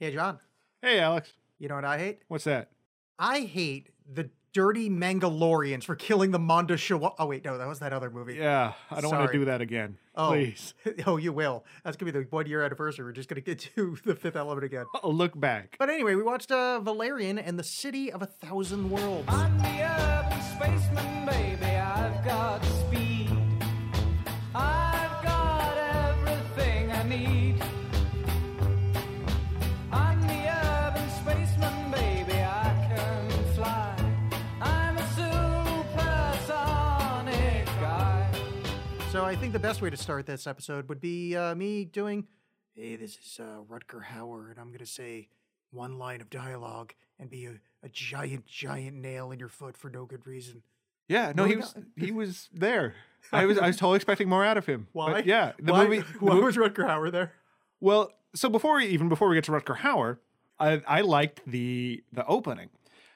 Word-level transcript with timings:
Hey, 0.00 0.12
John, 0.12 0.38
Hey, 0.82 0.98
Alex. 1.00 1.32
you 1.58 1.68
know 1.68 1.76
what 1.76 1.84
I 1.84 1.98
hate? 1.98 2.22
What's 2.28 2.44
that? 2.44 2.70
I 3.18 3.40
hate 3.40 3.90
the 4.12 4.28
dirty 4.52 4.90
Mangalorians 4.90 5.84
for 5.84 5.94
killing 5.94 6.30
the 6.30 6.38
Mondoshawan. 6.38 7.14
Oh, 7.18 7.26
wait, 7.26 7.44
no, 7.44 7.58
that 7.58 7.66
was 7.68 7.78
that 7.78 7.92
other 7.92 8.10
movie. 8.10 8.34
Yeah, 8.34 8.72
I 8.90 9.00
don't 9.00 9.10
want 9.10 9.30
to 9.30 9.38
do 9.38 9.44
that 9.46 9.60
again. 9.60 9.98
Oh. 10.14 10.30
Please. 10.30 10.74
oh, 11.06 11.16
you 11.16 11.32
will. 11.32 11.64
That's 11.84 11.96
going 11.96 12.12
to 12.12 12.18
be 12.18 12.24
the 12.24 12.30
one 12.30 12.46
year 12.46 12.62
anniversary. 12.62 13.04
We're 13.04 13.12
just 13.12 13.28
going 13.28 13.40
to 13.42 13.44
get 13.44 13.58
to 13.74 13.96
the 14.04 14.14
fifth 14.14 14.36
element 14.36 14.64
again. 14.64 14.84
I'll 15.02 15.14
look 15.14 15.38
back. 15.38 15.76
But 15.78 15.90
anyway, 15.90 16.14
we 16.16 16.22
watched 16.22 16.50
uh, 16.50 16.80
Valerian 16.80 17.38
and 17.38 17.58
the 17.58 17.64
City 17.64 18.10
of 18.12 18.22
a 18.22 18.26
Thousand 18.26 18.90
Worlds. 18.90 19.28
So 39.24 39.28
I 39.28 39.36
think 39.36 39.54
the 39.54 39.58
best 39.58 39.80
way 39.80 39.88
to 39.88 39.96
start 39.96 40.26
this 40.26 40.46
episode 40.46 40.86
would 40.90 41.00
be 41.00 41.34
uh, 41.34 41.54
me 41.54 41.86
doing, 41.86 42.26
hey, 42.74 42.96
this 42.96 43.12
is 43.16 43.40
uh, 43.40 43.60
Rutger 43.72 44.04
Hauer, 44.04 44.50
and 44.50 44.58
I'm 44.60 44.66
going 44.66 44.80
to 44.80 44.86
say 44.86 45.28
one 45.70 45.96
line 45.98 46.20
of 46.20 46.28
dialogue 46.28 46.92
and 47.18 47.30
be 47.30 47.46
a, 47.46 47.52
a 47.82 47.88
giant, 47.88 48.44
giant 48.44 48.98
nail 48.98 49.30
in 49.30 49.38
your 49.38 49.48
foot 49.48 49.78
for 49.78 49.88
no 49.88 50.04
good 50.04 50.26
reason. 50.26 50.62
Yeah, 51.08 51.32
no, 51.34 51.44
No, 51.44 51.48
he 51.48 51.56
was 51.56 51.74
he 51.96 52.12
was 52.12 52.50
there. 52.52 52.96
I 53.32 53.46
was 53.46 53.56
I 53.56 53.68
was 53.68 53.78
totally 53.78 53.96
expecting 53.96 54.28
more 54.28 54.44
out 54.44 54.58
of 54.58 54.66
him. 54.66 54.88
Why? 54.92 55.12
But 55.12 55.24
yeah, 55.24 55.52
the 55.58 55.72
Why, 55.72 55.84
movie. 55.84 56.00
the 56.00 56.04
Why 56.20 56.34
mo- 56.34 56.42
was 56.42 56.58
Rutger 56.58 56.86
Hauer 56.86 57.10
there? 57.10 57.32
well, 57.80 58.12
so 58.34 58.50
before 58.50 58.76
we 58.76 58.88
even 58.88 59.08
before 59.08 59.30
we 59.30 59.36
get 59.36 59.44
to 59.44 59.52
Rutger 59.52 59.78
Hauer, 59.78 60.18
I 60.60 60.82
I 60.86 61.00
liked 61.00 61.40
the 61.46 62.04
the 62.12 62.26
opening. 62.26 62.68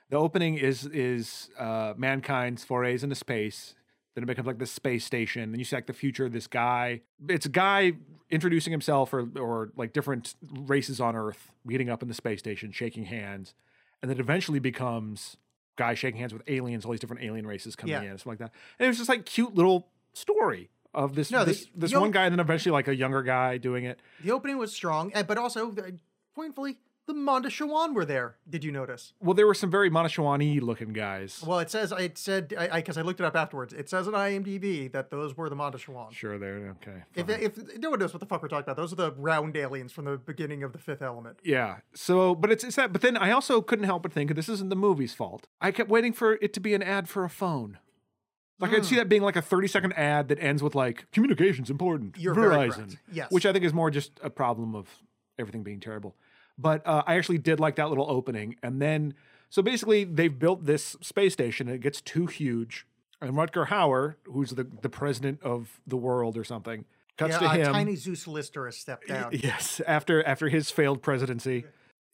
The 0.09 0.17
opening 0.17 0.55
is 0.55 0.87
is 0.87 1.51
uh, 1.59 1.93
mankind's 1.99 2.65
forays 2.65 3.05
into 3.05 3.15
space. 3.15 3.75
Then 4.19 4.25
it 4.25 4.27
becomes 4.27 4.47
like 4.49 4.59
this 4.59 4.73
space 4.73 5.05
station, 5.05 5.43
and 5.45 5.59
you 5.59 5.65
see 5.65 5.77
like 5.77 5.87
the 5.87 5.93
future 5.93 6.27
of 6.27 6.33
this 6.33 6.49
guy. 6.49 7.03
It's 7.29 7.47
a 7.47 7.51
guy 7.51 7.93
introducing 8.31 8.73
himself, 8.73 9.15
or 9.15 9.29
or 9.39 9.71
like 9.77 9.93
different 9.93 10.35
races 10.53 11.01
on 11.01 11.15
Earth 11.15 11.53
meeting 11.65 11.89
up 11.89 12.03
in 12.03 12.09
the 12.09 12.15
space 12.15 12.41
station, 12.41 12.73
shaking 12.73 13.05
hands, 13.05 13.55
and 14.03 14.11
then 14.11 14.19
eventually 14.19 14.59
becomes 14.59 15.37
guy 15.77 15.95
shaking 15.95 16.19
hands 16.19 16.33
with 16.33 16.43
aliens, 16.49 16.85
all 16.85 16.91
these 16.91 16.99
different 16.99 17.23
alien 17.23 17.47
races 17.47 17.77
coming 17.77 17.93
Yeah. 17.93 18.03
in, 18.03 18.09
and 18.09 18.19
stuff 18.19 18.27
like 18.33 18.39
that. 18.41 18.51
And 18.81 18.87
it 18.87 18.89
was 18.89 18.97
just 18.99 19.09
like 19.09 19.25
cute 19.25 19.55
little 19.55 19.87
story 20.15 20.69
of 20.93 21.15
this 21.15 21.31
No, 21.31 21.45
this, 21.45 21.69
this 21.77 21.93
the 21.93 22.01
one 22.01 22.11
guy, 22.11 22.25
and 22.25 22.33
then 22.33 22.41
eventually 22.41 22.73
like 22.73 22.89
a 22.89 22.97
younger 22.97 23.23
guy 23.23 23.57
doing 23.59 23.85
it. 23.85 24.01
The 24.25 24.33
opening 24.33 24.59
was 24.59 24.75
strong, 24.75 25.13
eh, 25.15 25.23
but 25.23 25.39
also, 25.39 25.71
uh, 25.71 25.91
pointfully, 26.37 26.79
the 27.09 27.15
Mondoshawan 27.15 27.95
were 27.95 28.05
there. 28.05 28.37
Did 28.49 28.63
you 28.63 28.71
notice? 28.71 29.13
Well, 29.21 29.35
there 29.35 29.47
were 29.47 29.55
some 29.55 29.71
very 29.71 29.91
Monashawani 29.91 30.61
looking 30.63 30.93
guys. 30.93 31.43
Well, 31.45 31.59
it 31.59 31.71
says, 31.71 31.93
it 31.99 32.17
said, 32.17 32.55
I 32.57 32.77
because 32.81 32.97
I, 32.97 33.03
looked 33.03 33.19
it 33.19 33.25
up 33.27 33.35
afterwards. 33.35 33.73
It 33.73 33.89
says 33.89 34.07
on 34.07 34.15
IMDb 34.15 34.93
that 34.93 35.11
those 35.11 35.37
were 35.37 35.49
the 35.49 35.57
Mondoshawan. 35.57 36.13
Sure, 36.13 36.39
there. 36.39 36.77
Okay. 36.83 37.03
If, 37.17 37.29
if 37.29 37.79
no 37.79 37.91
one 37.91 37.99
knows 37.99 38.13
what 38.13 38.21
the 38.21 38.27
fuck 38.27 38.43
we're 38.43 38.49
talking 38.49 38.63
about, 38.65 38.77
those 38.77 38.93
are 38.93 38.97
the 38.97 39.13
round 39.13 39.57
aliens 39.57 39.91
from 39.91 40.05
the 40.05 40.17
beginning 40.19 40.63
of 40.63 40.73
the 40.73 40.79
Fifth 40.79 41.03
Element. 41.03 41.39
yeah. 41.43 41.79
So, 41.95 42.35
but 42.37 42.53
it's 42.53 42.63
it's 42.63 42.77
that. 42.77 42.93
But 42.93 43.01
then 43.03 43.17
I 43.17 43.33
also 43.33 43.61
couldn't 43.61 43.87
help 43.87 44.03
but 44.05 44.13
think 44.13 44.35
this 44.37 44.49
isn't 44.49 44.69
the 44.69 44.77
movie's 44.77 45.15
fault. 45.15 45.49
I 45.61 45.73
kept 45.73 45.91
waiting 45.91 46.13
for 46.13 46.35
it 46.35 46.53
to 46.53 46.61
be 46.61 46.75
an 46.75 46.83
ad 46.83 47.09
for 47.09 47.25
a 47.25 47.31
phone. 47.31 47.79
Like 48.61 48.73
I'd 48.73 48.85
see 48.85 48.97
Hmm. 48.97 48.99
that 49.01 49.09
being 49.09 49.23
like 49.23 49.37
a 49.37 49.43
thirty 49.43 49.69
second 49.69 49.93
ad 49.93 50.29
that 50.29 50.39
ends 50.43 50.63
with 50.63 50.75
like 50.75 51.07
communications 51.13 51.71
important. 51.71 52.17
You're 52.19 52.35
Verizon. 52.35 52.99
Yes. 53.11 53.31
Which 53.31 53.47
I 53.47 53.53
think 53.53 53.65
is 53.65 53.73
more 53.73 53.91
just 53.91 54.13
a 54.23 54.31
problem 54.31 54.75
of 54.75 54.89
everything 55.39 55.63
being 55.63 55.79
terrible. 55.81 56.17
But 56.59 56.87
uh, 56.87 57.05
I 57.07 57.15
actually 57.17 57.39
did 57.39 57.61
like 57.61 57.77
that 57.77 57.89
little 57.89 58.11
opening, 58.11 58.57
and 58.63 58.83
then 58.83 59.15
so 59.49 59.63
basically 59.63 60.05
they've 60.05 60.37
built 60.37 60.67
this 60.67 60.97
space 61.01 61.33
station, 61.33 61.69
and 61.69 61.77
it 61.77 61.81
gets 61.81 62.01
too 62.01 62.27
huge. 62.27 62.87
And 63.21 63.33
Rutger 63.33 63.69
Hauer, 63.69 64.17
who's 64.25 64.51
the 64.51 64.65
the 64.65 64.89
president 64.89 65.43
of 65.43 65.81
the 65.87 65.97
world 65.97 66.37
or 66.37 66.45
something, 66.45 66.85
cuts 67.17 67.33
yeah, 67.33 67.39
to 67.39 67.47
uh, 67.47 67.53
him. 67.55 67.73
tiny 67.73 67.97
Zeus 67.97 68.27
Lister 68.27 68.67
has 68.67 68.77
stepped 68.77 69.09
down. 69.09 69.31
Yes, 69.43 69.81
after 69.87 70.25
after 70.25 70.49
his 70.49 70.71
failed 70.71 71.03
presidency, 71.03 71.65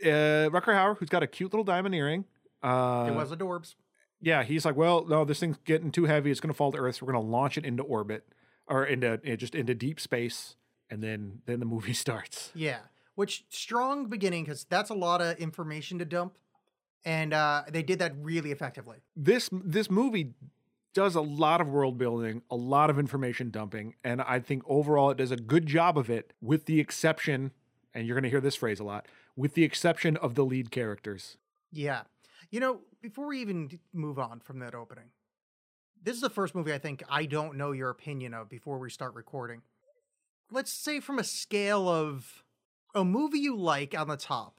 uh, 0.03 0.51
Rutger 0.51 0.75
Hauer, 0.75 0.99
who's 0.99 1.09
got 1.09 1.23
a 1.23 1.27
cute 1.27 1.53
little 1.53 1.65
diamond 1.65 1.95
earring. 1.95 2.25
Uh, 2.63 3.07
it 3.11 3.15
was 3.15 3.31
adorbs. 3.31 3.75
yeah, 4.21 4.43
he's 4.43 4.65
like, 4.65 4.77
well, 4.77 5.05
no, 5.07 5.25
this 5.25 5.41
thing's 5.41 5.59
getting 5.65 5.91
too 5.91 6.07
heavy. 6.07 6.31
It's 6.31 6.41
going 6.41 6.53
to 6.53 6.57
fall 6.57 6.73
to 6.73 6.79
Earth. 6.79 6.97
So 6.97 7.07
we're 7.07 7.13
going 7.13 7.25
to 7.25 7.31
launch 7.31 7.59
it 7.59 7.65
into 7.67 7.83
orbit 7.83 8.27
or 8.67 8.85
into 8.87 9.19
just 9.37 9.55
into 9.55 9.75
deep 9.75 10.01
space, 10.01 10.57
and 10.89 11.03
then 11.03 11.43
then 11.47 11.61
the 11.61 11.67
movie 11.67 11.93
starts. 12.05 12.51
Yeah, 12.55 12.79
which 13.15 13.45
strong 13.49 14.07
beginning 14.07 14.45
because 14.45 14.65
that's 14.65 14.91
a 14.91 14.95
lot 14.95 15.21
of 15.21 15.37
information 15.39 15.99
to 15.99 16.05
dump, 16.05 16.37
and 17.05 17.33
uh, 17.33 17.63
they 17.71 17.83
did 17.83 17.99
that 17.99 18.13
really 18.21 18.51
effectively. 18.51 18.99
This 19.17 19.49
this 19.53 19.91
movie 19.91 20.35
does 20.93 21.15
a 21.15 21.21
lot 21.21 21.61
of 21.61 21.69
world 21.69 21.99
building, 21.99 22.43
a 22.51 22.57
lot 22.57 22.89
of 22.89 22.99
information 22.99 23.51
dumping, 23.51 23.95
and 24.05 24.23
I 24.23 24.39
think 24.41 24.63
overall 24.67 25.11
it 25.11 25.19
does 25.19 25.31
a 25.31 25.37
good 25.37 25.67
job 25.67 25.99
of 25.99 26.09
it, 26.09 26.33
with 26.41 26.67
the 26.67 26.81
exception, 26.81 27.53
and 27.93 28.07
you're 28.07 28.15
going 28.15 28.25
to 28.25 28.31
hear 28.31 28.41
this 28.41 28.57
phrase 28.57 28.81
a 28.81 28.85
lot, 28.85 29.07
with 29.37 29.55
the 29.55 29.65
exception 29.65 30.17
of 30.17 30.35
the 30.35 30.45
lead 30.45 30.71
characters. 30.71 31.37
Yeah, 31.73 32.03
you 32.51 32.61
know, 32.61 32.81
before 33.03 33.27
we 33.27 33.41
even 33.41 33.81
move 33.93 34.19
on 34.19 34.41
from 34.41 34.61
that 34.61 34.75
opening, 34.75 35.11
this 36.03 36.15
is 36.15 36.21
the 36.21 36.31
first 36.31 36.55
movie 36.55 36.73
I 36.73 36.79
think 36.79 37.03
I 37.09 37.27
don't 37.27 37.57
know 37.57 37.73
your 37.73 37.91
opinion 37.91 38.35
of 38.35 38.49
before 38.49 38.79
we 38.79 38.91
start 38.91 39.15
recording. 39.15 39.63
Let's 40.51 40.71
say 40.71 41.01
from 41.01 41.19
a 41.19 41.25
scale 41.25 41.89
of 41.89 42.44
a 42.95 43.05
movie 43.05 43.39
you 43.41 43.57
like 43.57 43.97
on 43.99 44.09
the 44.09 44.17
top, 44.17 44.55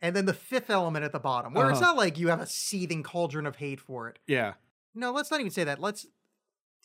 and 0.00 0.14
then 0.16 0.26
the 0.26 0.34
fifth 0.34 0.70
element 0.70 1.04
at 1.04 1.12
the 1.12 1.18
bottom, 1.20 1.54
where 1.54 1.70
it's 1.70 1.80
Uh-huh. 1.80 1.90
not 1.92 1.96
like 1.96 2.18
you 2.18 2.28
have 2.28 2.40
a 2.40 2.46
seething 2.46 3.02
cauldron 3.02 3.46
of 3.46 3.56
hate 3.56 3.80
for 3.80 4.08
it. 4.08 4.18
yeah. 4.26 4.54
No, 4.94 5.10
let's 5.10 5.30
not 5.30 5.40
even 5.40 5.50
say 5.50 5.64
that. 5.64 5.80
Let's. 5.80 6.06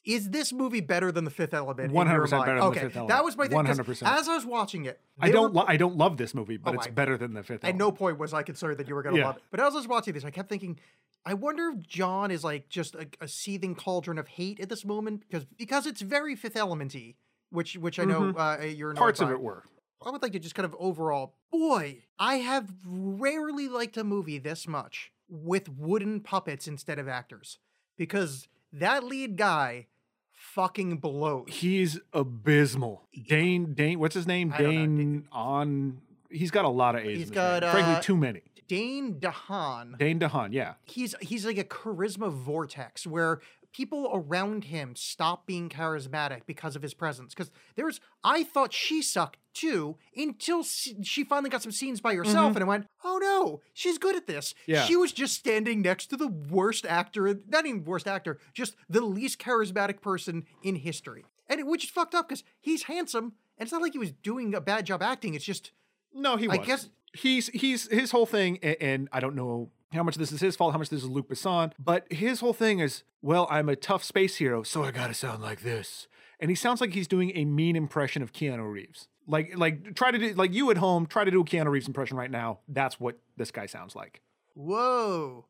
Is 0.06 0.30
this 0.30 0.54
movie 0.54 0.80
better 0.80 1.12
than 1.12 1.26
The 1.26 1.30
Fifth 1.32 1.54
Element? 1.54 1.92
100% 1.92 1.96
better 1.96 2.18
mind? 2.38 2.48
than 2.48 2.56
The 2.56 2.64
okay, 2.64 2.80
Fifth 2.88 3.08
That 3.10 3.26
was 3.26 3.36
my 3.36 3.50
thing. 3.50 3.58
'cause 3.66 3.78
100%. 3.78 4.04
As 4.10 4.30
I 4.30 4.36
was 4.36 4.46
watching 4.46 4.86
it, 4.86 5.02
I 5.20 5.30
don't. 5.30 5.54
were- 5.54 5.60
Lo- 5.60 5.66
I 5.68 5.76
don't 5.76 5.98
love 5.98 6.16
this 6.16 6.34
movie, 6.34 6.56
but 6.56 6.72
Oh, 6.72 6.78
it's 6.78 6.88
I- 6.88 6.92
better 6.92 7.18
than 7.18 7.34
the 7.34 7.44
fifth. 7.44 7.66
At 7.66 7.72
Element. 7.72 7.80
no 7.80 7.92
point 7.92 8.18
was 8.18 8.34
I 8.34 8.44
concerned 8.44 8.78
that 8.78 8.88
you 8.88 8.96
were 8.96 9.04
going 9.04 9.16
to 9.16 9.20
Yeah. 9.20 9.28
love 9.28 9.38
it. 9.38 9.44
But 9.52 9.60
as 9.60 9.74
I 9.74 9.78
was 9.78 9.88
watching 9.90 10.14
this, 10.14 10.24
I 10.24 10.32
kept 10.32 10.48
thinking, 10.48 10.80
I 11.26 11.34
wonder 11.34 11.74
if 11.76 11.86
John 11.86 12.32
is 12.32 12.46
like 12.46 12.70
just 12.70 12.96
a, 12.96 13.10
a 13.20 13.28
seething 13.28 13.76
cauldron 13.76 14.18
of 14.18 14.30
hate 14.30 14.62
at 14.62 14.70
this 14.70 14.86
moment 14.86 15.20
because 15.28 15.44
because 15.44 15.86
it's 15.86 16.00
very 16.02 16.38
Fifth 16.38 16.54
Elementy, 16.56 17.16
which 17.50 17.76
which 17.76 18.00
I 18.00 18.06
know 18.06 18.30
uh, 18.30 18.62
you're 18.64 18.92
Mm-hmm. 18.92 18.98
Parts 19.00 19.20
of 19.20 19.30
it 19.30 19.42
were. 19.42 19.66
I 20.06 20.12
would 20.12 20.22
like 20.22 20.34
to 20.34 20.40
just 20.40 20.56
kind 20.56 20.66
of 20.66 20.76
overall, 20.80 21.36
boy, 21.52 22.04
I 22.20 22.36
have 22.36 22.70
rarely 22.86 23.68
liked 23.68 23.98
a 23.98 24.04
movie 24.04 24.38
this 24.38 24.68
much 24.68 25.12
with 25.30 25.70
wooden 25.70 26.22
puppets 26.22 26.68
instead 26.68 27.00
of 27.00 27.08
actors 27.08 27.60
because 27.98 28.48
that 28.72 29.04
lead 29.04 29.38
guy 29.38 29.88
fucking 30.32 30.98
blows. 30.98 31.48
He's 31.50 32.00
abysmal. 32.14 33.08
Dane. 33.28 33.74
Dane. 33.74 34.00
What's 34.00 34.16
his 34.16 34.28
name? 34.28 34.54
Dane 34.58 35.28
on. 35.32 36.02
He's 36.30 36.52
got 36.52 36.66
a 36.66 36.70
lot 36.70 36.96
of 36.96 37.02
A's. 37.06 37.18
He's 37.18 37.32
got, 37.32 37.64
name. 37.64 37.72
frankly 37.72 37.94
uh, 37.96 38.02
too 38.02 38.18
many. 38.18 38.42
Dane 38.68 39.16
DeHaan. 39.20 39.98
Dane 39.98 40.20
DeHaan. 40.20 40.50
Yeah. 40.52 40.74
he's 40.84 41.16
he's 41.22 41.46
like 41.46 41.58
a 41.58 41.64
charisma 41.64 42.32
vortex 42.32 43.08
where 43.08 43.40
people 43.78 44.10
around 44.12 44.64
him 44.64 44.96
stop 44.96 45.46
being 45.46 45.70
charismatic 45.70 46.42
because 46.48 46.76
of 46.76 46.82
his 46.82 46.96
presence 46.96 47.36
because 47.36 47.52
there's 47.76 48.00
i 48.24 48.44
thought 48.44 48.74
she 48.74 49.04
sucked 49.04 49.38
too 49.54 49.96
until 50.16 50.64
she 50.64 51.24
finally 51.24 51.48
got 51.48 51.62
some 51.62 51.72
scenes 51.72 52.02
by 52.02 52.16
herself 52.16 52.48
mm-hmm. 52.50 52.56
and 52.58 52.64
i 52.64 52.68
went 52.68 52.88
oh 53.04 53.20
no 53.22 53.62
she's 53.74 54.00
good 54.00 54.16
at 54.16 54.26
this 54.26 54.56
Yeah. 54.66 54.82
she 54.86 54.96
was 54.96 55.12
just 55.12 55.36
standing 55.36 55.84
next 55.84 56.08
to 56.08 56.18
the 56.18 56.28
worst 56.28 56.88
actor 56.88 57.40
not 57.48 57.68
even 57.68 57.84
worst 57.84 58.08
actor 58.08 58.40
just 58.52 58.76
the 58.90 59.02
least 59.02 59.38
charismatic 59.38 60.02
person 60.02 60.46
in 60.64 60.78
history 60.78 61.24
and 61.48 61.60
it, 61.60 61.68
which 61.68 61.84
is 61.84 61.92
fucked 61.92 62.16
up 62.16 62.30
because 62.30 62.44
he's 62.60 62.84
handsome 62.84 63.34
and 63.60 63.68
it's 63.68 63.72
not 63.72 63.84
like 63.84 63.94
he 63.94 64.00
was 64.00 64.12
doing 64.12 64.56
a 64.56 64.62
bad 64.62 64.88
job 64.88 65.04
acting 65.04 65.36
it's 65.36 65.46
just 65.46 65.72
No, 66.16 66.36
he 66.36 66.48
was. 66.48 66.56
I 66.58 66.60
was. 66.62 66.68
guess- 66.68 66.90
he's 67.14 67.48
he's 67.50 67.88
his 67.92 68.12
whole 68.12 68.26
thing, 68.26 68.60
and, 68.64 68.78
and 68.80 69.10
I 69.12 69.20
don't 69.20 69.36
know 69.36 69.70
how 69.94 70.04
much 70.04 70.16
this 70.16 70.32
is 70.32 70.40
his 70.42 70.56
fault, 70.56 70.74
how 70.74 70.78
much 70.80 70.90
this 70.90 71.04
is 71.04 71.10
Luc 71.10 71.30
Besson, 71.30 71.72
but 71.80 72.12
his 72.12 72.40
whole 72.42 72.54
thing 72.54 72.80
is, 72.80 73.04
well, 73.22 73.48
I'm 73.50 73.70
a 73.70 73.76
tough 73.76 74.04
space 74.04 74.36
hero, 74.38 74.64
so 74.64 74.84
I 74.84 74.92
gotta 74.92 75.14
sound 75.14 75.42
like 75.42 75.62
this, 75.62 76.08
and 76.40 76.50
he 76.52 76.56
sounds 76.56 76.82
like 76.82 76.94
he's 76.94 77.08
doing 77.08 77.32
a 77.36 77.46
mean 77.46 77.76
impression 77.76 78.22
of 78.22 78.34
Keanu 78.34 78.72
Reeves. 78.72 79.08
Like 79.28 79.58
like 79.58 79.96
try 79.96 80.12
to 80.12 80.18
do 80.18 80.34
like 80.34 80.54
you 80.54 80.72
at 80.72 80.78
home, 80.78 81.06
try 81.06 81.24
to 81.26 81.32
do 81.32 81.42
a 81.42 81.44
Keanu 81.46 81.68
Reeves 81.70 81.88
impression 81.88 82.16
right 82.18 82.32
now. 82.32 82.60
That's 82.68 83.00
what 83.00 83.18
this 83.36 83.52
guy 83.52 83.66
sounds 83.66 83.96
like. 83.96 84.22
whoa 84.54 85.46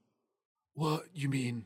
What 0.73 1.03
you 1.13 1.29
mean? 1.29 1.65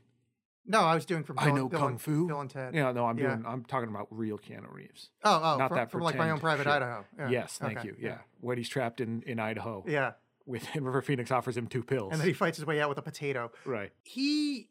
no 0.66 0.82
i 0.82 0.94
was 0.94 1.06
doing 1.06 1.24
from 1.24 1.40
I 1.40 1.50
know 1.52 1.68
Bill 1.68 1.80
kung 1.80 1.90
and- 1.92 2.02
fu. 2.02 2.28
Bill 2.28 2.40
and 2.42 2.50
Ted. 2.50 2.76
Yeah, 2.76 2.92
no, 2.92 3.06
I'm 3.06 3.18
Yeah. 3.18 3.28
doing. 3.36 3.46
I'm 3.48 3.64
talking 3.66 3.90
about 3.90 4.08
real 4.12 4.38
Keanu 4.38 4.72
Reeves. 4.72 5.10
Oh, 5.24 5.40
oh, 5.44 5.58
Not 5.58 5.70
from, 5.70 5.78
that 5.78 5.92
from 5.92 6.02
like 6.02 6.16
my 6.18 6.30
own 6.30 6.40
private 6.40 6.64
shit. 6.64 6.72
Idaho. 6.74 7.06
Yeah. 7.18 7.30
Yes, 7.30 7.58
thank 7.58 7.80
Okay, 7.80 7.88
you. 7.90 7.96
Yeah. 8.00 8.20
when 8.42 8.58
he's 8.58 8.70
trapped 8.70 9.02
in 9.02 9.24
in 9.24 9.40
Idaho, 9.40 9.84
yeah. 9.88 10.12
With 10.52 10.76
River 10.76 11.02
Phoenix 11.02 11.32
offers 11.32 11.58
him 11.58 11.68
two 11.68 11.84
pills. 11.84 12.12
And 12.12 12.22
then 12.22 12.28
he 12.28 12.34
fights 12.34 12.58
his 12.58 12.66
way 12.66 12.80
out 12.82 12.90
with 12.90 12.98
a 12.98 13.02
potato. 13.02 13.52
right. 13.66 13.92
He, 14.04 14.68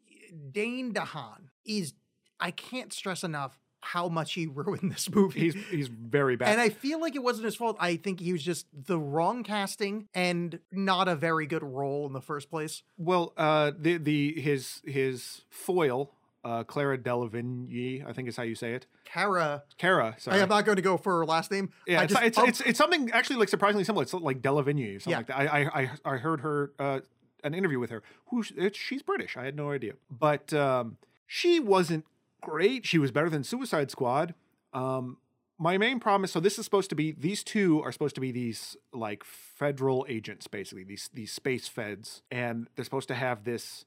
Dane 0.51 0.93
DeHaan, 0.93 1.49
is 1.65 1.93
I 2.39 2.51
can't 2.51 2.93
stress 2.93 3.23
enough 3.23 3.57
how 3.83 4.07
much 4.07 4.33
he 4.33 4.45
ruined 4.53 4.91
this 4.91 5.09
movie. 5.09 5.39
He's 5.39 5.55
he's 5.69 5.87
very 5.87 6.35
bad. 6.35 6.49
and 6.49 6.61
I 6.61 6.69
feel 6.69 7.01
like 7.01 7.15
it 7.15 7.23
wasn't 7.23 7.45
his 7.45 7.55
fault. 7.55 7.77
I 7.79 7.95
think 7.95 8.19
he 8.19 8.31
was 8.31 8.43
just 8.43 8.67
the 8.73 8.99
wrong 8.99 9.43
casting 9.43 10.07
and 10.13 10.59
not 10.71 11.07
a 11.07 11.15
very 11.15 11.47
good 11.47 11.63
role 11.63 12.05
in 12.05 12.13
the 12.13 12.21
first 12.21 12.49
place. 12.49 12.83
well, 12.97 13.33
uh, 13.37 13.71
the 13.77 13.97
the 13.97 14.39
his 14.39 14.81
his 14.85 15.41
foil, 15.49 16.13
uh, 16.43 16.63
Clara 16.63 16.97
Delevingne, 16.97 18.05
I 18.07 18.13
think 18.13 18.27
is 18.27 18.35
how 18.35 18.43
you 18.43 18.55
say 18.55 18.73
it. 18.73 18.87
Cara. 19.05 19.63
Cara, 19.77 20.15
sorry. 20.17 20.39
I 20.39 20.43
am 20.43 20.49
not 20.49 20.65
going 20.65 20.77
to 20.77 20.81
go 20.81 20.97
for 20.97 21.19
her 21.19 21.25
last 21.25 21.51
name. 21.51 21.69
Yeah, 21.87 22.01
I 22.01 22.03
it's, 22.03 22.13
just, 22.13 22.25
it's, 22.25 22.37
oh, 22.37 22.45
it's 22.45 22.61
it's 22.61 22.77
something 22.77 23.11
actually 23.11 23.37
like 23.37 23.49
surprisingly 23.49 23.83
similar. 23.83 24.03
It's 24.03 24.13
like 24.13 24.41
Delavigne, 24.41 24.99
something 24.99 25.11
Yeah. 25.11 25.17
like 25.17 25.27
that. 25.27 25.37
I 25.37 25.45
I 25.45 25.81
I, 25.81 26.13
I 26.13 26.17
heard 26.17 26.41
her 26.41 26.71
uh, 26.79 26.99
an 27.43 27.53
interview 27.53 27.79
with 27.79 27.89
her. 27.89 28.01
Who 28.27 28.43
it's, 28.55 28.77
she's 28.77 29.03
British. 29.03 29.37
I 29.37 29.45
had 29.45 29.55
no 29.55 29.71
idea, 29.71 29.93
but 30.09 30.53
um, 30.53 30.97
she 31.27 31.59
wasn't 31.59 32.05
great. 32.41 32.85
She 32.85 32.97
was 32.97 33.11
better 33.11 33.29
than 33.29 33.43
Suicide 33.43 33.91
Squad. 33.91 34.33
Um, 34.73 35.17
my 35.59 35.77
main 35.77 35.99
problem 35.99 36.23
is 36.23 36.31
so 36.31 36.39
this 36.39 36.57
is 36.57 36.65
supposed 36.65 36.89
to 36.89 36.95
be 36.95 37.11
these 37.11 37.43
two 37.43 37.81
are 37.83 37.91
supposed 37.91 38.15
to 38.15 38.21
be 38.21 38.31
these 38.31 38.75
like 38.93 39.23
federal 39.23 40.07
agents 40.09 40.47
basically 40.47 40.83
these 40.83 41.09
these 41.13 41.31
space 41.31 41.67
feds 41.67 42.23
and 42.31 42.67
they're 42.75 42.83
supposed 42.85 43.07
to 43.09 43.13
have 43.13 43.43
this 43.43 43.85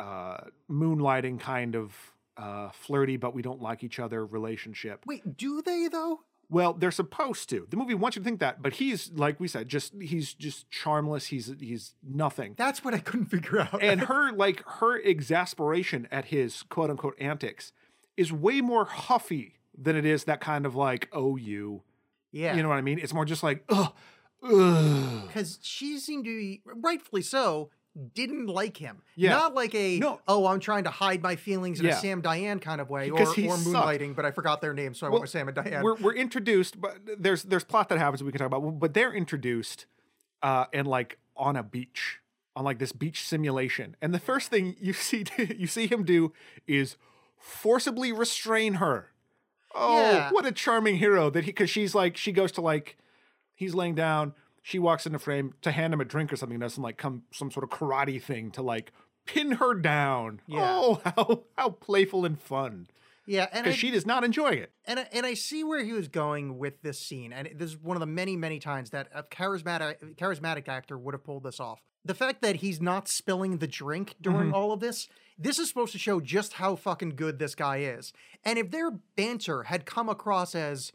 uh 0.00 0.38
moonlighting 0.70 1.38
kind 1.40 1.74
of 1.74 1.94
uh 2.36 2.70
flirty 2.70 3.16
but 3.16 3.34
we 3.34 3.42
don't 3.42 3.62
like 3.62 3.82
each 3.82 3.98
other 3.98 4.24
relationship 4.26 5.04
wait, 5.06 5.36
do 5.36 5.62
they 5.62 5.88
though? 5.88 6.20
well, 6.48 6.74
they're 6.74 6.92
supposed 6.92 7.48
to. 7.50 7.66
The 7.70 7.76
movie 7.76 7.94
wants 7.94 8.16
you 8.16 8.22
to 8.22 8.24
think 8.24 8.38
that, 8.38 8.62
but 8.62 8.74
he's 8.74 9.10
like 9.10 9.40
we 9.40 9.48
said, 9.48 9.68
just 9.68 9.94
he's 10.00 10.32
just 10.32 10.70
charmless. 10.70 11.26
He's 11.26 11.52
he's 11.58 11.94
nothing. 12.06 12.54
That's 12.56 12.84
what 12.84 12.94
I 12.94 12.98
couldn't 12.98 13.26
figure 13.26 13.58
out. 13.58 13.82
And 13.82 14.00
her 14.02 14.30
like 14.30 14.62
her 14.78 14.96
exasperation 14.96 16.06
at 16.12 16.26
his 16.26 16.62
quote 16.62 16.88
unquote 16.88 17.16
antics 17.18 17.72
is 18.16 18.32
way 18.32 18.60
more 18.60 18.84
huffy 18.84 19.54
than 19.76 19.96
it 19.96 20.04
is 20.04 20.22
that 20.24 20.40
kind 20.40 20.66
of 20.66 20.76
like 20.76 21.08
oh 21.12 21.34
you. 21.34 21.82
yeah, 22.30 22.54
You 22.54 22.62
know 22.62 22.68
what 22.68 22.78
I 22.78 22.82
mean? 22.82 23.00
It's 23.00 23.12
more 23.12 23.24
just 23.24 23.42
like 23.42 23.64
ugh, 23.68 23.92
ugh. 24.44 25.26
because 25.26 25.58
she 25.62 25.98
seemed 25.98 26.24
to 26.26 26.36
be 26.36 26.62
rightfully 26.64 27.22
so 27.22 27.70
didn't 28.14 28.46
like 28.46 28.76
him 28.76 29.02
Yeah. 29.14 29.30
not 29.30 29.54
like 29.54 29.74
a 29.74 29.98
No. 29.98 30.20
oh 30.28 30.46
i'm 30.46 30.60
trying 30.60 30.84
to 30.84 30.90
hide 30.90 31.22
my 31.22 31.36
feelings 31.36 31.80
in 31.80 31.86
Yeah. 31.86 31.92
a 31.92 32.00
sam 32.00 32.20
diane 32.20 32.58
kind 32.60 32.80
of 32.80 32.90
way 32.90 33.08
or, 33.10 33.14
or 33.14 33.18
Because 33.18 33.34
sucked. 33.34 33.66
moonlighting 33.66 34.14
but 34.14 34.24
i 34.26 34.30
forgot 34.30 34.60
their 34.60 34.74
names 34.74 34.98
so 34.98 35.06
i 35.06 35.10
went 35.10 35.22
with 35.22 35.30
sam 35.30 35.48
and 35.48 35.54
diane 35.54 35.82
We're 35.82 35.94
we're 35.96 36.14
introduced, 36.14 36.80
but 36.80 36.98
there's 37.18 37.42
there's 37.44 37.64
plot 37.64 37.88
that 37.88 37.98
happens 37.98 38.22
we 38.22 38.32
can 38.32 38.38
talk 38.38 38.46
about, 38.54 38.78
but 38.78 38.92
they're 38.94 39.14
introduced 39.14 39.86
uh 40.42 40.66
and 40.74 40.86
like 40.86 41.18
on 41.36 41.56
a 41.56 41.62
beach, 41.62 42.20
on 42.54 42.64
like 42.64 42.78
this 42.78 42.92
beach 42.92 43.26
simulation. 43.26 43.96
And 44.02 44.12
the 44.14 44.18
first 44.18 44.50
thing 44.50 44.76
you 44.80 44.92
see 45.08 45.24
you 45.56 45.66
see 45.66 45.86
him 45.86 46.04
do 46.04 46.32
is 46.66 46.96
forcibly 47.38 48.12
restrain 48.12 48.74
her. 48.74 49.12
Oh, 49.74 50.00
Yeah. 50.00 50.30
what 50.32 50.46
a 50.46 50.52
charming 50.52 50.96
hero 50.96 51.30
that 51.30 51.44
he 51.44 51.52
cuz 51.52 51.70
she's 51.70 51.94
like 51.94 52.16
she 52.16 52.32
goes 52.32 52.52
to 52.52 52.60
like 52.60 52.96
he's 53.54 53.74
laying 53.74 53.94
down, 53.94 54.34
she 54.66 54.80
walks 54.80 55.06
into 55.06 55.20
frame 55.20 55.54
to 55.62 55.70
hand 55.70 55.94
him 55.94 56.00
a 56.00 56.04
drink 56.04 56.32
or 56.32 56.36
something, 56.36 56.58
does 56.58 56.74
some 56.74 56.82
like 56.82 56.96
come 56.96 57.22
some 57.30 57.52
sort 57.52 57.62
of 57.62 57.70
karate 57.70 58.20
thing 58.20 58.50
to 58.50 58.62
like 58.62 58.90
pin 59.24 59.52
her 59.52 59.74
down. 59.74 60.40
Yeah. 60.48 60.58
Oh, 60.60 61.00
how 61.04 61.44
how 61.56 61.70
playful 61.70 62.24
and 62.24 62.36
fun. 62.36 62.88
yeah 63.26 63.46
and 63.52 63.68
I, 63.68 63.70
she 63.70 63.92
does 63.92 64.04
not 64.04 64.24
enjoy 64.24 64.50
it. 64.50 64.72
and 64.84 64.98
I, 64.98 65.06
and 65.12 65.24
I 65.24 65.34
see 65.34 65.62
where 65.62 65.84
he 65.84 65.92
was 65.92 66.08
going 66.08 66.58
with 66.58 66.82
this 66.82 66.98
scene, 66.98 67.32
and 67.32 67.48
this 67.54 67.70
is 67.70 67.76
one 67.78 67.96
of 67.96 68.00
the 68.00 68.06
many, 68.06 68.34
many 68.34 68.58
times 68.58 68.90
that 68.90 69.06
a 69.14 69.22
charismatic 69.22 70.16
charismatic 70.16 70.66
actor 70.66 70.98
would 70.98 71.14
have 71.14 71.22
pulled 71.22 71.44
this 71.44 71.60
off. 71.60 71.80
The 72.04 72.14
fact 72.14 72.42
that 72.42 72.56
he's 72.56 72.82
not 72.82 73.06
spilling 73.06 73.58
the 73.58 73.68
drink 73.68 74.16
during 74.20 74.46
mm-hmm. 74.46 74.54
all 74.54 74.72
of 74.72 74.80
this, 74.80 75.06
this 75.38 75.60
is 75.60 75.68
supposed 75.68 75.92
to 75.92 75.98
show 75.98 76.18
just 76.18 76.54
how 76.54 76.74
fucking 76.74 77.10
good 77.10 77.38
this 77.38 77.54
guy 77.54 77.78
is. 77.78 78.12
And 78.44 78.58
if 78.58 78.72
their 78.72 78.90
banter 78.90 79.64
had 79.64 79.86
come 79.86 80.08
across 80.08 80.56
as 80.56 80.90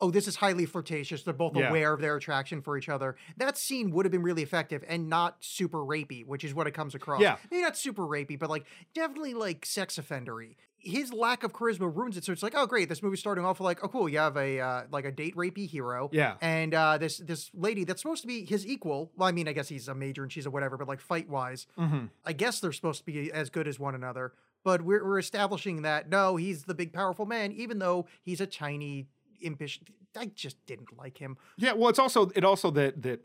Oh, 0.00 0.10
this 0.10 0.26
is 0.26 0.36
highly 0.36 0.64
flirtatious. 0.66 1.22
They're 1.22 1.34
both 1.34 1.56
Yeah. 1.56 1.68
aware 1.68 1.92
of 1.92 2.00
their 2.00 2.16
attraction 2.16 2.62
for 2.62 2.76
each 2.78 2.88
other. 2.88 3.16
That 3.36 3.58
scene 3.58 3.90
would 3.90 4.06
have 4.06 4.12
been 4.12 4.22
really 4.22 4.42
effective 4.42 4.82
and 4.88 5.08
not 5.08 5.36
super 5.40 5.78
rapey, 5.78 6.24
which 6.26 6.42
is 6.44 6.54
what 6.54 6.66
it 6.66 6.72
comes 6.72 6.94
across. 6.94 7.20
Yeah. 7.20 7.36
Maybe 7.50 7.62
not 7.62 7.76
super 7.76 8.02
rapey, 8.02 8.38
but 8.38 8.48
like 8.50 8.64
definitely 8.94 9.34
like 9.34 9.66
sex 9.66 9.98
offendery 9.98 10.56
his 10.82 11.12
lack 11.12 11.42
of 11.44 11.52
charisma 11.52 11.94
ruins 11.94 12.16
it. 12.16 12.24
So 12.24 12.32
it's 12.32 12.42
like, 12.42 12.54
oh 12.56 12.64
great, 12.64 12.88
this 12.88 13.02
movie's 13.02 13.20
starting 13.20 13.44
off 13.44 13.60
like, 13.60 13.84
oh 13.84 13.88
cool, 13.88 14.08
you 14.08 14.16
have 14.16 14.38
a 14.38 14.58
uh, 14.60 14.82
like 14.90 15.04
a 15.04 15.12
date 15.12 15.36
rapey 15.36 15.68
hero, 15.68 16.08
Yeah. 16.10 16.36
and 16.40 16.72
uh, 16.72 16.96
this 16.96 17.18
this 17.18 17.50
lady 17.52 17.84
that's 17.84 18.00
supposed 18.00 18.22
to 18.22 18.26
be 18.26 18.46
his 18.46 18.66
equal. 18.66 19.12
Well, 19.14 19.28
I 19.28 19.32
mean, 19.32 19.46
I 19.46 19.52
guess 19.52 19.68
he's 19.68 19.88
a 19.88 19.94
major 19.94 20.22
and 20.22 20.32
she's 20.32 20.46
a 20.46 20.50
whatever, 20.50 20.78
but 20.78 20.88
like 20.88 21.00
fight 21.02 21.28
wise, 21.28 21.66
Mm-hmm. 21.78 22.06
I 22.24 22.32
guess 22.32 22.60
they're 22.60 22.72
supposed 22.72 23.00
to 23.00 23.04
be 23.04 23.30
as 23.30 23.50
good 23.50 23.68
as 23.68 23.78
one 23.78 23.94
another. 23.94 24.32
But 24.64 24.80
we're 24.80 25.04
we're 25.04 25.18
establishing 25.18 25.82
that 25.82 26.08
no, 26.08 26.36
he's 26.36 26.62
the 26.64 26.72
big 26.74 26.94
powerful 26.94 27.26
man, 27.26 27.52
even 27.52 27.78
though 27.78 28.06
he's 28.22 28.40
a 28.40 28.46
tiny 28.46 29.06
impish. 29.40 29.80
I 30.16 30.26
just 30.26 30.56
didn't 30.66 30.96
like 30.96 31.18
him. 31.18 31.36
Yeah, 31.56 31.72
well, 31.72 31.88
it's 31.88 31.98
also 31.98 32.30
it 32.34 32.44
also 32.44 32.70
that 32.72 33.02
that, 33.02 33.20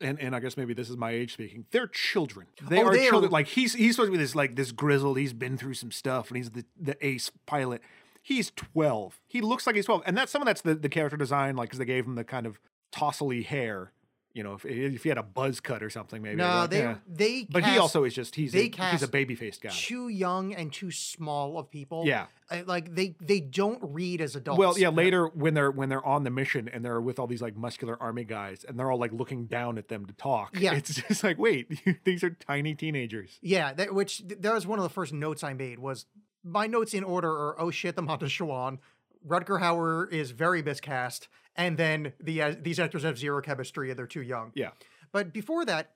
and 0.00 0.20
and 0.20 0.34
I 0.36 0.40
guess 0.40 0.56
maybe 0.56 0.74
this 0.74 0.90
is 0.90 0.96
my 0.96 1.10
age 1.12 1.32
speaking. 1.34 1.66
They're 1.70 1.86
children. 1.86 2.46
They 2.68 2.78
Oh, 2.82 2.86
are 2.86 2.92
they 2.92 3.06
are- 3.06 3.10
children. 3.10 3.32
Like 3.32 3.46
he's 3.48 3.74
he's 3.74 3.96
supposed 3.96 4.08
to 4.12 4.12
be 4.12 4.22
this 4.22 4.34
like 4.34 4.54
this 4.56 4.72
grizzled. 4.72 5.18
He's 5.18 5.32
been 5.32 5.56
through 5.56 5.74
some 5.74 5.90
stuff, 5.92 6.28
and 6.28 6.36
he's 6.36 6.50
the 6.50 6.64
the 6.80 6.96
ace 7.06 7.30
pilot. 7.46 7.80
He's 8.22 8.50
twelve. 8.50 9.20
He 9.26 9.40
looks 9.40 9.66
like 9.66 9.76
he's 9.76 9.86
twelve, 9.86 10.02
and 10.06 10.16
that's 10.16 10.32
some 10.32 10.42
of 10.42 10.46
that's 10.46 10.62
the 10.62 10.74
the 10.74 10.88
character 10.88 11.16
design, 11.16 11.56
like 11.56 11.68
because 11.68 11.78
they 11.78 11.84
gave 11.84 12.06
him 12.06 12.14
the 12.14 12.24
kind 12.24 12.46
of 12.46 12.58
tossily 12.92 13.44
hair. 13.44 13.92
You 14.34 14.42
know, 14.42 14.54
if 14.54 14.64
if 14.64 15.04
he 15.04 15.08
had 15.08 15.16
a 15.16 15.22
buzz 15.22 15.60
cut 15.60 15.80
or 15.80 15.88
something, 15.88 16.20
maybe. 16.20 16.34
No, 16.34 16.48
like, 16.48 16.70
they 16.70 16.78
yeah. 16.80 16.96
they. 17.06 17.46
But 17.48 17.64
he 17.64 17.78
also 17.78 18.02
is 18.02 18.14
just 18.14 18.34
he's 18.34 18.50
they 18.50 18.68
a, 18.76 18.90
he's 18.90 19.04
a 19.04 19.08
baby 19.08 19.36
faced 19.36 19.62
guy. 19.62 19.70
too 19.70 20.08
young 20.08 20.52
and 20.52 20.72
too 20.72 20.90
small 20.90 21.56
of 21.56 21.70
people. 21.70 22.02
Yeah. 22.04 22.26
Uh, 22.50 22.62
like 22.66 22.92
they 22.96 23.14
they 23.20 23.38
don't 23.38 23.78
read 23.80 24.20
as 24.20 24.34
adults. 24.34 24.58
Well, 24.58 24.76
yeah. 24.76 24.88
Later, 24.88 25.28
when 25.28 25.54
they're 25.54 25.70
when 25.70 25.88
they're 25.88 26.04
on 26.04 26.24
the 26.24 26.30
mission 26.30 26.68
and 26.68 26.84
they're 26.84 27.00
with 27.00 27.20
all 27.20 27.28
these 27.28 27.42
like 27.42 27.56
muscular 27.56 27.96
army 28.02 28.24
guys, 28.24 28.64
and 28.66 28.76
they're 28.76 28.90
all 28.90 28.98
like 28.98 29.12
looking 29.12 29.46
down 29.46 29.78
at 29.78 29.86
them 29.86 30.04
to 30.06 30.12
talk. 30.14 30.58
Yeah. 30.58 30.74
it's 30.74 30.94
just 31.08 31.22
like, 31.22 31.38
wait, 31.38 31.80
these 32.04 32.24
are 32.24 32.30
tiny 32.30 32.74
teenagers. 32.74 33.38
Yeah, 33.40 33.72
that, 33.74 33.94
which 33.94 34.24
that 34.26 34.52
was 34.52 34.66
one 34.66 34.80
of 34.80 34.82
the 34.82 34.88
first 34.88 35.12
notes 35.12 35.44
I 35.44 35.52
made 35.52 35.78
was 35.78 36.06
my 36.42 36.66
notes 36.66 36.92
in 36.92 37.04
order 37.04 37.30
are 37.30 37.60
oh 37.60 37.70
shit 37.70 37.94
the 37.94 38.02
Mondoshawan, 38.02 38.78
Rutger 39.26 39.60
Hauer 39.60 40.10
is 40.12 40.32
very 40.32 40.62
miscast, 40.62 41.28
and 41.56 41.76
then 41.76 42.12
the 42.20 42.42
uh, 42.42 42.54
these 42.60 42.78
actors 42.78 43.02
have 43.02 43.18
zero 43.18 43.40
chemistry 43.40 43.90
and 43.90 43.98
they're 43.98 44.06
too 44.06 44.22
young. 44.22 44.52
Yeah. 44.54 44.70
But 45.12 45.32
before 45.32 45.64
that, 45.64 45.92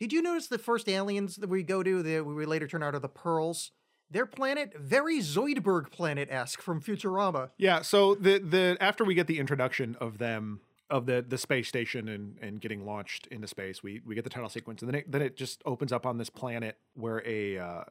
did 0.00 0.12
you 0.12 0.22
notice 0.22 0.46
the 0.46 0.58
first 0.58 0.88
aliens 0.88 1.36
that 1.36 1.48
we 1.48 1.62
go 1.62 1.82
to 1.82 2.02
that 2.02 2.24
we 2.24 2.46
later 2.46 2.66
turn 2.66 2.82
out 2.82 2.94
are 2.94 2.98
the 2.98 3.08
Pearls? 3.08 3.70
Their 4.10 4.26
planet 4.26 4.74
very 4.78 5.20
Zoidberg 5.20 5.90
planet 5.90 6.28
esque 6.30 6.60
from 6.60 6.80
Futurama. 6.80 7.50
Yeah, 7.56 7.82
so 7.82 8.14
the 8.14 8.38
the 8.38 8.76
after 8.80 9.04
we 9.04 9.14
get 9.14 9.26
the 9.26 9.38
introduction 9.38 9.96
of 10.00 10.18
them 10.18 10.60
of 10.90 11.06
the 11.06 11.24
the 11.26 11.38
space 11.38 11.68
station 11.68 12.08
and 12.08 12.36
and 12.42 12.60
getting 12.60 12.84
launched 12.84 13.26
into 13.28 13.46
space, 13.46 13.82
we 13.82 14.00
we 14.04 14.14
get 14.14 14.24
the 14.24 14.30
title 14.30 14.48
sequence, 14.50 14.82
and 14.82 14.90
then 14.90 15.00
it, 15.00 15.10
then 15.10 15.22
it 15.22 15.36
just 15.36 15.62
opens 15.64 15.92
up 15.92 16.04
on 16.04 16.18
this 16.18 16.28
planet 16.28 16.76
where 16.94 17.22
a 17.26 17.58
uh, 17.58 17.84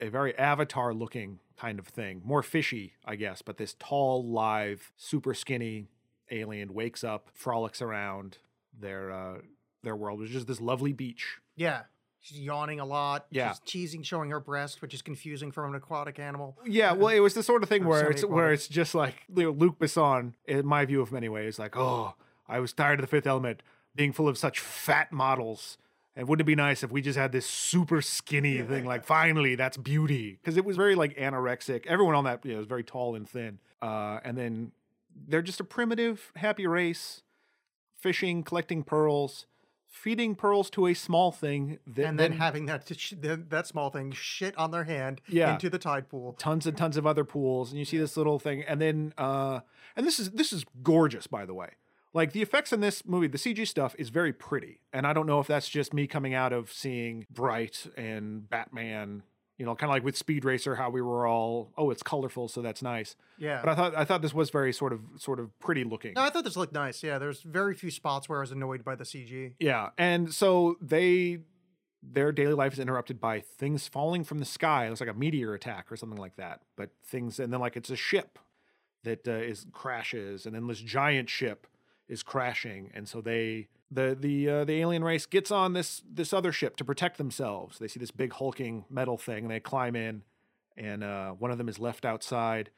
a 0.00 0.08
very 0.08 0.36
avatar 0.36 0.92
looking 0.92 1.38
kind 1.56 1.78
of 1.78 1.86
thing, 1.86 2.20
more 2.24 2.42
fishy, 2.42 2.94
I 3.04 3.14
guess, 3.16 3.40
but 3.40 3.56
this 3.56 3.76
tall, 3.78 4.26
live, 4.26 4.92
super 4.96 5.32
skinny 5.32 5.86
alien 6.30 6.74
wakes 6.74 7.04
up, 7.04 7.28
frolics 7.32 7.82
around 7.82 8.38
their 8.78 9.10
uh, 9.10 9.38
their 9.82 9.96
world, 9.96 10.20
which 10.20 10.34
is 10.34 10.46
this 10.46 10.60
lovely 10.60 10.92
beach. 10.92 11.38
Yeah. 11.56 11.82
She's 12.20 12.38
yawning 12.38 12.78
a 12.78 12.84
lot. 12.84 13.26
Yeah. 13.30 13.50
She's 13.50 13.60
teasing, 13.64 14.04
showing 14.04 14.30
her 14.30 14.38
breast, 14.38 14.80
which 14.80 14.94
is 14.94 15.02
confusing 15.02 15.50
for 15.50 15.66
an 15.66 15.74
aquatic 15.74 16.20
animal. 16.20 16.56
Yeah, 16.64 16.92
well, 16.92 17.08
it 17.08 17.18
was 17.18 17.34
the 17.34 17.42
sort 17.42 17.64
of 17.64 17.68
thing 17.68 17.84
where 17.84 18.10
it's 18.10 18.24
where 18.24 18.52
it's 18.52 18.68
just 18.68 18.94
like 18.94 19.14
you 19.34 19.42
know, 19.42 19.50
Luc 19.50 19.80
Besson, 19.80 20.34
in 20.46 20.64
my 20.64 20.84
view 20.84 21.00
of 21.00 21.10
many 21.10 21.28
ways, 21.28 21.58
like, 21.58 21.76
oh, 21.76 22.14
I 22.48 22.60
was 22.60 22.72
tired 22.72 23.00
of 23.00 23.02
the 23.02 23.08
Fifth 23.08 23.26
Element 23.26 23.64
being 23.96 24.12
full 24.12 24.28
of 24.28 24.38
such 24.38 24.60
fat 24.60 25.10
models, 25.10 25.78
and 26.14 26.28
wouldn't 26.28 26.42
it 26.42 26.46
be 26.46 26.54
nice 26.54 26.84
if 26.84 26.92
we 26.92 27.02
just 27.02 27.18
had 27.18 27.32
this 27.32 27.44
super 27.44 28.00
skinny 28.00 28.62
thing? 28.62 28.84
Like, 28.84 29.04
finally, 29.04 29.56
that's 29.56 29.76
beauty, 29.76 30.38
because 30.40 30.56
it 30.56 30.64
was 30.64 30.76
very 30.76 30.94
like 30.94 31.16
anorexic. 31.16 31.88
Everyone 31.88 32.14
on 32.14 32.22
that 32.22 32.44
you 32.46 32.52
know, 32.52 32.58
was 32.58 32.68
very 32.68 32.84
tall 32.84 33.16
and 33.16 33.28
thin, 33.28 33.58
uh, 33.82 34.20
and 34.22 34.38
then 34.38 34.70
they're 35.28 35.42
just 35.42 35.60
a 35.60 35.64
primitive, 35.64 36.32
happy 36.36 36.66
race, 36.66 37.22
fishing, 37.98 38.42
collecting 38.42 38.82
pearls. 38.82 39.46
Feeding 39.94 40.34
pearls 40.34 40.70
to 40.70 40.86
a 40.86 40.94
small 40.94 41.30
thing 41.30 41.78
that 41.86 42.06
and 42.06 42.18
then, 42.18 42.32
having 42.32 42.64
that 42.64 42.90
sh- 42.98 43.12
that 43.20 43.50
that 43.50 43.66
small 43.66 43.90
thing 43.90 44.10
shit 44.10 44.56
on 44.56 44.70
their 44.70 44.84
hand 44.84 45.20
Yeah. 45.28 45.52
into 45.52 45.68
the 45.68 45.78
tide 45.78 46.08
pool. 46.08 46.32
tons 46.38 46.66
and 46.66 46.74
tons 46.78 46.96
of 46.96 47.06
other 47.06 47.24
pools 47.24 47.68
and 47.70 47.78
you 47.78 47.84
see 47.84 47.98
this 47.98 48.16
little 48.16 48.38
thing 48.38 48.62
and 48.62 48.80
then 48.80 49.12
uh 49.18 49.60
and 49.94 50.06
this 50.06 50.18
is 50.18 50.30
this 50.30 50.50
is 50.50 50.64
gorgeous 50.82 51.26
by 51.26 51.44
the 51.44 51.52
way 51.52 51.72
like 52.14 52.32
the 52.32 52.40
effects 52.40 52.72
in 52.72 52.80
this 52.80 53.04
movie 53.04 53.26
the 53.26 53.36
cg 53.36 53.68
stuff 53.68 53.94
is 53.98 54.08
very 54.08 54.32
pretty 54.32 54.80
and 54.94 55.06
i 55.06 55.12
don't 55.12 55.26
know 55.26 55.40
if 55.40 55.46
that's 55.46 55.68
just 55.68 55.92
me 55.92 56.06
coming 56.06 56.32
out 56.32 56.54
of 56.54 56.72
seeing 56.72 57.26
bright 57.30 57.86
and 57.94 58.48
batman 58.48 59.22
you 59.62 59.66
know 59.66 59.76
kind 59.76 59.90
of 59.90 59.94
like 59.94 60.02
with 60.02 60.16
speed 60.16 60.44
racer 60.44 60.74
how 60.74 60.90
we 60.90 61.00
were 61.00 61.24
all 61.24 61.70
oh 61.78 61.90
it's 61.92 62.02
colorful 62.02 62.48
so 62.48 62.60
that's 62.62 62.82
nice 62.82 63.14
Yeah. 63.38 63.60
but 63.62 63.70
i 63.70 63.74
thought 63.76 63.94
i 63.96 64.04
thought 64.04 64.20
this 64.20 64.34
was 64.34 64.50
very 64.50 64.72
sort 64.72 64.92
of 64.92 64.98
sort 65.18 65.38
of 65.38 65.56
pretty 65.60 65.84
looking 65.84 66.14
No, 66.16 66.22
I 66.22 66.30
thought 66.30 66.42
this 66.42 66.56
looked 66.56 66.72
nice. 66.72 67.00
Yeah, 67.04 67.18
there's 67.18 67.42
very 67.42 67.74
few 67.74 67.92
spots 67.92 68.28
where 68.28 68.38
I 68.38 68.42
was 68.42 68.50
annoyed 68.50 68.82
by 68.84 68.96
the 68.96 69.04
CG. 69.04 69.52
Yeah, 69.60 69.90
and 69.96 70.34
so 70.34 70.76
they 70.80 71.38
their 72.02 72.32
daily 72.32 72.54
life 72.54 72.72
is 72.72 72.80
interrupted 72.80 73.20
by 73.20 73.38
things 73.38 73.86
falling 73.86 74.24
from 74.24 74.38
the 74.40 74.44
sky. 74.44 74.86
It 74.86 74.88
looks 74.88 75.00
like 75.00 75.10
a 75.10 75.14
meteor 75.14 75.54
attack 75.54 75.92
or 75.92 75.96
something 75.96 76.18
like 76.18 76.34
that. 76.36 76.62
But 76.76 76.90
things 77.06 77.38
and 77.38 77.52
then 77.52 77.60
like 77.60 77.76
it's 77.76 77.90
a 77.90 77.96
ship 78.10 78.40
that 79.04 79.28
uh, 79.28 79.32
is 79.52 79.66
crashes, 79.72 80.44
and 80.44 80.54
then 80.56 80.66
this 80.66 80.80
giant 80.80 81.30
ship 81.30 81.68
is 82.08 82.24
crashing, 82.24 82.90
and 82.94 83.08
so 83.08 83.20
they 83.20 83.68
the 83.92 84.16
the 84.18 84.48
uh, 84.48 84.64
the 84.64 84.80
alien 84.80 85.04
race 85.04 85.26
gets 85.26 85.50
on 85.50 85.72
this 85.72 86.02
this 86.10 86.32
other 86.32 86.52
ship 86.52 86.76
to 86.76 86.84
protect 86.84 87.18
themselves. 87.18 87.78
They 87.78 87.88
see 87.88 88.00
this 88.00 88.10
big 88.10 88.32
hulking 88.32 88.84
metal 88.88 89.18
thing, 89.18 89.44
and 89.44 89.50
they 89.50 89.60
climb 89.60 89.94
in, 89.94 90.22
and 90.76 91.04
uh, 91.04 91.32
one 91.32 91.50
of 91.50 91.58
them 91.58 91.68
is 91.68 91.78
left 91.78 92.04
outside. 92.04 92.70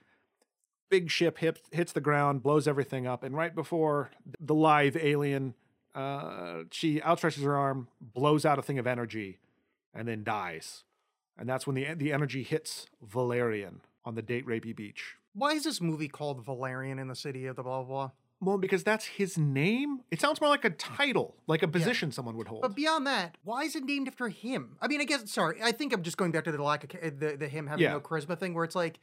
Big 0.91 1.11
ship 1.11 1.39
hits 1.39 1.61
hits 1.71 1.93
the 1.93 2.01
ground, 2.01 2.43
blows 2.43 2.67
everything 2.67 3.07
up, 3.07 3.23
and 3.23 3.37
right 3.37 3.55
before 3.55 4.11
the 4.41 4.55
live 4.55 4.97
alien, 4.97 5.55
uh, 5.95 6.65
she 6.71 7.01
outstretches 7.01 7.45
her 7.45 7.57
arm, 7.57 7.89
blows 8.01 8.45
out 8.45 8.59
a 8.59 8.63
thing 8.63 8.79
of 8.79 8.87
energy, 8.87 9.39
and 9.95 10.07
then 10.09 10.25
dies. 10.25 10.85
And 11.39 11.49
that's 11.49 11.67
when 11.67 11.75
the 11.75 11.95
the 11.95 12.13
energy 12.13 12.43
hits 12.43 12.87
Valerian 13.03 13.81
on 14.05 14.15
the 14.15 14.23
date 14.23 14.47
rapey 14.47 14.75
beach. 14.75 15.17
Why 15.33 15.53
is 15.53 15.65
this 15.65 15.81
movie 15.81 16.09
called 16.09 16.45
Valerian 16.45 16.99
in 16.99 17.09
the 17.09 17.17
City 17.17 17.47
of 17.47 17.57
the 17.57 17.63
blah 17.63 17.83
blah 17.83 17.89
blah? 17.89 18.11
Well, 18.41 18.59
because 18.59 18.85
that's 18.85 19.07
his 19.07 19.39
name. 19.39 20.01
It 20.11 20.21
sounds 20.21 20.41
more 20.41 20.51
like 20.51 20.65
a 20.65 20.71
title, 20.71 21.37
like 21.47 21.63
a 21.63 21.69
position 21.69 22.13
someone 22.13 22.37
would 22.37 22.49
hold. 22.49 22.63
But 22.63 22.75
beyond 22.75 23.07
that, 23.07 23.39
why 23.43 23.63
is 23.65 23.75
it 23.75 23.85
named 23.85 24.09
after 24.09 24.29
him? 24.29 24.77
I 24.83 24.89
mean, 24.89 25.01
I 25.01 25.05
guess 25.05 25.31
sorry, 25.33 25.61
I 25.63 25.73
think 25.73 25.93
I'm 25.95 26.03
just 26.03 26.17
going 26.17 26.31
back 26.33 26.45
to 26.45 26.53
the 26.53 26.63
lack 26.63 26.85
of 26.95 27.19
the, 27.21 27.37
the 27.39 27.49
him 27.49 27.67
having 27.67 27.85
Yeah. 27.85 27.93
no 27.93 28.01
charisma 28.01 28.39
thing, 28.39 28.53
where 28.55 28.65
it's 28.65 28.75
like 28.75 28.99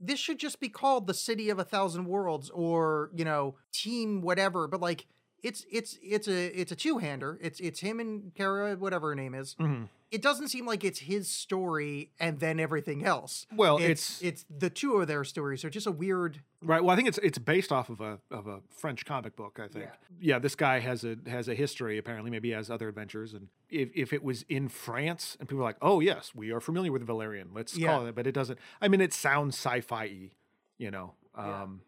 this 0.00 0.18
should 0.20 0.38
just 0.38 0.60
be 0.60 0.68
called 0.68 1.06
the 1.06 1.14
City 1.14 1.48
of 1.50 1.58
a 1.58 1.64
Thousand 1.64 2.04
Worlds 2.06 2.50
or 2.50 3.10
you 3.14 3.24
know 3.24 3.56
Team 3.72 4.20
whatever. 4.22 4.68
But 4.68 4.80
like 4.80 5.06
it's 5.42 5.64
it's 5.70 5.98
it's 6.02 6.28
a 6.28 6.46
it's 6.60 6.70
a 6.70 6.76
two 6.76 6.98
hander. 6.98 7.38
It's 7.42 7.58
it's 7.58 7.80
him 7.80 7.98
and 8.00 8.32
Kara, 8.34 8.76
whatever 8.76 9.08
her 9.08 9.14
name 9.16 9.34
is. 9.34 9.56
Mhm. 9.56 9.88
It 10.12 10.20
doesn't 10.20 10.48
seem 10.48 10.66
like 10.66 10.84
it's 10.84 10.98
his 11.00 11.26
story 11.26 12.10
and 12.20 12.38
then 12.38 12.60
everything 12.60 13.02
else. 13.04 13.46
Well, 13.56 13.78
it's 13.78 14.22
it's 14.22 14.44
the 14.50 14.68
two 14.68 14.96
of 14.96 15.08
their 15.08 15.24
stories. 15.24 15.64
are 15.64 15.70
just 15.70 15.86
a 15.86 15.90
weird. 15.90 16.42
Right. 16.62 16.84
Well, 16.84 16.92
I 16.92 16.96
think 16.96 17.08
it's 17.08 17.18
it's 17.18 17.38
based 17.38 17.72
off 17.72 17.88
of 17.88 18.00
a 18.02 18.18
of 18.30 18.46
a 18.46 18.60
French 18.68 19.06
comic 19.06 19.34
book. 19.36 19.58
I 19.58 19.68
think. 19.68 19.86
Yeah. 20.20 20.34
yeah. 20.34 20.38
this 20.38 20.54
guy 20.54 20.80
has 20.80 21.02
a 21.02 21.16
has 21.26 21.48
a 21.48 21.54
history. 21.54 21.96
Apparently, 21.96 22.30
maybe 22.30 22.48
he 22.48 22.54
has 22.54 22.70
other 22.70 22.88
adventures. 22.88 23.32
And 23.32 23.48
if 23.70 23.88
if 23.94 24.12
it 24.12 24.22
was 24.22 24.44
in 24.50 24.68
France, 24.68 25.36
and 25.40 25.48
people 25.48 25.62
are 25.62 25.68
like, 25.68 25.78
"Oh 25.80 26.00
yes, 26.00 26.32
we 26.34 26.52
are 26.52 26.60
familiar 26.60 26.92
with 26.92 27.02
Valerian. 27.06 27.48
Let's 27.54 27.74
Yeah. 27.76 27.88
call 27.88 28.06
it," 28.06 28.14
but 28.14 28.26
it 28.26 28.32
doesn't. 28.32 28.58
I 28.82 28.88
mean, 28.88 29.00
it 29.00 29.14
sounds 29.14 29.54
sci-fi, 29.56 30.30
you 30.76 30.90
know. 30.90 31.14
Yeah. 31.36 31.62
Um, 31.62 31.80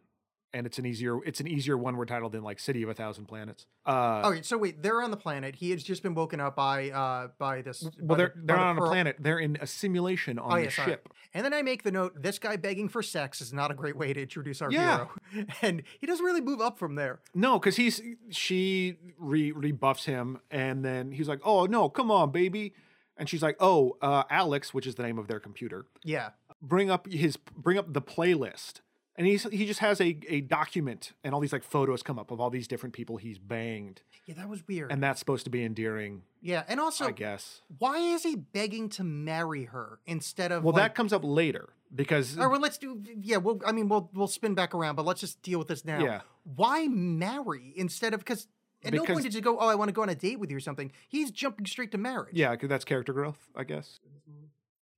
And 0.54 0.66
it's 0.66 0.78
an 0.78 0.86
easier 0.86 1.18
it's 1.24 1.40
an 1.40 1.48
easier 1.48 1.76
one 1.76 1.96
word 1.96 2.06
title 2.08 2.30
than 2.30 2.44
like 2.44 2.60
City 2.60 2.82
of 2.84 2.88
a 2.88 2.94
Thousand 2.94 3.26
Planets. 3.26 3.66
Uh, 3.84 4.22
Okay, 4.24 4.42
so 4.42 4.56
wait, 4.56 4.82
they're 4.82 5.02
on 5.02 5.10
the 5.10 5.16
planet. 5.16 5.56
He 5.56 5.72
has 5.72 5.82
just 5.82 6.02
been 6.02 6.14
woken 6.14 6.38
up 6.40 6.54
by 6.54 6.90
uh 6.90 7.28
by 7.38 7.60
this. 7.62 7.82
well, 7.82 7.92
by 8.02 8.16
they're 8.16 8.32
the- 8.36 8.42
they're 8.46 8.56
the 8.56 8.62
not 8.62 8.68
on 8.70 8.78
a 8.78 8.86
planet. 8.86 9.16
They're 9.18 9.40
in 9.40 9.58
a 9.60 9.66
simulation 9.66 10.38
on 10.38 10.52
Oh 10.52 10.56
the 10.56 10.62
yeah, 10.62 10.70
sorry. 10.70 10.90
ship. 10.92 11.08
And 11.34 11.44
then 11.44 11.52
I 11.52 11.62
make 11.62 11.82
the 11.82 11.90
note: 11.90 12.22
this 12.22 12.38
guy 12.38 12.54
begging 12.56 12.88
for 12.88 13.02
sex 13.02 13.40
is 13.40 13.52
not 13.52 13.72
a 13.72 13.74
great 13.74 13.96
way 13.96 14.12
to 14.12 14.22
introduce 14.22 14.62
our 14.62 14.70
Yeah. 14.70 15.08
hero, 15.32 15.46
and 15.62 15.82
he 16.00 16.06
doesn't 16.06 16.24
really 16.24 16.40
move 16.40 16.60
up 16.60 16.78
from 16.78 16.94
there. 16.94 17.20
No, 17.34 17.58
because 17.58 17.74
he's 17.74 18.00
she 18.30 18.96
re 19.18 19.50
rebuffs 19.50 20.04
him, 20.04 20.38
and 20.52 20.84
then 20.84 21.10
he's 21.10 21.28
like, 21.28 21.40
"Oh 21.44 21.66
no, 21.66 21.88
come 21.88 22.12
on, 22.12 22.30
baby," 22.30 22.74
and 23.16 23.28
she's 23.28 23.42
like, 23.42 23.56
"Oh, 23.58 23.96
uh, 24.00 24.22
Alex, 24.30 24.72
which 24.72 24.86
is 24.86 24.94
the 24.94 25.02
name 25.02 25.18
of 25.18 25.26
their 25.26 25.40
computer, 25.40 25.86
Yeah, 26.04 26.30
bring 26.62 26.90
up 26.90 27.10
his 27.10 27.36
bring 27.36 27.76
up 27.76 27.92
the 27.92 28.02
playlist." 28.02 28.80
And 29.16 29.26
he's 29.28 29.44
he 29.44 29.64
just 29.66 29.78
has 29.80 30.00
a 30.00 30.18
a 30.28 30.40
document, 30.40 31.12
and 31.22 31.32
all 31.34 31.40
these 31.40 31.52
like 31.52 31.62
photos 31.62 32.02
come 32.02 32.18
up 32.18 32.30
of 32.32 32.40
all 32.40 32.50
these 32.50 32.66
different 32.66 32.94
people 32.94 33.16
he's 33.16 33.38
banged, 33.38 34.02
yeah, 34.26 34.34
that 34.34 34.48
was 34.48 34.66
weird. 34.66 34.90
and 34.90 35.00
that's 35.00 35.20
supposed 35.20 35.44
to 35.44 35.50
be 35.50 35.64
endearing, 35.64 36.22
yeah, 36.42 36.64
and 36.66 36.80
also, 36.80 37.06
I 37.06 37.12
guess. 37.12 37.60
why 37.78 37.98
is 37.98 38.24
he 38.24 38.34
begging 38.34 38.88
to 38.90 39.04
marry 39.04 39.64
her 39.66 40.00
instead 40.06 40.50
of? 40.50 40.64
Well, 40.64 40.72
like, 40.74 40.82
that 40.82 40.94
comes 40.96 41.12
up 41.12 41.22
later 41.22 41.68
because 41.94 42.36
Or 42.36 42.48
well, 42.48 42.60
let's 42.60 42.76
do. 42.76 43.00
Yeah, 43.20 43.36
well, 43.36 43.60
I 43.64 43.70
mean, 43.70 43.88
we'll 43.88 44.10
we'll 44.14 44.26
spin 44.26 44.54
back 44.56 44.74
around, 44.74 44.96
but 44.96 45.04
let's 45.04 45.20
just 45.20 45.40
deal 45.42 45.60
with 45.60 45.68
this 45.68 45.84
now. 45.84 46.00
Yeah. 46.02 46.22
Why 46.56 46.88
marry 46.88 47.72
instead 47.76 48.14
of 48.14 48.20
because 48.20 48.48
at 48.84 48.92
no 48.94 49.04
point 49.04 49.22
did 49.22 49.32
you 49.32 49.40
go, 49.40 49.58
oh, 49.60 49.68
I 49.68 49.76
want 49.76 49.90
to 49.90 49.92
go 49.92 50.02
on 50.02 50.08
a 50.08 50.14
date 50.16 50.40
with 50.40 50.50
you 50.50 50.56
or 50.56 50.60
something. 50.60 50.90
He's 51.08 51.30
jumping 51.30 51.66
straight 51.66 51.92
to 51.92 51.98
marriage. 51.98 52.34
yeah, 52.34 52.54
'cause 52.56 52.68
that's 52.68 52.84
character 52.84 53.12
growth, 53.12 53.38
I 53.54 53.62
guess. 53.62 54.00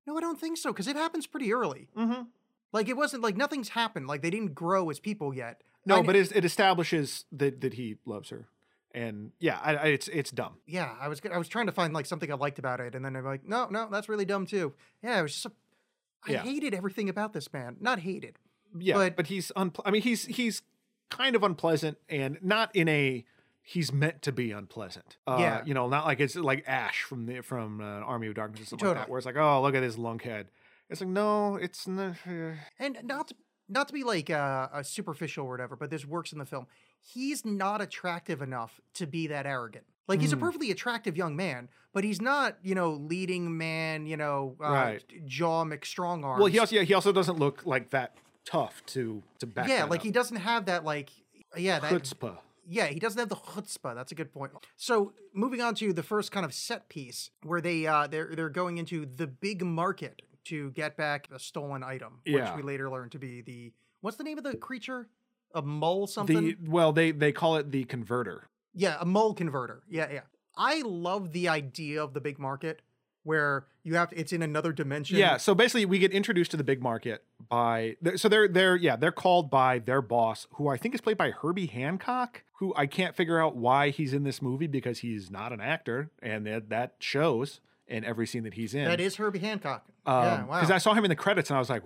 No, 0.07 0.17
I 0.17 0.21
don't 0.21 0.41
think 0.41 0.57
so 0.57 0.73
because 0.73 0.87
it 0.87 0.97
happens 0.97 1.27
pretty 1.27 1.53
early. 1.53 1.89
Mm-hmm. 1.97 2.23
Like 2.73 2.89
it 2.89 2.97
wasn't 2.97 3.23
like 3.23 3.37
nothing's 3.37 3.71
happened. 3.71 4.07
Like 4.07 4.23
they 4.23 4.31
didn't 4.31 4.55
grow 4.55 4.91
as 4.91 4.99
people 5.01 5.35
yet. 5.35 5.63
No, 5.85 5.99
I- 5.99 6.03
but 6.03 6.17
it, 6.17 6.35
it 6.35 6.45
establishes 6.45 7.25
that 7.33 7.61
that 7.61 7.75
he 7.75 7.97
loves 8.05 8.31
her, 8.31 8.49
and 8.93 9.33
yeah, 9.39 9.59
I, 9.63 9.77
I, 9.77 9.87
it's 9.89 10.09
it's 10.09 10.31
dumb. 10.31 10.55
yeah, 10.67 10.95
I 11.01 11.09
was 11.09 11.21
I 11.33 11.39
was 11.39 11.49
trying 11.49 11.67
to 11.67 11.73
find 11.73 11.95
like 11.95 12.07
something 12.07 12.31
I 12.31 12.35
liked 12.35 12.59
about 12.59 12.81
it, 12.81 12.95
and 12.95 13.05
then 13.05 13.15
I'm 13.17 13.25
like, 13.25 13.47
no, 13.47 13.69
no, 13.71 13.89
that's 13.91 14.09
really 14.09 14.25
dumb 14.25 14.47
too. 14.47 14.73
Yeah, 15.03 15.19
it 15.21 15.23
was 15.23 15.33
just. 15.33 15.47
A, 15.47 15.53
I 16.29 16.33
Yeah. 16.33 16.43
hated 16.43 16.75
everything 16.75 17.09
about 17.09 17.33
this 17.35 17.53
man. 17.53 17.77
Not 17.81 18.01
hated. 18.01 18.39
Yeah, 18.77 18.95
But- 18.95 19.17
but, 19.17 19.27
he's 19.29 19.53
unple- 19.57 19.83
I 19.85 19.91
mean, 19.93 20.03
he's 20.03 20.25
he's 20.27 20.63
kind 21.09 21.37
of 21.37 21.45
unpleasant, 21.45 21.99
and 22.09 22.37
not 22.43 22.75
in 22.75 22.89
a 22.89 23.25
he's 23.63 23.93
meant 23.93 24.23
to 24.23 24.33
be 24.33 24.51
unpleasant. 24.51 25.17
Uh, 25.27 25.37
Yeah. 25.39 25.63
you 25.65 25.73
know, 25.73 25.89
not 25.89 26.05
like 26.05 26.19
it's 26.21 26.35
like 26.35 26.65
Ash 26.67 27.03
from 27.03 27.27
the 27.27 27.43
from 27.43 27.81
uh, 27.81 27.85
Army 27.85 28.27
of 28.27 28.35
Darkness 28.35 28.63
or 28.63 28.65
something 28.65 28.89
like 28.89 28.97
that, 28.97 29.09
where 29.09 29.19
it's 29.19 29.27
like, 29.27 29.37
oh, 29.37 29.63
look 29.63 29.75
at 29.77 29.81
this 29.81 29.97
lunkhead. 29.97 30.47
It's 30.89 31.01
like, 31.01 31.11
no, 31.11 31.57
it's 31.57 31.87
not. 31.89 32.15
And 32.79 32.99
not 33.05 33.29
to, 33.29 33.35
not 33.69 33.89
to 33.89 33.95
be 33.95 34.05
like 34.05 34.31
uh, 34.31 34.69
a 34.73 34.85
superficial 34.85 35.47
or 35.47 35.51
whatever, 35.51 35.77
but 35.77 35.91
this 35.91 36.07
works 36.07 36.33
in 36.33 36.39
the 36.39 36.45
film. 36.47 36.67
He's 37.01 37.45
not 37.45 37.81
attractive 37.81 38.41
enough 38.43 38.81
to 38.95 39.07
be 39.07 39.27
that 39.29 39.47
arrogant. 39.47 39.85
Like 40.09 40.21
he's 40.21 40.33
a 40.33 40.37
Mm. 40.37 40.41
perfectly 40.41 40.71
attractive 40.71 41.17
young 41.17 41.35
man, 41.35 41.69
but 41.93 42.05
he's 42.05 42.21
not, 42.21 42.59
you 42.63 42.77
know, 42.77 42.93
leading 42.93 43.57
man, 43.59 44.07
you 44.07 44.17
know, 44.17 44.57
uh, 44.61 44.71
Right. 44.71 45.03
jaw 45.27 45.65
McStrong 45.65 46.25
arms. 46.25 46.39
Well, 46.41 46.47
he 46.53 46.61
also 46.61 46.77
yeah, 46.77 46.83
he 46.83 46.95
also 46.95 47.11
doesn't 47.11 47.39
look 47.41 47.67
like 47.67 47.91
that 47.91 48.17
tough 48.45 48.87
to 48.87 49.25
to 49.41 49.47
back. 49.47 49.69
yeah, 49.69 49.83
like 49.85 50.01
up. 50.01 50.05
he 50.07 50.13
doesn't 50.13 50.37
have 50.37 50.67
that 50.67 50.85
like 50.85 51.11
yeah 51.57 51.81
that 51.81 51.93
chutzpah. 51.93 52.39
Yeah, 52.69 52.87
he 52.87 53.01
doesn't 53.01 53.19
have 53.19 53.29
the 53.29 53.35
chutzpah. 53.37 53.97
That's 53.97 54.13
a 54.13 54.15
good 54.15 54.33
point. 54.33 54.53
So 54.77 55.13
moving 55.35 55.61
on 55.61 55.75
to 55.77 55.93
the 55.93 56.03
first 56.05 56.31
kind 56.31 56.47
of 56.47 56.55
set 56.55 56.89
piece 56.89 57.31
where 57.43 57.61
they 57.61 57.89
uh 57.89 58.07
they're 58.07 58.31
they're 58.37 58.49
going 58.49 58.79
into 58.79 59.07
the 59.07 59.27
big 59.27 59.65
market 59.65 60.23
to 60.47 60.71
get 60.73 60.97
back 60.97 61.29
a 61.33 61.39
stolen 61.39 61.83
item, 61.83 62.21
which 62.25 62.35
Yeah. 62.35 62.57
we 62.57 62.63
later 62.63 62.91
learn 62.91 63.11
to 63.11 63.19
be 63.19 63.41
the 63.43 63.73
what's 64.01 64.17
the 64.17 64.25
name 64.25 64.39
of 64.39 64.45
the 64.45 64.57
creature? 64.57 65.09
A 65.55 65.63
mole 65.63 66.07
something? 66.07 66.45
The 66.45 66.57
well, 66.69 66.93
they 66.93 67.11
they 67.13 67.33
call 67.33 67.57
it 67.57 67.71
the 67.71 67.85
converter. 67.85 68.49
yeah, 68.75 68.97
a 69.01 69.05
mole 69.07 69.33
converter. 69.35 69.83
Yeah, 69.89 70.11
yeah. 70.13 70.21
I 70.57 70.83
love 70.83 71.33
the 71.33 71.49
idea 71.49 72.03
of 72.03 72.15
the 72.15 72.21
big 72.21 72.39
market 72.39 72.81
where 73.23 73.67
you 73.83 73.95
have 73.97 74.11
to, 74.11 74.19
it's 74.19 74.33
in 74.33 74.41
another 74.43 74.73
dimension. 74.73 75.19
Yeah, 75.19 75.37
so 75.37 75.55
basically 75.55 75.85
we 75.85 75.99
get 75.99 76.13
introduced 76.13 76.51
to 76.53 76.57
the 76.57 76.65
big 76.65 76.81
market 76.83 77.25
by 77.49 77.97
so 78.17 78.29
they're 78.29 78.49
they're 78.49 78.77
yeah, 78.77 78.97
they're 78.97 79.13
called 79.13 79.51
by 79.51 79.79
their 79.81 80.01
boss 80.03 80.47
who 80.53 80.69
I 80.69 80.77
think 80.77 80.95
is 80.95 81.01
played 81.01 81.17
by 81.17 81.31
Herbie 81.31 81.67
Hancock, 81.67 82.43
who 82.59 82.73
I 82.77 82.87
can't 82.87 83.15
figure 83.17 83.41
out 83.41 83.57
why 83.57 83.91
he's 83.91 84.13
in 84.13 84.23
this 84.25 84.41
movie 84.41 84.67
because 84.69 85.01
he's 85.01 85.31
not 85.31 85.53
an 85.53 85.61
actor 85.61 86.11
and 86.23 86.47
that 86.47 86.69
that 86.71 86.95
shows 87.01 87.61
in 87.89 88.05
every 88.05 88.27
scene 88.27 88.43
that 88.45 88.55
he's 88.55 88.75
in. 88.75 88.85
That 88.85 89.01
is 89.01 89.17
Herbie 89.17 89.39
Hancock. 89.39 89.85
yeah, 90.07 90.45
wow. 90.45 90.55
Because 90.57 90.71
Um, 90.71 90.75
I 90.75 90.79
saw 90.79 90.95
him 90.95 91.05
in 91.05 91.09
the 91.09 91.17
credits 91.17 91.51
and 91.51 91.57
I 91.57 91.61
was 91.61 91.71
like, 91.71 91.83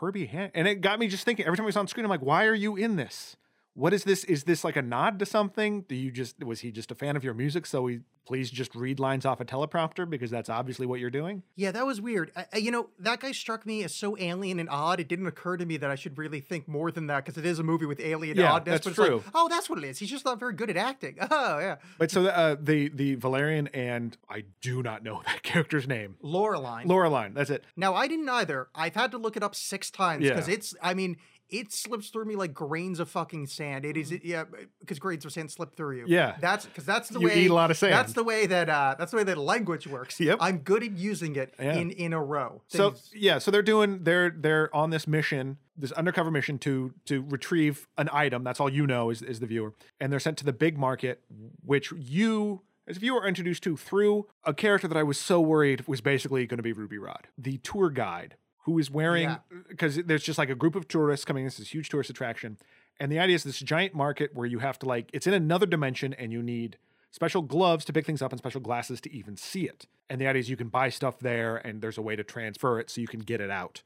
Herbie 0.00 0.26
Han 0.26 0.50
and 0.54 0.66
it 0.66 0.80
got 0.80 0.98
me 0.98 1.06
just 1.08 1.24
thinking 1.24 1.46
every 1.46 1.56
time 1.56 1.64
he 1.64 1.68
was 1.68 1.76
on 1.76 1.86
screen, 1.86 2.04
I'm 2.04 2.10
like, 2.10 2.20
why 2.22 2.46
are 2.46 2.54
you 2.54 2.76
in 2.76 2.96
this? 2.96 3.36
What 3.74 3.92
is 3.92 4.04
this? 4.04 4.22
Is 4.24 4.44
this 4.44 4.62
like 4.64 4.76
a 4.76 4.82
nod 4.82 5.18
to 5.18 5.26
something? 5.26 5.82
Do 5.82 5.94
you 5.96 6.10
just 6.12 6.42
was 6.44 6.60
he 6.60 6.70
just 6.70 6.90
a 6.92 6.94
fan 6.94 7.16
of 7.16 7.24
your 7.24 7.34
music? 7.34 7.66
So 7.66 7.86
he 7.86 8.00
please 8.26 8.50
just 8.50 8.74
read 8.74 8.98
lines 8.98 9.26
off 9.26 9.38
a 9.40 9.44
teleprompter 9.44 10.08
because 10.08 10.30
that's 10.30 10.48
obviously 10.48 10.86
what 10.86 10.98
you're 10.98 11.10
doing. 11.10 11.42
Yeah, 11.56 11.72
that 11.72 11.84
was 11.84 12.00
weird. 12.00 12.32
I, 12.36 12.56
you 12.56 12.70
know, 12.70 12.88
that 13.00 13.20
guy 13.20 13.32
struck 13.32 13.66
me 13.66 13.82
as 13.84 13.94
so 13.94 14.16
alien 14.16 14.58
and 14.60 14.70
odd. 14.70 14.98
It 14.98 15.08
didn't 15.08 15.26
occur 15.26 15.58
to 15.58 15.66
me 15.66 15.76
that 15.76 15.90
I 15.90 15.94
should 15.94 16.16
really 16.16 16.40
think 16.40 16.66
more 16.66 16.90
than 16.90 17.06
that 17.08 17.24
because 17.26 17.36
it 17.36 17.44
is 17.44 17.58
a 17.58 17.62
movie 17.62 17.84
with 17.84 18.00
alien 18.00 18.38
Yeah, 18.38 18.52
oddness. 18.52 18.80
that's 18.84 18.96
but 18.96 19.04
true. 19.06 19.16
Like, 19.16 19.24
oh, 19.34 19.48
that's 19.50 19.68
what 19.68 19.78
it 19.78 19.84
is. 19.84 19.98
He's 19.98 20.08
just 20.08 20.24
not 20.24 20.40
very 20.40 20.54
good 20.54 20.70
at 20.70 20.76
acting. 20.76 21.18
Oh, 21.30 21.58
yeah. 21.58 21.76
But 21.98 22.10
so 22.12 22.24
uh, 22.26 22.56
the 22.60 22.88
the 22.88 23.16
Valerian 23.16 23.66
and 23.74 24.16
I 24.30 24.44
do 24.62 24.82
not 24.84 25.02
know 25.02 25.20
that 25.26 25.42
character's 25.42 25.86
name. 25.88 26.16
Laureline. 26.24 26.86
Laureline, 26.86 27.34
that's 27.34 27.50
it. 27.50 27.64
now, 27.76 27.94
I 27.94 28.06
didn't 28.06 28.28
either. 28.28 28.68
I've 28.74 28.94
had 28.94 29.10
to 29.10 29.18
look 29.18 29.36
it 29.36 29.42
up 29.42 29.54
six 29.56 29.90
times 29.90 30.22
because 30.22 30.48
Yeah. 30.48 30.54
it's, 30.54 30.74
I 30.80 30.94
mean, 30.94 31.16
it 31.58 31.72
slips 31.72 32.08
through 32.08 32.24
me 32.24 32.36
like 32.36 32.52
grains 32.52 32.98
of 33.00 33.08
fucking 33.08 33.46
sand. 33.46 33.84
It 33.84 33.96
is, 33.96 34.12
yeah, 34.22 34.44
because 34.80 34.98
grains 34.98 35.24
of 35.24 35.32
sand 35.32 35.50
slip 35.50 35.76
through 35.76 35.98
you. 35.98 36.04
Mm. 36.04 36.08
Yeah. 36.08 36.36
That's 36.40 36.66
because 36.66 36.84
that's 36.84 37.08
the 37.08 37.20
You 37.20 37.26
way 37.28 37.40
eat 37.44 37.50
a 37.50 37.54
lot 37.54 37.70
of 37.70 37.76
sand. 37.76 37.92
That's 37.92 38.12
the 38.12 38.24
way 38.24 38.46
that 38.46 38.68
uh 38.68 38.96
that's 38.98 39.12
the 39.12 39.16
way 39.18 39.24
that 39.24 39.38
language 39.38 39.86
works. 39.86 40.18
Yep. 40.20 40.38
I'm 40.40 40.58
good 40.58 40.82
at 40.82 40.92
using 40.96 41.36
it 41.36 41.54
Yeah. 41.58 41.74
in 41.74 41.90
in 41.90 42.12
a 42.12 42.22
row. 42.22 42.62
So 42.68 42.94
yeah, 43.14 43.38
so 43.38 43.50
they're 43.50 43.62
doing 43.62 44.04
they're 44.04 44.30
they're 44.30 44.74
on 44.74 44.90
this 44.90 45.06
mission, 45.06 45.58
this 45.76 45.92
undercover 45.92 46.30
mission 46.30 46.58
to 46.60 46.92
to 47.06 47.22
retrieve 47.28 47.86
an 47.96 48.08
item. 48.12 48.42
That's 48.44 48.60
all 48.60 48.68
you 48.70 48.86
know 48.86 49.10
is 49.10 49.22
is 49.22 49.40
the 49.40 49.46
viewer, 49.46 49.74
and 50.00 50.12
they're 50.12 50.20
sent 50.20 50.38
to 50.38 50.44
the 50.44 50.52
big 50.52 50.76
market, 50.76 51.22
which 51.64 51.92
you 51.92 52.62
as 52.86 52.98
a 52.98 53.00
viewer 53.00 53.20
are 53.20 53.28
introduced 53.28 53.62
to 53.62 53.76
through 53.76 54.26
a 54.44 54.52
character 54.52 54.86
that 54.88 54.96
I 54.96 55.02
was 55.02 55.18
so 55.18 55.40
worried 55.40 55.86
was 55.86 56.00
basically 56.02 56.46
going 56.46 56.58
to 56.58 56.62
be 56.62 56.72
Ruby 56.72 56.98
Rod, 56.98 57.28
the 57.38 57.56
tour 57.58 57.88
guide 57.90 58.36
who 58.64 58.78
is 58.78 58.90
wearing 58.90 59.24
Yeah. 59.24 59.38
because 59.68 59.96
there's 59.96 60.22
just 60.22 60.38
like 60.38 60.50
a 60.50 60.54
group 60.54 60.74
of 60.74 60.88
tourists 60.88 61.24
coming. 61.24 61.44
This 61.44 61.58
is 61.58 61.72
huge 61.72 61.88
tourist 61.88 62.10
attraction, 62.10 62.58
and 63.00 63.10
the 63.10 63.18
idea 63.18 63.36
is 63.36 63.44
this 63.44 63.60
giant 63.60 63.94
market 63.94 64.34
where 64.34 64.46
you 64.46 64.58
have 64.60 64.78
to 64.80 64.86
like 64.86 65.10
it's 65.12 65.26
in 65.26 65.34
another 65.34 65.66
dimension, 65.66 66.12
and 66.14 66.32
you 66.32 66.42
need 66.42 66.78
special 67.10 67.42
gloves 67.42 67.84
to 67.84 67.92
pick 67.92 68.04
things 68.06 68.20
up 68.22 68.32
and 68.32 68.38
special 68.38 68.60
glasses 68.60 69.00
to 69.02 69.12
even 69.12 69.36
see 69.36 69.64
it. 69.66 69.86
And 70.10 70.20
the 70.20 70.26
idea 70.26 70.40
is 70.40 70.50
you 70.50 70.56
can 70.56 70.68
buy 70.68 70.88
stuff 70.88 71.18
there, 71.20 71.56
and 71.56 71.80
there's 71.80 71.96
a 71.98 72.02
way 72.02 72.16
to 72.16 72.24
transfer 72.24 72.78
it 72.80 72.90
so 72.90 73.00
you 73.00 73.06
can 73.06 73.20
get 73.20 73.40
it 73.40 73.50
out. 73.50 73.82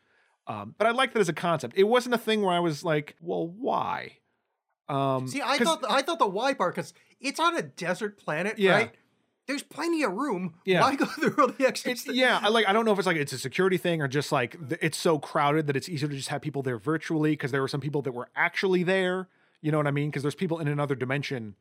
Um, 0.47 0.75
but 0.79 0.87
I 0.87 0.93
liked 0.93 1.13
that 1.15 1.21
as 1.21 1.29
a 1.29 1.35
concept. 1.35 1.77
It 1.77 1.85
wasn't 1.85 2.15
a 2.15 2.19
thing 2.19 2.41
where 2.43 2.55
I 2.55 2.61
was 2.61 2.83
like, 2.85 3.17
well, 3.21 3.47
why? 3.47 4.19
Um, 4.89 5.29
See, 5.29 5.43
I 5.45 5.59
thought 5.59 5.85
I 5.89 6.01
thought 6.01 6.19
the 6.19 6.27
why 6.27 6.55
part 6.55 6.75
because 6.75 6.95
it's 7.21 7.39
on 7.39 7.55
a 7.57 7.61
desert 7.63 8.17
planet, 8.17 8.59
Yeah. 8.59 8.73
right? 8.73 8.95
There's 9.49 9.63
plenty 9.63 10.03
of 10.03 10.13
room. 10.13 10.55
Yeah. 10.67 10.83
Why 10.83 10.95
go 10.95 11.07
through 11.07 11.35
all 11.39 11.49
the 11.49 11.67
extra? 11.67 11.91
It's, 11.93 12.07
yeah, 12.07 12.39
I 12.43 12.49
like. 12.49 12.69
I 12.69 12.73
don't 12.75 12.85
know 12.85 12.93
if 12.93 12.99
it's 12.99 13.07
like 13.07 13.17
it's 13.17 13.33
a 13.33 13.39
security 13.39 13.79
thing 13.79 14.03
or 14.03 14.07
just 14.07 14.31
like 14.31 14.57
it's 14.83 14.99
so 14.99 15.19
crowded 15.19 15.67
that 15.67 15.77
it's 15.77 15.89
easier 15.89 16.09
to 16.09 16.15
just 16.15 16.29
have 16.29 16.43
people 16.43 16.63
there 16.63 16.79
virtually 16.79 17.31
because 17.31 17.51
there 17.51 17.63
were 17.63 17.69
some 17.69 17.81
people 17.81 18.03
that 18.03 18.13
were 18.13 18.29
actually 18.37 18.83
there. 18.83 19.29
You 19.63 19.73
know 19.73 19.79
what 19.79 19.87
I 19.87 19.91
mean? 19.91 20.11
Because 20.11 20.23
there's 20.23 20.35
people 20.35 20.59
in 20.59 20.69
another 20.69 20.95
dimension 20.95 21.57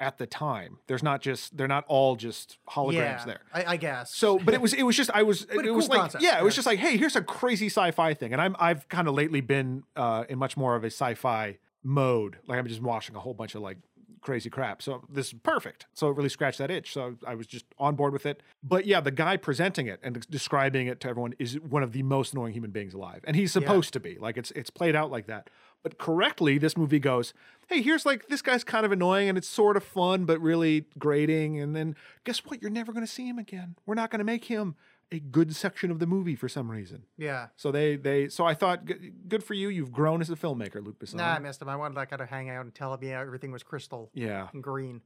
at 0.00 0.16
the 0.16 0.26
time. 0.26 0.78
There's 0.86 1.02
not 1.02 1.20
just 1.20 1.56
they're 1.56 1.68
not 1.68 1.84
all 1.86 2.16
just 2.16 2.58
holograms 2.68 2.94
yeah, 2.94 3.24
there. 3.26 3.40
I, 3.52 3.64
I 3.64 3.76
guess. 3.76 4.14
So, 4.14 4.38
but 4.38 4.54
it 4.54 4.60
was 4.62 4.72
it 4.72 4.84
was 4.84 4.96
just 4.96 5.10
I 5.12 5.22
was 5.22 5.42
it 5.50 5.70
was 5.70 5.86
cool 5.86 5.96
like 5.96 6.00
concept, 6.00 6.24
yeah, 6.24 6.38
it 6.38 6.44
was 6.44 6.54
just 6.54 6.66
like 6.66 6.78
hey, 6.78 6.96
here's 6.96 7.14
a 7.14 7.22
crazy 7.22 7.66
sci-fi 7.66 8.14
thing, 8.14 8.32
and 8.32 8.40
I'm 8.40 8.56
I've 8.58 8.88
kind 8.88 9.06
of 9.06 9.14
lately 9.14 9.42
been 9.42 9.84
uh, 9.96 10.24
in 10.30 10.38
much 10.38 10.56
more 10.56 10.76
of 10.76 10.82
a 10.82 10.88
sci-fi 10.88 11.58
mode. 11.82 12.38
Like 12.46 12.58
I'm 12.58 12.66
just 12.66 12.82
watching 12.82 13.16
a 13.16 13.20
whole 13.20 13.34
bunch 13.34 13.54
of 13.54 13.62
like 13.62 13.78
crazy 14.20 14.50
crap. 14.50 14.82
So 14.82 15.04
this 15.08 15.28
is 15.28 15.34
perfect. 15.42 15.86
So 15.94 16.08
it 16.08 16.16
really 16.16 16.28
scratched 16.28 16.58
that 16.58 16.70
itch. 16.70 16.92
So 16.92 17.16
I 17.26 17.34
was 17.34 17.46
just 17.46 17.64
on 17.78 17.94
board 17.94 18.12
with 18.12 18.26
it. 18.26 18.42
But 18.62 18.86
yeah, 18.86 19.00
the 19.00 19.10
guy 19.10 19.36
presenting 19.36 19.86
it 19.86 20.00
and 20.02 20.28
describing 20.30 20.86
it 20.86 21.00
to 21.00 21.08
everyone 21.08 21.34
is 21.38 21.58
one 21.60 21.82
of 21.82 21.92
the 21.92 22.02
most 22.02 22.32
annoying 22.32 22.52
human 22.52 22.70
beings 22.70 22.94
alive, 22.94 23.22
and 23.24 23.36
he's 23.36 23.52
supposed 23.52 23.92
to 23.94 24.00
be. 24.00 24.18
Like 24.18 24.36
it's 24.36 24.50
it's 24.52 24.70
played 24.70 24.96
out 24.96 25.10
like 25.10 25.26
that. 25.26 25.50
But 25.82 25.98
correctly, 25.98 26.58
this 26.58 26.76
movie 26.76 26.98
goes, 26.98 27.32
hey, 27.68 27.80
here's 27.82 28.04
like 28.04 28.26
this 28.28 28.42
guy's 28.42 28.64
kind 28.64 28.84
of 28.84 28.92
annoying 28.92 29.28
and 29.28 29.38
it's 29.38 29.48
sort 29.48 29.76
of 29.76 29.84
fun, 29.84 30.24
but 30.24 30.40
really 30.40 30.86
grating. 30.98 31.60
And 31.60 31.74
then 31.76 31.94
guess 32.24 32.44
what? 32.44 32.60
You're 32.60 32.70
never 32.70 32.92
going 32.92 33.06
to 33.06 33.12
see 33.12 33.28
him 33.28 33.38
again. 33.38 33.76
We're 33.86 33.94
not 33.94 34.10
going 34.10 34.18
to 34.18 34.24
make 34.24 34.46
him 34.46 34.74
a 35.10 35.18
good 35.18 35.54
section 35.56 35.90
of 35.90 35.98
the 35.98 36.06
movie 36.06 36.36
for 36.36 36.48
some 36.48 36.70
reason. 36.70 37.04
yeah. 37.16 37.48
So 37.56 37.72
they 37.72 37.96
they 37.96 38.28
so 38.28 38.44
I 38.44 38.54
thought 38.54 38.84
g- 38.84 39.12
good 39.26 39.42
for 39.42 39.54
you. 39.54 39.68
You've 39.68 39.92
grown 39.92 40.20
as 40.20 40.30
a 40.30 40.36
filmmaker, 40.36 40.84
Luc 40.84 40.98
Besson. 40.98 41.14
Nah, 41.14 41.34
I 41.34 41.38
missed 41.38 41.62
him. 41.62 41.68
I 41.68 41.76
wanted 41.76 41.96
that 41.96 42.10
guy 42.10 42.16
to 42.18 42.26
hang 42.26 42.50
out 42.50 42.64
and 42.64 42.74
tell 42.74 42.96
me 42.96 43.12
everything 43.12 43.50
was 43.52 43.62
crystal 43.62 44.10
yeah. 44.14 44.48
and 44.52 44.62
green. 44.62 45.02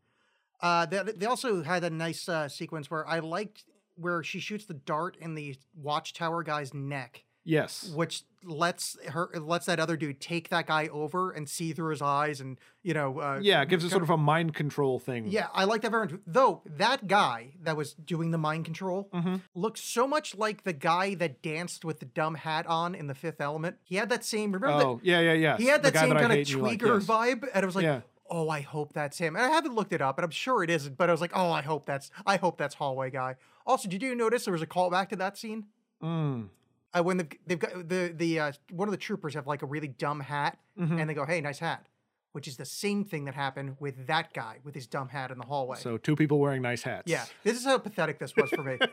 Uh, 0.61 0.87
they, 0.87 1.03
they 1.17 1.27
also 1.27 1.63
had 1.63 1.83
a 1.85 1.91
nice 1.91 2.29
uh, 2.29 2.49
sequence 2.49 2.91
where 2.91 3.07
I 3.07 3.19
liked 3.19 3.65
where 3.97 4.23
she 4.23 4.41
shoots 4.41 4.65
the 4.65 4.75
dart 4.75 5.17
in 5.21 5.35
the 5.35 5.57
watchtower 5.75 6.43
guy's 6.43 6.73
neck, 6.73 7.25
Yes. 7.45 7.91
which 7.95 8.23
lets 8.45 8.97
her 9.09 9.31
lets 9.35 9.67
that 9.67 9.79
other 9.79 9.97
dude 9.97 10.21
take 10.21 10.49
that 10.49 10.67
guy 10.67 10.89
over 10.89 11.31
and 11.31 11.49
see 11.49 11.73
through 11.73 11.91
his 11.91 12.03
eyes, 12.03 12.41
and 12.41 12.59
you 12.83 12.93
know, 12.95 13.21
uh, 13.21 13.39
Yeah, 13.41 13.63
it 13.63 13.69
gives 13.69 13.85
us 13.85 13.91
sort 13.93 14.03
of 14.03 14.11
a 14.11 14.17
mind 14.17 14.55
control 14.55 14.99
thing. 14.99 15.27
Yeah, 15.29 15.47
I 15.55 15.65
like 15.65 15.83
that 15.83 15.91
very 15.91 16.07
much. 16.09 16.21
Though 16.27 16.63
that 16.67 17.07
guy 17.07 17.55
that 17.63 17.77
was 17.77 17.95
doing 17.95 18.31
the 18.33 18.39
mind 18.39 18.65
control 18.65 19.09
Mm-hmm. 19.13 19.37
looked 19.55 19.79
so 19.79 20.07
much 20.09 20.35
like 20.37 20.65
the 20.65 20.73
guy 20.73 21.15
that 21.15 21.41
danced 21.43 21.85
with 21.85 22.01
the 22.01 22.07
dumb 22.07 22.35
hat 22.35 22.67
on 22.67 22.95
in 22.95 23.07
the 23.07 23.15
Fifth 23.15 23.41
Element. 23.41 23.77
He 23.85 23.97
had 23.97 24.09
that 24.09 24.25
same. 24.25 24.53
Remember 24.53 24.85
Oh, 24.85 25.01
yeah, 25.03 25.21
yeah, 25.21 25.33
yeah. 25.35 25.57
He 25.57 25.67
had 25.67 25.83
that 25.85 25.95
same 25.95 26.11
that 26.11 26.21
kind 26.21 26.33
of 26.33 26.49
you 26.49 26.59
like, 26.59 26.79
tweaker 26.81 26.99
yes. 27.01 27.07
vibe, 27.07 27.45
and 27.55 27.63
I 27.63 27.67
was 27.67 27.77
like, 27.77 27.85
Yeah. 27.85 28.01
"Oh, 28.29 28.49
I 28.49 28.61
hope 28.61 28.93
that's 28.93 29.19
him." 29.19 29.37
And 29.37 29.45
I 29.45 29.51
haven't 29.51 29.75
looked 29.75 29.93
it 29.93 30.01
up, 30.03 30.19
and 30.19 30.25
I'm 30.25 30.31
sure 30.31 30.63
it 30.65 30.71
isn't. 30.71 30.97
But 30.97 31.09
I 31.09 31.13
was 31.13 31.21
like, 31.21 31.33
"Oh, 31.35 31.51
I 31.51 31.63
hope 31.63 31.87
that's. 31.87 32.11
I 32.27 32.37
hope 32.37 32.57
that's 32.59 32.75
hallway 32.77 33.11
guy." 33.11 33.37
Also, 33.67 33.89
did 33.89 34.03
you 34.03 34.15
notice 34.17 34.45
there 34.45 34.53
was 34.53 34.63
a 34.63 34.67
callback 34.67 35.09
to 35.11 35.17
that 35.17 35.39
scene? 35.39 35.67
Mm. 36.03 36.49
Uh, 36.95 37.03
when 37.03 37.17
they've, 37.17 37.29
they've 37.47 37.59
got 37.59 37.89
the 37.89 38.13
the 38.17 38.39
uh, 38.41 38.53
one 38.71 38.87
of 38.89 38.93
the 38.93 38.99
troopers 38.99 39.35
have 39.35 39.47
like 39.47 39.63
a 39.63 39.67
really 39.67 39.89
dumb 39.89 40.21
hat, 40.21 40.59
Mm-hmm. 40.79 40.99
and 40.99 41.09
they 41.11 41.15
go, 41.15 41.25
"Hey, 41.27 41.41
nice 41.41 41.59
hat," 41.59 41.87
which 42.33 42.47
is 42.49 42.57
the 42.57 42.65
same 42.65 43.05
thing 43.05 43.25
that 43.27 43.35
happened 43.35 43.77
with 43.81 44.07
that 44.07 44.33
guy 44.33 44.59
with 44.65 44.75
his 44.75 44.87
dumb 44.87 45.09
hat 45.09 45.31
in 45.31 45.39
the 45.39 45.47
hallway. 45.47 45.79
So 45.79 45.97
two 45.99 46.17
people 46.17 46.39
wearing 46.39 46.63
nice 46.63 46.83
hats. 46.83 47.05
Yeah, 47.11 47.25
this 47.45 47.57
is 47.59 47.65
how 47.65 47.79
pathetic 47.79 48.19
this 48.19 48.35
was 48.37 48.51
for 48.51 48.63
me. 48.63 48.79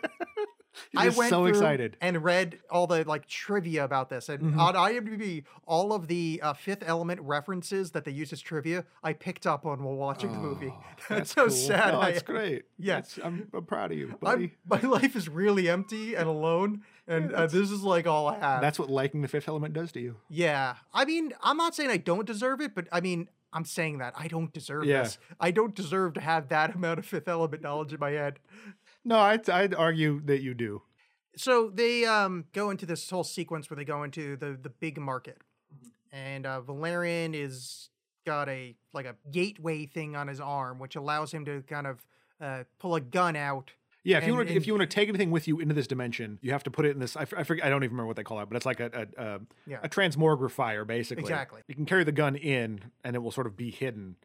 I 0.96 1.10
went 1.10 1.29
so 1.29 1.46
excited. 1.46 1.98
and 2.00 2.24
read 2.24 2.60
all 2.70 2.88
the 2.88 3.03
like 3.03 3.27
trivia 3.27 3.84
about 3.84 4.10
this, 4.10 4.29
and 4.29 4.39
Mm-hmm. 4.41 4.60
on 4.60 4.75
IMDb, 4.75 5.44
all 5.65 5.91
of 5.94 6.08
the 6.08 6.39
uh, 6.44 6.53
Fifth 6.53 6.84
Element 6.86 7.20
references 7.22 7.91
that 7.91 8.06
they 8.06 8.12
used 8.12 8.32
as 8.32 8.39
trivia, 8.39 8.86
I 9.03 9.13
picked 9.13 9.46
up 9.48 9.65
on 9.65 9.84
while 9.84 9.96
watching 9.96 10.32
the 10.32 10.38
movie. 10.38 10.74
That's, 11.10 11.34
so 11.34 11.44
Oh, 11.44 11.48
Cool. 11.48 11.56
sad. 11.56 11.94
No, 11.94 12.01
that's 12.01 12.22
great. 12.22 12.63
Yeah. 12.77 12.96
That's- 13.01 13.20
I'm, 13.24 13.50
I'm 13.53 13.65
proud 13.65 13.91
of 13.91 13.98
you, 13.98 14.10
I'm, 14.12 14.18
buddy. 14.20 14.53
my 14.70 14.79
life 14.88 15.15
is 15.15 15.27
really 15.27 15.68
empty 15.70 16.15
and 16.15 16.27
alone, 16.29 16.84
and 17.10 17.34
uh, 17.34 17.48
this 17.48 17.72
is 17.72 17.82
like 17.84 18.08
all 18.08 18.28
I 18.28 18.39
have. 18.39 18.62
That's 18.62 18.80
what 18.80 18.89
liking 18.89 19.22
the 19.22 19.28
Fifth 19.28 19.48
Element 19.50 19.74
does 19.74 19.91
to 19.93 20.00
you. 20.00 20.15
yeah. 20.30 20.76
I 20.93 21.04
mean, 21.06 21.34
I'm 21.43 21.58
not 21.58 21.76
saying 21.76 21.89
I 21.89 21.98
don't 21.98 22.26
deserve 22.26 22.62
it, 22.62 22.74
but 22.76 22.88
I 22.91 23.02
mean, 23.02 23.28
I'm 23.52 23.65
saying 23.65 23.98
that 23.98 24.13
I 24.17 24.28
don't 24.28 24.54
deserve 24.54 24.86
Yeah. 24.86 25.04
this. 25.04 25.17
I 25.39 25.52
don't 25.52 25.74
deserve 25.76 26.13
to 26.13 26.22
have 26.22 26.50
that 26.50 26.76
amount 26.76 27.00
of 27.00 27.06
Fifth 27.06 27.28
Element 27.28 27.63
knowledge 27.63 27.91
in 27.93 28.00
my 28.00 28.12
head. 28.12 28.39
No, 29.04 29.17
I'd, 29.19 29.50
I'd 29.50 29.74
argue 29.74 30.22
that 30.26 30.41
you 30.41 30.54
do. 30.54 30.84
so 31.36 31.69
they 31.74 32.06
um 32.06 32.45
go 32.54 32.69
into 32.69 32.86
this 32.86 33.10
whole 33.10 33.24
sequence 33.24 33.69
where 33.69 33.78
they 33.78 33.86
go 33.86 34.04
into 34.04 34.36
the 34.38 34.58
the 34.62 34.69
big 34.69 35.00
market 35.00 35.38
and 36.12 36.45
uh 36.45 36.60
valerian 36.60 37.34
is 37.36 37.89
got 38.26 38.50
a 38.50 38.76
like 38.93 39.06
a 39.06 39.15
gateway 39.32 39.86
thing 39.86 40.15
on 40.15 40.28
his 40.28 40.39
arm 40.41 40.80
which 40.80 40.95
allows 40.95 41.32
him 41.32 41.45
to 41.45 41.62
kind 41.62 41.86
of 41.88 42.06
uh 42.41 42.63
pull 42.80 42.95
a 42.95 43.02
gun 43.02 43.36
out 43.36 43.72
Yeah, 44.04 44.18
if 44.20 44.26
you 44.28 44.34
want 44.36 44.48
to, 44.48 44.56
if 44.56 44.66
you 44.66 44.74
want 44.74 44.90
to 44.90 44.94
take 44.96 45.10
anything 45.10 45.30
with 45.32 45.48
you 45.48 45.60
into 45.60 45.74
this 45.76 45.88
dimension, 45.88 46.40
you 46.42 46.52
have 46.52 46.64
to 46.64 46.72
put 46.72 46.86
it 46.86 46.92
in 46.92 47.00
this. 47.00 47.16
I 47.18 47.26
forget. 47.26 47.66
I 47.66 47.70
don't 47.70 47.84
even 47.84 47.92
remember 47.96 48.08
what 48.08 48.16
they 48.16 48.24
call 48.24 48.40
it, 48.40 48.48
but 48.50 48.56
it's 48.56 48.66
like 48.66 48.80
a 48.80 49.08
a, 49.18 49.24
a, 49.24 49.40
Yeah. 49.68 49.80
a 49.84 49.90
transmogrifier, 49.90 50.86
basically. 50.88 51.24
Exactly. 51.24 51.62
You 51.68 51.76
can 51.76 51.86
carry 51.86 52.04
the 52.04 52.12
gun 52.12 52.36
in, 52.36 52.80
and 53.04 53.16
it 53.16 53.20
will 53.20 53.32
sort 53.32 53.46
of 53.48 53.58
be 53.58 53.72
hidden, 53.72 54.16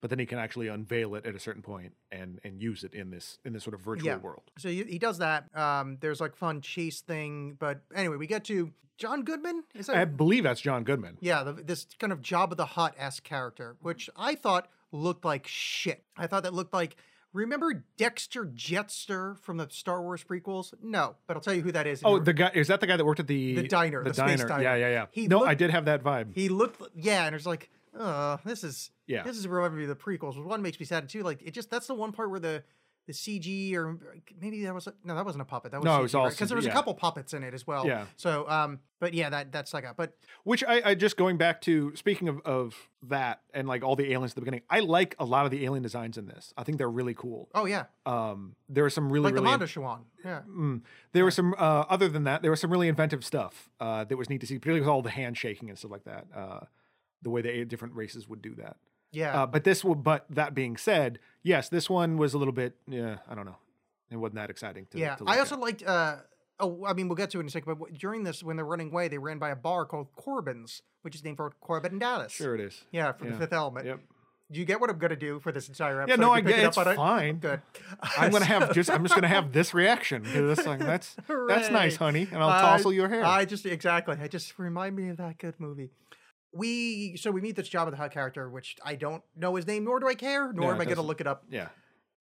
but 0.00 0.10
then 0.10 0.18
he 0.18 0.26
can 0.26 0.38
actually 0.38 0.68
unveil 0.68 1.14
it 1.16 1.26
at 1.26 1.34
a 1.34 1.40
certain 1.40 1.62
point 1.62 1.94
and 2.12 2.38
and 2.44 2.60
use 2.62 2.84
it 2.84 2.94
in 2.94 3.10
this 3.10 3.38
in 3.44 3.52
this 3.52 3.64
sort 3.64 3.74
of 3.74 3.80
virtual 3.80 4.06
Yeah. 4.06 4.16
world. 4.18 4.42
so 4.58 4.68
he, 4.68 4.84
he 4.84 4.98
does 4.98 5.18
that 5.18 5.54
um 5.56 5.96
there's 6.00 6.20
like 6.20 6.36
fun 6.36 6.60
chase 6.60 7.00
thing 7.00 7.56
but 7.58 7.80
anyway 7.94 8.16
we 8.16 8.26
get 8.26 8.44
to 8.44 8.70
john 8.98 9.22
goodman 9.22 9.64
is 9.74 9.86
that 9.86 9.96
I 9.96 10.04
believe 10.04 10.44
that's 10.44 10.60
John 10.60 10.84
Goodman. 10.84 11.16
yeah 11.20 11.42
the, 11.42 11.54
this 11.54 11.86
kind 11.98 12.12
of 12.12 12.20
Jabba 12.20 12.56
the 12.56 12.66
Hutt 12.66 12.94
esque 12.98 13.24
character 13.24 13.76
which 13.80 14.08
i 14.14 14.34
thought 14.34 14.68
looked 14.92 15.24
like 15.24 15.46
shit 15.48 16.04
i 16.16 16.26
thought 16.26 16.42
that 16.44 16.54
looked 16.54 16.72
like 16.74 16.96
remember 17.34 17.84
Dexter 17.98 18.46
Jettster 18.46 19.38
from 19.40 19.58
the 19.58 19.68
star 19.70 20.00
wars 20.00 20.24
prequels 20.24 20.72
no 20.82 21.16
but 21.26 21.36
i'll 21.36 21.42
tell 21.42 21.52
you 21.52 21.60
who 21.62 21.72
that 21.72 21.86
is 21.86 22.00
Oh, 22.04 22.18
the 22.18 22.32
guy 22.32 22.50
is 22.54 22.68
that 22.68 22.80
the 22.80 22.86
guy 22.86 22.96
that 22.96 23.04
worked 23.04 23.20
at 23.20 23.26
the 23.26 23.54
The 23.56 23.68
diner, 23.68 24.02
The, 24.02 24.10
the 24.10 24.14
space 24.14 24.38
diner. 24.38 24.48
diner. 24.48 24.62
Yeah, 24.62 24.74
yeah, 24.76 24.88
yeah. 24.88 25.06
He 25.10 25.26
no, 25.26 25.40
looked- 25.40 25.50
I 25.50 25.54
did 25.54 25.70
have 25.70 25.84
that 25.84 26.02
vibe. 26.02 26.32
he 26.34 26.48
looked 26.48 26.80
yeah 26.94 27.26
and 27.26 27.34
it's 27.36 27.44
like 27.46 27.68
uh 27.98 28.38
this 28.44 28.64
is 28.64 28.90
Yeah. 29.06 29.22
this 29.24 29.36
is 29.36 29.46
remember 29.46 29.76
me 29.78 29.86
the 29.86 29.94
prequels 29.96 30.42
one 30.42 30.62
makes 30.62 30.80
me 30.80 30.86
sad 30.86 31.08
too 31.08 31.22
like 31.22 31.42
it 31.42 31.50
just 31.52 31.70
that's 31.70 31.86
the 31.88 31.94
one 31.94 32.12
part 32.12 32.30
where 32.30 32.40
the 32.40 32.62
the 33.06 33.12
CG 33.12 33.74
or 33.74 33.98
maybe 34.40 34.64
that 34.64 34.74
was 34.74 34.86
a, 34.86 34.94
no 35.04 35.14
that 35.14 35.24
wasn't 35.24 35.42
a 35.42 35.44
puppet 35.44 35.72
that 35.72 35.80
was 35.80 35.84
No, 35.84 35.98
it 35.98 36.02
was 36.02 36.14
all 36.14 36.28
because 36.30 36.48
there 36.48 36.56
CG, 36.56 36.60
was 36.60 36.66
a 36.66 36.70
couple 36.70 36.94
puppets 36.94 37.34
in 37.34 37.42
it 37.42 37.52
as 37.52 37.66
well 37.66 37.86
Yeah. 37.86 38.06
so 38.16 38.48
um 38.48 38.80
but 38.98 39.12
yeah 39.12 39.28
that 39.30 39.52
that's 39.52 39.74
like 39.74 39.84
a 39.84 39.92
but 39.96 40.16
Which 40.44 40.64
I, 40.64 40.80
I 40.90 40.94
just 40.94 41.16
going 41.18 41.36
back 41.36 41.60
to 41.62 41.94
speaking 41.96 42.28
of, 42.28 42.40
of 42.46 42.74
that 43.02 43.42
and 43.52 43.68
like 43.68 43.84
all 43.84 43.94
the 43.96 44.10
aliens 44.12 44.32
at 44.32 44.36
the 44.36 44.40
beginning. 44.40 44.62
I 44.70 44.80
like 44.80 45.14
a 45.18 45.24
lot 45.26 45.44
of 45.44 45.50
the 45.50 45.64
alien 45.66 45.82
designs 45.82 46.16
in 46.16 46.26
this. 46.26 46.54
I 46.56 46.64
think 46.64 46.78
they're 46.78 46.90
really 46.90 47.14
cool. 47.14 47.50
oh 47.54 47.66
yeah 47.66 47.84
Um, 48.06 48.56
there 48.70 48.84
are 48.86 48.90
some 48.90 49.12
really 49.12 49.24
like 49.24 49.34
the 49.34 49.42
really 49.42 49.58
Mondoshawan 49.58 50.00
yeah 50.24 50.40
Mm. 50.48 50.80
There 51.12 51.24
were 51.24 51.30
some 51.30 51.54
uh, 51.58 51.84
other 51.90 52.08
than 52.08 52.24
that. 52.24 52.40
There 52.42 52.50
was 52.50 52.60
some 52.60 52.70
really 52.70 52.88
inventive 52.88 53.24
stuff 53.24 53.68
uh, 53.80 54.04
that 54.04 54.16
was 54.16 54.30
neat 54.30 54.40
to 54.40 54.46
see, 54.46 54.54
particularly 54.54 54.80
with 54.80 54.88
all 54.88 55.02
the 55.02 55.10
handshaking 55.10 55.68
and 55.68 55.78
stuff 55.78 55.90
like 55.90 56.04
that. 56.04 56.26
Uh, 56.34 56.60
the 57.22 57.30
way 57.30 57.42
the 57.42 57.64
different 57.66 57.94
races 57.94 58.28
would 58.28 58.40
do 58.42 58.54
that. 58.56 58.76
Yeah 59.14 59.42
Uh, 59.42 59.46
but 59.46 59.64
this, 59.64 59.84
will, 59.84 59.94
but 59.94 60.26
that 60.30 60.54
being 60.54 60.76
said, 60.76 61.18
yes, 61.42 61.68
this 61.68 61.88
one 61.88 62.16
was 62.16 62.34
a 62.34 62.38
little 62.38 62.52
bit. 62.52 62.74
Yeah, 62.88 63.18
I 63.28 63.34
don't 63.34 63.46
know. 63.46 63.56
It 64.10 64.16
wasn't 64.16 64.36
that 64.36 64.50
exciting. 64.50 64.86
To, 64.90 64.98
yeah 64.98 65.16
to 65.16 65.24
I 65.26 65.38
also 65.38 65.54
at. 65.56 65.60
liked 65.60 65.82
uh 65.82 66.16
oh 66.60 66.84
I 66.86 66.92
mean 66.92 67.08
we'll 67.08 67.16
get 67.16 67.30
to 67.30 67.38
it 67.38 67.40
in 67.40 67.46
a 67.46 67.50
second 67.50 67.74
but 67.78 67.92
during 67.94 68.22
this 68.22 68.42
when 68.44 68.56
they're 68.56 68.64
running 68.64 68.90
away 68.90 69.08
they 69.08 69.18
ran 69.18 69.38
by 69.38 69.50
a 69.50 69.56
bar 69.56 69.84
called 69.86 70.08
Korben's 70.16 70.82
which 71.02 71.14
is 71.16 71.24
named 71.24 71.36
for 71.38 71.50
Korben 71.66 71.86
and 71.92 72.00
Dallas 72.00 72.30
Sure, 72.32 72.54
it 72.54 72.60
is. 72.60 72.84
yeah 72.92 73.10
from 73.12 73.26
Yeah. 73.28 73.32
the 73.34 73.38
Fifth 73.40 73.52
Element 73.52 73.86
Yep. 73.86 74.00
do 74.52 74.60
you 74.60 74.66
get 74.66 74.80
what 74.80 74.88
I'm 74.90 74.98
gonna 74.98 75.16
do 75.16 75.40
for 75.40 75.50
this 75.50 75.66
entire 75.68 76.00
episode? 76.02 76.20
Yeah, 76.20 76.24
no, 76.24 76.30
I 76.32 76.42
get 76.42 76.60
it 76.60 76.64
it's 76.66 76.78
up 76.78 76.86
on 76.86 76.92
it? 76.92 76.96
fine. 76.96 77.36
good 77.38 77.60
I'm 78.18 78.30
gonna 78.30 78.44
have 78.44 78.72
just. 78.78 78.88
I'm 78.88 79.02
just 79.02 79.14
gonna 79.16 79.26
have 79.26 79.50
this 79.52 79.74
reaction 79.74 80.22
to 80.22 80.42
this 80.54 80.60
thing. 80.60 80.78
that's 80.78 81.16
that's 81.48 81.70
nice, 81.70 81.96
honey, 81.96 82.28
and 82.30 82.40
I'll 82.40 82.50
I- 82.50 82.60
tousle 82.76 82.92
your 82.92 83.08
hair. 83.08 83.24
I 83.24 83.44
just 83.46 83.66
exactly. 83.66 84.16
I 84.20 84.28
just 84.28 84.56
remind 84.58 84.94
me 84.94 85.08
of 85.08 85.16
that 85.16 85.38
good 85.38 85.58
movie. 85.58 85.90
We 86.54 87.16
so 87.16 87.30
we 87.30 87.40
meet 87.40 87.56
this 87.56 87.68
Jabba 87.68 87.90
the 87.90 87.96
Hutt 87.96 88.12
character, 88.12 88.48
which 88.48 88.76
I 88.84 88.94
don't 88.94 89.22
know 89.36 89.54
his 89.56 89.66
name, 89.66 89.84
nor 89.84 90.00
do 90.00 90.08
I 90.08 90.14
care, 90.14 90.52
nor 90.52 90.72
am 90.74 90.80
I 90.80 90.84
going 90.84 90.96
to 90.96 91.02
look 91.02 91.20
it 91.20 91.26
up. 91.26 91.44
yeah. 91.50 91.68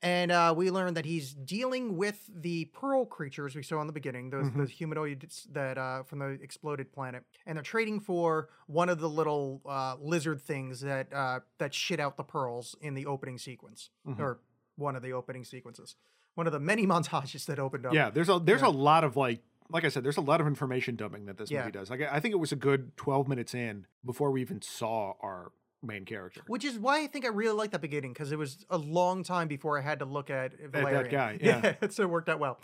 And 0.01 0.33
uh, 0.33 0.53
we 0.57 0.69
learn 0.69 0.95
that 0.95 1.05
he's 1.05 1.33
dealing 1.33 1.95
with 1.95 2.29
the 2.35 2.65
pearl 2.73 3.05
creatures 3.05 3.55
we 3.55 3.63
saw 3.63 3.79
in 3.79 3.87
the 3.87 3.93
beginning, 3.93 4.31
those 4.31 4.47
Mm-hmm. 4.47 4.59
the 4.63 4.67
humanoids 4.69 5.47
that 5.53 5.77
uh, 5.77 6.03
from 6.03 6.19
the 6.19 6.31
exploded 6.41 6.91
planet, 6.91 7.23
and 7.45 7.55
they're 7.57 7.63
trading 7.63 8.01
for 8.01 8.49
one 8.67 8.89
of 8.89 8.99
the 8.99 9.07
little 9.07 9.61
uh, 9.65 9.95
lizard 10.01 10.41
things 10.41 10.81
that 10.81 11.07
uh, 11.13 11.39
that 11.59 11.73
shit 11.73 12.01
out 12.01 12.17
the 12.17 12.23
pearls 12.23 12.75
in 12.81 12.95
the 12.95 13.05
opening 13.05 13.37
sequence, 13.37 13.91
Mm-hmm. 14.05 14.21
or 14.21 14.39
one 14.75 14.97
of 14.97 15.03
the 15.03 15.13
opening 15.13 15.45
sequences, 15.45 15.95
one 16.35 16.47
of 16.47 16.51
the 16.53 16.59
many 16.59 16.85
montages 16.93 17.45
that 17.45 17.57
opened 17.59 17.85
up. 17.85 17.93
Yeah, 17.93 18.09
there's 18.09 18.27
a 18.27 18.39
there's 18.43 18.61
Yeah. 18.61 18.67
a 18.67 18.71
lot 18.89 19.05
of 19.05 19.15
like 19.15 19.39
like 19.69 19.85
I 19.85 19.89
said, 19.89 20.03
there's 20.03 20.17
a 20.17 20.21
lot 20.21 20.41
of 20.41 20.47
information 20.47 20.95
dumping 20.95 21.25
that 21.25 21.37
this 21.37 21.49
Yeah. 21.51 21.59
movie 21.61 21.71
does. 21.71 21.89
Like 21.89 22.01
I 22.01 22.19
think 22.19 22.33
it 22.33 22.37
was 22.39 22.51
a 22.51 22.55
good 22.57 22.95
12 22.97 23.27
minutes 23.27 23.53
in 23.53 23.85
before 24.05 24.31
we 24.31 24.41
even 24.41 24.61
saw 24.61 25.13
our 25.21 25.51
main 25.81 26.05
character. 26.05 26.41
Which 26.47 26.63
is 26.65 26.79
why 26.79 27.01
I 27.03 27.07
think 27.07 27.25
I 27.25 27.29
really 27.29 27.53
liked 27.55 27.71
that 27.73 27.81
beginning 27.81 28.13
because 28.13 28.31
it 28.31 28.37
was 28.37 28.65
a 28.69 28.77
long 28.77 29.23
time 29.23 29.47
before 29.47 29.77
I 29.77 29.81
had 29.81 29.99
to 29.99 30.05
look 30.05 30.29
at 30.29 30.51
that 30.71 30.71
Valerian. 30.71 31.09
guy, 31.11 31.37
yeah. 31.41 31.75
so 31.89 32.03
it 32.03 32.09
worked 32.09 32.29
out 32.29 32.39
well. 32.39 32.59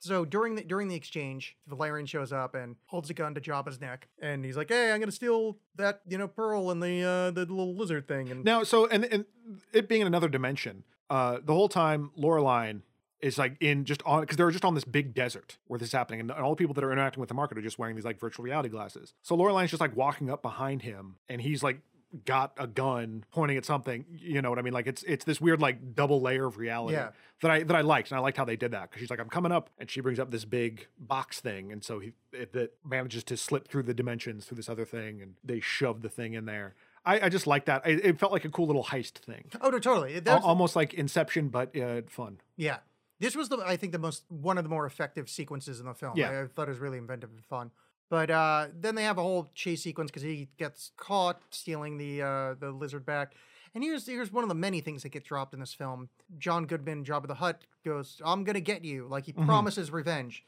So 0.00 0.24
during 0.26 0.54
the 0.56 0.62
during 0.64 0.88
the 0.88 0.94
exchange, 0.96 1.56
Valerian 1.66 2.04
shows 2.06 2.30
up 2.32 2.54
and 2.54 2.76
holds 2.86 3.08
a 3.08 3.14
gun 3.14 3.34
to 3.36 3.40
Jabba's 3.40 3.80
neck, 3.80 4.08
and 4.20 4.44
he's 4.44 4.56
like, 4.56 4.68
"Hey, 4.68 4.92
I'm 4.92 5.00
gonna 5.00 5.12
steal 5.12 5.56
that 5.76 6.02
you 6.06 6.18
know 6.18 6.28
pearl 6.28 6.70
and 6.70 6.82
the 6.82 7.02
uh, 7.02 7.30
the 7.30 7.40
little 7.46 7.74
lizard 7.74 8.06
thing." 8.06 8.30
And 8.30 8.44
Now, 8.44 8.64
so 8.64 8.86
and 8.88 9.04
and 9.06 9.24
it 9.72 9.88
being 9.88 10.02
in 10.02 10.06
another 10.06 10.28
dimension, 10.28 10.84
uh, 11.08 11.38
the 11.42 11.54
whole 11.54 11.70
time 11.70 12.10
Laureline 12.18 12.82
is 13.24 13.38
like 13.38 13.56
in 13.60 13.84
just 13.84 14.02
on 14.04 14.20
because 14.20 14.36
they're 14.36 14.50
just 14.50 14.64
on 14.64 14.74
this 14.74 14.84
big 14.84 15.14
desert 15.14 15.56
where 15.66 15.78
this 15.78 15.88
is 15.88 15.92
happening, 15.92 16.20
and, 16.20 16.30
all 16.30 16.50
the 16.50 16.56
people 16.56 16.74
that 16.74 16.84
are 16.84 16.92
interacting 16.92 17.20
with 17.20 17.28
the 17.28 17.34
market 17.34 17.56
are 17.58 17.62
just 17.62 17.78
wearing 17.78 17.96
these 17.96 18.04
like 18.04 18.20
virtual 18.20 18.44
reality 18.44 18.68
glasses. 18.68 19.14
So 19.22 19.34
Laureline's 19.34 19.70
just 19.70 19.80
like 19.80 19.96
walking 19.96 20.30
up 20.30 20.42
behind 20.42 20.82
him, 20.82 21.16
and 21.28 21.40
he's 21.40 21.62
like 21.62 21.80
got 22.26 22.52
a 22.58 22.66
gun 22.68 23.24
pointing 23.32 23.56
at 23.56 23.64
something. 23.64 24.04
You 24.16 24.40
know 24.40 24.50
what 24.50 24.58
I 24.58 24.62
mean? 24.62 24.74
Like 24.74 24.86
it's 24.86 25.02
it's 25.04 25.24
this 25.24 25.40
weird 25.40 25.60
like 25.60 25.94
double 25.94 26.20
layer 26.20 26.44
of 26.46 26.58
reality 26.58 26.94
Yeah. 26.94 27.08
that 27.42 27.50
I 27.50 27.62
that 27.64 27.74
I 27.76 27.80
liked, 27.80 28.10
and 28.10 28.18
I 28.18 28.20
liked 28.20 28.36
how 28.36 28.44
they 28.44 28.56
did 28.56 28.70
that 28.72 28.90
because 28.90 29.00
she's 29.00 29.10
like, 29.10 29.20
I'm 29.20 29.30
coming 29.30 29.52
up, 29.52 29.70
and 29.78 29.90
she 29.90 30.00
brings 30.00 30.20
up 30.20 30.30
this 30.30 30.44
big 30.44 30.86
box 30.98 31.40
thing, 31.40 31.72
and 31.72 31.82
so 31.82 31.98
he 32.00 32.12
it, 32.32 32.52
that 32.52 32.74
manages 32.84 33.24
to 33.24 33.36
slip 33.36 33.68
through 33.68 33.84
the 33.84 33.94
dimensions 33.94 34.44
through 34.44 34.56
this 34.56 34.68
other 34.68 34.84
thing, 34.84 35.22
and 35.22 35.34
they 35.42 35.60
shove 35.60 36.02
the 36.02 36.08
thing 36.10 36.34
in 36.34 36.44
there. 36.44 36.74
I, 37.06 37.26
I 37.26 37.28
just 37.28 37.46
like 37.46 37.66
that. 37.66 37.82
I, 37.84 37.90
it 37.90 38.18
felt 38.18 38.32
like 38.32 38.44
a 38.46 38.48
cool 38.48 38.66
little 38.66 38.84
heist 38.84 39.18
thing, 39.18 39.46
oh 39.60 39.70
no, 39.70 39.78
totally. 39.78 40.20
That's, 40.20 40.44
almost 40.44 40.74
like 40.76 40.94
Inception, 40.94 41.48
but 41.48 41.76
uh, 41.76 42.02
fun. 42.08 42.38
yeah, 42.56 42.78
this 43.20 43.36
was 43.36 43.48
the 43.48 43.58
I 43.58 43.76
think 43.76 43.92
the 43.92 43.98
most 43.98 44.24
one 44.28 44.58
of 44.58 44.64
the 44.64 44.70
more 44.70 44.86
effective 44.86 45.28
sequences 45.28 45.80
in 45.80 45.86
the 45.86 45.94
film. 45.94 46.14
Yeah. 46.16 46.30
I, 46.30 46.42
I 46.42 46.46
thought 46.46 46.68
it 46.68 46.72
was 46.72 46.78
really 46.80 46.98
inventive 46.98 47.30
and 47.30 47.44
fun. 47.44 47.70
But 48.10 48.30
uh, 48.30 48.66
then 48.78 48.94
they 48.94 49.04
have 49.04 49.16
a 49.18 49.22
whole 49.22 49.50
chase 49.54 49.82
sequence 49.82 50.10
because 50.10 50.22
he 50.22 50.48
gets 50.58 50.92
caught 50.96 51.40
stealing 51.50 51.96
the 51.96 52.22
uh, 52.22 52.54
the 52.60 52.70
lizard 52.70 53.04
back. 53.06 53.32
And 53.74 53.82
here's 53.82 54.06
here's 54.06 54.30
one 54.30 54.44
of 54.44 54.48
the 54.48 54.54
many 54.54 54.80
things 54.80 55.02
that 55.02 55.08
get 55.08 55.24
dropped 55.24 55.52
in 55.54 55.58
this 55.60 55.74
film. 55.74 56.08
John 56.38 56.66
Goodman, 56.66 57.04
Jabba 57.04 57.26
the 57.26 57.34
Hutt, 57.34 57.62
goes, 57.84 58.20
"I'm 58.24 58.44
gonna 58.44 58.60
get 58.60 58.84
you," 58.84 59.06
like 59.08 59.26
he 59.26 59.32
Mm-hmm. 59.32 59.46
promises 59.46 59.90
revenge. 59.90 60.44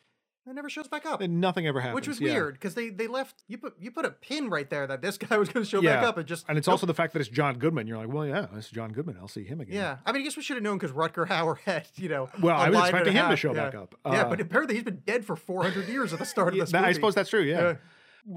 And 0.47 0.55
never 0.55 0.71
shows 0.71 0.87
back 0.87 1.05
up. 1.07 1.21
And 1.21 1.41
nothing 1.41 1.67
ever 1.67 1.81
happens. 1.81 1.97
which 1.97 2.07
was 2.09 2.21
yeah. 2.21 2.33
weird 2.33 2.55
because 2.55 2.75
they 2.75 2.89
they 2.91 3.09
left 3.09 3.43
you 3.49 3.59
put 3.59 3.75
you 3.81 3.91
put 3.91 4.05
a 4.05 4.11
pin 4.11 4.49
right 4.49 4.71
there 4.71 4.87
that 4.87 5.03
this 5.03 5.19
guy 5.29 5.37
was 5.39 5.49
going 5.49 5.65
to 5.65 5.69
show 5.69 5.81
Yeah, 5.83 5.97
back 5.97 6.05
up 6.09 6.19
and 6.19 6.27
just 6.27 6.45
and 6.49 6.57
it's 6.57 6.69
nope. 6.69 6.75
also 6.75 6.87
the 6.87 6.95
fact 6.95 7.13
that 7.15 7.19
it's 7.21 7.29
John 7.29 7.59
Goodman. 7.59 7.89
You're 7.89 7.99
like, 7.99 8.09
well, 8.13 8.25
yeah, 8.25 8.47
it's 8.57 8.71
John 8.71 8.93
Goodman. 8.93 9.17
I'll 9.21 9.27
see 9.27 9.43
him 9.45 9.61
again. 9.61 9.75
yeah 9.75 9.97
I 10.07 10.13
mean 10.13 10.23
I 10.23 10.25
guess 10.25 10.37
we 10.37 10.43
should 10.45 10.57
have 10.57 10.63
known 10.63 10.79
because 10.79 10.95
Rutger 10.95 11.27
Hauer 11.27 11.59
had 11.65 11.89
you 11.97 12.09
know 12.09 12.29
Well, 12.41 12.57
I 12.57 12.71
was 12.71 12.79
expecting 12.81 13.15
him 13.15 13.29
to 13.29 13.37
show 13.37 13.53
back 13.53 13.75
up. 13.75 13.97
yeah 14.07 14.23
Uh, 14.23 14.29
but 14.29 14.41
apparently 14.41 14.77
he's 14.77 14.85
been 14.85 15.03
dead 15.05 15.25
for 15.25 15.35
400 15.35 15.89
years 15.89 16.13
at 16.13 16.21
the 16.21 16.25
start 16.25 16.55
Yeah, 16.55 16.63
of 16.63 16.69
this 16.69 16.73
that-. 16.73 16.85
I 16.85 16.93
suppose 16.93 17.15
that's 17.17 17.31
true. 17.31 17.43
Yeah. 17.43 17.75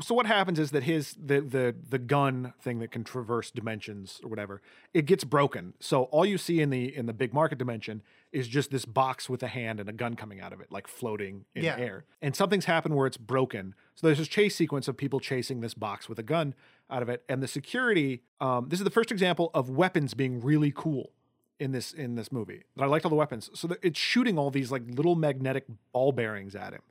So 0.01 0.13
what 0.13 0.27
happens 0.27 0.59
is 0.59 0.69
that 0.71 0.83
his 0.83 1.15
the 1.15 1.41
the 1.41 1.75
the 1.89 1.97
gun 1.97 2.53
thing 2.61 2.79
that 2.79 2.91
can 2.91 3.03
traverse 3.03 3.49
dimensions 3.49 4.21
or 4.23 4.29
whatever 4.29 4.61
it 4.93 5.05
gets 5.07 5.23
broken. 5.23 5.73
So 5.79 6.03
all 6.03 6.25
you 6.25 6.37
see 6.37 6.61
in 6.61 6.69
the 6.69 6.95
in 6.95 7.07
the 7.07 7.13
big 7.13 7.33
market 7.33 7.57
dimension 7.57 8.03
is 8.31 8.47
just 8.47 8.69
this 8.69 8.85
box 8.85 9.27
with 9.29 9.41
a 9.41 9.47
hand 9.47 9.79
and 9.79 9.89
a 9.89 9.93
gun 9.93 10.15
coming 10.15 10.39
out 10.39 10.53
of 10.53 10.61
it, 10.61 10.71
like 10.71 10.87
floating 10.87 11.45
in 11.55 11.63
Yeah. 11.63 11.77
air. 11.77 12.05
And 12.21 12.35
something's 12.35 12.65
happened 12.65 12.95
where 12.95 13.07
it's 13.07 13.17
broken. 13.17 13.73
So 13.95 14.05
there's 14.05 14.19
this 14.19 14.27
chase 14.27 14.55
sequence 14.55 14.87
of 14.87 14.95
people 14.95 15.19
chasing 15.19 15.61
this 15.61 15.73
box 15.73 16.07
with 16.07 16.19
a 16.19 16.23
gun 16.23 16.53
out 16.89 17.01
of 17.01 17.09
it, 17.09 17.23
and 17.27 17.41
the 17.41 17.47
security. 17.47 18.21
Um, 18.39 18.69
this 18.69 18.79
is 18.79 18.83
the 18.83 18.91
first 18.91 19.11
example 19.11 19.49
of 19.55 19.69
weapons 19.69 20.13
being 20.13 20.39
really 20.39 20.71
cool 20.75 21.11
in 21.59 21.71
this 21.71 21.91
in 21.93 22.13
this 22.15 22.31
movie. 22.31 22.63
I 22.77 22.85
liked 22.85 23.05
all 23.05 23.09
the 23.09 23.15
weapons. 23.15 23.49
So 23.55 23.75
it's 23.81 23.99
shooting 23.99 24.37
all 24.37 24.51
these 24.51 24.71
like 24.71 24.83
little 24.87 25.15
magnetic 25.15 25.65
ball 25.91 26.11
bearings 26.11 26.55
at 26.55 26.73
him. 26.73 26.81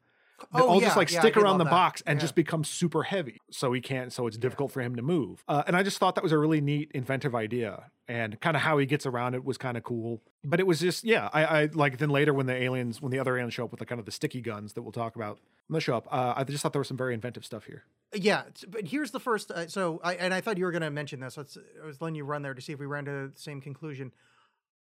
That 0.53 0.63
Oh, 0.63 0.69
all 0.69 0.81
yeah, 0.81 0.87
just 0.87 0.97
like 0.97 1.11
yeah, 1.11 1.21
stick 1.21 1.37
around 1.37 1.59
the 1.59 1.65
that. 1.65 1.71
box 1.71 2.03
and 2.07 2.17
Yeah. 2.19 2.21
just 2.23 2.35
become 2.35 2.63
super 2.65 3.03
heavy. 3.03 3.39
So 3.51 3.73
he 3.73 3.81
can't. 3.81 4.13
So 4.13 4.27
it's 4.27 4.37
difficult 4.39 4.71
for 4.73 4.81
him 4.81 4.95
to 4.97 5.03
move. 5.03 5.43
Uh, 5.49 5.65
and 5.67 5.77
I 5.77 5.83
just 5.83 5.99
thought 5.99 6.15
that 6.15 6.23
was 6.23 6.33
a 6.33 6.39
really 6.39 6.61
neat, 6.61 6.91
inventive 6.95 7.35
idea, 7.35 7.91
and 8.07 8.41
kind 8.41 8.57
of 8.57 8.63
how 8.63 8.79
he 8.79 8.87
gets 8.87 9.05
around 9.05 9.35
it 9.35 9.45
was 9.45 9.59
kind 9.59 9.77
of 9.77 9.83
cool. 9.83 10.23
But 10.45 10.61
it 10.61 10.67
was 10.67 10.79
just 10.81 11.05
yeah. 11.05 11.29
I, 11.33 11.45
I 11.45 11.69
like 11.75 11.99
then 11.99 12.11
later 12.11 12.33
when 12.33 12.47
the 12.47 12.55
aliens 12.55 13.03
when 13.03 13.11
the 13.11 13.19
other 13.19 13.37
aliens 13.37 13.55
show 13.55 13.65
up 13.65 13.71
with 13.73 13.81
the 13.81 13.87
kind 13.87 13.99
of 13.99 14.07
the 14.07 14.13
sticky 14.13 14.41
guns 14.41 14.75
that 14.75 14.83
we'll 14.83 14.93
talk 14.93 15.17
about 15.17 15.39
when 15.67 15.75
they 15.75 15.81
show 15.81 15.97
up. 15.97 16.07
Uh, 16.11 16.35
I 16.37 16.45
just 16.45 16.63
thought 16.63 16.73
there 16.73 16.81
was 16.81 16.89
some 16.89 16.97
very 16.97 17.15
inventive 17.15 17.45
stuff 17.45 17.65
here. 17.65 17.85
yeah 18.15 18.45
but 18.69 18.87
here's 18.87 19.11
the 19.11 19.21
first 19.21 19.51
uh, 19.51 19.67
so 19.69 20.01
I 20.05 20.15
and 20.15 20.33
I 20.33 20.41
thought 20.41 20.57
you 20.57 20.65
were 20.65 20.71
going 20.71 20.81
to 20.83 20.91
mention 20.91 21.21
this 21.21 21.37
Let's, 21.37 21.59
I 21.83 21.85
was 21.87 22.01
letting 22.01 22.15
you 22.15 22.25
run 22.25 22.41
there 22.43 22.55
to 22.55 22.63
see 22.63 22.73
if 22.73 22.79
we 22.79 22.87
ran 22.87 23.05
to 23.05 23.11
the 23.11 23.33
same 23.35 23.61
conclusion 23.61 24.13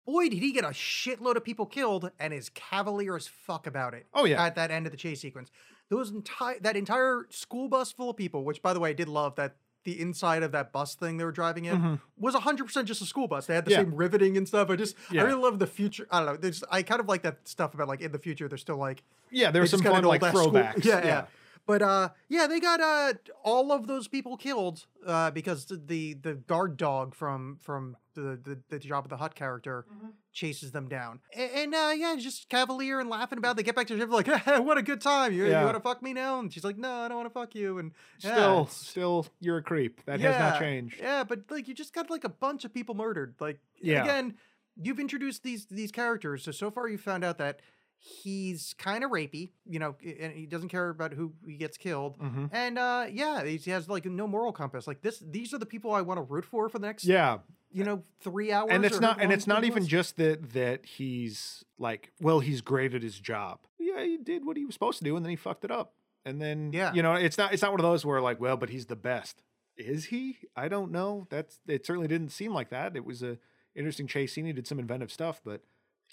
boy 0.06 0.28
did 0.28 0.38
he 0.40 0.52
get 0.52 0.64
a 0.64 0.68
shitload 0.68 1.36
of 1.36 1.44
people 1.44 1.66
killed 1.66 2.10
and 2.18 2.32
is 2.34 2.48
cavalier 2.50 3.16
as 3.16 3.26
fuck 3.28 3.66
about 3.66 3.94
it 3.94 4.06
Oh, 4.14 4.24
yeah. 4.24 4.44
at 4.44 4.54
that 4.56 4.70
end 4.70 4.86
of 4.86 4.90
the 4.92 4.96
chase 4.98 5.20
sequence 5.20 5.50
those 5.88 6.10
entire 6.10 6.58
that 6.60 6.76
entire 6.76 7.26
school 7.30 7.68
bus 7.68 7.92
full 7.92 8.10
of 8.10 8.16
people 8.16 8.44
which 8.44 8.62
by 8.62 8.72
the 8.72 8.80
way 8.80 8.90
I 8.90 8.94
did 8.94 9.08
love 9.08 9.34
that 9.36 9.56
the 9.84 10.00
inside 10.00 10.44
of 10.44 10.52
that 10.52 10.72
bus 10.72 10.94
thing 10.94 11.16
they 11.16 11.24
were 11.24 11.32
driving 11.32 11.64
in 11.64 11.98
was 12.16 12.36
100% 12.36 12.84
just 12.84 13.02
a 13.02 13.04
school 13.04 13.26
bus 13.26 13.46
they 13.46 13.54
had 13.54 13.64
the 13.64 13.72
Mm-hmm. 13.72 13.80
Yeah. 13.80 13.84
same 13.86 13.94
riveting 13.96 14.36
and 14.36 14.46
stuff 14.46 14.70
i 14.70 14.76
just 14.76 14.94
Yeah. 15.10 15.22
i 15.22 15.24
really 15.24 15.42
love 15.42 15.58
the 15.58 15.66
future 15.66 16.06
i 16.10 16.18
don't 16.18 16.26
know 16.26 16.36
there's 16.36 16.62
i 16.70 16.82
kind 16.84 17.00
of 17.00 17.08
like 17.08 17.22
that 17.22 17.48
stuff 17.48 17.74
about 17.74 17.88
like 17.88 18.00
in 18.00 18.12
the 18.12 18.18
future 18.20 18.46
they're 18.48 18.58
still 18.58 18.76
like 18.76 19.02
Yeah, 19.32 19.50
there's 19.50 19.70
some 19.70 19.80
got 19.80 19.94
fun 19.94 20.04
like 20.04 20.20
throwbacks. 20.22 20.84
Yeah, 20.84 21.04
yeah. 21.04 21.24
But 21.66 21.80
uh, 21.82 22.08
yeah, 22.28 22.46
they 22.48 22.58
got 22.60 22.80
uh 22.80 23.14
all 23.44 23.70
of 23.72 23.86
those 23.86 24.08
people 24.08 24.36
killed 24.36 24.86
uh 25.06 25.30
because 25.30 25.66
the 25.66 25.76
the, 25.76 26.14
the 26.14 26.34
guard 26.34 26.76
dog 26.76 27.14
from 27.14 27.58
from 27.62 27.96
the 28.14 28.38
the, 28.42 28.58
the 28.68 28.78
Jabba 28.80 29.08
the 29.08 29.16
Hutt 29.16 29.34
character 29.34 29.86
Mm-hmm. 29.92 30.08
chases 30.32 30.72
them 30.72 30.88
down, 30.88 31.20
A- 31.36 31.58
and, 31.62 31.74
uh 31.74 31.92
yeah, 31.96 32.16
just 32.18 32.48
cavalier 32.48 32.98
and 33.00 33.08
laughing 33.08 33.38
about. 33.38 33.52
It. 33.52 33.56
They 33.58 33.62
get 33.62 33.76
back 33.76 33.86
to 33.88 33.94
the 33.94 34.00
ship 34.00 34.10
like, 34.10 34.26
hey, 34.26 34.58
what 34.68 34.76
a 34.76 34.82
good 34.82 35.00
time! 35.00 35.32
You, 35.32 35.46
Yeah. 35.46 35.60
you 35.60 35.64
want 35.66 35.76
to 35.76 35.82
fuck 35.82 36.02
me 36.02 36.12
now? 36.12 36.40
And 36.40 36.52
she's 36.52 36.64
like, 36.64 36.76
no, 36.78 36.90
I 36.90 37.08
don't 37.08 37.16
want 37.18 37.28
to 37.28 37.32
fuck 37.34 37.54
you. 37.54 37.78
And 37.78 37.92
yeah, 38.18 38.32
Still, 38.32 38.66
still, 38.66 39.26
you're 39.40 39.58
a 39.58 39.62
creep. 39.62 40.04
That 40.06 40.18
yeah, 40.20 40.32
has 40.32 40.38
not 40.40 40.58
changed. 40.60 40.96
Yeah, 41.00 41.22
but 41.24 41.44
like 41.50 41.68
you 41.68 41.74
just 41.74 41.94
got 41.94 42.10
like 42.10 42.24
a 42.24 42.28
bunch 42.28 42.64
of 42.64 42.74
people 42.74 42.94
murdered. 42.96 43.34
Like 43.40 43.60
Yeah. 43.80 44.02
again, 44.02 44.34
you've 44.80 44.98
introduced 45.00 45.42
these 45.44 45.66
these 45.66 45.92
characters. 45.92 46.42
So 46.44 46.50
so 46.50 46.70
far 46.70 46.88
you 46.88 46.98
found 46.98 47.22
out 47.24 47.38
that 47.38 47.60
he's 48.04 48.74
kind 48.78 49.04
of 49.04 49.10
rapey, 49.12 49.50
you 49.64 49.78
know, 49.78 49.94
and 50.04 50.32
he 50.32 50.44
doesn't 50.46 50.70
care 50.70 50.88
about 50.88 51.12
who 51.12 51.32
he 51.46 51.54
gets 51.56 51.76
killed. 51.76 52.18
Mhm. 52.18 52.50
And 52.52 52.76
uh 52.78 53.06
yeah, 53.10 53.44
he 53.44 53.70
has 53.70 53.88
like 53.88 54.04
no 54.06 54.26
moral 54.26 54.52
compass. 54.52 54.86
Like 54.88 55.02
this 55.02 55.20
these 55.20 55.54
are 55.54 55.58
the 55.58 55.66
people 55.66 55.92
I 55.92 56.00
want 56.00 56.18
to 56.18 56.22
root 56.22 56.44
for 56.44 56.68
for 56.68 56.78
the 56.80 56.86
next 56.86 57.04
Yeah, 57.04 57.38
you 57.70 57.84
know, 57.84 58.02
3 58.20 58.50
hours 58.52 58.68
and 58.72 58.84
it's 58.84 58.98
not 59.00 59.20
and 59.22 59.32
it's 59.32 59.46
not 59.46 59.62
even 59.64 59.86
just 59.86 60.16
that 60.16 60.52
that 60.52 60.84
he's 60.84 61.64
like 61.78 62.10
well 62.20 62.40
he's 62.40 62.60
great 62.60 62.92
at 62.92 63.02
his 63.02 63.18
job 63.20 63.60
yeah 63.78 64.02
he 64.02 64.16
did 64.16 64.44
what 64.44 64.56
he 64.56 64.64
was 64.64 64.74
supposed 64.74 64.98
to 64.98 65.04
do 65.04 65.14
and 65.16 65.24
then 65.24 65.30
he 65.30 65.36
fucked 65.36 65.64
it 65.64 65.70
up 65.70 65.94
and 66.24 66.40
then 66.42 66.72
Yeah. 66.72 66.92
you 66.92 67.02
know 67.02 67.14
it's 67.14 67.38
not 67.38 67.52
it's 67.52 67.62
not 67.62 67.70
one 67.70 67.80
of 67.80 67.84
those 67.84 68.04
where 68.04 68.20
like 68.20 68.40
well 68.40 68.56
but 68.56 68.68
he's 68.68 68.86
the 68.86 68.96
best 68.96 69.42
is 69.76 70.06
he 70.06 70.36
i 70.54 70.68
don't 70.68 70.92
know 70.92 71.26
that's 71.30 71.58
it 71.66 71.86
certainly 71.86 72.06
didn't 72.08 72.28
seem 72.30 72.52
like 72.52 72.68
that 72.70 72.94
it 72.94 73.04
was 73.04 73.22
a 73.22 73.38
interesting 73.74 74.06
chase 74.06 74.32
scene 74.34 74.44
he 74.44 74.52
did 74.52 74.66
some 74.66 74.78
inventive 74.78 75.10
stuff 75.10 75.40
but 75.44 75.62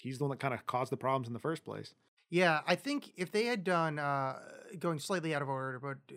he's 0.00 0.18
the 0.18 0.24
one 0.24 0.30
that 0.30 0.40
kind 0.40 0.54
of 0.54 0.66
caused 0.66 0.90
the 0.90 0.96
problems 0.96 1.26
in 1.28 1.32
the 1.34 1.38
first 1.40 1.64
place 1.64 1.94
Yeah, 2.30 2.60
I 2.66 2.74
think 2.76 3.12
if 3.16 3.30
they 3.32 3.44
had 3.46 3.64
done 3.64 3.98
uh, 3.98 4.38
going 4.78 4.98
slightly 5.00 5.34
out 5.34 5.42
of 5.42 5.48
order, 5.48 5.78
but 5.80 5.98
uh, 6.10 6.14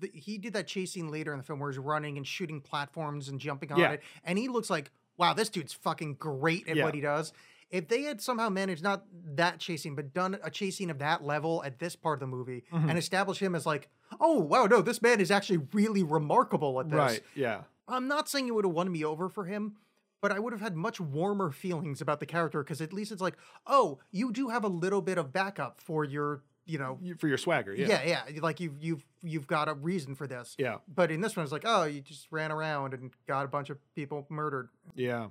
the, 0.00 0.10
he 0.14 0.38
did 0.38 0.52
that 0.52 0.66
chase 0.66 0.92
scene 0.92 1.08
later 1.10 1.32
in 1.32 1.38
the 1.38 1.44
film 1.44 1.58
where 1.58 1.70
he's 1.70 1.78
running 1.78 2.16
and 2.16 2.26
shooting 2.26 2.60
platforms 2.60 3.28
and 3.28 3.40
jumping 3.40 3.72
on 3.72 3.78
Yeah. 3.80 3.90
it, 3.92 4.02
and 4.24 4.38
he 4.38 4.48
looks 4.48 4.70
like 4.70 4.90
wow, 5.16 5.34
this 5.34 5.48
dude's 5.48 5.72
fucking 5.72 6.14
great 6.14 6.68
at 6.68 6.76
Yeah. 6.76 6.84
what 6.84 6.94
he 6.94 7.00
does. 7.00 7.32
If 7.70 7.88
they 7.88 8.02
had 8.02 8.20
somehow 8.22 8.48
managed 8.50 8.84
not 8.84 9.04
that 9.34 9.58
chasing, 9.58 9.96
but 9.96 10.14
done 10.14 10.38
a 10.44 10.48
chase 10.50 10.76
scene 10.76 10.90
of 10.90 11.00
that 11.00 11.24
level 11.24 11.62
at 11.64 11.80
this 11.80 11.96
part 11.96 12.14
of 12.18 12.20
the 12.20 12.26
movie 12.28 12.62
Mm-hmm. 12.72 12.88
and 12.88 12.96
established 12.98 13.40
him 13.40 13.54
as 13.56 13.66
like, 13.66 13.88
oh 14.20 14.38
wow, 14.38 14.66
no, 14.66 14.80
this 14.80 15.02
man 15.02 15.20
is 15.20 15.30
actually 15.32 15.58
really 15.72 16.04
remarkable 16.04 16.78
at 16.80 16.88
this. 16.88 17.20
yeah 17.34 17.62
I'm 17.88 18.06
not 18.06 18.28
saying 18.28 18.46
it 18.48 18.54
would 18.54 18.64
have 18.64 18.74
won 18.74 18.92
me 18.92 19.02
over 19.04 19.28
for 19.28 19.44
him, 19.46 19.74
but 20.20 20.32
I 20.32 20.38
would 20.38 20.52
have 20.52 20.60
had 20.60 20.76
much 20.76 21.00
warmer 21.00 21.50
feelings 21.50 22.00
about 22.00 22.20
the 22.20 22.26
character 22.26 22.62
because 22.62 22.80
at 22.80 22.92
least 22.92 23.12
it's 23.12 23.22
like, 23.22 23.36
oh, 23.66 23.98
you 24.10 24.32
do 24.32 24.48
have 24.48 24.64
a 24.64 24.68
little 24.68 25.02
bit 25.02 25.18
of 25.18 25.32
backup 25.32 25.80
for 25.80 26.04
your, 26.04 26.42
you 26.66 26.78
know, 26.78 26.98
for 27.18 27.28
your 27.28 27.38
swagger 27.38 27.74
yeah 27.74 28.02
yeah, 28.04 28.22
yeah, 28.28 28.40
like 28.42 28.60
you've 28.60 28.76
you've 28.80 29.04
you've 29.22 29.46
got 29.46 29.68
a 29.68 29.74
reason 29.74 30.14
for 30.14 30.26
this. 30.26 30.54
yeah 30.58 30.76
But 30.92 31.10
in 31.10 31.20
this 31.20 31.36
one, 31.36 31.44
it's 31.44 31.52
like, 31.52 31.64
oh, 31.66 31.84
you 31.84 32.00
just 32.00 32.26
ran 32.30 32.52
around 32.52 32.94
and 32.94 33.10
got 33.26 33.44
a 33.44 33.48
bunch 33.48 33.70
of 33.70 33.78
people 33.94 34.26
murdered. 34.28 34.68
yeah 34.94 35.28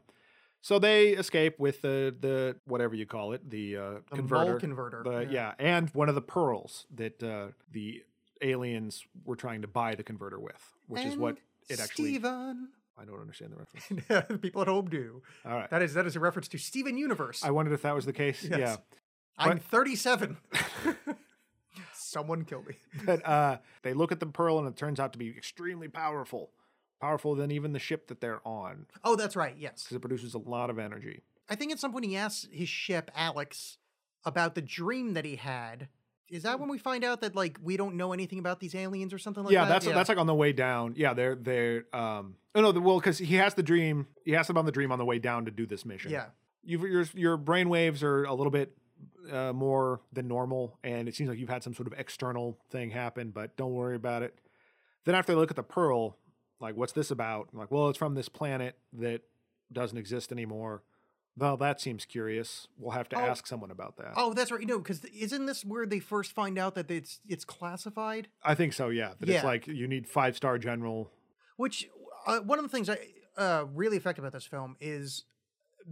so 0.62 0.80
they 0.80 1.10
escape 1.10 1.60
with 1.60 1.82
the 1.82 2.14
the 2.20 2.56
whatever 2.66 2.96
you 2.96 3.06
call 3.06 3.34
it 3.34 3.48
the 3.50 3.78
uh 3.78 3.82
The 4.10 4.16
converter 4.16 4.60
converter. 4.60 5.04
The, 5.04 5.28
yeah. 5.32 5.54
and 5.60 5.90
one 5.92 6.10
of 6.10 6.16
the 6.16 6.22
pearls 6.22 6.88
that 6.96 7.22
uh, 7.22 7.50
the 7.72 8.04
aliens 8.42 9.06
were 9.24 9.36
trying 9.36 9.62
to 9.62 9.68
buy 9.68 9.96
the 9.96 10.04
converter 10.04 10.40
with, 10.40 10.74
which 10.88 11.06
is 11.06 11.16
what 11.16 11.38
it 11.70 11.80
actually. 11.80 12.10
Steven. 12.16 12.70
I 13.00 13.06
don't 13.06 13.20
understand 13.22 13.52
the 13.52 13.58
reference. 13.58 14.28
The 14.30 14.38
people 14.38 14.62
at 14.62 14.68
home 14.68 14.90
do. 14.90 15.22
All 15.46 15.54
right. 15.54 15.70
That 15.70 15.82
is 15.82 15.94
that 15.94 16.08
is 16.08 16.16
a 16.16 16.20
reference 16.20 16.48
to 16.50 16.58
Steven 16.58 16.98
Universe. 16.98 17.44
I 17.44 17.52
wondered 17.52 17.74
if 17.74 17.82
that 17.84 17.94
was 17.96 18.06
the 18.06 18.14
case. 18.14 18.44
Yes. 18.44 18.60
Yeah. 18.60 18.76
I'm 19.38 19.58
but- 19.58 19.64
37. 19.66 20.38
Someone 21.94 22.44
kill 22.46 22.64
me. 22.64 22.76
But 23.06 23.26
uh, 23.28 23.58
they 23.84 23.94
look 23.94 24.12
at 24.12 24.20
the 24.20 24.26
pearl 24.26 24.58
and 24.60 24.68
it 24.68 24.76
turns 24.76 25.00
out 25.00 25.14
to 25.14 25.20
be 25.20 25.30
extremely 25.30 25.88
powerful, 25.88 26.52
powerful 27.02 27.36
than 27.36 27.52
even 27.52 27.74
the 27.74 27.80
ship 27.80 28.08
that 28.08 28.22
they're 28.22 28.42
on 28.48 28.88
Oh, 29.04 29.16
that's 29.16 29.36
right. 29.36 29.56
Yes. 29.58 29.84
because 29.84 29.98
it 29.98 30.00
produces 30.00 30.34
a 30.34 30.40
lot 30.40 30.70
of 30.70 30.80
energy. 30.80 31.22
I 31.50 31.56
think 31.56 31.72
at 31.72 31.80
some 31.80 31.92
point 31.92 32.06
he 32.06 32.16
asks 32.18 32.48
his 32.52 32.68
ship, 32.70 33.12
Alex, 33.16 33.78
about 34.26 34.56
the 34.56 34.62
dream 34.62 35.14
that 35.14 35.26
he 35.26 35.36
had. 35.36 35.88
Is 36.30 36.44
that 36.44 36.60
when 36.60 36.70
we 36.70 36.78
find 36.78 37.04
out 37.04 37.22
that 37.22 37.36
like 37.36 37.58
we 37.64 37.78
don't 37.78 37.96
know 37.96 38.14
anything 38.14 38.40
about 38.40 38.60
these 38.60 38.76
aliens 38.76 39.14
or 39.14 39.18
something 39.18 39.44
like 39.44 39.52
that? 39.52 39.54
yeah, 39.54 39.66
that? 39.66 39.84
that's 39.84 39.86
that's 39.86 40.10
like 40.10 40.18
on 40.18 40.28
the 40.28 40.36
way 40.36 40.52
down. 40.52 40.94
Yeah, 40.98 41.14
they're 41.14 41.36
they're 41.36 41.86
um. 41.94 42.36
Oh 42.54 42.62
no, 42.62 42.72
the, 42.72 42.82
well, 42.82 43.00
because 43.00 43.18
he 43.18 43.36
has 43.36 43.54
the 43.54 43.64
dream. 43.64 44.08
He 44.26 44.32
has 44.32 44.50
about 44.50 44.66
the 44.66 44.72
dream 44.72 44.92
on 44.92 45.00
the 45.00 45.06
way 45.06 45.20
down 45.20 45.46
to 45.46 45.52
do 45.52 45.66
this 45.66 45.86
mission. 45.86 46.12
yeah. 46.12 46.28
You've, 46.64 46.82
your 46.82 47.06
your 47.14 47.38
brain 47.38 47.70
waves 47.70 48.04
are 48.04 48.26
a 48.26 48.34
little 48.34 48.52
bit 48.52 48.76
uh, 49.32 49.54
more 49.54 50.02
than 50.12 50.28
normal, 50.28 50.78
and 50.84 51.08
it 51.08 51.16
seems 51.16 51.30
like 51.30 51.40
you've 51.40 51.50
had 51.50 51.64
some 51.64 51.74
sort 51.74 51.88
of 51.88 51.98
external 51.98 52.58
thing 52.70 52.90
happen, 52.90 53.32
but 53.32 53.56
don't 53.56 53.74
worry 53.74 53.96
about 53.96 54.24
it. 54.24 54.38
Then 55.06 55.16
after 55.16 55.32
they 55.32 55.38
look 55.38 55.50
at 55.50 55.56
the 55.56 55.64
pearl, 55.64 56.18
like, 56.60 56.76
what's 56.76 56.94
this 56.94 57.12
about? 57.12 57.50
I'm 57.54 57.60
like, 57.60 57.72
well, 57.72 57.90
it's 57.90 57.98
from 57.98 58.16
this 58.16 58.28
planet 58.28 58.76
that 58.94 59.22
doesn't 59.72 59.98
exist 59.98 60.32
anymore. 60.32 60.84
Well, 61.38 61.56
that 61.58 61.80
seems 61.80 62.04
curious. 62.06 62.68
We'll 62.80 62.92
have 62.92 63.08
to 63.10 63.16
Oh. 63.18 63.22
ask 63.22 63.46
someone 63.46 63.70
about 63.70 63.98
that. 63.98 64.14
Oh, 64.16 64.34
that's 64.34 64.52
right. 64.52 64.60
You 64.60 64.66
know, 64.68 64.80
because 64.80 65.06
isn't 65.06 65.46
this 65.46 65.64
where 65.64 65.86
they 65.86 66.00
first 66.00 66.32
find 66.32 66.58
out 66.58 66.74
that 66.76 66.90
it's 66.90 67.20
it's 67.28 67.46
classified? 67.46 68.28
I 68.44 68.56
think 68.56 68.74
so. 68.74 68.90
Yeah, 68.90 69.14
that 69.20 69.30
Yeah. 69.30 69.36
it's 69.36 69.44
like 69.46 69.68
you 69.68 69.88
need 69.88 70.08
five 70.08 70.36
star 70.36 70.58
general. 70.58 71.12
Which 71.58 71.88
uh, 72.26 72.40
one 72.40 72.58
of 72.60 72.66
the 72.66 72.70
things 72.70 72.90
I 72.90 72.98
uh, 73.38 73.66
really 73.74 73.98
effective 73.98 74.24
about 74.24 74.34
this 74.34 74.46
film 74.48 74.78
is 74.82 75.26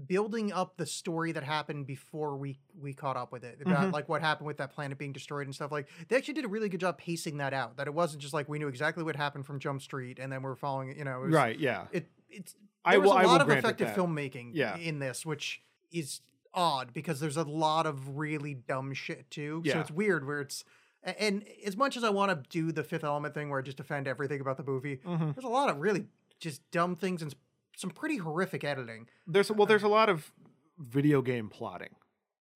building 0.08 0.52
up 0.52 0.76
the 0.76 0.86
story 0.86 1.32
that 1.32 1.44
happened 1.44 1.88
before 1.88 2.36
we 2.36 2.60
we 2.78 2.94
caught 2.94 3.16
up 3.16 3.32
with 3.32 3.46
it 3.46 3.62
about 3.62 3.86
Mhm. 3.88 3.94
like 3.94 4.10
what 4.10 4.22
happened 4.22 4.46
with 4.46 4.58
that 4.58 4.74
planet 4.74 4.98
being 4.98 5.14
destroyed 5.14 5.48
and 5.48 5.56
stuff 5.56 5.72
like 5.72 5.88
they 6.10 6.18
actually 6.18 6.34
did 6.34 6.44
a 6.44 6.50
really 6.50 6.68
good 6.68 6.82
job 6.82 6.98
pacing 6.98 7.38
that 7.38 7.54
out 7.54 7.78
that 7.78 7.88
it 7.88 7.94
wasn't 7.94 8.22
just 8.22 8.34
like 8.34 8.50
we 8.50 8.60
knew 8.60 8.68
exactly 8.68 9.04
what 9.04 9.16
happened 9.16 9.46
from 9.46 9.58
jump 9.58 9.82
street 9.82 10.20
and 10.20 10.34
then 10.34 10.42
we're 10.42 10.56
following 10.56 10.90
it 10.90 10.98
you 10.98 11.06
know 11.06 11.22
it 11.22 11.26
was, 11.28 11.34
Right. 11.34 11.58
Yeah. 11.58 11.88
it 11.94 12.10
it's 12.30 12.56
I 12.84 12.92
there 12.92 13.02
was 13.02 13.12
a 13.12 13.14
I 13.14 13.22
will 13.24 13.28
lot 13.32 13.42
of 13.42 13.50
effective 13.50 13.90
filmmaking 13.90 14.52
Yeah. 14.54 14.78
in 14.78 15.00
this 15.00 15.26
which 15.26 15.62
is 15.92 16.22
odd 16.54 16.94
because 16.94 17.20
there's 17.20 17.38
a 17.38 17.44
lot 17.44 17.86
of 17.86 18.18
really 18.18 18.54
dumb 18.54 18.94
shit 18.94 19.30
too 19.30 19.62
so 19.66 19.80
it's 19.80 19.92
weird 19.92 20.26
where 20.26 20.42
it's 20.42 20.64
and 21.04 21.44
as 21.66 21.78
much 21.78 21.96
as 21.98 22.04
I 22.04 22.10
want 22.10 22.32
to 22.32 22.50
do 22.50 22.72
the 22.72 22.84
fifth 22.84 23.04
element 23.04 23.34
thing 23.34 23.50
where 23.50 23.60
I 23.60 23.62
just 23.62 23.78
defend 23.78 24.08
everything 24.08 24.42
about 24.42 24.58
the 24.58 24.64
movie, 24.64 24.98
Mhm. 25.06 25.36
there's 25.36 25.46
a 25.46 25.50
lot 25.50 25.70
of 25.70 25.78
really 25.80 26.08
just 26.40 26.62
dumb 26.72 26.96
things 26.96 27.22
and 27.22 27.34
some 27.78 27.92
pretty 27.92 28.18
horrific 28.18 28.64
editing. 28.64 29.08
There's 29.28 29.52
well, 29.52 29.68
there's 29.68 29.84
a 29.84 29.88
lot 29.88 30.10
of 30.10 30.32
video 30.80 31.22
game 31.22 31.48
plotting. 31.50 31.96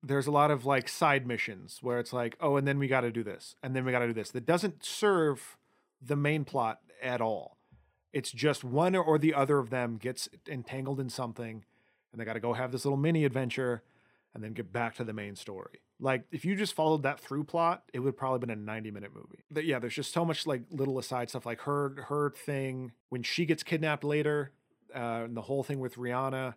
There's 0.02 0.26
a 0.26 0.32
lot 0.32 0.50
of 0.50 0.66
like 0.66 0.88
side 0.88 1.26
missions 1.28 1.78
where 1.80 2.00
it's 2.00 2.12
like, 2.12 2.36
oh, 2.40 2.56
and 2.56 2.66
then 2.66 2.78
we 2.80 2.88
got 2.88 3.02
to 3.02 3.12
do 3.12 3.22
this, 3.22 3.54
and 3.62 3.76
then 3.76 3.84
we 3.84 3.92
got 3.92 4.00
to 4.00 4.08
do 4.08 4.14
this. 4.14 4.30
That 4.32 4.46
doesn't 4.46 4.84
serve 4.84 5.56
the 6.02 6.16
main 6.16 6.44
plot 6.44 6.80
at 7.00 7.20
all. 7.20 7.56
It's 8.12 8.32
just 8.32 8.64
one 8.64 8.96
or 8.96 9.18
the 9.18 9.34
other 9.34 9.58
of 9.58 9.70
them 9.70 9.96
gets 9.96 10.28
entangled 10.48 11.00
in 11.00 11.08
something, 11.08 11.64
and 12.12 12.20
they 12.20 12.24
got 12.24 12.32
to 12.34 12.40
go 12.40 12.54
have 12.54 12.72
this 12.72 12.84
little 12.84 12.98
mini 12.98 13.24
adventure, 13.24 13.82
and 14.34 14.42
then 14.42 14.52
get 14.52 14.72
back 14.72 14.94
to 14.96 15.04
the 15.04 15.12
main 15.12 15.36
story. 15.36 15.80
Like 16.00 16.24
if 16.32 16.44
you 16.44 16.56
just 16.56 16.74
followed 16.74 17.02
that 17.02 17.20
through 17.20 17.44
plot, 17.44 17.84
it 17.92 17.98
would 18.00 18.16
probably 18.16 18.38
been 18.38 18.50
a 18.50 18.56
90 18.56 18.90
minute 18.90 19.10
movie. 19.14 19.44
But 19.50 19.64
yeah, 19.64 19.78
there's 19.78 19.94
just 19.94 20.12
so 20.12 20.24
much 20.24 20.46
like 20.46 20.62
little 20.70 20.98
aside 20.98 21.28
stuff, 21.28 21.44
like 21.46 21.60
her 21.62 22.06
her 22.08 22.30
thing 22.30 22.92
when 23.10 23.22
she 23.22 23.44
gets 23.44 23.62
kidnapped 23.62 24.04
later, 24.04 24.52
uh, 24.94 25.24
and 25.24 25.36
the 25.36 25.42
whole 25.42 25.62
thing 25.62 25.78
with 25.78 25.96
Rihanna. 25.96 26.54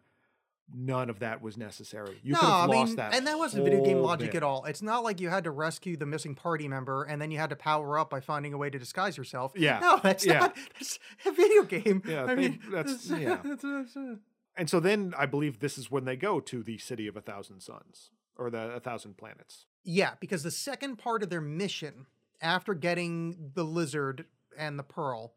None 0.74 1.10
of 1.10 1.20
that 1.20 1.42
was 1.42 1.58
necessary. 1.58 2.20
You 2.24 2.34
no, 2.34 2.40
could 2.40 2.48
I 2.48 2.66
lost 2.66 2.88
mean, 2.90 2.96
that. 2.98 3.14
and 3.16 3.28
that 3.28 3.38
wasn't 3.38 3.64
video 3.66 3.84
game 3.84 3.98
logic 4.00 4.32
bit. 4.32 4.38
at 4.38 4.44
all. 4.44 4.66
It's 4.66 4.82
not 4.82 5.04
like 5.04 5.20
you 5.20 5.30
had 5.30 5.44
to 5.44 5.52
rescue 5.52 5.98
the 5.98 6.06
missing 6.06 6.36
party 6.36 6.68
member 6.68 7.04
and 7.04 7.22
then 7.22 7.32
you 7.32 7.38
had 7.38 7.50
to 7.52 7.56
power 7.56 8.00
up 8.00 8.10
by 8.10 8.22
finding 8.22 8.54
a 8.54 8.58
way 8.58 8.70
to 8.70 8.80
disguise 8.80 9.18
yourself. 9.18 9.52
Yeah. 9.56 9.80
no, 9.80 10.00
that's 10.02 10.26
Yeah. 10.26 10.40
not 10.40 10.56
that's 10.74 11.00
a 11.26 11.32
video 11.32 11.64
game. 11.64 12.02
Yeah, 12.08 12.24
I 12.24 12.28
they- 12.28 12.36
mean, 12.36 12.60
that's- 12.72 13.06
it's- 13.12 13.22
yeah. 13.22 13.34
it's- 13.40 13.60
it's, 13.64 13.98
uh, 13.98 14.16
And 14.56 14.70
so 14.70 14.80
then 14.80 15.14
I 15.18 15.26
believe 15.26 15.60
this 15.60 15.78
is 15.78 15.92
when 15.92 16.06
they 16.06 16.16
go 16.16 16.40
to 16.40 16.64
the 16.64 16.78
city 16.78 17.08
of 17.08 17.18
a 17.18 17.22
thousand 17.22 17.60
suns 17.62 18.10
or 18.38 18.50
the 18.50 18.72
a 18.76 18.80
thousand 18.80 19.18
planets. 19.18 19.66
Yeah, 19.84 20.14
because 20.20 20.44
the 20.44 20.52
second 20.52 20.96
part 20.98 21.24
of 21.24 21.30
their 21.30 21.42
mission 21.42 22.06
after 22.42 22.74
getting 22.74 23.52
the 23.54 23.66
lizard 23.66 24.26
and 24.58 24.80
the 24.80 24.84
pearl 24.84 25.34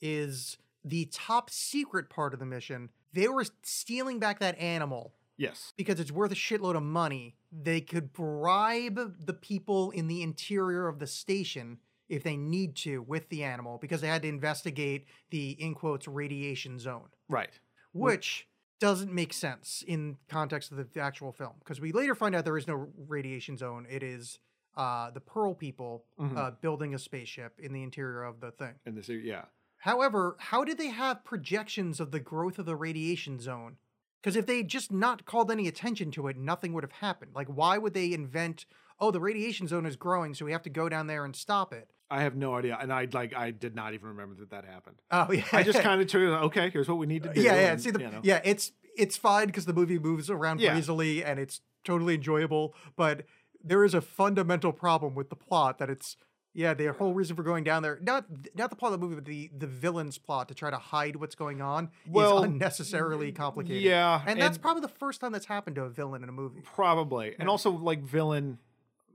is 0.00 0.56
the 0.84 1.06
top 1.06 1.50
secret 1.50 2.08
part 2.08 2.32
of 2.32 2.38
the 2.40 2.46
mission. 2.46 2.90
They 3.12 3.28
were 3.28 3.44
stealing 3.62 4.18
back 4.18 4.38
that 4.40 4.58
animal 4.58 5.14
Yes. 5.36 5.72
because 5.76 6.00
it's 6.00 6.10
worth 6.12 6.32
a 6.32 6.34
shitload 6.36 6.76
of 6.76 6.82
money. 6.82 7.36
They 7.52 7.80
could 7.80 8.12
bribe 8.12 9.24
the 9.24 9.32
people 9.34 9.90
in 9.92 10.08
the 10.08 10.22
interior 10.22 10.88
of 10.88 10.98
the 10.98 11.06
station 11.06 11.78
if 12.08 12.22
they 12.22 12.36
need 12.36 12.74
to 12.76 13.02
with 13.02 13.28
the 13.28 13.44
animal 13.44 13.78
because 13.78 14.00
they 14.00 14.08
had 14.08 14.22
to 14.22 14.28
investigate 14.28 15.06
the 15.30 15.50
in 15.52 15.74
quotes 15.74 16.08
radiation 16.08 16.78
zone 16.78 17.08
Right. 17.28 17.50
which 17.92 18.48
doesn't 18.80 19.12
make 19.12 19.32
sense 19.32 19.82
in 19.86 20.16
context 20.28 20.70
of 20.70 20.76
the, 20.78 20.84
the 20.84 21.00
actual 21.00 21.32
film 21.32 21.54
because 21.58 21.80
we 21.80 21.92
later 21.92 22.14
find 22.14 22.34
out 22.34 22.44
there 22.44 22.56
is 22.56 22.66
no 22.68 22.88
radiation 23.08 23.56
zone. 23.56 23.86
It 23.90 24.02
is 24.02 24.38
uh, 24.76 25.10
the 25.10 25.20
Pearl 25.20 25.54
people 25.54 26.04
Mhm. 26.20 26.36
uh, 26.36 26.50
building 26.52 26.94
a 26.94 26.98
spaceship 27.00 27.58
in 27.58 27.72
the 27.72 27.82
interior 27.82 28.22
of 28.22 28.38
the 28.40 28.52
thing. 28.52 28.74
And 28.86 28.96
this 28.96 29.08
yeah. 29.08 29.46
However, 29.78 30.36
how 30.38 30.64
did 30.64 30.78
they 30.78 30.88
have 30.88 31.24
projections 31.24 32.00
of 32.00 32.10
the 32.10 32.20
growth 32.20 32.58
of 32.58 32.66
the 32.66 32.76
radiation 32.76 33.38
zone? 33.40 33.76
Because 34.20 34.34
if 34.36 34.46
they 34.46 34.62
just 34.64 34.90
not 34.92 35.24
called 35.24 35.50
any 35.50 35.68
attention 35.68 36.10
to 36.12 36.26
it, 36.26 36.36
nothing 36.36 36.72
would 36.72 36.82
have 36.82 36.92
happened. 36.92 37.32
Like, 37.34 37.46
why 37.46 37.78
would 37.78 37.94
they 37.94 38.12
invent? 38.12 38.66
Oh, 38.98 39.12
the 39.12 39.20
radiation 39.20 39.68
zone 39.68 39.86
is 39.86 39.94
growing, 39.94 40.34
so 40.34 40.44
we 40.44 40.50
have 40.52 40.62
to 40.62 40.70
go 40.70 40.88
down 40.88 41.06
there 41.06 41.24
and 41.24 41.34
stop 41.36 41.72
it. 41.72 41.88
I 42.10 42.22
have 42.22 42.34
no 42.34 42.56
idea. 42.56 42.76
And 42.80 42.92
I 42.92 43.06
like 43.12 43.34
I 43.34 43.50
did 43.52 43.74
not 43.76 43.94
even 43.94 44.08
remember 44.08 44.34
that 44.40 44.50
that 44.50 44.64
happened. 44.64 44.96
Oh 45.10 45.30
yeah, 45.32 45.44
I 45.52 45.62
just 45.62 45.80
kind 45.80 46.00
of 46.00 46.06
took 46.08 46.22
it, 46.22 46.26
okay, 46.26 46.70
here's 46.70 46.88
what 46.88 46.98
we 46.98 47.06
need 47.06 47.22
to 47.22 47.32
do. 47.32 47.40
yeah, 47.40 47.54
yeah. 47.54 47.72
and, 47.72 47.80
See, 47.80 47.90
the, 47.90 48.00
you 48.00 48.10
know. 48.10 48.20
yeah, 48.24 48.40
it's 48.44 48.72
it's 48.96 49.16
fine 49.16 49.46
because 49.46 49.66
the 49.66 49.72
movie 49.72 49.98
moves 49.98 50.28
around 50.28 50.60
Yeah. 50.60 50.74
and 50.76 51.38
it's 51.38 51.60
totally 51.84 52.14
enjoyable. 52.14 52.74
But 52.96 53.24
there 53.62 53.84
is 53.84 53.94
a 53.94 54.00
fundamental 54.00 54.72
problem 54.72 55.14
with 55.14 55.30
the 55.30 55.36
plot 55.36 55.78
that 55.78 55.90
it's 55.90 56.16
yeah, 56.58 56.74
the 56.74 56.92
whole 56.92 57.14
reason 57.14 57.36
for 57.36 57.44
going 57.44 57.62
down 57.62 57.84
there 57.84 58.00
not 58.02 58.24
not 58.56 58.68
the 58.68 58.74
plot 58.74 58.92
of 58.92 59.00
the 59.00 59.06
movie, 59.06 59.14
but 59.14 59.24
the 59.24 59.48
the 59.56 59.68
villain's 59.68 60.18
plot 60.18 60.48
to 60.48 60.54
try 60.54 60.70
to 60.70 60.76
hide 60.76 61.14
what's 61.14 61.36
going 61.36 61.62
on 61.62 61.90
Well, 62.08 62.38
is 62.38 62.44
unnecessarily 62.50 63.30
complicated. 63.30 63.80
Yeah. 63.80 64.20
and 64.26 64.40
that's 64.40 64.58
probably 64.58 64.80
the 64.80 64.88
first 64.88 65.20
time 65.20 65.30
that's 65.30 65.46
happened 65.46 65.76
to 65.76 65.82
a 65.84 65.88
villain 65.88 66.24
in 66.24 66.28
a 66.28 66.32
movie. 66.32 66.60
Probably. 66.64 67.36
And 67.38 67.48
also 67.48 67.70
like 67.70 68.02
villain 68.02 68.58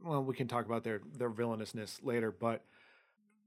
well, 0.06 0.24
we 0.24 0.34
can 0.36 0.48
talk 0.48 0.66
about 0.66 0.86
their 0.86 1.02
their 1.18 1.28
villainousness 1.28 2.00
later, 2.02 2.32
but 2.32 2.64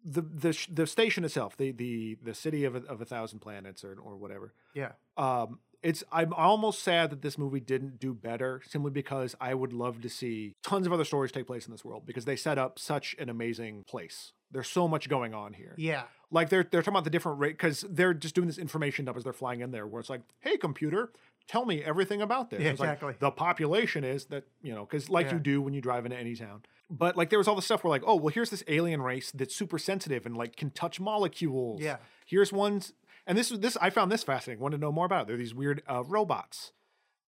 the 0.05 0.21
the 0.21 0.67
the 0.71 0.87
station 0.87 1.25
itself, 1.25 1.57
the 1.57 1.73
the 1.73 2.19
the 2.23 2.35
city 2.35 2.65
of 2.65 2.77
a, 2.77 2.81
of 2.85 3.01
a 3.01 3.07
thousand 3.07 3.39
planets 3.39 3.83
or 3.83 3.97
or 3.99 4.17
whatever. 4.17 4.53
Yeah, 4.75 4.93
Um 5.17 5.61
it's 5.83 6.03
I'm 6.12 6.33
almost 6.33 6.83
sad 6.83 7.11
that 7.11 7.23
this 7.23 7.37
movie 7.39 7.61
didn't 7.61 7.99
do 7.99 8.12
better 8.15 8.62
simply 8.69 8.91
because 8.91 9.35
I 9.41 9.55
would 9.55 9.73
love 9.73 10.01
to 10.03 10.09
see 10.09 10.55
tons 10.62 10.87
of 10.87 10.93
other 10.93 11.05
stories 11.05 11.33
take 11.33 11.47
place 11.47 11.67
in 11.67 11.73
this 11.73 11.85
world 11.85 12.05
because 12.07 12.25
they 12.25 12.37
set 12.37 12.59
up 12.59 12.79
such 12.79 13.15
an 13.19 13.29
amazing 13.29 13.85
place. 13.89 14.33
There's 14.51 14.69
so 14.69 14.87
much 14.87 15.09
going 15.09 15.35
on 15.35 15.53
here. 15.55 15.75
yeah, 15.77 16.05
Like 16.31 16.49
they're 16.51 16.62
they're 16.62 16.83
talking 16.83 16.95
about 16.95 17.05
the 17.05 17.11
different 17.11 17.39
rate 17.41 17.55
because 17.55 17.85
they're 17.91 18.15
just 18.15 18.35
doing 18.35 18.47
this 18.47 18.59
information 18.59 19.05
dump 19.05 19.17
as 19.17 19.25
they're 19.25 19.33
flying 19.33 19.61
in 19.61 19.71
there, 19.73 19.87
where 19.87 20.01
it's 20.01 20.09
like, 20.11 20.23
"Hey, 20.41 20.57
computer, 20.57 21.11
tell 21.49 21.65
me 21.65 21.83
everything 21.83 22.23
about 22.23 22.51
this." 22.51 22.61
Yeah, 22.61 22.71
It's 22.71 22.81
like, 22.81 22.91
exactly. 22.91 23.15
the 23.19 23.31
population 23.33 24.05
is 24.05 24.27
that 24.27 24.45
you 24.62 24.73
know 24.75 24.85
because 24.85 25.11
like 25.11 25.27
Yeah. 25.27 25.35
you 25.35 25.39
do 25.41 25.61
when 25.62 25.75
you 25.75 25.81
drive 25.81 26.05
into 26.07 26.17
any 26.17 26.37
town. 26.37 26.62
But 26.89 27.17
like 27.17 27.31
there 27.31 27.39
was 27.41 27.49
all 27.49 27.57
this 27.57 27.65
stuff 27.65 27.83
where 27.83 27.91
like, 27.91 28.05
oh 28.07 28.15
well, 28.15 28.33
here's 28.33 28.51
this 28.51 28.62
alien 28.69 29.03
race 29.03 29.33
that's 29.33 29.55
super 29.57 29.79
sensitive 29.79 30.25
and 30.27 30.37
like 30.37 30.55
can 30.55 30.71
touch 30.71 31.01
molecules. 31.01 31.81
Yeah. 31.83 31.97
Here's 32.25 32.53
one's 32.53 32.93
and 33.27 33.37
this 33.37 33.49
this 33.49 33.77
I 33.81 33.91
found 33.91 34.11
this 34.11 34.23
fascinating. 34.23 34.62
Wanted 34.62 34.77
to 34.77 34.81
know 34.81 34.93
more 34.93 35.07
about. 35.07 35.23
It. 35.23 35.29
They're 35.29 35.37
these 35.37 35.55
weird 35.55 35.83
uh, 35.89 36.05
robots. 36.05 36.73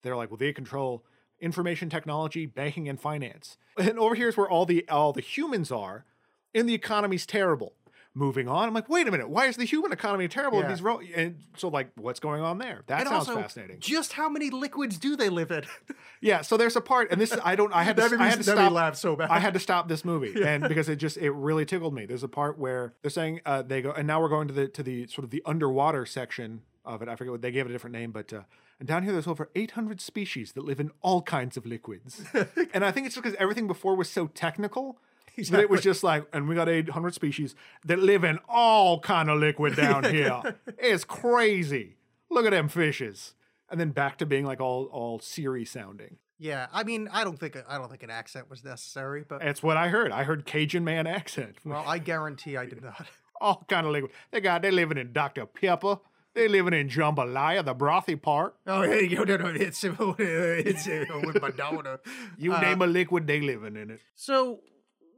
They're 0.02 0.16
like, 0.16 0.30
well, 0.30 0.38
they 0.38 0.52
control 0.52 1.04
information 1.40 1.90
technology, 1.90 2.46
banking, 2.46 2.88
and 2.88 3.00
finance. 3.00 3.56
And 3.78 3.96
over 3.96 4.16
here 4.16 4.28
is 4.28 4.36
where 4.36 4.48
all 4.48 4.66
the 4.66 4.88
all 4.88 5.12
the 5.12 5.20
humans 5.20 5.70
are, 5.70 6.04
and 6.52 6.68
the 6.68 6.74
economy's 6.74 7.26
terrible. 7.26 7.74
Moving 8.18 8.48
on, 8.48 8.66
I'm 8.66 8.74
like, 8.74 8.88
wait 8.88 9.06
a 9.06 9.12
minute, 9.12 9.28
why 9.28 9.46
is 9.46 9.56
the 9.56 9.64
human 9.64 9.92
economy 9.92 10.26
terrible? 10.26 10.60
Yeah. 10.60 10.68
These 10.70 10.82
ro- 10.82 11.00
and 11.14 11.36
so 11.56 11.68
like, 11.68 11.90
what's 11.94 12.18
going 12.18 12.42
on 12.42 12.58
there? 12.58 12.82
That 12.88 13.00
and 13.02 13.08
sounds 13.08 13.28
also, 13.28 13.40
fascinating. 13.40 13.78
just 13.78 14.14
how 14.14 14.28
many 14.28 14.50
liquids 14.50 14.98
do 14.98 15.14
they 15.14 15.28
live 15.28 15.50
in? 15.52 15.62
Yeah, 16.20 16.40
so 16.40 16.56
there's 16.56 16.74
a 16.74 16.80
part, 16.80 17.12
and 17.12 17.20
this 17.20 17.32
I 17.44 17.54
don't. 17.54 17.72
I 17.72 17.84
had 17.84 17.94
to. 17.94 18.02
That 18.02 18.10
made 18.10 18.18
me- 18.18 18.24
I 18.24 18.28
had 18.30 18.40
to 18.40 18.46
that 18.46 18.56
made 18.56 18.62
me 18.62 18.66
stop. 18.66 18.72
laugh 18.72 18.96
so 18.96 19.14
bad. 19.14 19.30
I 19.30 19.38
had 19.38 19.54
to 19.54 19.60
stop 19.60 19.86
this 19.86 20.04
movie, 20.04 20.34
and 20.44 20.66
because 20.66 20.88
it 20.88 20.96
just 20.96 21.16
it 21.16 21.30
really 21.30 21.64
tickled 21.64 21.94
me. 21.94 22.06
There's 22.06 22.24
a 22.24 22.28
part 22.28 22.58
where 22.58 22.94
they're 23.02 23.10
saying 23.12 23.40
uh, 23.46 23.62
they 23.62 23.82
go, 23.82 23.92
and 23.92 24.04
now 24.08 24.20
we're 24.20 24.28
going 24.28 24.48
to 24.48 24.54
the 24.54 24.66
to 24.66 24.82
the 24.82 25.06
sort 25.06 25.22
of 25.22 25.30
the 25.30 25.42
underwater 25.46 26.04
section 26.06 26.62
of 26.84 27.02
it. 27.02 27.08
I 27.08 27.14
forget 27.14 27.30
what 27.30 27.40
they 27.42 27.52
gave 27.52 27.66
it 27.66 27.68
a 27.68 27.72
different 27.72 27.94
name, 27.94 28.10
but 28.10 28.32
uh, 28.32 28.40
and 28.80 28.88
down 28.88 29.04
here 29.04 29.12
there's 29.12 29.28
over 29.28 29.48
800 29.54 30.00
species 30.00 30.52
that 30.54 30.64
live 30.64 30.80
in 30.80 30.90
all 31.02 31.22
kinds 31.22 31.56
of 31.56 31.64
liquids, 31.64 32.24
and 32.74 32.84
I 32.84 32.90
think 32.90 33.06
it's 33.06 33.14
just 33.14 33.22
because 33.22 33.36
everything 33.38 33.68
before 33.68 33.94
was 33.94 34.10
so 34.10 34.26
technical. 34.26 34.98
That 35.50 35.60
it 35.60 35.70
was 35.70 35.82
just 35.82 36.02
like, 36.02 36.26
and 36.32 36.48
we 36.48 36.54
got 36.54 36.68
800 36.68 37.14
species 37.14 37.54
that 37.84 37.98
live 37.98 38.24
in 38.24 38.38
all 38.48 39.00
kind 39.00 39.30
of 39.30 39.38
liquid 39.38 39.76
down 39.76 40.04
here. 40.12 40.56
It's 40.78 41.04
crazy. 41.04 41.96
Look 42.30 42.44
at 42.44 42.50
them 42.50 42.68
fishes. 42.68 43.34
And 43.70 43.78
then 43.80 43.90
back 43.90 44.16
to 44.18 44.26
being 44.26 44.44
like 44.46 44.60
all 44.60 44.84
all 44.86 45.18
Siri 45.20 45.64
sounding. 45.64 46.16
yeah, 46.38 46.66
I 46.72 46.84
mean, 46.84 47.08
I 47.12 47.22
don't 47.24 47.38
think 47.38 47.56
I 47.68 47.76
don't 47.78 47.88
think 47.90 48.02
an 48.02 48.10
accent 48.10 48.48
was 48.50 48.64
necessary, 48.64 49.24
but 49.28 49.40
That's 49.40 49.62
what 49.62 49.76
I 49.76 49.88
heard. 49.88 50.10
I 50.10 50.24
heard 50.24 50.46
Cajun 50.46 50.84
man 50.84 51.06
accent. 51.06 51.56
well, 51.64 51.84
I 51.86 51.98
guarantee 51.98 52.56
I 52.56 52.64
did 52.66 52.82
not. 52.82 53.06
All 53.40 53.64
kind 53.68 53.86
of 53.86 53.92
liquid. 53.92 54.12
They 54.30 54.40
got 54.40 54.62
they 54.62 54.70
living 54.70 54.98
in 54.98 55.12
Dr. 55.12 55.46
Pepper. 55.46 55.98
They 56.34 56.46
living 56.48 56.72
in 56.74 56.88
Jambalaya, 56.88 57.64
the 57.64 57.74
brothy 57.74 58.20
part. 58.20 58.54
Oh, 58.66 58.82
hey, 58.82 59.06
yo, 59.08 59.24
no, 59.24 59.36
no, 59.36 59.46
it's 59.48 59.82
it's 59.84 60.88
uh, 60.88 61.20
with 61.24 61.42
my 61.42 61.50
daughter. 61.50 62.00
You 62.36 62.52
Uh, 62.52 62.60
name 62.60 62.80
a 62.82 62.86
liquid, 62.86 63.26
they 63.26 63.40
living 63.40 63.76
in 63.76 63.90
it. 63.90 64.00
So 64.14 64.60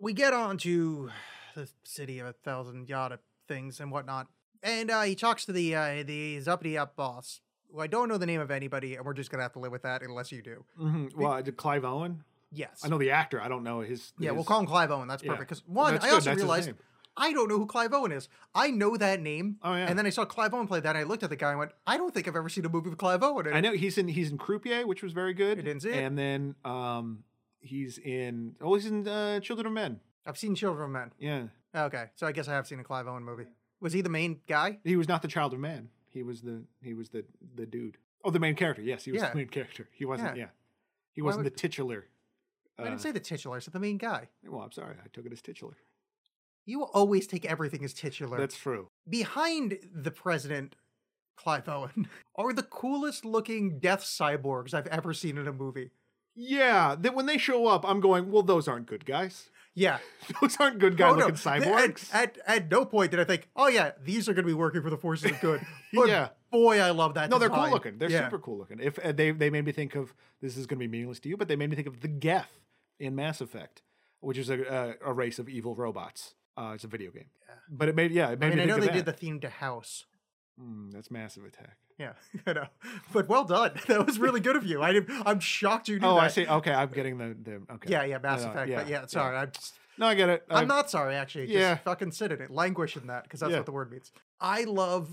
we 0.01 0.13
get 0.13 0.33
on 0.33 0.59
to 0.59 1.11
the 1.55 1.69
city 1.85 2.19
of 2.19 2.27
a 2.27 2.33
thousand 2.33 2.89
yada 2.89 3.19
things 3.47 3.81
and 3.81 3.93
whatnot, 3.93 4.29
and 4.63 4.91
uh, 4.91 5.03
he 5.03 5.15
talks 5.15 5.45
to 5.45 5.53
the 5.53 5.75
uh, 5.75 6.03
the 6.05 6.41
uppity 6.47 6.77
up 6.79 6.97
boss. 6.97 7.41
Who 7.73 7.81
I 7.81 7.87
don't 7.87 8.09
know 8.09 8.19
the 8.19 8.27
name 8.27 8.41
of 8.41 8.51
anybody, 8.51 8.97
and 8.97 9.05
we're 9.05 9.15
just 9.15 9.31
gonna 9.31 9.43
have 9.43 9.53
to 9.53 9.61
live 9.61 9.73
with 9.73 9.83
that 9.83 10.03
unless 10.03 10.33
you 10.33 10.43
do. 10.43 10.65
Mm-hmm. 10.81 11.21
Well, 11.21 11.43
did 11.43 11.57
Clive 11.57 11.85
Owen? 11.85 12.25
Yes. 12.53 12.81
I 12.85 12.89
know 12.89 12.99
the 12.99 13.13
actor. 13.13 13.41
I 13.41 13.49
don't 13.49 13.63
know 13.63 13.81
his. 13.81 14.13
Yeah, 14.19 14.33
we'll 14.33 14.45
call 14.45 14.61
him 14.61 14.67
Clive 14.67 14.91
Owen. 14.91 15.07
That's 15.07 15.23
perfect. 15.23 15.49
Because 15.49 15.63
one, 15.67 15.95
That's 15.95 16.05
I 16.05 16.09
good, 16.09 16.15
also 16.15 16.31
that's 16.31 16.39
realized. 16.39 16.73
I 17.17 17.33
don't 17.33 17.49
know 17.49 17.59
who 17.59 17.67
Clive 17.67 17.93
Owen 17.93 18.13
is. 18.13 18.29
I 18.55 18.71
know 18.71 18.97
that 18.97 19.21
name. 19.21 19.57
Oh, 19.63 19.75
yeah. 19.75 19.87
And 19.89 19.99
then 19.99 20.07
I 20.07 20.11
saw 20.11 20.25
Clive 20.25 20.55
Owen 20.55 20.67
play 20.67 20.81
that, 20.81 20.89
and 20.91 20.99
I 20.99 21.03
looked 21.03 21.23
at 21.23 21.29
the 21.29 21.37
guy 21.37 21.51
and 21.51 21.59
went, 21.59 21.73
I 21.87 21.97
don't 21.97 22.15
think 22.15 22.27
I've 22.27 22.37
ever 22.37 22.49
seen 22.49 22.65
a 22.65 22.69
movie 22.69 22.89
with 22.89 22.99
Clive 22.99 23.23
Owen. 23.23 23.53
I 23.53 23.61
know 23.61 23.73
he's 23.73 23.99
in 23.99 24.09
he's 24.09 24.31
in 24.31 24.39
Croupier, 24.39 24.87
which 24.87 25.03
was 25.03 25.13
very 25.13 25.35
good. 25.35 25.57
Didn't 25.57 25.81
see 25.81 25.91
it. 25.91 25.97
And 25.97 26.17
then 26.17 26.55
um, 26.65 27.25
he's 27.61 27.99
in 27.99 28.55
oh 28.61 28.75
he's 28.75 28.87
in 28.87 29.07
uh, 29.07 29.41
Children 29.41 29.67
of 29.69 29.73
Men. 29.73 30.01
I've 30.27 30.39
seen 30.39 30.55
Children 30.55 30.85
of 30.85 30.91
Men. 30.91 31.13
Yeah, 31.19 31.45
Okay, 31.75 32.07
so 32.17 32.27
I 32.27 32.33
guess 32.33 32.49
I 32.49 32.53
have 32.55 32.67
seen 32.67 32.81
a 32.81 32.85
Clive 32.85 33.07
Owen 33.09 33.23
movie. 33.25 33.47
Was 33.81 33.93
he 33.93 34.01
the 34.03 34.09
main 34.11 34.41
guy? 34.49 34.79
he 34.85 34.97
was 34.97 35.09
not 35.09 35.23
the 35.23 35.29
child 35.29 35.53
of 35.55 35.61
man. 35.61 35.89
He 36.09 36.23
was 36.23 36.43
the 36.43 36.63
he 36.83 36.95
was 36.95 37.09
the 37.11 37.25
the 37.57 37.67
dude. 37.67 37.97
Oh, 38.25 38.31
the 38.31 38.41
main 38.41 38.55
character. 38.55 38.83
Yes, 38.83 39.05
he 39.05 39.13
was 39.13 39.23
Yeah. 39.23 39.31
the 39.31 39.37
main 39.37 39.49
character. 39.49 39.89
He 39.93 40.05
wasn't. 40.05 40.37
Yeah. 40.37 40.43
Yeah, 40.43 40.49
he 41.13 41.23
Why 41.23 41.27
wasn't 41.27 41.45
would- 41.45 41.53
the 41.55 41.57
titular. 41.57 42.07
I 42.79 42.85
didn't 42.85 43.01
say 43.03 43.13
the 43.13 43.21
titular. 43.21 43.57
I 43.57 43.61
said 43.61 43.75
the 43.75 43.81
main 43.81 43.99
guy. 43.99 44.29
Well, 44.47 44.63
I'm 44.63 44.73
sorry. 44.73 44.97
I 45.05 45.09
took 45.13 45.27
it 45.27 45.33
as 45.33 45.43
titular. 45.43 45.77
You 46.65 46.85
always 46.85 47.27
take 47.27 47.45
everything 47.45 47.85
as 47.85 47.93
titular. 47.93 48.39
That's 48.39 48.57
true. 48.57 48.89
Behind 49.09 49.79
the 49.95 50.11
president, 50.11 50.77
Clive 51.37 51.69
Owen, 51.69 52.09
are 52.37 52.55
the 52.55 52.63
coolest 52.63 53.25
looking 53.27 53.79
death 53.81 54.03
cyborgs 54.03 54.73
I've 54.73 54.87
ever 54.87 55.13
seen 55.13 55.37
in 55.37 55.47
a 55.47 55.53
movie. 55.53 55.91
Yeah, 56.35 56.97
that 56.99 57.15
when 57.15 57.27
they 57.27 57.39
show 57.39 57.67
up, 57.67 57.85
I'm 57.87 58.01
going. 58.01 58.31
Well, 58.31 58.43
those 58.43 58.69
aren't 58.69 58.87
good 58.87 59.05
guys. 59.05 59.51
Yeah. 59.73 59.99
Those 60.43 60.57
aren't 60.59 60.81
good 60.81 60.97
guy 60.97 61.11
oh, 61.11 61.15
looking 61.15 61.37
Th- 61.37 61.63
cyborgs. 61.63 62.13
At, 62.13 62.37
at, 62.39 62.63
at 62.65 62.71
no 62.73 62.85
point 62.85 63.13
did 63.13 63.21
I 63.21 63.25
think, 63.25 63.49
oh, 63.55 63.69
yeah, 63.69 63.93
these 64.05 64.29
are 64.29 64.35
going 64.35 64.45
to 64.45 64.49
be 64.51 64.53
working 64.53 64.83
for 64.83 64.91
the 64.91 64.97
forces 64.97 65.31
of 65.31 65.41
good. 65.41 65.65
But 65.95 66.09
Yeah. 66.09 66.29
boy, 66.51 66.81
I 66.81 66.91
love 66.91 67.15
that. 67.15 67.31
no, 67.31 67.39
they're 67.39 67.49
cool 67.49 67.71
looking. 67.71 67.97
They're 67.97 68.11
Yeah. 68.11 68.25
super 68.25 68.41
cool 68.41 68.59
looking. 68.59 68.81
If 68.81 68.99
uh, 68.99 69.13
they 69.13 69.31
they 69.31 69.49
made 69.49 69.65
me 69.65 69.71
think 69.71 69.95
of 69.95 70.13
this 70.43 70.57
is 70.57 70.67
going 70.67 70.79
to 70.81 70.85
be 70.85 70.89
meaningless 70.89 71.21
to 71.21 71.29
you, 71.29 71.37
but 71.37 71.47
they 71.47 71.55
made 71.55 71.71
me 71.71 71.77
think 71.77 71.87
of 71.87 72.01
the 72.01 72.09
Geth 72.09 72.59
in 72.99 73.15
Mass 73.15 73.41
Effect, 73.41 73.83
which 74.19 74.37
is 74.39 74.51
a 74.51 74.97
a, 75.05 75.11
a 75.11 75.13
race 75.13 75.39
of 75.39 75.49
evil 75.49 75.77
robots. 75.77 76.35
Uh, 76.57 76.73
it's 76.75 76.85
a 76.85 76.89
video 76.89 77.13
game. 77.13 77.27
But 77.71 77.89
it 77.89 77.95
made 77.95 78.11
yeah, 78.11 78.31
it 78.31 78.41
made 78.41 78.47
I 78.47 78.51
mean, 78.51 78.59
me 78.59 78.63
I 78.65 78.67
know 78.67 78.81
they 78.81 78.87
that. 78.87 78.93
did 78.93 79.05
the 79.07 79.13
theme 79.13 79.39
to 79.41 79.49
House. 79.49 80.05
Mm, 80.61 80.93
that's 80.93 81.11
Massive 81.11 81.45
Attack. 81.45 81.77
Yeah, 81.99 82.13
I 82.47 82.53
know. 82.53 82.67
But 83.13 83.29
well 83.29 83.45
done. 83.45 83.73
That 83.87 84.07
was 84.07 84.19
really 84.19 84.41
good 84.41 84.57
of 84.57 84.65
you. 84.65 84.83
I 84.83 85.01
I'm 85.27 85.41
shocked 85.41 85.89
you 85.89 85.99
did 85.99 86.07
Oh, 86.07 86.15
that. 86.17 86.25
I 86.25 86.29
see. 86.29 86.47
Okay, 86.47 86.73
I'm 86.73 86.91
getting 86.91 87.19
the 87.19 87.37
the 87.43 87.63
okay. 87.75 87.91
Yeah, 87.91 88.05
yeah, 88.05 88.19
Mass 88.19 88.45
Uh, 88.45 88.51
Effect. 88.51 88.73
but 88.75 88.89
yeah, 88.89 89.07
sorry. 89.07 89.37
I'm, 89.37 89.51
just, 89.53 89.75
No, 89.99 90.07
I 90.07 90.15
get 90.15 90.29
it. 90.29 90.45
I'm 90.51 90.59
I- 90.59 90.65
not 90.65 90.91
sorry, 90.91 91.15
actually. 91.15 91.47
Just 91.47 91.59
yeah. 91.59 91.77
fucking 91.77 92.13
sit 92.13 92.33
in 92.33 92.41
it. 92.41 92.51
Languish 92.51 92.97
in 92.97 93.07
that, 93.09 93.25
because 93.25 93.41
that's 93.41 93.51
Yeah. 93.53 93.59
what 93.59 93.67
the 93.67 93.73
word 93.73 93.91
means. 93.91 94.13
I 94.41 94.65
love 94.65 95.09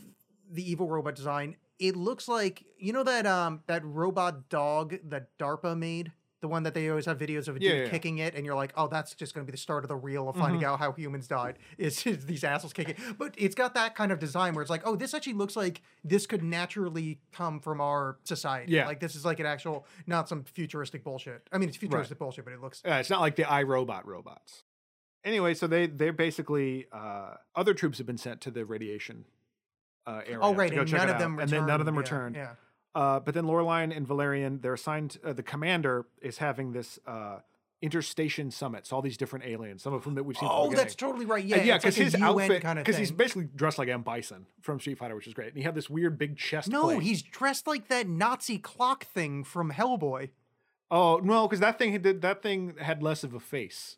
the 0.51 0.69
evil 0.69 0.88
robot 0.88 1.15
design. 1.15 1.55
It 1.79 1.95
looks 1.95 2.27
like, 2.27 2.63
you 2.79 2.91
know 2.93 3.03
that 3.03 3.25
um 3.27 3.62
that 3.67 3.83
robot 3.86 4.49
dog 4.49 4.95
that 5.10 5.38
DARPA 5.38 5.77
made? 5.77 6.12
The 6.39 6.47
one 6.47 6.62
that 6.63 6.76
they 6.76 6.88
always 6.89 7.08
have 7.08 7.17
videos 7.17 7.47
of 7.47 7.56
a 7.56 7.60
dude 7.60 7.63
Yeah, 7.71 7.84
yeah, 7.86 7.89
kicking 7.89 8.19
it, 8.19 8.36
and 8.36 8.45
you're 8.45 8.54
like, 8.56 8.71
oh, 8.78 8.88
that's 8.88 9.15
just 9.15 9.34
going 9.34 9.43
to 9.43 9.52
be 9.52 9.56
the 9.56 9.58
start 9.58 9.84
of 9.84 9.88
the 9.88 9.95
reel 9.95 10.30
of 10.30 10.36
finding 10.36 10.62
Mm-hmm. 10.62 10.69
out 10.69 10.78
how 10.80 10.91
humans 10.91 11.28
died. 11.28 11.58
Is, 11.80 12.06
is 12.06 12.26
these 12.28 12.43
assholes 12.43 12.73
kicking? 12.73 12.95
But 13.17 13.34
it's 13.38 13.56
got 13.56 13.73
that 13.73 13.95
kind 13.95 14.12
of 14.12 14.19
design 14.19 14.54
where 14.54 14.62
it's 14.62 14.69
like, 14.69 14.84
oh, 14.86 14.95
this 14.95 15.15
actually 15.15 15.34
looks 15.34 15.56
like 15.56 15.82
this 16.04 16.28
could 16.28 16.43
naturally 16.43 17.21
come 17.32 17.60
from 17.60 17.82
our 17.82 18.17
society. 18.23 18.73
Yeah. 18.73 18.86
like 18.86 19.00
this 19.00 19.15
is 19.15 19.26
like 19.26 19.39
an 19.39 19.47
actual, 19.47 19.88
not 20.06 20.30
some 20.30 20.43
futuristic 20.43 21.04
bullshit. 21.04 21.41
I 21.52 21.58
mean, 21.58 21.69
it's 21.69 21.78
futuristic 21.78 22.19
bullshit, 22.19 22.45
but 22.45 22.54
it 22.54 22.62
looks 22.62 22.84
Yeah, 22.86 23.00
it's 23.00 23.10
not 23.10 23.19
like 23.21 23.36
the 23.36 23.43
iRobot 23.43 24.06
robots. 24.06 24.63
Anyway, 25.23 25.56
so 25.56 25.65
they 25.65 25.88
they're 25.88 26.13
basically 26.13 26.86
uh, 26.91 27.34
other 27.56 27.73
troops 27.73 27.97
have 27.97 28.06
been 28.08 28.17
sent 28.19 28.41
to 28.41 28.52
the 28.52 28.63
radiation 28.63 29.26
uh, 30.06 30.21
area. 30.26 30.39
Oh 30.41 30.54
right, 30.54 30.71
and 30.71 30.89
none 30.91 31.10
of 31.10 31.17
them 31.17 31.36
returned. 31.36 31.41
and 31.41 31.50
then 31.50 31.65
none 31.65 31.80
of 31.80 31.86
them 31.88 31.95
yeah, 31.95 32.02
returned. 32.02 32.36
Yeah. 32.36 32.52
Uh, 32.95 33.19
but 33.19 33.34
then 33.34 33.45
Laureline 33.45 33.95
and 33.95 34.08
Valerian, 34.08 34.60
they're 34.62 34.73
assigned. 34.73 35.17
Uh, 35.23 35.34
the 35.34 35.43
commander 35.43 36.08
is 36.21 36.39
having 36.39 36.71
this 36.71 36.97
uh, 37.06 37.39
interstation 37.82 38.50
summit. 38.50 38.88
So 38.88 38.95
all 38.95 39.02
these 39.02 39.17
different 39.17 39.45
aliens, 39.45 39.84
some 39.84 39.93
of 39.93 40.04
whom 40.04 40.15
that 40.15 40.23
we've 40.23 40.38
seen. 40.38 40.50
Oh, 40.52 40.71
that's 40.71 40.95
totally 40.95 41.26
right. 41.26 41.41
And 41.41 41.50
Yeah, 41.50 41.58
yeah, 41.58 41.76
it's 41.76 41.86
like 41.86 41.93
because 41.95 42.13
his 42.13 42.13
UN 42.19 42.23
outfit, 42.23 42.62
kind 42.62 42.80
of 42.80 42.86
because 42.86 42.97
he's 42.97 43.12
basically 43.12 43.47
dressed 43.56 43.78
like 43.78 43.89
M 43.89 44.02
Bison 44.02 44.47
from 44.62 44.80
Street 44.80 44.97
Fighter, 44.97 45.15
which 45.15 45.28
is 45.28 45.34
great. 45.34 45.50
And 45.50 45.58
he 45.58 45.63
had 45.63 45.76
this 45.76 45.89
weird 45.89 46.17
big 46.17 46.38
chest. 46.38 46.69
no, 46.69 46.86
plate. 46.86 47.04
he's 47.04 47.21
dressed 47.21 47.67
like 47.67 47.88
that 47.89 48.08
Nazi 48.08 48.58
clock 48.58 49.06
thing 49.06 49.43
from 49.43 49.71
Hellboy. 49.71 50.30
Oh 50.89 51.17
no, 51.17 51.47
because 51.47 51.60
that 51.60 51.78
thing 51.78 52.00
did 52.02 52.21
that 52.21 52.41
thing 52.41 52.76
had 52.80 53.04
less 53.04 53.23
of 53.23 53.34
a 53.34 53.39
face. 53.39 53.97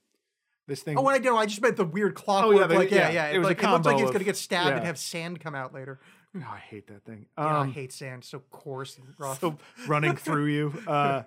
This 0.67 0.83
thing. 0.83 0.97
Oh, 0.99 1.09
I 1.09 1.17
know. 1.17 1.35
I 1.35 1.47
just 1.47 1.61
meant 1.61 1.77
the 1.77 1.85
weird 1.85 2.13
clock. 2.13 2.45
Oh, 2.45 2.51
yeah, 2.51 2.65
like, 2.65 2.91
yeah, 2.91 3.09
yeah, 3.09 3.11
yeah. 3.11 3.27
it 3.29 3.39
was 3.39 3.47
a 3.47 3.49
like, 3.49 3.63
it 3.63 3.63
looks 3.63 3.85
like 3.85 3.93
combo 3.95 3.97
he's 3.97 4.07
of- 4.09 4.13
gonna 4.13 4.23
get 4.23 4.37
stabbed 4.37 4.69
and 4.69 4.81
yeah. 4.81 4.85
have 4.85 4.99
sand 4.99 5.39
come 5.39 5.55
out 5.55 5.73
later. 5.73 5.99
Oh, 6.35 6.45
I 6.47 6.59
hate 6.59 6.87
that 6.87 7.03
thing. 7.05 7.25
Yeah, 7.37 7.45
I 7.45 7.59
Um, 7.61 7.71
hate 7.71 7.91
sand. 7.91 8.23
So 8.23 8.39
coarse 8.51 8.97
and 8.97 9.13
rough. 9.17 9.39
so 9.39 9.57
running 9.87 10.15
through 10.15 10.45
you. 10.45 10.73
Uh, 10.87 11.23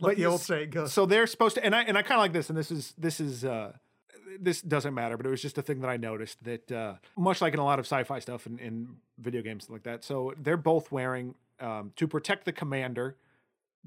like 0.00 0.16
the 0.16 0.26
old 0.26 0.40
saying 0.40 0.70
goes. 0.70 0.92
So 0.92 1.06
they're 1.06 1.26
supposed 1.26 1.56
to, 1.56 1.64
and 1.64 1.74
I 1.74 1.82
and 1.82 1.98
I 1.98 2.02
kind 2.02 2.18
of 2.18 2.22
like 2.22 2.32
this, 2.32 2.48
and 2.48 2.56
this 2.56 2.70
is 2.70 2.94
this 2.96 3.18
is 3.18 3.44
uh, 3.44 3.72
this 4.38 4.62
doesn't 4.62 4.94
matter, 4.94 5.16
but 5.16 5.26
it 5.26 5.30
was 5.30 5.42
just 5.42 5.58
a 5.58 5.62
thing 5.62 5.80
that 5.80 5.90
I 5.90 5.96
noticed 5.96 6.44
that 6.44 6.70
uh, 6.70 6.94
much 7.16 7.40
like 7.40 7.52
in 7.52 7.58
a 7.58 7.64
lot 7.64 7.80
of 7.80 7.84
sci-fi 7.86 8.20
stuff 8.20 8.46
and 8.46 8.60
in 8.60 8.96
video 9.18 9.42
games 9.42 9.68
like 9.68 9.82
that. 9.82 10.04
So 10.04 10.34
they're 10.40 10.56
both 10.56 10.92
wearing 10.92 11.34
um, 11.58 11.92
to 11.96 12.06
protect 12.06 12.44
the 12.44 12.52
commander 12.52 13.16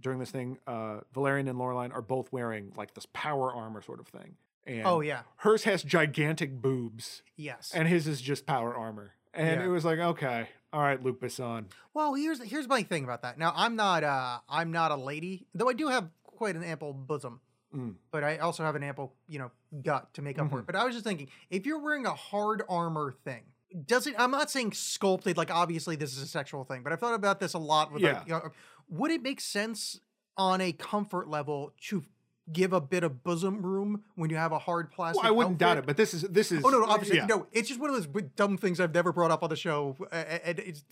during 0.02 0.20
this 0.20 0.32
thing. 0.32 0.58
Uh, 0.68 1.00
Valerian 1.14 1.48
and 1.48 1.58
Laureline 1.58 1.94
are 1.94 2.02
both 2.02 2.30
wearing 2.34 2.74
like 2.76 2.94
this 2.94 3.08
power 3.14 3.54
armor 3.54 3.82
sort 3.82 4.02
of 4.02 4.08
thing. 4.10 4.36
And 4.68 4.84
Oh 4.86 5.00
yeah. 5.00 5.22
hers 5.38 5.64
has 5.64 5.82
gigantic 5.82 6.62
boobs, 6.62 7.22
Yes. 7.38 7.72
and 7.74 7.88
his 7.88 8.06
is 8.06 8.20
just 8.22 8.46
power 8.46 8.76
armor. 8.76 9.14
And 9.34 9.60
Yeah. 9.62 9.66
it 9.66 9.70
was 9.70 9.86
like, 9.86 10.00
okay, 10.00 10.48
all 10.74 10.82
right, 10.82 11.02
Luc 11.02 11.20
Besson. 11.22 11.66
Well, 11.94 12.14
here's 12.16 12.42
here's 12.44 12.68
my 12.68 12.84
thing 12.84 13.04
about 13.04 13.22
that. 13.24 13.38
Now, 13.38 13.54
I'm 13.56 13.76
not 13.76 14.04
uh 14.04 14.40
I'm 14.50 14.72
not 14.72 14.92
a 14.92 14.96
lady, 14.96 15.48
though 15.54 15.70
I 15.70 15.74
do 15.74 15.88
have 15.88 16.10
quite 16.24 16.56
an 16.56 16.64
ample 16.64 16.94
bosom. 16.94 17.40
Mm. 17.76 17.96
But 18.12 18.26
I 18.26 18.38
also 18.40 18.64
have 18.64 18.76
an 18.76 18.84
ample, 18.84 19.14
you 19.30 19.40
know, 19.40 19.52
gut 19.82 20.14
to 20.16 20.22
make 20.22 20.38
up 20.38 20.46
Mm-hmm. 20.48 20.56
for 20.56 20.60
it. 20.60 20.66
But 20.66 20.76
I 20.76 20.84
was 20.84 20.94
just 20.94 21.06
thinking, 21.06 21.30
if 21.50 21.66
you're 21.66 21.80
wearing 21.80 22.06
a 22.06 22.14
hard 22.14 22.64
armor 22.68 23.14
thing, 23.24 23.44
does 23.86 24.08
it? 24.08 24.16
I'm 24.18 24.32
not 24.32 24.52
saying 24.52 24.74
sculpted. 24.74 25.38
Like 25.38 25.50
obviously 25.52 25.96
this 25.96 26.12
is 26.18 26.22
a 26.22 26.28
sexual 26.28 26.66
thing, 26.66 26.84
but 26.84 26.92
I've 26.92 27.00
thought 27.00 27.14
about 27.14 27.40
this 27.40 27.54
a 27.54 27.58
lot. 27.60 27.94
With 27.94 28.02
like, 28.04 28.14
Yeah. 28.14 28.24
you 28.26 28.32
know, 28.34 28.50
would 28.90 29.12
it 29.12 29.22
make 29.22 29.40
sense 29.40 30.02
on 30.36 30.60
a 30.60 30.74
comfort 30.74 31.30
level 31.30 31.72
to 31.88 32.04
give 32.52 32.74
a 32.74 32.82
bit 32.82 33.04
of 33.04 33.24
bosom 33.24 33.62
room 33.62 34.04
when 34.16 34.30
you 34.30 34.36
have 34.38 34.52
a 34.52 34.60
hard 34.60 34.92
plastic? 34.92 35.24
Well, 35.24 35.32
I 35.32 35.36
wouldn't 35.36 35.58
doubt 35.58 35.78
it, 35.78 35.86
but 35.86 35.98
this 35.98 36.14
is 36.14 36.22
this 36.24 36.52
is. 36.52 36.64
Oh 36.64 36.70
no, 36.70 36.80
no, 36.80 36.86
obviously 36.86 37.18
yeah. 37.18 37.26
no. 37.26 37.48
It's 37.52 37.68
just 37.68 37.80
one 37.80 37.90
of 37.90 37.96
those 37.96 38.24
dumb 38.36 38.58
things 38.58 38.80
I've 38.80 38.94
never 38.94 39.12
brought 39.12 39.32
up 39.32 39.44
on 39.44 39.50
the 39.50 39.56
show, 39.56 39.96
and 40.12 40.60
it's 40.60 40.84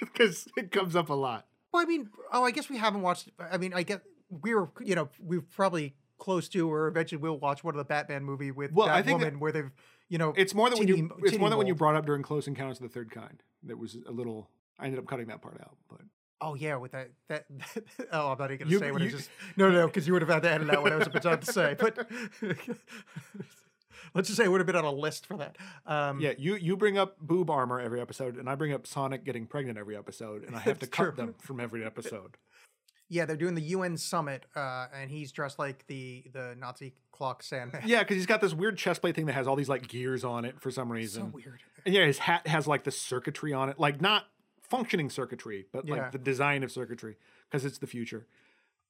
because 0.00 0.46
it 0.56 0.70
comes 0.70 0.96
up 0.96 1.08
a 1.08 1.14
lot. 1.14 1.46
Well, 1.72 1.82
I 1.82 1.86
mean, 1.86 2.10
oh, 2.32 2.44
I 2.44 2.50
guess 2.50 2.68
we 2.68 2.76
haven't 2.76 3.02
watched. 3.02 3.30
I 3.38 3.56
mean, 3.58 3.72
I 3.72 3.82
get 3.82 4.02
we 4.42 4.54
were, 4.54 4.70
you 4.80 4.94
know, 4.94 5.08
we're 5.20 5.42
probably 5.42 5.94
close 6.18 6.48
to, 6.50 6.70
or 6.70 6.86
eventually 6.86 7.20
we'll 7.20 7.38
watch 7.38 7.64
one 7.64 7.74
of 7.74 7.78
the 7.78 7.84
Batman 7.84 8.24
movie 8.24 8.50
with 8.50 8.72
Well, 8.72 8.86
that 8.86 8.96
I 8.96 9.02
think 9.02 9.20
that- 9.20 9.38
where 9.38 9.52
they've, 9.52 9.70
you 10.08 10.18
know, 10.18 10.32
It's 10.36 10.54
more 10.54 10.70
than 10.70 10.78
when 10.78 10.88
you. 10.88 11.10
It's 11.22 11.38
more 11.38 11.48
than 11.48 11.58
when 11.58 11.66
you 11.66 11.74
brought 11.74 11.96
up 11.96 12.06
during 12.06 12.22
Close 12.22 12.46
Encounters 12.46 12.78
of 12.78 12.84
the 12.84 12.88
Third 12.88 13.10
Kind. 13.10 13.42
That 13.64 13.78
was 13.78 13.96
a 14.06 14.12
little. 14.12 14.48
I 14.78 14.86
ended 14.86 14.98
up 14.98 15.06
cutting 15.06 15.26
that 15.26 15.42
part 15.42 15.60
out, 15.60 15.76
but 15.88 16.00
Oh 16.42 16.54
yeah, 16.54 16.76
with 16.76 16.92
that 16.92 17.10
that. 17.28 17.46
oh, 18.12 18.32
I'm 18.32 18.38
not 18.38 18.50
even 18.50 18.58
gonna 18.66 18.70
You- 18.70 18.78
say 18.80 18.90
what 18.92 19.00
I 19.02 19.04
you- 19.06 19.10
just. 19.12 19.30
No, 19.56 19.70
no, 19.70 19.86
because 19.88 20.06
you 20.06 20.12
would 20.12 20.22
have 20.22 20.28
had 20.30 20.42
to 20.42 20.50
edit 20.50 20.68
out 20.70 20.82
what 20.82 20.92
I 20.92 20.96
was 20.96 21.06
about 21.06 21.42
to 21.42 21.52
say. 21.52 21.76
But 21.80 21.96
let's 24.14 24.28
just 24.28 24.36
say 24.38 24.44
it 24.44 24.48
would 24.50 24.60
have 24.60 24.66
been 24.66 24.76
on 24.76 24.84
a 24.84 24.90
list 24.92 25.26
for 25.26 25.36
that. 25.38 25.56
Um, 25.86 26.20
yeah, 26.20 26.32
you 26.36 26.56
you 26.56 26.76
bring 26.76 26.98
up 26.98 27.18
boob 27.20 27.50
armor 27.50 27.80
every 27.80 28.00
episode, 28.00 28.36
and 28.36 28.48
I 28.48 28.54
bring 28.54 28.72
up 28.72 28.86
Sonic 28.86 29.24
getting 29.24 29.46
pregnant 29.46 29.78
every 29.78 29.96
episode, 29.96 30.44
and 30.44 30.54
I 30.56 30.60
have 30.60 30.78
to 30.80 30.86
cut 30.86 31.04
true. 31.04 31.12
them 31.12 31.34
from 31.40 31.60
every 31.60 31.84
episode. 31.84 32.36
yeah, 33.08 33.24
they're 33.24 33.36
doing 33.36 33.54
the 33.54 33.62
UN 33.62 33.96
summit, 33.96 34.46
uh, 34.56 34.86
and 34.94 35.10
he's 35.10 35.32
dressed 35.32 35.58
like 35.58 35.86
the 35.86 36.24
the 36.32 36.54
Nazi 36.58 36.94
clock 37.12 37.42
Sandman. 37.42 37.82
Yeah, 37.86 38.00
because 38.00 38.16
he's 38.16 38.26
got 38.26 38.40
this 38.40 38.52
weird 38.54 38.76
chest 38.76 39.00
plate 39.00 39.14
thing 39.14 39.26
that 39.26 39.34
has 39.34 39.46
all 39.46 39.56
these 39.56 39.68
like 39.68 39.86
gears 39.88 40.24
on 40.24 40.44
it 40.44 40.60
for 40.60 40.70
some 40.70 40.90
reason. 40.90 41.22
so 41.24 41.28
weird. 41.28 41.60
And 41.84 41.94
yeah, 41.94 42.04
his 42.06 42.18
hat 42.18 42.46
has 42.46 42.66
like 42.66 42.84
the 42.84 42.90
circuitry 42.90 43.52
on 43.52 43.68
it, 43.68 43.78
like 43.78 44.00
not 44.00 44.24
functioning 44.76 45.10
circuitry, 45.10 45.66
but 45.72 45.86
Yeah. 45.86 45.94
like 45.94 46.12
the 46.12 46.18
design 46.18 46.62
of 46.62 46.70
circuitry 46.72 47.16
because 47.48 47.64
it's 47.64 47.78
the 47.78 47.86
future. 47.86 48.26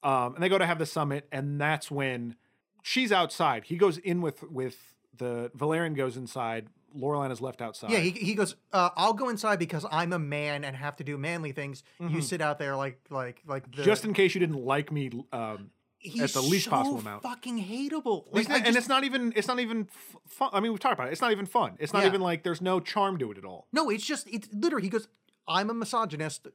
Um, 0.03 0.35
and 0.35 0.43
they 0.43 0.49
go 0.49 0.59
to 0.59 0.67
have 0.67 0.79
the 0.79 0.87
summit, 0.87 1.29
and 1.31 1.61
that's 1.61 1.91
when 1.91 2.37
she's 2.83 3.13
outside. 3.13 3.65
He 3.65 3.77
goes 3.77 3.99
in 3.99 4.21
with 4.21 4.43
with 4.61 4.77
the 5.17 5.51
Valerian 5.55 5.95
goes 5.95 6.17
inside. 6.17 6.69
Laureline 6.97 7.31
is 7.33 7.41
left 7.41 7.63
outside. 7.63 7.91
Yeah, 7.91 8.01
he, 8.01 8.11
he 8.11 8.35
goes. 8.35 8.55
Uh, 8.73 8.91
I'll 8.97 9.15
go 9.15 9.29
inside 9.31 9.59
because 9.59 9.87
I'm 9.91 10.13
a 10.13 10.19
man 10.19 10.63
and 10.65 10.77
have 10.77 10.97
to 10.97 11.05
do 11.05 11.17
manly 11.17 11.53
things. 11.53 11.83
You 11.99 12.09
Mhm. 12.09 12.23
sit 12.23 12.41
out 12.43 12.59
there 12.59 12.75
like 12.77 13.01
like 13.11 13.43
like 13.47 13.65
the, 13.75 13.83
just 13.83 14.05
in 14.05 14.13
case 14.13 14.35
you 14.35 14.41
didn't 14.41 14.63
like 14.75 14.93
me. 14.93 15.11
Um, 15.33 15.71
he's 15.99 16.33
the 16.35 16.43
least 16.43 16.65
so 16.67 16.71
possible 16.73 16.99
amount. 16.99 17.23
Fucking 17.23 17.59
hateable. 17.65 18.27
Like, 18.33 18.49
not- 18.49 18.67
and 18.67 18.77
it's 18.77 18.89
not 18.89 19.05
even 19.05 19.33
it's 19.37 19.49
not 19.49 19.59
even 19.61 19.89
f- 19.89 20.17
fun. 20.27 20.51
I 20.53 20.61
mean, 20.61 20.73
we've 20.73 20.81
talked 20.81 20.95
about 20.99 21.09
it. 21.09 21.13
It's 21.13 21.23
not 21.23 21.33
even 21.33 21.47
fun. 21.47 21.77
It's 21.79 21.93
not 21.95 22.03
Yeah. 22.03 22.09
even 22.09 22.21
like 22.21 22.43
there's 22.43 22.61
no 22.61 22.79
charm 22.81 23.19
to 23.21 23.31
it 23.33 23.39
at 23.39 23.45
all. 23.45 23.69
no, 23.73 23.89
it's 23.89 24.05
just 24.05 24.27
it's 24.29 24.49
literally. 24.53 24.83
He 24.85 24.91
goes. 24.91 25.07
I'm 25.47 25.71
a 25.71 25.75
misogynist. 25.75 26.47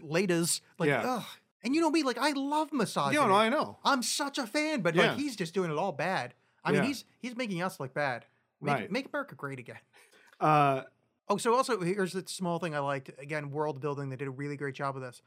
Ladies, 0.00 0.60
like, 0.78 0.88
Yeah. 0.88 1.02
ugh. 1.04 1.24
And 1.62 1.74
you 1.74 1.80
know 1.80 1.90
me, 1.90 2.02
like 2.02 2.18
I 2.18 2.30
love 2.32 2.72
misogyny. 2.72 3.16
Yeah, 3.16 3.26
no, 3.26 3.34
I 3.34 3.48
know. 3.48 3.78
I'm 3.84 4.02
such 4.02 4.38
a 4.38 4.46
fan, 4.46 4.82
but 4.82 4.94
Yeah. 4.94 5.08
like 5.08 5.18
he's 5.18 5.34
just 5.36 5.52
doing 5.54 5.70
it 5.70 5.76
all 5.76 5.92
bad. 5.92 6.34
I 6.64 6.70
mean, 6.72 6.82
Yeah. 6.82 6.86
he's 6.88 7.04
he's 7.18 7.36
making 7.36 7.62
us 7.62 7.80
look 7.80 7.92
bad. 7.94 8.24
Make, 8.60 8.74
Right. 8.74 8.90
make 8.90 9.06
America 9.06 9.34
great 9.34 9.58
again. 9.58 9.78
Uh, 10.40 10.82
Oh, 11.28 11.36
so 11.38 11.54
also 11.56 11.80
here's 11.80 12.12
the 12.12 12.22
small 12.28 12.60
thing 12.60 12.72
I 12.76 12.78
liked. 12.78 13.10
Again, 13.18 13.50
world 13.50 13.80
building. 13.80 14.10
They 14.10 14.16
did 14.16 14.28
a 14.28 14.30
really 14.30 14.56
great 14.56 14.76
job 14.76 14.94
of 14.94 15.02
this. 15.02 15.22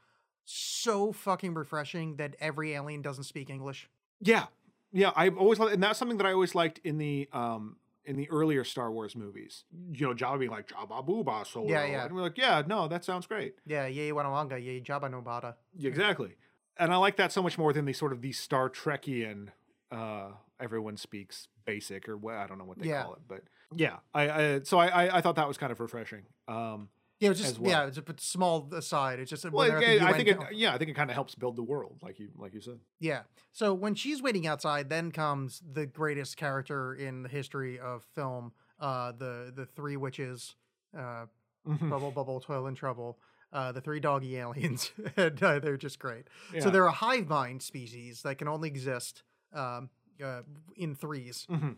So 0.46 1.12
fucking 1.12 1.52
refreshing 1.52 2.16
that 2.16 2.36
every 2.40 2.72
alien 2.72 3.02
doesn't 3.02 3.24
speak 3.24 3.50
English. 3.50 3.86
Yeah, 4.18 4.46
yeah. 4.92 5.12
I've 5.14 5.36
always 5.36 5.58
loved, 5.58 5.74
and 5.74 5.82
that's 5.82 5.98
something 5.98 6.16
that 6.16 6.26
I 6.26 6.32
always 6.32 6.54
liked 6.54 6.78
in 6.84 6.96
the 6.96 7.28
um 7.34 7.76
in 8.04 8.16
the 8.16 8.28
earlier 8.30 8.64
Star 8.64 8.90
Wars 8.90 9.14
movies. 9.14 9.64
You 9.92 10.08
know, 10.08 10.14
Jabba 10.14 10.38
being 10.38 10.50
like 10.50 10.68
Jabba 10.68 11.06
Booba 11.06 11.46
Solo. 11.46 11.68
Yeah, 11.68 11.84
yeah. 11.84 12.04
And 12.06 12.14
we're 12.14 12.22
like, 12.22 12.38
yeah, 12.38 12.62
no, 12.66 12.88
that 12.88 13.04
sounds 13.04 13.26
great. 13.26 13.54
Yeah, 13.66 13.86
ye 13.86 14.10
wanawanga, 14.10 14.62
ye 14.62 14.80
jabba 14.80 15.10
no 15.10 15.20
bada. 15.22 15.54
Exactly. 15.80 16.36
And 16.78 16.92
I 16.92 16.96
like 16.96 17.16
that 17.16 17.30
so 17.32 17.42
much 17.42 17.58
more 17.58 17.72
than 17.72 17.84
the 17.84 17.92
sort 17.92 18.12
of 18.12 18.22
the 18.22 18.32
Star 18.32 18.70
Trekian. 18.70 19.48
Uh, 19.92 20.30
everyone 20.58 20.96
speaks 20.96 21.48
basic 21.66 22.08
or 22.08 22.16
what 22.16 22.36
I 22.36 22.46
don't 22.46 22.58
know 22.58 22.64
what 22.64 22.78
they 22.78 22.88
Yeah. 22.88 23.02
call 23.02 23.14
it, 23.14 23.20
but 23.28 23.42
yeah. 23.74 23.96
I, 24.14 24.30
I 24.30 24.60
so 24.62 24.78
I, 24.78 24.86
I 25.06 25.16
I 25.18 25.20
thought 25.20 25.36
that 25.36 25.48
was 25.48 25.58
kind 25.58 25.72
of 25.72 25.80
refreshing. 25.80 26.22
Um, 26.48 26.88
Yeah, 27.20 27.30
it's 27.30 27.40
just 27.40 27.58
well. 27.58 27.70
yeah, 27.70 27.86
it's 27.86 27.98
a 27.98 28.04
small 28.18 28.68
aside. 28.74 29.20
It's 29.20 29.30
just 29.30 29.44
when 29.44 29.52
well, 29.52 29.70
I 29.72 30.12
think 30.14 30.28
it, 30.28 30.38
yeah, 30.52 30.74
I 30.74 30.78
think 30.78 30.90
it 30.90 30.94
kind 30.94 31.10
of 31.10 31.14
helps 31.14 31.34
build 31.34 31.54
the 31.56 31.62
world, 31.62 31.98
like 32.02 32.18
you 32.18 32.30
like 32.36 32.54
you 32.54 32.60
said. 32.60 32.80
Yeah. 32.98 33.22
So 33.52 33.74
when 33.74 33.94
she's 33.94 34.22
waiting 34.22 34.46
outside, 34.46 34.88
then 34.88 35.12
comes 35.12 35.62
the 35.70 35.84
greatest 35.86 36.36
character 36.38 36.94
in 36.94 37.22
the 37.22 37.28
history 37.28 37.78
of 37.78 38.04
film, 38.14 38.52
uh, 38.80 39.12
the 39.12 39.52
the 39.54 39.66
three 39.66 39.96
witches, 39.96 40.56
uh, 40.96 41.26
Mhm. 41.68 41.90
Bubble 41.90 42.10
Bubble, 42.10 42.40
Toil 42.40 42.66
and 42.66 42.76
Trouble, 42.76 43.20
uh, 43.52 43.70
the 43.72 43.82
three 43.82 44.00
doggy 44.00 44.36
aliens, 44.38 44.90
and 45.16 45.42
uh, 45.42 45.58
they're 45.58 45.76
just 45.76 45.98
great. 45.98 46.26
Yeah. 46.54 46.60
So 46.60 46.70
they're 46.70 46.86
a 46.86 46.90
hive 46.92 47.28
mind 47.28 47.62
species 47.62 48.22
that 48.22 48.38
can 48.38 48.48
only 48.48 48.68
exist 48.68 49.24
um, 49.52 49.90
uh, 50.24 50.42
in 50.76 50.94
3s 50.94 51.46
Mhm. 51.50 51.76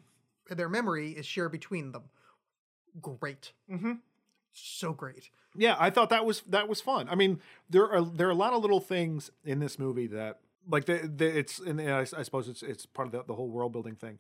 And 0.51 0.59
their 0.59 0.69
memory 0.69 1.11
is 1.13 1.27
shared 1.27 1.51
between 1.53 1.91
them. 1.93 2.11
Great, 3.01 3.55
Mhm. 3.71 4.01
So 4.53 4.93
great. 4.93 5.31
Yeah, 5.57 5.77
I 5.79 5.91
thought 5.91 6.11
that 6.11 6.25
was 6.25 6.43
that 6.49 6.69
was 6.69 6.81
fun. 6.81 7.09
I 7.09 7.15
mean, 7.15 7.41
there 7.69 7.91
are 7.91 8.03
there 8.05 8.29
are 8.29 8.31
a 8.31 8.35
lot 8.35 8.53
of 8.53 8.63
little 8.63 8.81
things 8.81 9.31
in 9.45 9.59
this 9.59 9.79
movie 9.79 10.07
that 10.09 10.41
like 10.69 10.85
the, 10.87 11.11
the 11.15 11.39
it's 11.39 11.59
and 11.59 11.81
I, 11.81 12.01
I 12.17 12.23
suppose 12.23 12.49
it's 12.49 12.63
it's 12.63 12.87
part 12.87 13.07
of 13.07 13.13
the, 13.13 13.23
the 13.25 13.35
whole 13.35 13.49
world 13.49 13.73
building 13.73 13.95
thing 13.97 14.19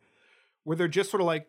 where 0.64 0.76
they're 0.76 0.88
just 0.88 1.10
sort 1.10 1.20
of 1.20 1.26
like 1.26 1.48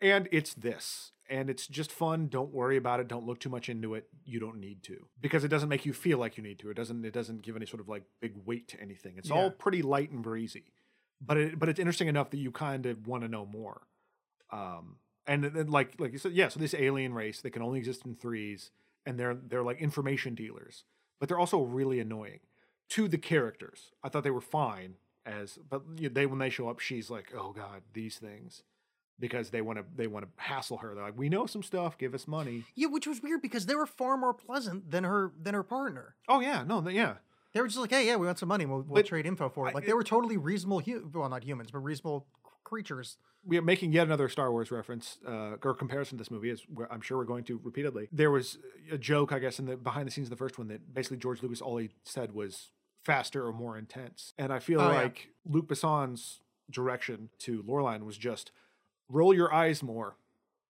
and 0.00 0.28
it's 0.30 0.54
this 0.54 1.12
and 1.30 1.48
it's 1.48 1.66
just 1.66 1.90
fun 1.90 2.28
don't 2.28 2.52
worry 2.52 2.76
about 2.76 3.00
it 3.00 3.08
don't 3.08 3.24
look 3.24 3.40
too 3.40 3.48
much 3.48 3.68
into 3.70 3.94
it 3.94 4.06
you 4.24 4.38
don't 4.38 4.58
need 4.58 4.82
to 4.82 5.06
because 5.20 5.44
it 5.44 5.48
doesn't 5.48 5.68
make 5.70 5.86
you 5.86 5.92
feel 5.94 6.18
like 6.18 6.36
you 6.36 6.42
need 6.42 6.58
to 6.58 6.68
it 6.68 6.74
doesn't 6.74 7.04
it 7.04 7.12
doesn't 7.14 7.40
give 7.42 7.56
any 7.56 7.64
sort 7.64 7.80
of 7.80 7.88
like 7.88 8.02
big 8.20 8.34
weight 8.44 8.68
to 8.68 8.78
anything 8.80 9.14
it's 9.16 9.30
Yeah. 9.30 9.36
all 9.36 9.50
pretty 9.50 9.80
light 9.80 10.10
and 10.10 10.22
breezy 10.22 10.64
but 11.22 11.36
it 11.38 11.58
but 11.58 11.68
it's 11.70 11.80
interesting 11.80 12.08
enough 12.08 12.28
that 12.30 12.36
you 12.38 12.50
kind 12.50 12.84
of 12.84 13.06
want 13.06 13.22
to 13.22 13.28
know 13.28 13.46
more 13.46 13.82
um 14.50 14.96
and 15.26 15.44
then 15.44 15.68
like 15.68 15.94
like 15.98 16.12
you 16.12 16.18
said 16.18 16.32
yeah 16.32 16.48
so 16.48 16.58
this 16.60 16.74
alien 16.74 17.12
race 17.14 17.40
they 17.40 17.50
can 17.50 17.62
only 17.62 17.78
exist 17.78 18.04
in 18.04 18.14
threes 18.14 18.70
and 19.06 19.18
they're 19.18 19.34
they're 19.34 19.62
like 19.62 19.78
information 19.80 20.34
dealers 20.34 20.84
but 21.20 21.28
they're 21.28 21.38
also 21.38 21.60
really 21.62 22.00
annoying 22.00 22.40
to 22.88 23.08
the 23.08 23.18
characters 23.18 23.90
i 24.02 24.08
thought 24.08 24.24
they 24.24 24.30
were 24.30 24.40
fine 24.40 24.94
as 25.26 25.58
but 25.70 25.82
they 26.14 26.26
when 26.26 26.38
they 26.38 26.50
show 26.50 26.68
up 26.68 26.78
she's 26.78 27.10
like 27.10 27.32
oh 27.36 27.52
god 27.52 27.82
these 27.94 28.16
things 28.18 28.62
because 29.20 29.50
they 29.50 29.62
want 29.62 29.78
to 29.78 29.84
they 29.96 30.06
want 30.06 30.24
to 30.26 30.42
hassle 30.42 30.78
her 30.78 30.94
they're 30.94 31.04
like 31.04 31.16
we 31.18 31.28
know 31.28 31.46
some 31.46 31.62
stuff 31.62 31.96
give 31.96 32.14
us 32.14 32.26
money 32.26 32.64
Yeah, 32.74 32.88
which 32.88 33.06
was 33.06 33.22
weird 33.22 33.40
because 33.42 33.66
they 33.66 33.74
were 33.76 33.86
far 33.86 34.16
more 34.16 34.34
pleasant 34.34 34.90
than 34.90 35.04
her 35.04 35.32
than 35.40 35.54
her 35.54 35.62
partner. 35.62 36.16
oh 36.28 36.40
yeah 36.40 36.64
no 36.66 36.82
th- 36.82 36.94
yeah 36.96 37.14
They 37.54 37.60
were 37.60 37.68
just 37.68 37.78
like, 37.78 37.92
hey, 37.92 38.04
yeah, 38.08 38.16
we 38.16 38.26
want 38.26 38.40
some 38.40 38.48
money. 38.48 38.66
We'll, 38.66 38.78
we'll 38.82 38.96
But 38.96 39.06
trade 39.06 39.26
info 39.26 39.48
for 39.48 39.68
it. 39.68 39.70
I- 39.70 39.74
Like 39.74 39.86
they 39.86 39.92
were 39.94 40.02
totally 40.02 40.36
reasonable, 40.36 40.80
hu- 40.80 41.08
well, 41.14 41.28
not 41.28 41.44
humans, 41.44 41.70
but 41.70 41.78
reasonable 41.78 42.26
creatures. 42.64 43.18
we 43.44 43.56
are 43.58 43.62
making 43.62 43.92
yet 43.92 44.06
another 44.06 44.28
Star 44.28 44.50
Wars 44.50 44.70
reference 44.70 45.18
uh, 45.28 45.56
or 45.62 45.74
comparison 45.74 46.16
to 46.18 46.22
this 46.22 46.30
movie, 46.30 46.50
as 46.50 46.62
I'm 46.90 47.00
sure 47.02 47.18
we're 47.18 47.24
going 47.24 47.44
to 47.44 47.60
repeatedly. 47.62 48.08
There 48.10 48.30
was 48.30 48.58
a 48.90 48.96
joke, 48.98 49.32
I 49.32 49.38
guess, 49.38 49.58
in 49.58 49.66
the 49.66 49.76
behind 49.76 50.06
the 50.08 50.10
scenes 50.10 50.26
of 50.26 50.30
the 50.30 50.36
first 50.36 50.58
one 50.58 50.68
that 50.68 50.92
basically 50.94 51.18
George 51.18 51.42
Lucas 51.42 51.60
all 51.60 51.76
he 51.76 51.90
said 52.04 52.32
was 52.32 52.70
faster 53.04 53.46
or 53.46 53.52
more 53.52 53.76
intense, 53.76 54.32
and 54.38 54.52
I 54.52 54.58
feel 54.60 54.80
Oh, 54.80 54.90
yeah. 54.90 54.96
like 55.02 55.28
Luc 55.44 55.68
Besson's 55.68 56.40
direction 56.70 57.28
to 57.40 57.62
Laureline 57.64 58.04
was 58.04 58.16
just 58.16 58.50
roll 59.08 59.34
your 59.34 59.52
eyes 59.52 59.82
more. 59.82 60.16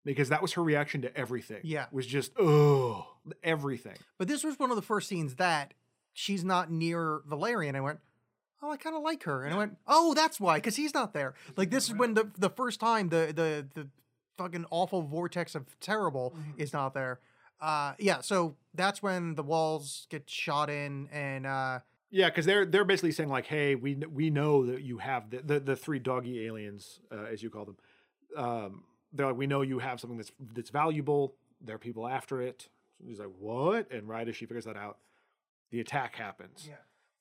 Because 0.06 0.28
that 0.28 0.42
was 0.42 0.52
her 0.52 0.62
reaction 0.62 1.00
to 1.00 1.16
everything. 1.16 1.60
Yeah. 1.64 1.86
Was 1.90 2.06
just, 2.06 2.32
oh, 2.38 3.06
everything. 3.42 3.96
But 4.18 4.28
this 4.28 4.44
was 4.44 4.58
one 4.58 4.68
of 4.68 4.76
the 4.76 4.82
first 4.82 5.08
scenes 5.08 5.36
that 5.36 5.72
she's 6.12 6.44
not 6.44 6.70
near 6.70 7.22
Valerian. 7.26 7.74
I 7.74 7.80
went, 7.80 8.00
oh, 8.64 8.70
I 8.70 8.76
kind 8.76 8.96
of 8.96 9.02
like 9.02 9.22
her, 9.24 9.44
and 9.44 9.54
I 9.54 9.56
went, 9.58 9.76
oh, 9.86 10.14
that's 10.14 10.40
why, 10.40 10.56
because 10.58 10.76
he's 10.76 10.94
not 10.94 11.12
there. 11.12 11.34
Like 11.56 11.70
this 11.70 11.88
is 11.88 11.94
when 11.94 12.14
the 12.14 12.30
the 12.38 12.50
first 12.50 12.80
time 12.80 13.08
the 13.10 13.32
the 13.34 13.66
the 13.74 13.88
fucking 14.38 14.66
awful 14.70 15.02
vortex 15.02 15.54
of 15.54 15.78
terrible 15.80 16.34
is 16.56 16.72
not 16.72 16.94
there. 16.94 17.20
Uh, 17.60 17.94
yeah, 17.98 18.20
so 18.20 18.56
that's 18.74 19.02
when 19.02 19.36
the 19.36 19.42
walls 19.42 20.06
get 20.10 20.28
shot 20.28 20.68
in, 20.70 21.08
and 21.12 21.46
uh, 21.46 21.78
Yeah, 22.10 22.28
because 22.28 22.46
they're 22.46 22.66
they're 22.66 22.84
basically 22.84 23.12
saying 23.12 23.28
like, 23.28 23.46
"Hey, 23.46 23.74
we 23.74 23.94
we 23.94 24.30
know 24.30 24.66
that 24.66 24.82
you 24.82 24.98
have 24.98 25.30
the 25.30 25.38
the, 25.38 25.60
the 25.60 25.76
three 25.76 25.98
doggy 25.98 26.46
aliens, 26.46 27.00
uh, 27.12 27.24
as 27.24 27.42
you 27.42 27.50
call 27.50 27.64
them. 27.64 27.76
Um, 28.36 28.84
they're 29.12 29.26
like, 29.26 29.36
we 29.36 29.46
know 29.46 29.62
you 29.62 29.78
have 29.78 30.00
something 30.00 30.16
that's 30.16 30.32
that's 30.52 30.70
valuable. 30.70 31.36
There 31.60 31.76
are 31.76 31.78
people 31.78 32.06
after 32.08 32.40
it." 32.42 32.68
He's 33.06 33.18
like, 33.18 33.30
"What?" 33.38 33.90
And 33.92 34.08
right 34.08 34.28
as 34.28 34.36
she 34.36 34.46
figures 34.46 34.64
that 34.64 34.76
out, 34.76 34.98
the 35.70 35.80
attack 35.80 36.16
happens, 36.16 36.66
Yeah. 36.68 36.76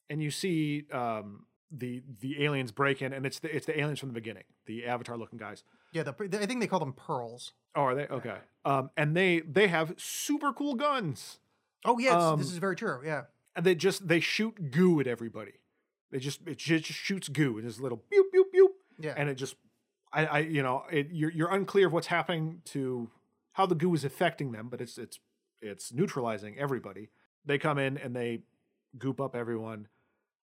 And 0.09 0.21
you 0.21 0.31
see 0.31 0.85
um, 0.91 1.45
the 1.71 2.01
the 2.21 2.43
aliens 2.43 2.71
break 2.71 3.01
in, 3.01 3.13
and 3.13 3.25
it's 3.25 3.39
the 3.39 3.55
it's 3.55 3.65
the 3.65 3.79
aliens 3.79 3.99
from 3.99 4.09
the 4.09 4.13
beginning, 4.13 4.43
the 4.65 4.85
Avatar 4.85 5.17
looking 5.17 5.39
guys. 5.39 5.63
yeah, 5.93 6.03
the, 6.03 6.13
I 6.41 6.45
think 6.45 6.59
they 6.59 6.67
call 6.67 6.79
them 6.79 6.93
pearls. 6.93 7.53
Oh, 7.75 7.81
are 7.83 7.95
they 7.95 8.05
okay? 8.07 8.37
Um, 8.65 8.89
and 8.97 9.15
they 9.15 9.39
they 9.41 9.67
have 9.67 9.93
super 9.97 10.53
cool 10.53 10.75
guns. 10.75 11.39
Oh 11.85 11.97
yeah, 11.99 12.09
it's- 12.11 12.23
Um, 12.23 12.39
this 12.39 12.51
is 12.51 12.57
very 12.59 12.75
true. 12.75 13.01
Yeah. 13.03 13.23
and 13.55 13.65
they 13.65 13.75
just 13.75 14.07
they 14.07 14.19
shoot 14.19 14.71
goo 14.71 14.99
at 14.99 15.07
everybody. 15.07 15.53
They 16.11 16.19
just 16.19 16.47
it 16.47 16.57
just 16.59 16.85
shoots 16.85 17.27
goo 17.27 17.57
and 17.57 17.67
this 17.67 17.79
little 17.79 17.97
pew 17.97 18.23
pew 18.31 18.45
pew, 18.51 18.73
Yeah. 18.99 19.13
and 19.17 19.29
it 19.29 19.35
just 19.35 19.55
I 20.11 20.25
I 20.25 20.39
you 20.39 20.61
know 20.63 20.83
it, 20.91 21.07
you're 21.11 21.31
you're 21.31 21.51
unclear 21.51 21.87
of 21.87 21.93
what's 21.93 22.07
happening 22.07 22.61
to 22.65 23.09
how 23.53 23.65
the 23.65 23.75
goo 23.75 23.93
is 23.95 24.03
affecting 24.05 24.51
them, 24.51 24.69
but 24.69 24.79
it's 24.81 24.97
it's 24.99 25.19
it's 25.61 25.91
neutralizing 25.93 26.57
everybody. 26.59 27.09
They 27.45 27.57
come 27.57 27.77
in 27.79 27.97
and 27.97 28.15
they 28.15 28.43
goop 28.97 29.19
up 29.21 29.35
everyone, 29.35 29.87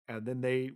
and 0.08 0.24
then 0.26 0.40
they 0.40 0.70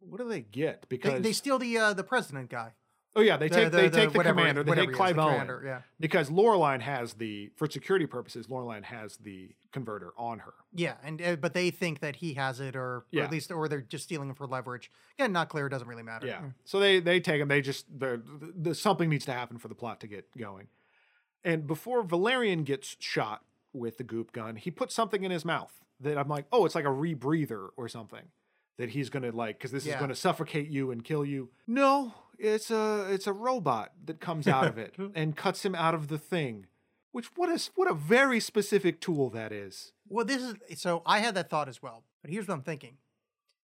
what 0.00 0.18
do 0.18 0.28
they 0.28 0.40
get? 0.42 0.88
Because 0.88 1.22
they 1.22 1.32
steal 1.32 1.58
the 1.58 1.76
uh, 1.78 1.92
the 1.92 2.04
president 2.04 2.50
guy. 2.50 2.72
oh 3.16 3.22
yeah, 3.22 3.36
they 3.38 3.48
The- 3.48 3.54
take 3.54 3.72
they 3.72 3.88
the- 3.88 3.96
take 3.96 4.12
the 4.12 4.18
whatever- 4.18 4.38
commander, 4.40 4.62
they 4.62 4.74
take 4.74 4.92
Clive 4.92 5.18
Owen 5.18 5.32
commander, 5.32 5.62
yeah. 5.64 5.80
because 5.98 6.28
Laureline 6.30 6.80
has 6.82 7.14
the 7.14 7.50
for 7.56 7.66
security 7.68 8.06
purposes. 8.06 8.46
Laureline 8.46 8.84
has 8.84 9.16
the 9.16 9.50
converter 9.72 10.12
on 10.18 10.40
her. 10.40 10.52
Yeah, 10.74 10.94
and 11.02 11.20
uh, 11.22 11.36
but 11.36 11.54
they 11.54 11.70
think 11.70 12.00
that 12.00 12.16
he 12.16 12.34
has 12.34 12.60
it, 12.60 12.76
or, 12.76 12.82
or 12.82 13.04
Yeah. 13.10 13.24
at 13.24 13.30
least, 13.30 13.50
or 13.50 13.68
they're 13.68 13.80
just 13.80 14.04
stealing 14.04 14.28
it 14.30 14.36
for 14.36 14.46
leverage. 14.46 14.90
Again, 15.18 15.32
not 15.32 15.48
clear. 15.48 15.68
Doesn't 15.68 15.88
really 15.88 16.02
matter. 16.02 16.26
Yeah. 16.26 16.42
So 16.64 16.78
they 16.78 17.00
they 17.00 17.18
take 17.20 17.40
him. 17.40 17.48
They 17.48 17.62
just 17.62 17.86
the, 17.98 18.22
the 18.54 18.74
something 18.74 19.08
needs 19.08 19.24
to 19.24 19.32
happen 19.32 19.58
for 19.58 19.68
the 19.68 19.74
plot 19.74 20.00
to 20.00 20.06
get 20.06 20.26
going. 20.36 20.68
And 21.42 21.66
before 21.66 22.02
Valerian 22.02 22.64
gets 22.64 22.96
shot 22.98 23.44
with 23.72 23.98
the 23.98 24.04
goop 24.04 24.32
gun, 24.32 24.56
he 24.56 24.70
puts 24.70 24.94
something 24.94 25.22
in 25.24 25.30
his 25.30 25.44
mouth 25.44 25.80
that 26.00 26.18
I'm 26.18 26.28
like, 26.28 26.46
oh, 26.52 26.66
it's 26.66 26.74
like 26.74 26.84
a 26.84 26.88
rebreather 26.88 27.68
or 27.76 27.88
something 27.88 28.22
that 28.78 28.90
he's 28.90 29.08
gonna 29.10 29.30
like 29.32 29.58
because 29.58 29.70
this 29.72 29.86
is 29.86 29.94
gonna 29.94 30.14
suffocate 30.14 30.68
you 30.68 30.90
and 30.90 31.02
kill 31.04 31.24
you. 31.24 31.50
No, 31.66 32.14
it's 32.38 32.70
a 32.70 33.06
it's 33.10 33.26
a 33.26 33.32
robot 33.32 33.92
that 34.04 34.20
comes 34.20 34.46
out 34.46 34.66
of 34.66 34.78
it 34.78 34.94
and 35.14 35.36
cuts 35.36 35.64
him 35.64 35.74
out 35.74 35.94
of 35.94 36.08
the 36.08 36.18
thing. 36.18 36.66
Which 37.12 37.26
what 37.36 37.48
is 37.48 37.70
what 37.74 37.90
a 37.90 37.94
very 37.94 38.40
specific 38.40 39.00
tool 39.00 39.30
that 39.30 39.50
is. 39.52 39.92
Well, 40.08 40.24
this 40.26 40.42
is 40.68 40.80
so. 40.80 41.02
I 41.06 41.20
had 41.20 41.34
that 41.34 41.48
thought 41.48 41.68
as 41.68 41.82
well. 41.82 42.04
But 42.20 42.30
here's 42.30 42.46
what 42.46 42.54
I'm 42.54 42.62
thinking: 42.62 42.98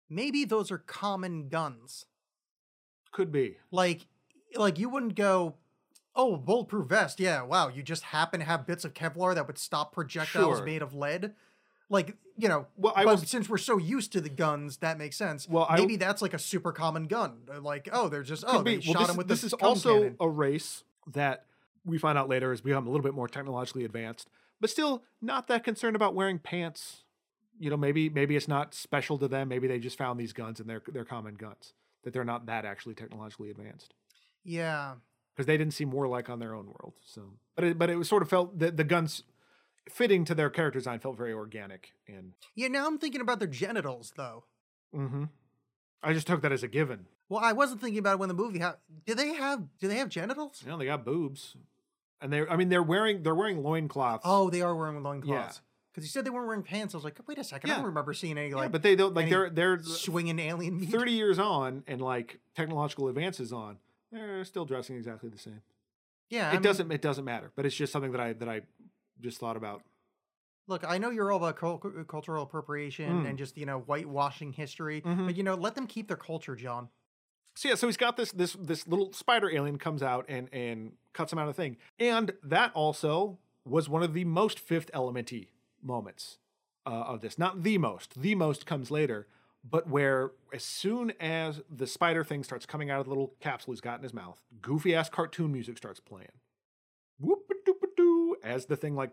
maybe 0.08 0.44
those 0.46 0.70
are 0.70 0.78
common 0.78 1.48
guns. 1.48 2.06
Could 3.10 3.30
be. 3.30 3.56
Like, 3.70 4.06
like 4.54 4.78
you 4.78 4.88
wouldn't 4.88 5.16
go, 5.16 5.56
"Oh, 6.16 6.36
bulletproof 6.38 6.88
vest." 6.88 7.20
Yeah, 7.20 7.42
wow. 7.42 7.68
You 7.68 7.82
just 7.82 8.04
happen 8.04 8.40
to 8.40 8.46
have 8.46 8.66
bits 8.66 8.86
of 8.86 8.94
Kevlar 8.94 9.34
that 9.34 9.46
would 9.46 9.58
stop 9.58 9.92
projectiles 9.92 10.58
Sure. 10.58 10.64
made 10.64 10.80
of 10.80 10.94
lead. 10.94 11.34
Like, 11.90 12.16
you 12.36 12.48
know. 12.48 12.66
Well, 12.76 12.92
I 12.96 13.04
but 13.04 13.20
was- 13.20 13.28
since 13.30 13.48
we're 13.48 13.58
so 13.58 13.78
used 13.78 14.12
to 14.12 14.20
the 14.20 14.28
guns, 14.28 14.78
that 14.78 14.98
makes 14.98 15.16
sense. 15.16 15.48
Well, 15.48 15.66
I- 15.68 15.76
maybe 15.78 15.96
that's 15.96 16.22
like 16.22 16.34
a 16.34 16.38
super 16.38 16.72
common 16.72 17.06
gun. 17.06 17.42
Uh, 17.52 17.60
Like, 17.60 17.88
oh, 17.92 18.08
they're 18.08 18.22
just 18.22 18.44
oh, 18.46 18.62
they 18.62 18.76
be. 18.76 18.82
shot 18.82 18.94
Well, 18.94 19.02
this, 19.02 19.10
him 19.10 19.16
with 19.16 19.28
this 19.28 19.40
the 19.42 19.46
is 19.48 19.52
also 19.54 19.98
cannon. 19.98 20.16
a 20.20 20.28
race 20.28 20.84
that 21.12 21.46
we 21.84 21.98
find 21.98 22.16
out 22.16 22.28
later 22.28 22.50
has 22.50 22.60
become 22.60 22.86
a 22.86 22.90
little 22.90 23.02
bit 23.02 23.14
more 23.14 23.26
technologically 23.28 23.84
advanced, 23.84 24.28
but 24.60 24.70
still 24.70 25.02
not 25.20 25.48
that 25.48 25.64
concerned 25.64 25.96
about 25.96 26.14
wearing 26.14 26.38
pants. 26.38 27.02
You 27.58 27.70
know, 27.70 27.76
maybe 27.76 28.08
maybe 28.08 28.34
it's 28.36 28.48
not 28.48 28.74
special 28.74 29.18
to 29.18 29.28
them. 29.28 29.48
Maybe 29.48 29.66
they 29.68 29.78
just 29.78 29.98
found 29.98 30.18
these 30.18 30.32
guns 30.32 30.58
and 30.60 30.68
they're 30.68 30.82
they're 30.88 31.04
common 31.04 31.34
guns 31.34 31.74
that 32.04 32.12
they're 32.12 32.24
not 32.24 32.46
that 32.46 32.64
actually 32.64 32.94
technologically 32.94 33.50
advanced 33.50 33.94
Yeah. 34.42 34.94
because 35.34 35.46
they 35.46 35.56
didn't 35.56 35.74
seem 35.74 35.92
warlike 35.92 36.28
on 36.28 36.40
their 36.40 36.54
own 36.54 36.66
world. 36.66 36.94
So, 37.04 37.34
but 37.54 37.64
it, 37.64 37.78
but 37.78 37.90
it 37.90 37.96
was 37.96 38.08
sort 38.08 38.22
of 38.22 38.28
felt 38.28 38.58
that 38.58 38.76
the 38.76 38.82
guns 38.84 39.22
fitting 39.90 40.24
to 40.26 40.34
their 40.34 40.50
character 40.50 40.78
design 40.78 40.98
felt 41.00 41.16
very 41.16 41.32
organic 41.32 41.92
and. 42.06 42.32
Yeah. 42.54 42.68
Now 42.68 42.86
I'm 42.86 42.98
thinking 42.98 43.20
about 43.20 43.38
their 43.38 43.48
genitals, 43.48 44.12
though. 44.16 44.44
mm-hmm 44.94 45.24
I 46.04 46.12
just 46.12 46.26
took 46.26 46.42
that 46.42 46.50
as 46.50 46.64
a 46.64 46.68
given. 46.68 47.06
Well, 47.28 47.40
I 47.40 47.52
wasn't 47.52 47.80
thinking 47.80 48.00
about 48.00 48.14
it 48.14 48.18
when 48.18 48.28
the 48.28 48.34
movie. 48.34 48.58
Ha- 48.58 48.76
do 49.06 49.14
they 49.14 49.34
have? 49.34 49.62
Do 49.80 49.86
they 49.86 49.96
have 49.98 50.08
genitals? 50.08 50.62
Know, 50.66 50.76
they 50.76 50.86
got 50.86 51.04
boobs, 51.04 51.54
and 52.20 52.32
they 52.32 52.44
I 52.46 52.56
mean 52.56 52.68
they're 52.70 52.82
wearing 52.82 53.22
they're 53.22 53.34
wearing 53.36 53.62
loincloths. 53.62 54.22
Oh, 54.26 54.50
they 54.50 54.62
are 54.62 54.74
wearing 54.74 55.00
loincloths. 55.02 55.56
yeah. 55.56 55.62
Because 55.92 56.04
you 56.04 56.08
said 56.10 56.24
they 56.24 56.30
weren't 56.30 56.46
wearing 56.48 56.62
pants. 56.64 56.94
I 56.94 56.96
was 56.96 57.04
like, 57.04 57.18
wait 57.28 57.38
a 57.38 57.44
second. 57.44 57.70
I 57.70 57.74
Yeah. 57.74 57.76
don't 57.78 57.86
remember 57.86 58.14
seeing 58.14 58.36
any 58.36 58.52
like 58.52 58.64
yeah, 58.64 58.68
but 58.68 58.82
they 58.82 58.96
don't 58.96 59.14
like 59.14 59.30
they're 59.30 59.48
they're 59.48 59.78
swinging 59.82 60.38
alien 60.40 60.80
meat. 60.80 60.88
30 60.90 61.12
years 61.12 61.38
on 61.38 61.84
and 61.86 62.00
like 62.00 62.40
technological 62.56 63.06
advances 63.08 63.52
on. 63.52 63.76
They're 64.10 64.44
still 64.44 64.64
dressing 64.64 64.96
exactly 64.96 65.28
the 65.30 65.38
same. 65.38 65.60
Yeah, 66.30 66.46
I 66.48 66.50
it 66.50 66.54
mean, 66.54 66.62
doesn't 66.62 66.90
it 66.90 67.00
doesn't 67.02 67.24
matter, 67.24 67.52
but 67.54 67.64
it's 67.64 67.76
just 67.76 67.92
something 67.92 68.10
that 68.12 68.20
I 68.20 68.32
that 68.32 68.48
I 68.48 68.62
just 69.22 69.38
thought 69.38 69.56
about. 69.56 69.82
Look, 70.68 70.84
I 70.86 70.98
know 70.98 71.10
you're 71.10 71.32
all 71.32 71.38
about 71.38 71.56
cul- 71.56 71.78
cultural 72.06 72.44
appropriation 72.44 73.24
Mm. 73.24 73.28
and 73.30 73.38
just 73.38 73.56
you 73.56 73.66
know 73.66 73.80
whitewashing 73.80 74.52
history, 74.52 75.00
Mhm. 75.02 75.26
but 75.26 75.36
you 75.36 75.42
know 75.42 75.54
let 75.54 75.74
them 75.74 75.86
keep 75.86 76.08
their 76.08 76.16
culture, 76.16 76.54
John. 76.56 76.88
So 77.56 77.68
yeah, 77.68 77.74
so 77.74 77.86
he's 77.88 77.96
got 77.96 78.16
this 78.16 78.32
this 78.32 78.52
this 78.54 78.86
little 78.86 79.12
spider 79.12 79.50
alien 79.50 79.78
comes 79.78 80.02
out 80.02 80.24
and 80.28 80.48
and 80.52 80.96
cuts 81.12 81.32
him 81.32 81.38
out 81.38 81.48
of 81.48 81.56
the 81.56 81.62
thing. 81.62 81.76
And 81.98 82.32
that 82.42 82.72
also 82.74 83.38
was 83.64 83.88
one 83.88 84.02
of 84.02 84.14
the 84.14 84.24
most 84.24 84.58
fifth 84.58 84.90
elementy 84.92 85.48
moments 85.82 86.38
uh, 86.86 86.90
of 86.90 87.20
this. 87.20 87.38
Not 87.38 87.62
the 87.62 87.76
most. 87.78 88.20
The 88.20 88.34
most 88.34 88.64
comes 88.66 88.90
later, 88.90 89.28
but 89.68 89.88
where 89.88 90.32
as 90.52 90.64
soon 90.64 91.10
as 91.20 91.60
the 91.68 91.86
spider 91.86 92.24
thing 92.24 92.42
starts 92.44 92.66
coming 92.66 92.88
out 92.90 93.00
of 93.00 93.04
the 93.06 93.10
little 93.10 93.34
capsule 93.40 93.72
he's 93.72 93.80
got 93.80 93.98
in 93.98 94.02
his 94.04 94.14
mouth, 94.14 94.40
goofy 94.60 94.94
ass 94.94 95.08
cartoon 95.10 95.52
music 95.52 95.76
starts 95.76 96.00
playing. 96.00 96.32
Whoop 97.20 97.50
a 97.50 97.70
doop 97.70 97.82
a 97.82 97.86
doo 97.96 98.31
as 98.44 98.66
the 98.66 98.76
thing 98.76 98.94
like 98.94 99.10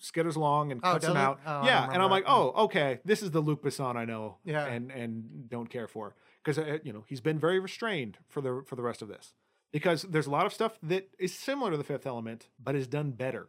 skitters 0.00 0.36
along 0.36 0.72
and 0.72 0.80
Oh, 0.84 0.92
cuts 0.92 1.04
him 1.06 1.16
it? 1.16 1.20
out. 1.20 1.40
Oh, 1.46 1.64
yeah, 1.64 1.88
and 1.92 2.02
I'm 2.02 2.10
like, 2.10 2.24
oh, 2.26 2.52
okay, 2.64 3.00
this 3.04 3.22
is 3.22 3.30
the 3.30 3.40
Luc 3.40 3.62
Besson 3.62 3.96
I 3.96 4.04
know 4.04 4.36
Yeah. 4.44 4.64
and 4.66 4.90
and 4.90 5.48
don't 5.48 5.68
care 5.68 5.88
for 5.88 6.14
because 6.42 6.58
uh, 6.58 6.78
you 6.82 6.92
know 6.92 7.04
he's 7.06 7.20
been 7.20 7.38
very 7.38 7.58
restrained 7.58 8.18
for 8.28 8.40
the 8.40 8.62
for 8.66 8.76
the 8.76 8.82
rest 8.82 9.02
of 9.02 9.08
this 9.08 9.34
because 9.72 10.02
there's 10.02 10.26
a 10.26 10.30
lot 10.30 10.46
of 10.46 10.52
stuff 10.52 10.78
that 10.82 11.08
is 11.18 11.34
similar 11.34 11.70
to 11.72 11.76
the 11.76 11.84
Fifth 11.84 12.06
Element 12.06 12.48
but 12.62 12.74
is 12.74 12.86
done 12.86 13.10
better 13.12 13.48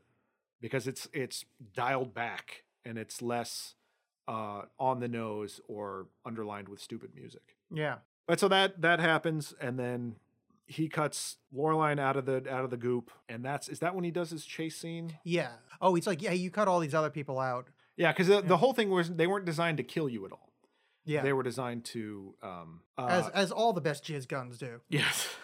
because 0.61 0.87
it's 0.87 1.07
it's 1.13 1.45
dialed 1.73 2.13
back 2.13 2.63
and 2.85 2.97
it's 2.97 3.21
less 3.21 3.75
uh, 4.27 4.63
on 4.79 4.99
the 4.99 5.07
nose 5.07 5.59
or 5.67 6.07
underlined 6.25 6.69
with 6.69 6.79
stupid 6.81 7.11
music. 7.15 7.55
Yeah, 7.71 7.95
But 8.27 8.39
so 8.39 8.47
that 8.47 8.81
that 8.81 8.99
happens 8.99 9.53
and 9.61 9.77
then 9.79 10.15
he 10.69 10.87
cuts 10.87 11.37
Laureline 11.53 11.99
out 11.99 12.15
of 12.15 12.25
the 12.25 12.37
out 12.49 12.63
of 12.63 12.69
the 12.69 12.77
goop 12.77 13.11
and 13.27 13.43
that's 13.43 13.67
is 13.67 13.79
that 13.79 13.95
when 13.95 14.03
he 14.03 14.11
does 14.11 14.29
his 14.29 14.45
chase 14.45 14.77
scene? 14.77 15.17
yeah. 15.25 15.49
Oh, 15.81 15.95
it's 15.95 16.07
like 16.07 16.21
yeah, 16.21 16.31
you 16.31 16.51
cut 16.51 16.67
all 16.67 16.79
these 16.79 16.93
other 16.93 17.09
people 17.09 17.39
out. 17.39 17.67
Yeah, 17.97 18.11
because 18.13 18.27
the, 18.27 18.41
the 18.41 18.57
whole 18.57 18.73
thing 18.73 18.89
was 18.89 19.09
they 19.09 19.27
weren't 19.27 19.45
designed 19.45 19.77
to 19.77 19.83
kill 19.83 20.07
you 20.07 20.25
at 20.25 20.31
all. 20.31 20.53
Yeah, 21.05 21.21
They 21.23 21.33
were 21.33 21.43
designed 21.43 21.85
to 21.85 22.35
um 22.43 22.81
uh, 22.97 23.07
as 23.09 23.27
as 23.29 23.51
all 23.51 23.73
the 23.73 23.81
best 23.81 24.03
jizz 24.05 24.27
guns 24.27 24.57
do. 24.57 24.79
yes. 24.89 25.27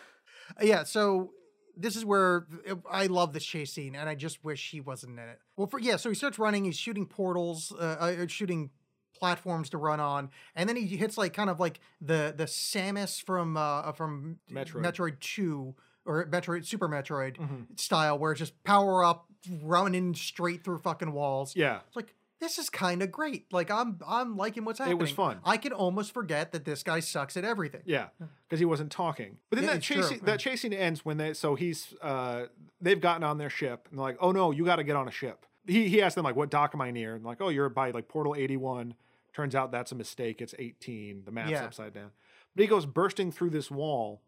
Yeah, 0.62 0.84
so 0.84 1.32
this 1.76 1.96
is 1.96 2.06
where 2.06 2.46
I 2.90 3.08
love 3.08 3.34
this 3.34 3.44
chase 3.44 3.74
scene, 3.74 3.96
and 3.96 4.08
I 4.08 4.14
just 4.14 4.44
wish 4.44 4.70
he 4.70 4.80
wasn't 4.80 5.18
in 5.20 5.28
it. 5.28 5.40
Well, 5.58 5.66
for 5.66 5.80
yeah, 5.80 5.96
so 5.96 6.10
he 6.10 6.16
starts 6.16 6.38
running. 6.38 6.66
He's 6.66 6.78
shooting 6.78 7.08
portals, 7.08 7.74
uh, 7.78 7.98
uh, 8.00 8.28
shooting 8.28 8.70
platforms 9.16 9.70
to 9.72 9.78
run 9.78 10.00
on, 10.00 10.30
and 10.56 10.68
then 10.70 10.76
he 10.76 10.86
hits 10.98 11.18
like 11.18 11.34
kind 11.34 11.50
of 11.50 11.60
like 11.60 11.80
the 12.02 12.34
the 12.36 12.46
Samus 12.46 13.22
from 13.24 13.58
uh 13.58 13.92
from 13.94 14.38
Metroid. 14.52 14.82
Metroid 14.84 15.20
Two 15.20 15.76
or 16.06 16.26
Metroid 16.26 16.66
Super 16.66 16.88
Metroid 16.88 17.38
Mhm. 17.38 17.80
style, 17.80 18.18
where 18.20 18.32
it's 18.32 18.40
just 18.40 18.64
power 18.64 19.04
up, 19.04 19.26
running 19.64 20.14
straight 20.16 20.64
through 20.64 20.80
fucking 20.80 21.12
walls. 21.12 21.56
Yeah. 21.56 21.80
It's 21.88 21.96
like 21.96 22.14
this 22.40 22.60
is 22.60 22.70
kind 22.70 23.02
of 23.02 23.12
great. 23.12 23.52
Like 23.54 23.72
I'm 23.72 23.98
I'm 24.06 24.36
liking 24.36 24.66
what's 24.66 24.80
happening. 24.80 24.98
It 24.98 25.02
was 25.02 25.12
fun. 25.12 25.40
I 25.46 25.58
can 25.58 25.72
almost 25.72 26.14
forget 26.14 26.52
that 26.52 26.66
this 26.66 26.84
guy 26.84 27.00
sucks 27.00 27.38
at 27.38 27.46
everything. 27.46 27.82
Yeah, 27.86 28.08
because 28.48 28.60
he 28.60 28.66
wasn't 28.66 28.92
talking. 28.92 29.38
But 29.50 29.60
then 29.60 29.68
that 29.68 29.82
chasing 29.82 30.18
true. 30.20 30.26
that 30.28 30.40
chasing 30.40 30.74
ends 30.74 31.06
when 31.06 31.18
they 31.18 31.34
so 31.34 31.56
he's 31.56 31.94
uh 32.02 32.48
they've 32.82 33.00
gotten 33.00 33.24
on 33.24 33.38
their 33.38 33.50
ship 33.50 33.88
and 33.90 33.98
they're 33.98 34.04
like, 34.06 34.18
oh 34.20 34.32
no, 34.32 34.52
you 34.52 34.66
got 34.66 34.76
to 34.76 34.84
get 34.84 34.96
on 34.98 35.08
a 35.08 35.12
ship. 35.12 35.46
He 35.66 35.88
he 35.88 36.02
asked 36.02 36.16
them 36.16 36.26
like, 36.26 36.36
what 36.36 36.52
dock 36.52 36.72
am 36.76 36.82
I 36.82 36.92
near? 36.92 37.16
And 37.16 37.24
like, 37.24 37.40
oh, 37.42 37.50
you're 37.50 37.70
by 37.70 37.92
like 37.92 38.08
portal 38.10 38.36
eighty 38.38 38.58
one. 38.58 38.96
Turns 39.36 39.54
out 39.54 39.70
that's 39.70 39.92
a 39.92 39.96
mistake. 39.96 40.42
It's 40.42 40.56
eighteen. 40.58 41.24
The 41.26 41.32
map's 41.32 41.52
Yeah. 41.52 41.66
upside 41.66 41.94
down. 41.94 42.12
But 42.56 42.62
he 42.62 42.68
goes 42.68 42.86
bursting 42.86 43.34
through 43.34 43.50
this 43.50 43.70
wall 43.70 44.22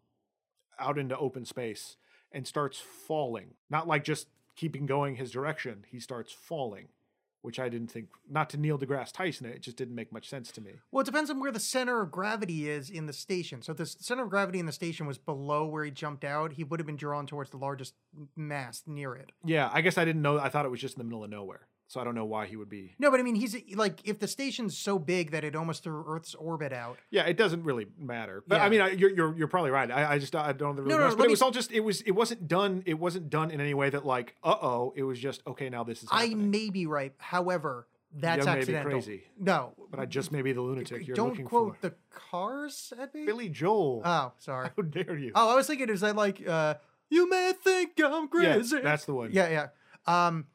out 0.78 0.98
into 0.98 1.16
open 1.16 1.46
space 1.46 1.96
and 2.30 2.46
starts 2.46 2.78
falling. 2.78 3.54
Not 3.70 3.88
like 3.88 4.04
just 4.04 4.28
keeping 4.54 4.84
going 4.84 5.16
his 5.16 5.30
direction. 5.30 5.86
He 5.90 5.98
starts 5.98 6.30
falling, 6.30 6.88
which 7.40 7.58
I 7.58 7.70
didn't 7.70 7.90
think. 7.90 8.10
Not 8.28 8.50
to 8.50 8.58
Neil 8.58 8.78
deGrasse 8.78 9.12
Tyson, 9.12 9.46
it 9.46 9.62
just 9.62 9.78
didn't 9.78 9.94
make 9.94 10.12
much 10.12 10.28
sense 10.28 10.52
to 10.52 10.60
me. 10.60 10.72
Well, 10.92 11.00
it 11.00 11.06
depends 11.06 11.30
on 11.30 11.40
where 11.40 11.52
the 11.52 11.58
center 11.58 12.02
of 12.02 12.10
gravity 12.10 12.68
is 12.68 12.90
in 12.90 13.06
the 13.06 13.14
station. 13.14 13.62
So 13.62 13.72
if 13.72 13.78
the 13.78 13.86
center 13.86 14.24
of 14.24 14.28
gravity 14.28 14.58
in 14.58 14.66
the 14.66 14.72
station 14.72 15.06
was 15.06 15.16
below 15.16 15.64
where 15.66 15.84
he 15.84 15.90
jumped 15.90 16.22
out, 16.22 16.52
he 16.52 16.64
would 16.64 16.80
have 16.80 16.86
been 16.86 16.96
drawn 16.96 17.26
towards 17.26 17.48
the 17.48 17.56
largest 17.56 17.94
mass 18.36 18.82
near 18.86 19.14
it. 19.14 19.32
Yeah, 19.42 19.70
I 19.72 19.80
guess 19.80 19.96
I 19.96 20.04
didn't 20.04 20.20
know. 20.20 20.38
I 20.38 20.50
thought 20.50 20.66
it 20.66 20.70
was 20.70 20.82
just 20.82 20.96
in 20.96 20.98
the 20.98 21.04
middle 21.04 21.24
of 21.24 21.30
nowhere. 21.30 21.66
So 21.88 22.00
I 22.00 22.04
don't 22.04 22.14
know 22.14 22.26
why 22.26 22.44
he 22.44 22.56
would 22.56 22.68
be. 22.68 22.94
No, 22.98 23.10
but 23.10 23.18
I 23.18 23.22
mean, 23.22 23.34
he's 23.34 23.56
like, 23.74 24.06
if 24.06 24.18
the 24.18 24.28
station's 24.28 24.76
so 24.76 24.98
big 24.98 25.30
that 25.30 25.42
it 25.42 25.56
almost 25.56 25.82
threw 25.82 26.04
Earth's 26.06 26.34
orbit 26.34 26.70
out. 26.70 26.98
Yeah, 27.10 27.24
it 27.24 27.38
doesn't 27.38 27.64
really 27.64 27.86
matter. 27.98 28.44
But 28.46 28.60
I 28.60 28.68
mean, 28.68 28.82
I, 28.82 28.90
you're, 28.90 29.08
you're 29.10 29.34
you're 29.34 29.48
probably 29.48 29.70
right. 29.70 29.90
I, 29.90 30.12
I 30.12 30.18
just 30.18 30.36
I 30.36 30.52
don't 30.52 30.76
really. 30.76 30.90
No, 30.90 30.98
know. 30.98 31.08
no, 31.08 31.16
but 31.16 31.24
it 31.26 31.30
was 31.30 31.40
all 31.40 31.50
just 31.50 31.72
it 31.72 31.80
was 31.80 32.02
it 32.02 32.10
wasn't 32.10 32.46
done. 32.46 32.82
It 32.84 32.98
wasn't 32.98 33.30
done 33.30 33.50
in 33.50 33.60
any 33.60 33.72
way 33.72 33.88
that 33.88 34.04
like 34.04 34.34
uh 34.44 34.54
oh. 34.60 34.92
It 34.96 35.02
was 35.02 35.18
just 35.18 35.42
okay. 35.46 35.70
Now 35.70 35.82
this 35.82 36.02
is. 36.02 36.10
I 36.12 36.34
may 36.34 36.68
be 36.68 36.86
right. 36.86 37.14
However, 37.16 37.86
that's 38.14 38.44
You 38.44 38.44
may 38.44 38.54
be 38.54 38.60
accidental. 38.60 38.90
crazy. 38.90 39.22
No, 39.38 39.72
but 39.90 39.98
I 40.00 40.04
just 40.04 40.32
may 40.32 40.42
be 40.42 40.52
the 40.52 40.60
lunatic 40.60 41.06
you're 41.06 41.16
don't 41.16 41.30
looking 41.30 41.46
quote 41.46 41.76
for. 41.80 41.88
the 41.88 41.94
cars 42.10 42.92
at 42.98 43.14
me. 43.14 43.24
Billy 43.24 43.48
Joel. 43.48 44.02
Oh, 44.04 44.32
sorry. 44.38 44.70
How 44.76 44.82
dare 44.82 45.16
you? 45.16 45.32
Oh, 45.34 45.52
I 45.52 45.54
was 45.54 45.66
thinking, 45.66 45.88
is 45.88 46.00
that 46.00 46.16
like, 46.16 46.46
uh, 46.46 46.74
you 47.10 47.28
may 47.28 47.52
think 47.62 47.92
I'm 48.02 48.28
crazy. 48.28 48.46
yeah, 48.46 48.54
crazy. 48.54 48.80
that's 48.80 49.04
the 49.04 49.14
one. 49.14 49.30
Yeah, 49.32 49.48
yeah. 50.06 50.26
Um, 50.26 50.46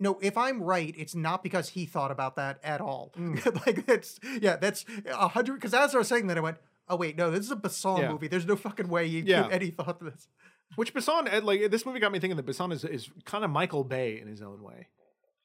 no, 0.00 0.18
if 0.22 0.36
I'm 0.38 0.62
right, 0.62 0.94
it's 0.96 1.14
not 1.14 1.42
because 1.42 1.70
he 1.70 1.86
thought 1.86 2.10
about 2.10 2.36
that 2.36 2.60
at 2.62 2.80
all. 2.80 3.12
Mm. 3.18 3.66
like 3.66 3.86
that's 3.86 4.18
yeah, 4.40 4.56
that's 4.56 4.84
a 5.06 5.28
hundred. 5.28 5.54
Because 5.54 5.74
as 5.74 5.94
I 5.94 5.98
was 5.98 6.08
saying 6.08 6.26
that, 6.28 6.38
I 6.38 6.40
went, 6.40 6.58
oh 6.88 6.96
wait, 6.96 7.16
no, 7.16 7.30
this 7.30 7.40
is 7.44 7.50
a 7.50 7.56
Besson 7.56 8.00
Yeah. 8.00 8.12
movie. 8.12 8.28
There's 8.28 8.46
no 8.46 8.56
fucking 8.56 8.88
way 8.88 9.08
he 9.08 9.20
Yeah. 9.20 9.48
any 9.52 9.70
thought 9.70 10.00
this. 10.00 10.28
Which 10.76 10.92
Besson, 10.94 11.32
uh, 11.32 11.40
like 11.42 11.70
this 11.70 11.84
movie 11.86 11.98
got 11.98 12.12
me 12.12 12.18
thinking 12.20 12.36
that 12.36 12.46
Besson 12.46 12.72
is, 12.72 12.84
is 12.84 13.08
kind 13.24 13.44
of 13.44 13.50
Michael 13.50 13.84
Bay 13.84 14.20
in 14.20 14.28
his 14.28 14.42
own 14.42 14.62
way. 14.62 14.88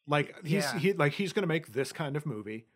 Like 0.08 0.36
he's 0.46 0.64
Yeah. 0.64 0.78
he 0.80 0.94
like 0.94 1.14
he's 1.14 1.34
gonna 1.34 1.48
make 1.48 1.74
this 1.74 1.92
kind 1.92 2.16
of 2.16 2.26
movie, 2.26 2.68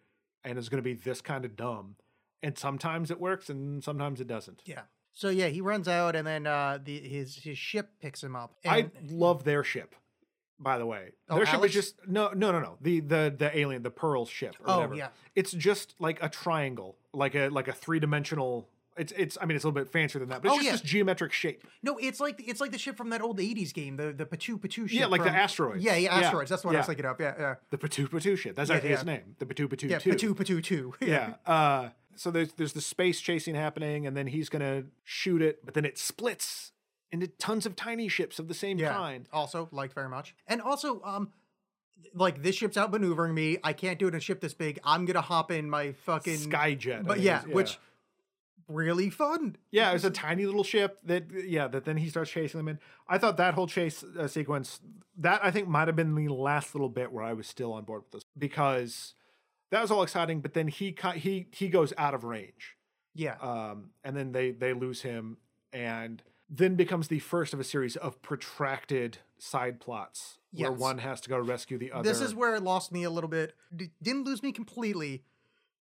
and 0.43 0.57
it's 0.57 0.69
gonna 0.69 0.81
be 0.81 0.93
this 0.93 1.21
kind 1.21 1.43
of 1.45 1.55
dumb, 1.55 1.95
and 2.41 2.57
sometimes 2.57 3.11
it 3.11 3.19
works 3.19 3.49
and 3.49 3.83
sometimes 3.83 4.21
it 4.21 4.27
doesn't. 4.27 4.61
Yeah. 4.65 4.83
So 5.13 5.29
yeah, 5.29 5.47
he 5.47 5.61
runs 5.61 5.87
out, 5.87 6.15
and 6.15 6.25
then 6.25 6.47
uh, 6.47 6.79
the 6.83 6.99
his 6.99 7.35
his 7.35 7.57
ship 7.57 7.89
picks 7.99 8.23
him 8.23 8.35
up. 8.35 8.55
I 8.65 8.89
love 9.09 9.43
their 9.43 9.63
ship. 9.63 9.95
By 10.59 10.77
the 10.79 10.85
way, 10.85 11.11
Oh, 11.29 11.35
their 11.35 11.45
ship 11.45 11.55
Alex? 11.55 11.75
is 11.75 11.85
just 11.85 12.07
no, 12.07 12.29
no, 12.33 12.51
no, 12.51 12.59
no. 12.59 12.77
The 12.81 12.99
the 13.01 13.35
the 13.37 13.55
alien, 13.57 13.83
the 13.83 13.91
Pearl 13.91 14.25
ship. 14.25 14.55
Or 14.61 14.65
Oh, 14.69 14.75
whatever. 14.77 14.95
yeah. 14.95 15.09
It's 15.35 15.51
just 15.51 15.93
like 15.99 16.21
a 16.23 16.29
triangle, 16.29 16.97
like 17.13 17.35
a 17.35 17.49
like 17.49 17.67
a 17.67 17.73
three 17.73 17.99
dimensional. 17.99 18.67
It's 18.97 19.13
it's. 19.15 19.37
I 19.39 19.45
mean, 19.45 19.55
it's 19.55 19.63
a 19.63 19.67
little 19.67 19.79
bit 19.83 19.91
fancier 19.91 20.17
than 20.19 20.29
that, 20.29 20.41
but 20.41 20.47
it's 20.47 20.53
Oh, 20.53 20.57
just 20.57 20.65
yeah. 20.65 20.71
this 20.71 20.81
geometric 20.81 21.31
shape. 21.31 21.63
no, 21.83 21.97
it's 21.99 22.19
like 22.19 22.43
it's 22.47 22.59
like 22.59 22.71
the 22.71 22.79
ship 22.79 22.97
from 22.97 23.11
that 23.11 23.21
old 23.21 23.37
'80s 23.37 23.71
game, 23.71 23.95
the 23.97 24.11
the 24.11 24.25
Patu 24.25 24.59
Patu 24.59 24.89
ship. 24.89 24.99
Yeah, 24.99 25.05
like 25.05 25.23
the 25.23 25.29
asteroids. 25.29 25.83
Yeah, 25.83 25.95
yeah, 25.95 26.17
Yeah, 26.19 26.25
asteroids. 26.25 26.49
That's 26.49 26.65
what 26.65 26.73
I 26.73 26.79
was 26.79 26.87
thinking 26.87 27.05
of. 27.05 27.19
Yeah, 27.19 27.35
yeah, 27.37 27.55
The 27.69 27.77
Patu 27.77 28.07
Patu 28.09 28.35
ship. 28.35 28.55
That's 28.55 28.71
Yeah, 28.71 28.77
actually 28.77 28.89
his 28.89 29.05
name. 29.05 29.35
The 29.37 29.45
Patu 29.45 29.67
Patu 29.67 29.87
yeah. 29.91 29.99
Patu 29.99 30.33
Patu 30.33 30.63
Two. 30.63 30.95
yeah. 31.01 31.35
Uh, 31.45 31.89
so 32.15 32.31
there's 32.31 32.53
there's 32.53 32.73
the 32.73 32.81
space 32.81 33.21
chasing 33.21 33.53
happening, 33.53 34.07
and 34.07 34.17
then 34.17 34.25
he's 34.25 34.49
gonna 34.49 34.85
shoot 35.03 35.43
it, 35.43 35.63
but 35.63 35.75
then 35.75 35.85
it 35.85 35.99
splits 35.99 36.71
into 37.11 37.27
tons 37.27 37.65
of 37.65 37.75
tiny 37.75 38.07
ships 38.07 38.39
of 38.39 38.47
the 38.47 38.53
same 38.53 38.77
yeah. 38.77 38.93
kind. 38.93 39.27
Also 39.31 39.69
liked 39.71 39.93
very 39.93 40.09
much, 40.09 40.35
and 40.47 40.61
also 40.61 41.01
um, 41.03 41.29
like 42.13 42.43
this 42.43 42.55
ship's 42.55 42.77
out 42.77 42.91
maneuvering 42.91 43.33
me. 43.33 43.57
I 43.63 43.73
can't 43.73 43.99
do 43.99 44.05
it 44.07 44.09
in 44.09 44.15
a 44.15 44.19
ship 44.19 44.41
this 44.41 44.53
big. 44.53 44.79
I'm 44.83 45.05
gonna 45.05 45.21
hop 45.21 45.51
in 45.51 45.69
my 45.69 45.93
fucking 46.05 46.37
Skyjet. 46.37 47.05
But 47.05 47.15
think 47.15 47.25
yeah, 47.25 47.41
which 47.43 47.79
really 48.67 49.09
fun. 49.09 49.55
Yeah, 49.71 49.91
it's 49.93 50.03
a 50.03 50.09
tiny 50.09 50.45
little 50.45 50.63
ship 50.63 50.99
that 51.05 51.25
yeah 51.45 51.67
that 51.67 51.85
then 51.85 51.97
he 51.97 52.09
starts 52.09 52.31
chasing 52.31 52.59
them 52.59 52.67
in. 52.67 52.79
I 53.07 53.17
thought 53.17 53.37
that 53.37 53.53
whole 53.53 53.67
chase 53.67 54.03
uh, 54.03 54.27
sequence 54.27 54.79
that 55.17 55.43
I 55.43 55.51
think 55.51 55.67
might 55.67 55.87
have 55.87 55.95
been 55.95 56.15
the 56.15 56.27
last 56.29 56.75
little 56.75 56.89
bit 56.89 57.11
where 57.11 57.23
I 57.23 57.33
was 57.33 57.47
still 57.47 57.73
on 57.73 57.83
board 57.83 58.03
with 58.03 58.11
this 58.11 58.23
because 58.37 59.13
that 59.71 59.81
was 59.81 59.91
all 59.91 60.03
exciting. 60.03 60.41
But 60.41 60.53
then 60.53 60.67
he 60.67 60.95
he 61.15 61.47
he 61.51 61.69
goes 61.69 61.93
out 61.97 62.13
of 62.13 62.23
range, 62.23 62.75
Yeah, 63.13 63.35
um, 63.41 63.91
and 64.03 64.15
then 64.15 64.31
they 64.31 64.51
they 64.51 64.73
lose 64.73 65.01
him, 65.01 65.37
and 65.73 66.21
then 66.49 66.75
becomes 66.75 67.07
the 67.09 67.19
first 67.19 67.53
of 67.53 67.59
a 67.59 67.63
series 67.63 67.95
of 67.97 68.21
protracted 68.21 69.17
side 69.37 69.79
plots 69.79 70.39
where 70.53 70.71
one 70.71 70.97
has 70.99 71.19
to 71.21 71.29
go 71.29 71.37
rescue 71.37 71.77
the 71.77 71.91
other. 71.91 72.07
this 72.07 72.21
is 72.21 72.33
where 72.33 72.55
it 72.55 72.63
lost 72.63 72.91
me 72.91 73.03
a 73.03 73.09
little 73.09 73.29
bit. 73.29 73.53
D- 73.75 73.91
didn't 74.01 74.23
lose 74.23 74.41
me 74.41 74.51
completely, 74.51 75.23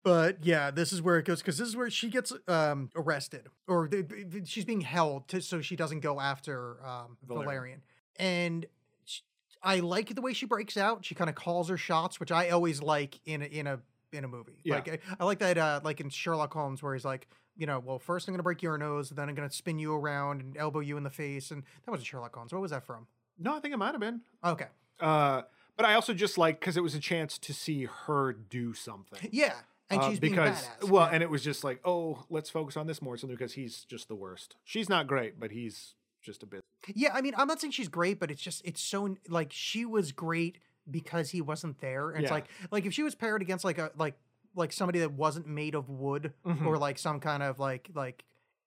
but 0.04 0.46
yeah, 0.46 0.70
this 0.72 0.92
is 0.94 1.02
where 1.02 1.18
it 1.18 1.26
goes 1.26 1.40
because 1.42 1.58
this 1.58 1.68
is 1.68 1.76
where 1.76 1.90
she 1.90 2.10
gets 2.10 2.32
um 2.48 2.90
arrested 2.96 3.48
or 3.68 3.88
th- 3.88 4.08
th- 4.10 4.48
she's 4.48 4.66
being 4.66 4.82
held 4.82 5.28
to, 5.30 5.42
so 5.42 5.62
she 5.62 5.76
doesn't 5.76 6.02
go 6.02 6.20
after 6.20 6.84
um 6.86 7.18
Valerian. 7.26 7.46
Valerian. 7.50 7.82
And 8.18 8.66
sh 9.06 9.22
I 9.64 9.80
like 9.80 10.14
the 10.14 10.22
way 10.22 10.34
she 10.34 10.46
breaks 10.46 10.78
out. 10.78 11.04
She 11.06 11.16
kind 11.16 11.30
of 11.30 11.36
calls 11.36 11.70
her 11.70 11.78
shots, 11.78 12.20
which 12.20 12.32
I 12.32 12.50
always 12.50 12.82
like 12.82 13.20
in 13.26 13.42
a, 13.42 13.46
in 13.46 13.66
a 13.68 13.80
in 14.12 14.24
a 14.24 14.28
movie. 14.28 14.60
Yeah. 14.64 14.76
Like 14.76 14.90
I, 14.90 15.00
I 15.20 15.26
like 15.26 15.40
that 15.40 15.58
uh 15.58 15.80
like 15.84 16.00
in 16.02 16.10
Sherlock 16.10 16.54
Holmes 16.54 16.84
where 16.84 16.94
he's 16.94 17.06
like, 17.06 17.28
you 17.60 17.68
know, 17.68 17.80
well, 17.80 18.00
first 18.00 18.28
I'm 18.28 18.34
gonna 18.34 18.42
break 18.44 18.62
your 18.64 18.78
nose, 18.78 19.10
then 19.12 19.30
I'm 19.30 19.36
gonna 19.36 19.52
spin 19.52 19.78
you 19.78 19.94
around 19.94 20.42
and 20.42 20.58
elbow 20.58 20.80
you 20.80 20.98
in 20.98 21.04
the 21.04 21.10
face. 21.12 21.52
And 21.52 21.62
that 21.86 21.92
wasn't 21.92 22.08
Sherlock 22.08 22.34
Holmes. 22.36 22.52
What 22.54 22.62
was 22.62 22.72
that 22.72 22.84
from? 22.86 23.06
no, 23.38 23.56
I 23.56 23.60
think 23.60 23.74
it 23.74 23.78
might 23.78 23.92
have 23.92 24.00
been. 24.02 24.22
Okay. 24.44 24.66
Uh, 25.00 25.44
But 25.78 25.86
I 25.86 25.94
also 25.94 26.14
just 26.14 26.38
like 26.38 26.60
because 26.60 26.76
it 26.76 26.84
was 26.84 26.96
a 26.96 27.00
chance 27.00 27.38
to 27.38 27.54
see 27.54 27.86
her 27.86 28.34
do 28.34 28.74
something. 28.74 29.30
Yeah, 29.32 29.54
and 29.90 30.02
Uh, 30.02 30.10
she's 30.10 30.20
because 30.20 30.68
badass. 30.82 30.90
well, 30.90 31.06
yeah. 31.08 31.14
and 31.14 31.24
it 31.24 31.30
was 31.30 31.44
just 31.44 31.64
like, 31.64 31.80
oh, 31.86 32.26
let's 32.30 32.50
focus 32.50 32.76
on 32.78 32.88
this 32.88 33.02
more 33.02 33.16
simply 33.18 33.36
because 33.36 33.54
he's 33.54 33.84
just 33.86 34.08
the 34.08 34.16
worst. 34.16 34.56
She's 34.66 34.90
not 34.90 35.08
great, 35.08 35.40
but 35.40 35.52
he's 35.52 35.96
just 36.22 36.44
a 36.44 36.46
bit. 36.46 36.62
Yeah, 36.94 37.12
I 37.14 37.22
mean, 37.22 37.34
I'm 37.38 37.48
not 37.48 37.60
saying 37.62 37.72
she's 37.72 37.88
great, 37.88 38.20
but 38.20 38.30
it's 38.32 38.42
just 38.42 38.62
it's 38.66 38.82
so 38.82 39.16
like 39.30 39.52
she 39.54 39.86
was 39.86 40.12
great 40.12 40.58
because 40.90 41.30
he 41.30 41.40
wasn't 41.42 41.80
there. 41.80 42.10
And 42.12 42.24
it's 42.24 42.32
like 42.32 42.48
like 42.72 42.86
if 42.86 42.94
she 42.94 43.04
was 43.04 43.16
paired 43.16 43.42
against 43.42 43.64
like 43.64 43.78
a 43.78 43.92
like 43.98 44.16
like 44.56 44.72
somebody 44.74 45.00
that 45.00 45.12
wasn't 45.14 45.48
made 45.48 45.76
of 45.76 45.90
wood 45.90 46.34
Mhm. 46.46 46.66
or 46.66 46.78
like 46.78 46.98
some 46.98 47.20
kind 47.20 47.44
of 47.44 47.60
like 47.60 47.90
like 47.94 48.24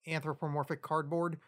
anthropomorphic 0.06 0.82
cardboard, 0.82 1.38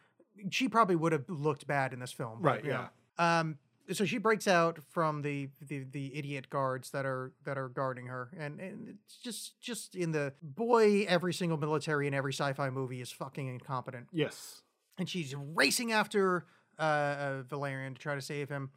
she 0.51 0.69
probably 0.69 0.97
would 0.97 1.13
have 1.13 1.29
looked 1.29 1.67
bad 1.67 1.93
in 1.93 2.01
this 2.01 2.13
film. 2.13 2.41
but, 2.43 2.49
Right, 2.49 2.65
know. 2.65 2.89
Um 3.19 3.59
so 3.93 4.07
she 4.07 4.17
breaks 4.17 4.49
out 4.49 4.79
from 4.93 5.21
the, 5.21 5.51
the 5.61 5.85
the 5.85 6.17
idiot 6.17 6.49
guards 6.49 6.91
that 6.93 7.05
are 7.05 7.33
that 7.45 7.59
are 7.59 7.69
guarding 7.69 8.07
her 8.07 8.31
and, 8.39 8.59
and 8.59 8.89
it's 8.89 9.17
just 9.19 9.61
just 9.61 9.95
in 9.95 10.13
the 10.13 10.33
boy 10.43 11.05
every 11.07 11.35
single 11.35 11.59
military 11.59 12.07
in 12.07 12.15
every 12.15 12.33
sci-fi 12.33 12.71
movie 12.71 13.03
is 13.03 13.13
fucking 13.13 13.47
incompetent 13.47 14.09
Yes. 14.11 14.63
and 14.97 15.07
she's 15.09 15.35
racing 15.35 15.93
after 15.93 16.47
uh, 16.79 16.83
uh, 16.83 17.43
Valerian 17.43 17.95
to 17.95 18.01
try 18.01 18.15
to 18.17 18.21
save 18.23 18.49
him. 18.49 18.71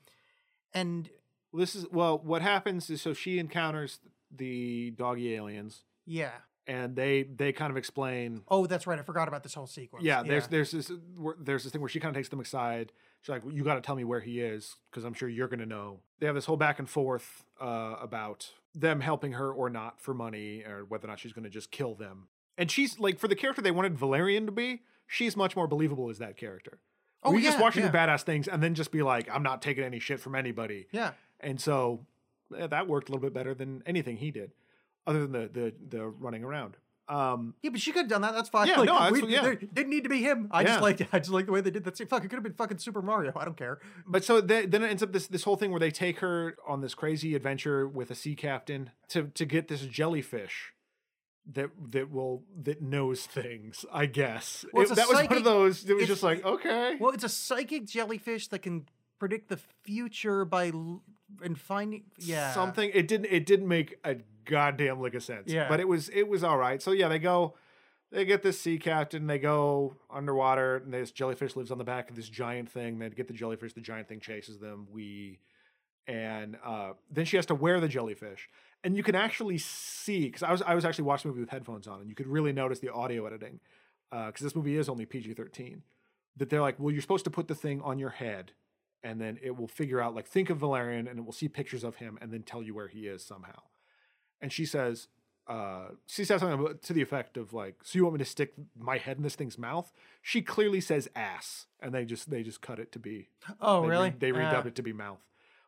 And 0.73 1.09
This 1.53 1.73
is 1.73 1.87
well. 1.89 2.19
What 2.19 2.41
happens 2.43 2.89
is 2.91 3.01
so 3.01 3.13
she 3.13 3.39
encounters 3.39 3.99
the 4.35 4.91
doggy 4.91 5.33
aliens, 5.35 5.83
yeah, 6.05 6.31
and 6.65 6.95
they 6.95 7.23
they 7.23 7.51
kind 7.51 7.71
of 7.71 7.77
explain. 7.77 8.43
oh, 8.47 8.65
that's 8.65 8.87
right. 8.87 8.99
I 8.99 9.03
forgot 9.03 9.27
about 9.27 9.43
this 9.43 9.53
whole 9.53 9.67
sequence. 9.67 10.05
Yeah, 10.05 10.23
there's 10.23 10.47
there's 10.47 10.71
this 10.71 10.91
where- 11.17 11.35
there's 11.39 11.63
this 11.63 11.71
thing 11.71 11.81
where 11.81 11.89
she 11.89 11.99
kind 11.99 12.15
of 12.15 12.19
takes 12.19 12.29
them 12.29 12.39
aside. 12.39 12.91
She's 13.21 13.29
like, 13.29 13.43
"You 13.49 13.63
got 13.63 13.75
to 13.75 13.81
tell 13.81 13.95
me 13.95 14.03
where 14.03 14.19
he 14.19 14.41
is, 14.41 14.75
because 14.91 15.03
I'm 15.03 15.13
sure 15.13 15.27
you're 15.29 15.47
to 15.59 15.65
know." 15.65 16.01
They 16.19 16.25
have 16.25 16.35
this 16.35 16.45
whole 16.45 16.57
back 16.57 16.79
and 16.79 16.89
forth 16.89 17.43
uh, 17.59 17.95
about 18.01 18.51
them 18.75 19.01
helping 19.01 19.33
her 19.33 19.51
or 19.51 19.69
not 19.69 19.99
for 19.99 20.13
money, 20.13 20.63
or 20.63 20.85
whether 20.85 21.07
or 21.07 21.09
not 21.09 21.19
she's 21.19 21.33
to 21.43 21.49
just 21.49 21.71
kill 21.71 21.95
them. 21.95 22.27
And 22.57 22.69
she's 22.71 22.99
like, 22.99 23.19
for 23.19 23.27
the 23.27 23.35
character 23.35 23.61
they 23.61 23.71
wanted 23.71 23.97
Valerian 23.97 24.45
to 24.47 24.51
be, 24.51 24.81
she's 25.05 25.35
much 25.37 25.55
more 25.55 25.67
believable 25.67 26.09
as 26.09 26.17
that 26.17 26.37
character. 26.37 26.79
Oh, 27.23 27.31
we 27.31 27.41
just 27.41 27.57
yeah, 27.57 27.61
watch 27.63 27.75
her 27.75 27.81
do 27.81 27.89
badass 27.89 28.21
things 28.23 28.47
and 28.47 28.61
then 28.63 28.73
just 28.75 28.91
be 28.91 29.03
like, 29.03 29.27
"I'm 29.31 29.43
not 29.43 29.61
taking 29.61 29.83
any 29.83 29.99
shit 29.99 30.19
from 30.19 30.35
anybody." 30.35 30.87
yeah. 30.91 31.11
And 31.39 31.61
so 31.61 32.05
eh, 32.55 32.67
that 32.67 32.87
worked 32.87 33.09
a 33.09 33.11
little 33.11 33.21
bit 33.21 33.33
better 33.33 33.53
than 33.53 33.81
anything 33.85 34.17
he 34.17 34.31
did, 34.31 34.51
other 35.05 35.21
than 35.21 35.31
the 35.31 35.49
the 35.51 35.73
the 35.97 36.05
running 36.07 36.43
around. 36.43 36.77
Um, 37.09 37.53
Yeah, 37.63 37.69
but 37.69 37.79
she 37.79 37.93
could 37.93 38.01
have 38.01 38.09
done 38.09 38.21
that. 38.23 38.33
That's 38.33 38.49
fine. 38.49 38.67
Yeah, 38.67 38.79
like, 38.81 38.87
no, 38.87 39.09
we, 39.11 39.31
yeah. 39.33 39.53
didn't 39.73 39.89
need 39.89 40.03
to 40.03 40.09
be 40.09 40.21
him. 40.21 40.49
I 40.51 40.65
just 40.65 40.81
like 40.81 41.01
I 41.13 41.19
just 41.19 41.31
like 41.31 41.45
the 41.45 41.53
way 41.53 41.61
they 41.61 41.71
did 41.71 41.85
that. 41.85 41.95
scene. 41.97 42.07
Fuck, 42.07 42.25
it 42.25 42.27
could 42.27 42.35
have 42.35 42.43
been 42.43 42.53
fucking 42.53 42.79
Super 42.79 43.01
Mario. 43.01 43.31
I 43.35 43.45
don't 43.45 43.55
care. 43.55 43.79
but 44.05 44.25
so 44.25 44.41
they, 44.41 44.65
then 44.65 44.83
it 44.83 44.89
ends 44.89 45.01
up 45.01 45.13
this 45.13 45.27
this 45.27 45.43
whole 45.43 45.55
thing 45.55 45.71
where 45.71 45.79
they 45.79 45.91
take 45.91 46.19
her 46.19 46.57
on 46.67 46.81
this 46.81 46.93
crazy 46.93 47.33
adventure 47.33 47.87
with 47.87 48.11
a 48.11 48.15
sea 48.15 48.35
captain 48.35 48.89
to 49.09 49.31
to 49.35 49.45
get 49.45 49.69
this 49.69 49.81
jellyfish 49.85 50.73
that 51.53 51.69
that 51.91 52.11
will 52.11 52.43
that 52.63 52.81
knows 52.81 53.25
things. 53.25 53.85
I 53.89 54.05
guess 54.07 54.65
Well, 54.73 54.83
It- 54.83 54.95
that 54.95 55.07
was 55.07 55.25
one 55.27 55.37
of 55.37 55.43
those. 55.45 55.89
It 55.89 55.93
was 55.95 56.07
just 56.07 56.23
like 56.23 56.43
okay, 56.43 56.97
Well, 56.99 57.11
it's 57.11 57.23
a 57.23 57.29
psychic 57.29 57.85
jellyfish 57.85 58.49
that 58.49 58.59
can 58.63 58.85
predict 59.17 59.47
the 59.47 59.57
future 59.83 60.43
by 60.43 60.71
and 61.43 61.59
finding 61.59 62.03
yeah 62.17 62.53
something. 62.53 62.91
It 62.93 63.07
didn't 63.07 63.27
it 63.27 63.45
didn't 63.45 63.67
make 63.67 63.97
a 64.03 64.17
goddamn 64.45 64.99
lick 65.01 65.13
of 65.13 65.23
sense. 65.23 65.51
Yeah. 65.51 65.67
but 65.69 65.79
it 65.79 65.87
was 65.87 66.09
it 66.09 66.27
was 66.27 66.43
all 66.43 66.57
right. 66.57 66.81
So 66.81 66.91
yeah, 66.91 67.07
they 67.07 67.19
go. 67.19 67.55
They 68.09 68.23
get 68.23 68.41
this 68.41 68.57
sea 68.59 68.77
captain. 68.79 69.27
They 69.27 69.37
go 69.37 69.97
underwater, 70.09 70.77
and 70.77 70.93
this 70.93 71.11
jellyfish 71.11 71.57
lives 71.57 71.71
on 71.71 71.77
the 71.77 71.83
back 71.83 72.09
of 72.09 72.15
this 72.15 72.29
giant 72.29 72.71
thing. 72.71 72.99
They 72.99 73.09
get 73.09 73.27
the 73.27 73.33
jellyfish. 73.33 73.73
The 73.73 73.81
giant 73.81 74.07
thing 74.07 74.21
chases 74.21 74.59
them. 74.59 74.87
We, 74.89 75.39
and 76.07 76.57
uh, 76.65 76.93
then 77.11 77.25
she 77.25 77.35
has 77.35 77.45
to 77.47 77.55
wear 77.55 77.81
the 77.81 77.89
jellyfish, 77.89 78.47
and 78.81 78.95
you 78.95 79.03
can 79.03 79.15
actually 79.15 79.57
see 79.57 80.25
because 80.25 80.41
I 80.41 80.51
was 80.51 80.61
I 80.61 80.73
was 80.73 80.85
actually 80.85 81.03
watching 81.03 81.29
the 81.29 81.33
movie 81.33 81.41
with 81.41 81.49
headphones 81.49 81.85
on, 81.85 81.99
and 81.99 82.09
you 82.09 82.15
could 82.15 82.27
really 82.27 82.53
notice 82.53 82.79
the 82.79 82.93
audio 82.93 83.25
editing 83.25 83.59
because 84.09 84.39
this 84.39 84.55
movie 84.55 84.77
is 84.77 84.87
only 84.87 85.05
PG 85.05 85.33
thirteen. 85.33 85.83
That 86.37 86.49
they're 86.49 86.61
like, 86.61 86.79
well, 86.79 86.93
you're 86.93 87.01
supposed 87.01 87.25
to 87.25 87.31
put 87.31 87.47
the 87.49 87.55
thing 87.55 87.81
on 87.81 87.99
your 87.99 88.11
head, 88.11 88.53
and 89.03 89.19
then 89.21 89.37
it 89.41 89.55
will 89.57 89.67
figure 89.67 90.01
out 90.01 90.15
like 90.15 90.27
think 90.27 90.49
of 90.49 90.57
Valerian, 90.57 91.07
and 91.07 91.19
it 91.19 91.25
will 91.25 91.33
see 91.33 91.47
pictures 91.47 91.83
of 91.83 91.95
him, 91.97 92.17
and 92.21 92.31
then 92.31 92.43
tell 92.43 92.61
you 92.63 92.73
where 92.73 92.87
he 92.87 93.07
is 93.07 93.23
somehow. 93.23 93.59
And 94.41 94.51
she 94.51 94.65
says, 94.65 95.07
uh, 95.47 95.89
she 96.05 96.23
says 96.25 96.41
something 96.41 96.77
to 96.81 96.93
the 96.93 97.01
effect 97.01 97.37
of 97.37 97.53
like, 97.53 97.75
"So 97.83 97.97
you 97.97 98.03
want 98.03 98.15
me 98.15 98.19
to 98.19 98.25
stick 98.25 98.53
my 98.77 98.97
head 98.97 99.17
in 99.17 99.23
this 99.23 99.35
thing's 99.35 99.57
mouth?" 99.57 99.91
She 100.21 100.41
clearly 100.41 100.81
says 100.81 101.09
"ass," 101.15 101.67
and 101.79 101.93
they 101.93 102.05
just 102.05 102.29
they 102.29 102.43
just 102.43 102.61
cut 102.61 102.79
it 102.79 102.91
to 102.91 102.99
be. 102.99 103.29
Oh 103.61 103.81
they 103.81 103.87
re- 103.87 103.91
really? 103.95 104.09
they 104.17 104.31
redubbed 104.31 104.65
Uh, 104.65 104.69
it 104.69 104.75
to 104.75 104.83
be 104.83 104.93
mouth, 104.93 105.21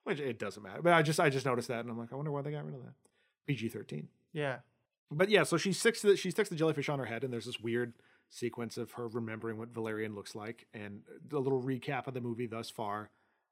which 0.03 0.19
it 0.19 0.37
doesn't 0.37 0.61
matter. 0.63 0.81
But 0.81 0.93
I 0.93 1.01
just 1.01 1.19
I 1.19 1.29
just 1.29 1.45
noticed 1.45 1.69
that, 1.69 1.79
and 1.81 1.89
I'm 1.89 1.97
like, 1.97 2.11
I 2.11 2.15
wonder 2.15 2.31
why 2.31 2.41
they 2.41 2.51
got 2.51 2.65
rid 2.65 2.75
of 2.75 2.83
that. 2.83 2.93
PG 3.47 3.69
thirteen. 3.69 4.09
Yeah. 4.33 4.57
But 5.11 5.29
yeah, 5.29 5.41
so 5.43 5.57
she 5.57 5.73
sticks 5.73 6.03
the, 6.03 6.15
she 6.15 6.29
sticks 6.29 6.49
the 6.49 6.55
jellyfish 6.55 6.87
on 6.89 6.99
her 6.99 7.05
head, 7.05 7.23
and 7.23 7.33
there's 7.33 7.45
this 7.47 7.59
weird 7.59 7.93
sequence 8.29 8.77
of 8.77 8.91
her 8.91 9.07
remembering 9.07 9.57
what 9.57 9.69
Valerian 9.69 10.13
looks 10.13 10.35
like, 10.35 10.67
and 10.73 11.01
a 11.33 11.39
little 11.39 11.63
recap 11.63 12.05
of 12.05 12.13
the 12.13 12.21
movie 12.21 12.45
thus 12.45 12.69
far. 12.69 13.09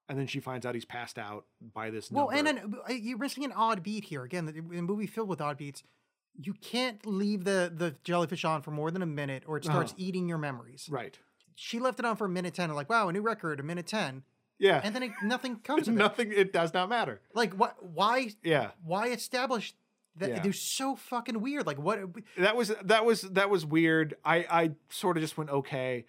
And 0.10 0.18
then 0.18 0.28
she 0.28 0.40
finds 0.40 0.66
out 0.66 0.74
he's 0.74 0.86
passed 0.86 1.18
out 1.18 1.46
by 1.74 1.90
this. 1.90 2.10
Well, 2.10 2.30
and 2.30 2.46
number. 2.46 2.78
an, 2.78 2.82
uh, 2.90 2.94
you're 2.94 3.18
missing 3.18 3.44
an 3.44 3.52
odd 3.52 3.84
beat 3.84 4.06
here. 4.06 4.24
Again, 4.24 4.46
the, 4.46 4.54
the 4.54 4.62
movie 4.82 5.06
filled 5.08 5.28
with 5.28 5.42
odd 5.42 5.58
beats. 5.58 5.84
You 6.40 6.54
can't 6.54 7.06
leave 7.06 7.44
the 7.44 7.72
the 7.76 7.96
jellyfish 8.04 8.46
on 8.46 8.62
for 8.62 8.72
more 8.72 8.90
than 8.92 9.02
a 9.02 9.06
minute, 9.08 9.44
or 9.48 9.58
it 9.58 9.66
starts 9.66 9.92
Uh-huh. 9.92 10.04
eating 10.06 10.30
your 10.30 10.38
memories. 10.38 10.88
right, 10.90 11.18
She 11.56 11.80
left 11.80 12.00
it 12.00 12.06
on 12.06 12.16
for 12.16 12.26
a 12.26 12.30
minute 12.30 12.54
ten. 12.54 12.74
Like, 12.74 12.90
wow, 12.90 13.10
a 13.10 13.12
new 13.12 13.22
record, 13.22 13.60
a 13.60 13.64
minute 13.64 13.88
ten, 13.88 14.24
yeah, 14.60 14.80
and 14.84 14.94
then 14.96 15.04
it, 15.04 15.12
nothing 15.24 15.56
comes 15.64 15.88
of 15.88 15.96
it. 15.96 15.98
nothing. 15.98 16.32
It 16.32 16.54
does 16.54 16.74
not 16.74 16.88
matter. 16.90 17.20
Like, 17.34 17.54
what? 17.56 17.84
Why? 17.84 18.30
Yeah, 18.44 18.70
Why 18.86 19.08
establish 19.08 19.74
that? 20.18 20.30
Yeah. 20.30 20.40
They're 20.42 20.54
so 20.54 20.96
fucking 20.96 21.42
weird. 21.42 21.66
Like, 21.66 21.80
what? 21.80 22.00
that 22.38 22.56
was 22.56 22.70
that 22.84 23.04
was 23.04 23.22
that 23.24 23.50
was 23.50 23.66
weird. 23.66 24.16
I 24.24 24.38
I 24.50 24.72
sort 24.90 25.18
of 25.18 25.22
just 25.24 25.38
went 25.40 25.50
okay 25.50 26.06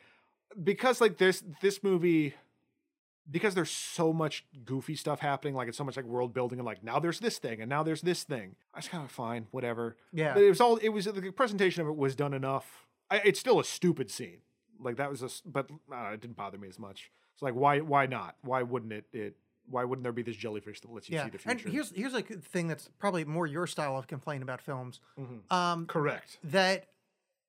because 0.63 1.01
like 1.01 1.17
this 1.19 1.43
this 1.63 1.83
movie 1.83 2.35
because 3.31 3.55
there's 3.55 3.71
so 3.71 4.13
much 4.13 4.45
goofy 4.65 4.95
stuff 4.97 5.21
happening, 5.21 5.55
like 5.55 5.69
it's 5.69 5.77
so 5.79 5.85
much 5.85 5.97
like 5.97 6.05
world 6.07 6.33
building 6.33 6.59
and 6.59 6.67
like 6.67 6.83
now 6.83 6.99
there's 6.99 7.21
this 7.21 7.39
thing 7.39 7.61
and 7.61 7.69
now 7.69 7.83
there's 7.83 8.01
this 8.03 8.23
thing. 8.23 8.57
I 8.75 8.79
just 8.81 8.91
kind 8.91 9.05
of 9.05 9.11
fine, 9.11 9.47
whatever. 9.51 9.97
Yeah. 10.13 10.35
But 10.35 10.43
it 10.45 10.49
was 10.49 10.61
all 10.61 10.77
it 10.79 10.89
was 10.89 11.05
the 11.07 11.31
presentation 11.33 11.83
of 11.83 11.89
it 11.89 11.97
was 11.97 12.15
done 12.17 12.33
enough. 12.35 12.87
I, 13.11 13.19
it's 13.25 13.39
still 13.41 13.61
a 13.61 13.65
stupid 13.65 14.11
scene. 14.11 14.39
Like 14.81 14.97
that 14.97 15.11
was 15.11 15.23
a 15.23 15.29
but 15.49 15.71
uh, 15.93 16.11
it 16.15 16.21
didn't 16.21 16.37
bother 16.37 16.59
me 16.59 16.69
as 16.69 16.79
much. 16.79 17.11
It's 17.35 17.43
like 17.43 17.55
why 17.55 17.81
why 17.81 18.07
not? 18.07 18.37
Why 18.43 18.63
wouldn't 18.63 18.93
it 18.93 19.05
it 19.13 19.37
why 19.71 19.85
wouldn't 19.85 20.03
there 20.05 20.13
be 20.13 20.23
this 20.23 20.37
jellyfish 20.37 20.81
that 20.81 20.91
lets 20.91 21.11
you 21.11 21.17
Yeah. 21.17 21.25
see 21.25 21.31
the 21.31 21.39
future? 21.39 21.51
And 21.67 21.73
here's 21.75 21.91
here's 21.95 22.15
a 22.15 22.23
thing 22.23 22.69
that's 22.69 22.89
probably 22.99 23.25
more 23.25 23.47
your 23.47 23.67
style 23.67 23.99
of 23.99 24.07
complaint 24.07 24.43
about 24.43 24.61
films. 24.63 25.01
Mhm. 25.19 25.53
Um, 25.53 25.87
correct. 25.87 26.39
that 26.45 26.87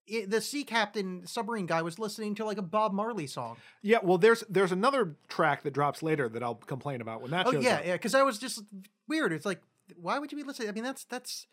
it, 0.09 0.29
the 0.29 0.41
sea 0.41 0.63
captain 0.63 1.25
submarine 1.25 1.65
guy 1.65 1.81
was 1.81 1.99
listening 1.99 2.35
to 2.35 2.45
like 2.45 2.57
a 2.57 2.61
Bob 2.61 2.93
Marley 2.93 3.27
song. 3.27 3.57
Yeah, 3.81 3.99
well, 4.03 4.17
there's 4.17 4.43
there's 4.49 4.71
another 4.71 5.15
track 5.27 5.63
that 5.63 5.71
drops 5.71 6.01
later 6.03 6.27
that 6.29 6.43
I'll 6.43 6.55
complain 6.55 7.01
about 7.01 7.21
when 7.21 7.31
that 7.31 7.47
Oh 7.47 7.51
shows 7.51 7.63
yeah, 7.63 7.75
up. 7.75 7.85
yeah. 7.85 7.93
Because 7.93 8.15
I 8.15 8.23
was 8.23 8.37
just 8.37 8.63
weird. 9.07 9.31
It's 9.33 9.45
like, 9.45 9.61
why 9.95 10.19
would 10.19 10.31
you 10.31 10.37
be 10.37 10.43
listening? 10.43 10.69
I 10.69 10.71
mean, 10.71 10.83
that's 10.83 11.03
that's 11.05 11.47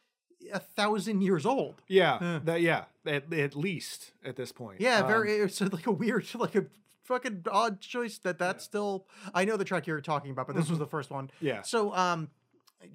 a 0.53 0.59
thousand 0.61 1.23
years 1.23 1.47
old. 1.47 1.83
Yeah, 1.89 2.19
Huh. 2.19 2.41
that 2.45 2.61
yeah, 2.61 2.85
at, 3.07 3.33
at 3.33 3.57
least 3.57 4.13
at 4.25 4.37
this 4.37 4.53
point. 4.53 4.81
Yeah, 4.81 5.01
Um, 5.01 5.07
very. 5.09 5.33
It's 5.37 5.61
like 5.61 5.87
a 5.87 5.93
weird, 5.93 6.27
like 6.35 6.55
a 6.55 6.67
fucking 7.05 7.45
odd 7.51 7.81
choice. 7.81 8.19
That 8.19 8.39
that's 8.39 8.65
still. 8.65 9.07
I 9.35 9.45
know 9.45 9.57
the 9.57 9.65
track 9.65 9.87
you're 9.87 10.01
talking 10.01 10.31
about, 10.31 10.47
but 10.47 10.57
this 10.57 10.69
was 10.69 10.79
the 10.79 10.87
first 10.87 11.11
one. 11.11 11.27
Mm-hmm. 11.29 11.47
Yeah. 11.47 11.63
So 11.63 11.95
um, 11.95 12.29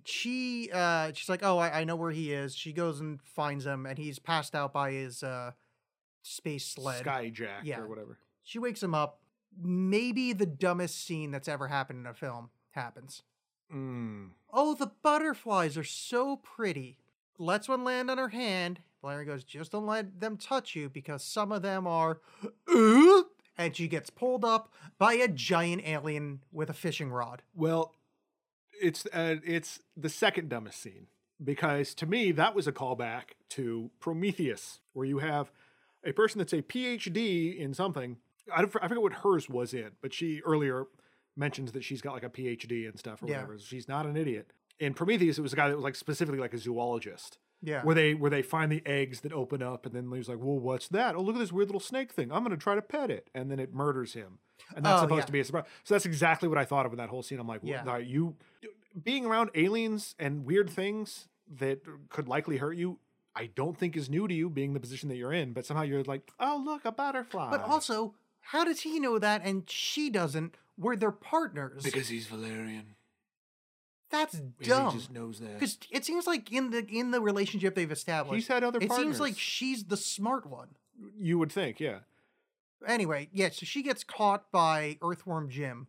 she 0.04 0.70
uh 0.74 1.12
she's 1.14 1.30
like, 1.30 1.44
oh, 1.44 1.58
I, 1.58 1.82
I 1.82 1.84
know 1.84 1.96
where 1.96 2.12
he 2.12 2.32
is. 2.34 2.56
She 2.56 2.74
goes 2.74 3.00
and 3.00 3.22
finds 3.22 3.66
him, 3.66 3.86
and 3.86 3.98
he's 3.98 4.20
passed 4.20 4.56
out 4.56 4.74
by 4.74 4.92
his 4.92 5.24
uh 5.24 5.52
space 6.22 6.66
sled. 6.66 7.06
Skyjack 7.06 7.64
Yeah. 7.64 7.80
or 7.80 7.88
whatever. 7.88 8.18
She 8.44 8.60
wakes 8.60 8.82
him 8.84 8.94
up. 8.96 9.20
Maybe 9.62 10.34
the 10.34 10.46
dumbest 10.46 11.06
scene 11.06 11.32
that's 11.32 11.48
ever 11.48 11.68
happened 11.68 12.00
in 12.00 12.06
a 12.06 12.14
film 12.14 12.50
happens. 12.72 13.24
Mm. 13.74 14.30
Oh, 14.52 14.74
the 14.74 14.92
butterflies 15.02 15.78
are 15.78 15.84
so 15.84 16.38
pretty. 16.38 16.98
Lets 17.38 17.68
one 17.68 17.84
land 17.84 18.10
on 18.10 18.18
her 18.18 18.30
hand. 18.30 18.80
Larry 19.04 19.26
goes, 19.26 19.44
just 19.44 19.72
don't 19.72 19.88
let 19.88 20.20
them 20.20 20.38
touch 20.38 20.76
you 20.76 20.88
because 20.90 21.24
some 21.24 21.52
of 21.52 21.64
them 21.64 21.88
are. 21.88 22.20
And 23.58 23.76
she 23.76 23.88
gets 23.88 24.10
pulled 24.10 24.46
up 24.46 24.72
by 24.98 25.14
a 25.14 25.28
giant 25.28 25.84
alien 25.86 26.42
with 26.52 26.70
a 26.70 26.74
fishing 26.74 27.12
rod. 27.12 27.42
Well, 27.56 27.94
it's 28.82 29.06
uh, 29.08 29.36
it's 29.46 29.80
the 29.96 30.10
second 30.10 30.50
dumbest 30.50 30.82
scene 30.82 31.08
because 31.44 31.94
to 31.96 32.06
me 32.06 32.32
that 32.34 32.56
was 32.56 32.68
a 32.68 32.72
callback 32.72 33.36
to 33.50 33.92
Prometheus, 34.00 34.80
where 34.94 35.06
you 35.06 35.20
have 35.20 35.52
a 36.06 36.12
person 36.12 36.40
that's 36.40 36.54
a 36.54 36.62
PhD 36.62 37.58
in 37.58 37.74
something. 37.74 38.18
I, 38.54 38.62
don't, 38.62 38.76
I 38.82 38.88
forget 38.88 39.02
what 39.02 39.14
hers 39.14 39.48
was 39.50 39.74
in, 39.74 39.92
but 40.02 40.14
she 40.14 40.42
earlier 40.46 40.88
mentions 41.38 41.72
that 41.74 41.84
she's 41.84 42.02
got 42.02 42.14
like 42.14 42.24
a 42.24 42.30
PhD 42.30 42.88
and 42.90 42.98
stuff 42.98 43.22
or 43.24 43.28
Yeah. 43.28 43.36
whatever. 43.44 43.60
She's 43.60 43.88
not 43.88 44.06
an 44.06 44.18
idiot. 44.18 44.52
In 44.80 44.94
Prometheus, 44.94 45.38
it 45.38 45.42
was 45.42 45.54
a 45.54 45.56
guy 45.56 45.70
that 45.70 45.76
was 45.76 45.84
like 45.84 45.96
specifically 45.96 46.40
like 46.40 46.54
a 46.54 46.58
zoologist. 46.58 47.38
Yeah. 47.64 47.84
where 47.84 47.94
they 47.96 48.14
where 48.14 48.30
they 48.32 48.42
find 48.42 48.72
the 48.72 48.82
eggs 48.86 49.22
that 49.22 49.32
open 49.34 49.62
up, 49.62 49.86
and 49.86 49.94
then 49.96 50.12
he's 50.12 50.28
like, 50.30 50.40
"Well, 50.40 50.58
what's 50.60 50.88
that? 50.90 51.16
Oh, 51.16 51.22
look 51.22 51.36
at 51.36 51.40
this 51.40 51.52
weird 51.52 51.68
little 51.70 51.80
snake 51.80 52.12
thing. 52.12 52.32
I'm 52.32 52.44
going 52.44 52.56
to 52.58 52.62
try 52.62 52.76
to 52.76 52.82
pet 52.82 53.12
it," 53.12 53.30
and 53.36 53.52
then 53.52 53.60
it 53.60 53.74
murders 53.74 54.14
him, 54.14 54.40
and 54.76 54.84
that's 54.86 55.00
Oh, 55.00 55.04
supposed 55.06 55.22
yeah. 55.22 55.26
to 55.28 55.32
be 55.32 55.40
a 55.42 55.44
surprise. 55.46 55.66
So 55.84 55.94
that's 55.94 56.06
exactly 56.06 56.50
what 56.50 56.58
I 56.58 56.66
thought 56.66 56.86
of 56.86 56.92
in 56.94 56.98
that 56.98 57.10
whole 57.10 57.22
scene. 57.24 57.40
I'm 57.40 57.48
like, 57.48 57.62
Yeah. 57.64 57.84
"Well, 57.84 58.02
you." 58.02 58.36
being 59.04 59.26
around 59.26 59.50
aliens 59.56 60.16
and 60.20 60.44
weird 60.44 60.70
things 60.70 61.30
that 61.50 61.80
could 62.10 62.28
likely 62.28 62.58
hurt 62.58 62.76
you, 62.76 63.00
I 63.34 63.46
don't 63.46 63.78
think 63.78 63.96
is 63.96 64.10
new 64.10 64.28
to 64.28 64.34
you 64.34 64.50
being 64.50 64.74
the 64.74 64.82
position 64.82 65.08
that 65.08 65.16
you're 65.16 65.32
in. 65.32 65.54
But 65.54 65.66
somehow 65.66 65.84
you're 65.84 66.04
like, 66.04 66.30
oh 66.42 66.62
look, 66.66 66.84
a 66.84 66.92
butterfly. 66.92 67.50
But 67.52 67.62
also, 67.62 68.16
how 68.42 68.66
does 68.66 68.82
he 68.82 69.00
know 69.00 69.18
that 69.18 69.44
and 69.46 69.70
she 69.70 70.10
doesn't? 70.10 70.56
Where 70.76 70.98
they're 70.98 71.12
partners. 71.12 71.84
because 71.84 72.10
he's 72.10 72.28
Valerian, 72.28 72.96
That's 74.12 74.40
dumb. 74.62 74.92
he 74.92 74.98
just 74.98 75.12
knows 75.12 75.40
that. 75.40 75.54
Because 75.60 75.78
it 75.90 76.06
seems 76.06 76.28
like 76.28 76.52
in 76.52 76.70
the 76.72 76.86
in 76.88 77.12
the 77.12 77.22
relationship 77.22 77.76
they've 77.76 77.92
established, 77.92 78.36
He's 78.36 78.48
had 78.48 78.64
other 78.64 78.80
it 78.82 78.92
seems 78.92 79.20
like 79.20 79.38
she's 79.38 79.86
the 79.86 79.98
smart 79.98 80.46
one. 80.46 80.70
You 81.18 81.40
would 81.40 81.52
think, 81.52 81.80
yeah, 81.80 82.00
Anyway, 82.88 83.30
yeah, 83.32 83.50
so 83.50 83.66
she 83.66 83.84
gets 83.84 84.04
caught 84.04 84.52
by 84.52 84.98
Earthworm 85.02 85.50
Jim. 85.50 85.88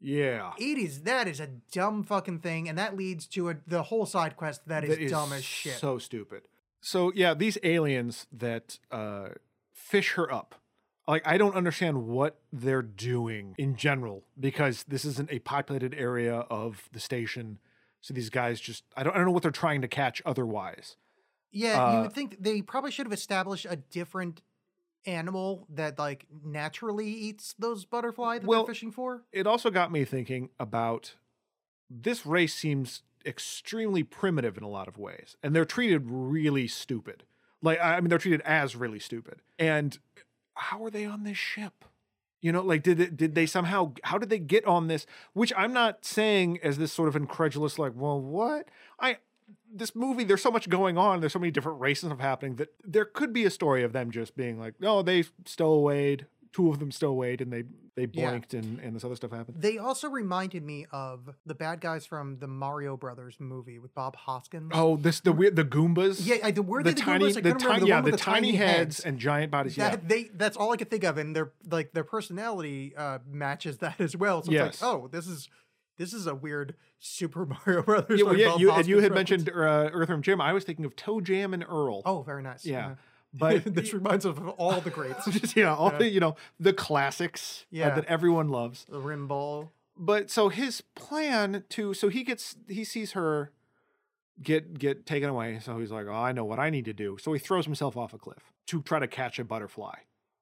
yeah. 0.00 0.52
It 0.58 0.78
is 0.78 1.02
that 1.02 1.28
is 1.28 1.38
a 1.40 1.46
dumb 1.72 2.02
fucking 2.02 2.40
thing, 2.40 2.68
and 2.68 2.78
that 2.78 2.96
leads 2.96 3.26
to 3.28 3.50
a, 3.50 3.56
the 3.66 3.84
whole 3.84 4.06
side 4.06 4.36
quest 4.36 4.66
that 4.68 4.84
is, 4.84 4.90
That 4.90 5.00
is 5.02 5.10
dumb 5.10 5.32
as 5.32 5.44
shit. 5.44 5.74
So 5.74 5.98
stupid. 5.98 6.42
So 6.80 7.12
yeah, 7.14 7.34
these 7.34 7.56
aliens 7.62 8.26
that 8.32 8.78
uh, 8.90 9.28
fish 9.72 10.12
her 10.14 10.30
up. 10.32 10.54
Like 11.06 11.26
I 11.26 11.36
don't 11.36 11.54
understand 11.54 12.06
what 12.06 12.38
they're 12.52 12.82
doing 12.82 13.54
in 13.58 13.76
general 13.76 14.24
because 14.38 14.84
this 14.88 15.04
isn't 15.04 15.30
a 15.30 15.38
populated 15.40 15.94
area 15.94 16.40
of 16.50 16.88
the 16.92 17.00
station. 17.00 17.58
So 18.00 18.14
these 18.14 18.30
guys 18.30 18.60
just 18.60 18.84
I 18.96 19.02
don't 19.02 19.14
I 19.14 19.16
don't 19.16 19.26
know 19.26 19.32
what 19.32 19.42
they're 19.42 19.50
trying 19.50 19.82
to 19.82 19.88
catch 19.88 20.22
otherwise. 20.24 20.96
yeah, 21.52 21.92
you 21.92 21.98
uh, 21.98 22.02
would 22.02 22.12
think 22.12 22.36
they 22.40 22.62
probably 22.62 22.90
should 22.90 23.06
have 23.06 23.12
established 23.12 23.66
a 23.68 23.76
different 23.76 24.40
animal 25.06 25.66
that 25.68 25.98
like 25.98 26.26
naturally 26.44 27.08
eats 27.08 27.54
those 27.58 27.84
butterfly 27.84 28.38
that 28.38 28.46
Well, 28.46 28.64
they're 28.64 28.74
fishing 28.74 28.90
for. 28.90 29.22
It 29.32 29.46
also 29.46 29.70
got 29.70 29.92
me 29.92 30.04
thinking 30.04 30.50
about 30.58 31.14
this 31.90 32.24
race 32.24 32.54
seems 32.54 33.02
extremely 33.26 34.02
primitive 34.02 34.56
in 34.56 34.62
a 34.62 34.68
lot 34.68 34.88
of 34.88 34.98
ways, 34.98 35.36
and 35.42 35.54
they're 35.54 35.64
treated 35.64 36.04
really 36.06 36.66
stupid. 36.66 37.24
Like 37.62 37.78
I 37.80 37.96
I 37.96 38.00
mean, 38.00 38.08
they're 38.08 38.18
treated 38.18 38.40
as 38.42 38.74
really 38.76 38.98
stupid. 39.00 39.40
And 39.58 39.98
how 40.54 40.84
are 40.84 40.90
they 40.90 41.04
on 41.04 41.24
this 41.24 41.38
ship? 41.38 41.84
You 42.40 42.52
know, 42.52 42.62
like 42.62 42.82
did 42.82 43.00
it, 43.00 43.16
did 43.16 43.34
they 43.34 43.46
somehow? 43.46 43.94
How 44.02 44.18
did 44.18 44.28
they 44.28 44.38
get 44.38 44.66
on 44.66 44.88
this? 44.88 45.06
Which 45.32 45.52
I'm 45.56 45.72
not 45.72 46.04
saying 46.04 46.58
as 46.62 46.76
this 46.76 46.92
sort 46.92 47.08
of 47.08 47.16
incredulous, 47.16 47.78
like, 47.78 47.92
well, 47.94 48.20
what? 48.20 48.68
I 49.00 49.18
this 49.72 49.94
movie, 49.94 50.24
there's 50.24 50.42
so 50.42 50.50
much 50.50 50.68
going 50.68 50.96
on. 50.96 51.20
There's 51.20 51.32
so 51.32 51.38
many 51.38 51.50
different 51.50 51.80
races 51.80 52.10
of 52.10 52.20
happening 52.20 52.56
that 52.56 52.72
there 52.84 53.04
could 53.04 53.32
be 53.32 53.44
a 53.44 53.50
story 53.50 53.82
of 53.82 53.92
them 53.92 54.10
just 54.10 54.36
being 54.36 54.58
like, 54.58 54.74
no, 54.80 55.02
they 55.02 55.24
stowawayed. 55.44 56.26
Two 56.54 56.70
of 56.70 56.78
them 56.78 56.90
stowawayed, 56.90 57.40
and 57.40 57.52
they 57.52 57.64
they 57.96 58.06
Yeah. 58.12 58.30
blinked, 58.30 58.54
and 58.54 58.78
and 58.78 58.94
this 58.94 59.02
other 59.02 59.16
stuff 59.16 59.32
happened. 59.32 59.60
They 59.60 59.76
also 59.78 60.08
reminded 60.08 60.62
me 60.62 60.86
of 60.92 61.28
the 61.44 61.54
bad 61.54 61.80
guys 61.80 62.06
from 62.06 62.38
the 62.38 62.46
Mario 62.46 62.96
Brothers 62.96 63.36
movie 63.40 63.80
with 63.80 63.92
Bob 63.92 64.14
Hoskins. 64.14 64.70
Oh, 64.72 64.96
this 64.96 65.18
the 65.18 65.32
weird 65.32 65.56
the 65.56 65.64
Goombas. 65.64 66.24
yeah, 66.24 66.36
I, 66.44 66.52
the 66.52 66.62
were 66.62 66.84
the 66.84 66.92
the 66.92 67.00
tiny, 67.00 67.24
Goombas? 67.24 67.34
The 67.34 67.40
remember 67.42 67.58
tiny, 67.64 67.80
the 67.80 67.86
yeah, 67.88 67.94
one 67.96 68.04
the 68.04 68.10
with 68.12 68.20
tiny 68.20 68.52
heads 68.52 69.00
and 69.00 69.18
giant 69.18 69.50
bodies. 69.50 69.76
Yeah, 69.76 69.96
they 69.96 70.30
that's 70.32 70.56
all 70.56 70.70
I 70.72 70.76
could 70.76 70.90
think 70.90 71.02
of, 71.02 71.18
and 71.18 71.34
their 71.34 71.52
like 71.68 71.92
their 71.92 72.04
personality 72.04 72.94
uh, 72.96 73.18
matches 73.28 73.78
that 73.78 74.00
as 74.00 74.16
well. 74.16 74.42
So 74.44 74.52
Yes. 74.52 74.74
it's 74.74 74.82
like, 74.82 74.90
oh, 74.94 75.08
this 75.08 75.26
is 75.26 75.48
this 75.98 76.12
is 76.12 76.26
a 76.28 76.34
weird 76.36 76.76
Super 77.00 77.46
Mario 77.66 77.82
Brothers. 77.82 78.20
yeah, 78.20 78.26
well, 78.26 78.36
yeah 78.36 78.56
you, 78.58 78.70
and 78.70 78.86
you 78.86 78.96
had 79.00 79.10
reference. 79.12 79.14
mentioned 79.44 79.48
uh, 79.50 79.90
Earthworm 79.92 80.22
Jim. 80.22 80.40
I 80.40 80.52
was 80.52 80.62
thinking 80.64 80.84
of 80.84 80.94
ToeJam 80.96 81.52
and 81.52 81.64
Earl. 81.64 82.02
Oh, 82.06 82.22
very 82.22 82.42
nice. 82.44 82.64
yeah, 82.64 82.94
but 83.36 83.64
this 83.74 83.92
reminds 83.92 84.24
us 84.24 84.36
of 84.38 84.48
all 84.50 84.80
the 84.80 84.90
greats. 84.90 85.24
just, 85.30 85.56
yeah, 85.56 85.74
all 85.74 85.90
the 85.90 86.08
you 86.08 86.20
know 86.20 86.36
the 86.58 86.72
classics 86.72 87.66
uh, 87.74 87.78
that 87.94 88.04
everyone 88.06 88.48
loves. 88.48 88.84
the 88.88 89.00
rim 89.00 89.26
ball. 89.26 89.72
But 89.96 90.30
so 90.30 90.48
his 90.48 90.80
plan 90.94 91.64
to 91.70 91.92
so 91.94 92.08
he 92.08 92.24
gets 92.24 92.56
he 92.68 92.84
sees 92.84 93.12
her 93.12 93.52
get 94.42 94.78
get 94.78 95.06
taken 95.06 95.28
away. 95.28 95.58
So 95.62 95.78
he's 95.78 95.90
like, 95.92 96.06
oh, 96.06 96.12
I 96.12 96.32
know 96.32 96.44
what 96.44 96.58
I 96.58 96.70
need 96.70 96.84
to 96.86 96.92
do. 96.92 97.16
So 97.20 97.32
he 97.32 97.38
throws 97.38 97.64
himself 97.64 97.96
off 97.96 98.12
a 98.14 98.18
cliff 98.18 98.52
to 98.66 98.82
try 98.82 98.98
to 98.98 99.06
catch 99.06 99.38
a 99.38 99.44
butterfly, 99.44 99.94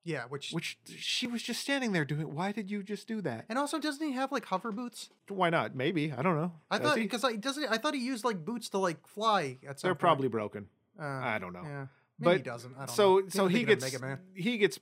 Yeah, 0.04 0.22
which, 0.28 0.52
which 0.52 0.78
she 0.86 1.26
was 1.26 1.42
just 1.42 1.60
standing 1.60 1.92
there 1.92 2.04
doing. 2.04 2.34
Why 2.34 2.52
did 2.52 2.70
you 2.70 2.82
just 2.82 3.06
do 3.08 3.20
that? 3.22 3.44
and 3.48 3.58
also 3.58 3.78
doesn't 3.78 4.06
he 4.06 4.12
have 4.14 4.32
like 4.32 4.46
hover 4.46 4.72
boots? 4.72 5.10
Why 5.28 5.50
not? 5.50 5.74
Maybe 5.74 6.12
I 6.12 6.22
don't 6.22 6.36
know. 6.36 6.52
I 6.70 6.78
Does 6.78 6.86
thought 6.88 6.96
he? 6.98 7.02
because 7.02 7.24
I 7.24 7.36
doesn't. 7.36 7.64
I 7.64 7.76
thought 7.78 7.94
he 7.94 8.00
used 8.04 8.24
like 8.24 8.44
boots 8.44 8.68
to 8.70 8.78
like 8.78 9.06
fly 9.06 9.58
at 9.68 9.80
some 9.80 9.88
they're 9.88 9.94
point. 9.94 10.00
probably 10.00 10.28
broken. 10.28 10.68
Uh, 10.98 11.04
I 11.04 11.38
don't 11.38 11.52
know. 11.52 11.62
Yeah, 11.64 11.86
maybe 12.22 12.30
But 12.30 12.36
he 12.38 12.42
doesn't. 12.42 12.74
I 12.76 12.86
don't 12.86 12.90
so 12.90 13.18
know. 13.18 13.28
so 13.28 13.46
he 13.48 13.64
gets 13.64 13.84
Mega 13.84 13.98
Man. 13.98 14.18
he 14.34 14.58
gets 14.58 14.78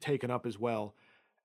taken 0.00 0.30
up 0.30 0.46
as 0.46 0.58
well, 0.58 0.94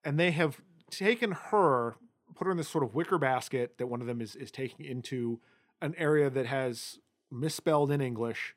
and 0.04 0.18
they 0.18 0.30
have 0.32 0.60
taken 0.90 1.32
her, 1.32 1.96
put 2.34 2.46
her 2.46 2.50
in 2.50 2.56
this 2.56 2.68
sort 2.68 2.82
of 2.84 2.94
wicker 2.94 3.18
basket 3.18 3.76
that 3.78 3.86
one 3.86 4.00
of 4.00 4.06
them 4.06 4.20
is 4.20 4.34
is 4.36 4.50
taking 4.50 4.84
into 4.86 5.40
an 5.82 5.94
area 5.98 6.30
that 6.30 6.46
has 6.46 6.98
misspelled 7.30 7.90
in 7.90 8.00
English, 8.00 8.54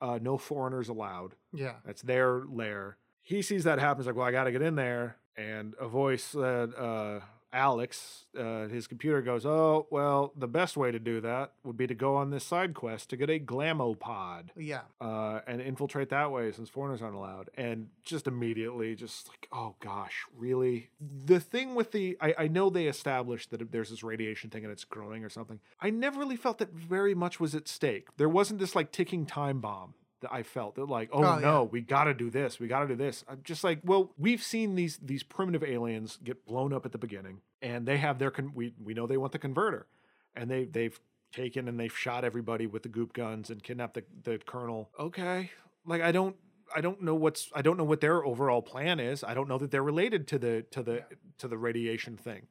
uh, 0.00 0.18
no 0.22 0.38
foreigners 0.38 0.88
allowed. 0.88 1.34
Yeah. 1.52 1.74
That's 1.84 2.02
their 2.02 2.42
lair. 2.48 2.96
He 3.22 3.42
sees 3.42 3.64
that 3.64 3.78
happen. 3.78 4.02
He's 4.02 4.06
like, 4.06 4.16
well, 4.16 4.26
I 4.26 4.32
got 4.32 4.44
to 4.44 4.52
get 4.52 4.62
in 4.62 4.74
there. 4.76 5.16
And 5.36 5.74
a 5.80 5.88
voice 5.88 6.22
said, 6.24 6.70
uh, 6.76 7.20
Alex, 7.52 8.24
uh, 8.38 8.66
his 8.68 8.86
computer 8.86 9.20
goes, 9.20 9.44
oh, 9.44 9.86
well, 9.90 10.32
the 10.36 10.48
best 10.48 10.76
way 10.76 10.90
to 10.90 10.98
do 10.98 11.20
that 11.20 11.52
would 11.64 11.76
be 11.76 11.86
to 11.86 11.94
go 11.94 12.16
on 12.16 12.30
this 12.30 12.44
side 12.44 12.74
quest 12.74 13.10
to 13.10 13.16
get 13.16 13.28
a 13.28 13.38
glamopod 13.38 14.44
Yeah. 14.56 14.80
uh, 15.00 15.40
and 15.46 15.60
infiltrate 15.60 16.08
that 16.10 16.30
way 16.32 16.50
since 16.52 16.68
foreigners 16.68 17.02
aren't 17.02 17.14
allowed. 17.16 17.50
And 17.56 17.88
just 18.02 18.26
immediately, 18.26 18.94
just 18.94 19.28
like, 19.28 19.48
oh 19.52 19.74
gosh, 19.80 20.24
really? 20.36 20.88
The 21.26 21.40
thing 21.40 21.74
with 21.74 21.92
the, 21.92 22.16
I, 22.20 22.34
I 22.38 22.48
know 22.48 22.70
they 22.70 22.86
established 22.86 23.50
that 23.50 23.70
there's 23.70 23.90
this 23.90 24.02
radiation 24.02 24.50
thing 24.50 24.64
and 24.64 24.72
it's 24.72 24.84
growing 24.84 25.24
or 25.24 25.28
something. 25.28 25.60
I 25.80 25.90
never 25.90 26.18
really 26.18 26.36
felt 26.36 26.58
that 26.58 26.72
very 26.72 27.14
much 27.14 27.38
was 27.38 27.54
at 27.54 27.68
stake. 27.68 28.08
There 28.16 28.28
wasn't 28.28 28.60
this 28.60 28.74
like 28.74 28.92
ticking 28.92 29.26
time 29.26 29.60
bomb. 29.60 29.94
That 30.22 30.32
I 30.32 30.42
felt 30.42 30.74
that 30.76 30.86
like, 30.88 31.10
oh, 31.12 31.22
Oh, 31.22 31.38
no, 31.38 31.64
we 31.64 31.80
got 31.80 32.04
to 32.04 32.14
do 32.14 32.30
this, 32.30 32.58
we 32.58 32.66
got 32.66 32.80
to 32.80 32.88
do 32.88 32.96
this. 32.96 33.24
I'm 33.28 33.40
just 33.44 33.62
like, 33.62 33.80
well, 33.84 34.12
we've 34.18 34.42
seen 34.42 34.74
these 34.74 34.98
these 35.02 35.22
primitive 35.22 35.62
aliens 35.62 36.18
get 36.24 36.46
blown 36.46 36.72
up 36.72 36.86
at 36.86 36.92
the 36.92 36.98
beginning, 36.98 37.40
and 37.60 37.86
they 37.86 37.98
have 37.98 38.18
their 38.18 38.30
con- 38.30 38.52
we 38.54 38.72
we 38.82 38.94
know 38.94 39.06
they 39.06 39.16
want 39.16 39.32
the 39.32 39.38
converter, 39.38 39.86
and 40.34 40.50
they 40.50 40.64
they've 40.64 40.98
taken 41.32 41.66
and 41.68 41.78
they've 41.80 41.96
shot 41.96 42.24
everybody 42.24 42.66
with 42.66 42.82
the 42.82 42.88
goop 42.88 43.12
guns 43.14 43.50
and 43.50 43.62
kidnapped 43.62 43.94
the, 43.94 44.04
the 44.24 44.38
colonel. 44.38 44.90
Okay. 44.98 45.50
Like 45.86 46.02
I 46.02 46.12
don't 46.12 46.36
I 46.74 46.80
don't 46.80 47.02
know 47.02 47.14
what's 47.14 47.50
I 47.54 47.62
don't 47.62 47.76
know 47.76 47.84
what 47.84 48.00
their 48.00 48.24
overall 48.24 48.62
plan 48.62 49.00
is. 49.00 49.24
I 49.24 49.34
don't 49.34 49.48
know 49.48 49.58
that 49.58 49.70
they're 49.70 49.82
related 49.82 50.28
to 50.28 50.38
the 50.38 50.64
to 50.70 50.82
the 50.82 51.04
to 51.38 51.48
the 51.48 51.58
radiation 51.58 52.16
thing. 52.16 52.46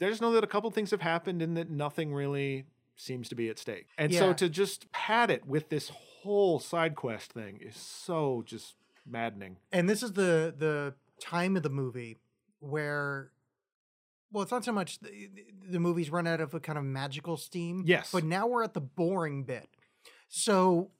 I 0.00 0.06
just 0.08 0.22
know 0.22 0.32
that 0.32 0.44
a 0.44 0.46
couple 0.46 0.70
things 0.70 0.92
have 0.92 1.02
happened 1.02 1.42
and 1.42 1.56
that 1.58 1.68
nothing 1.68 2.14
really 2.14 2.64
seems 2.96 3.28
to 3.28 3.34
be 3.34 3.48
at 3.50 3.58
stake. 3.58 3.86
And 3.98 4.14
so 4.14 4.32
to 4.32 4.48
just 4.48 4.90
pad 4.92 5.30
it 5.30 5.46
with 5.46 5.68
this 5.68 5.90
whole 6.22 6.58
side 6.58 6.94
quest 6.96 7.32
thing 7.32 7.58
is 7.60 7.76
so 7.76 8.42
just 8.46 8.74
maddening. 9.06 9.56
and 9.72 9.88
this 9.88 10.02
is 10.02 10.12
the 10.12 10.54
the 10.56 10.94
time 11.20 11.56
of 11.56 11.62
the 11.62 11.70
movie 11.70 12.16
where 12.60 13.30
well 14.32 14.42
it's 14.42 14.52
not 14.52 14.64
so 14.64 14.72
much 14.72 14.98
the, 15.00 15.30
the 15.68 15.80
movies 15.80 16.10
run 16.10 16.26
out 16.26 16.40
of 16.40 16.52
a 16.54 16.60
kind 16.60 16.78
of 16.78 16.84
magical 16.84 17.36
steam 17.36 17.82
Yes. 17.86 18.10
but 18.12 18.24
now 18.24 18.46
we're 18.46 18.62
at 18.62 18.74
the 18.74 18.80
boring 18.80 19.44
bit 19.44 19.68
so 20.28 20.90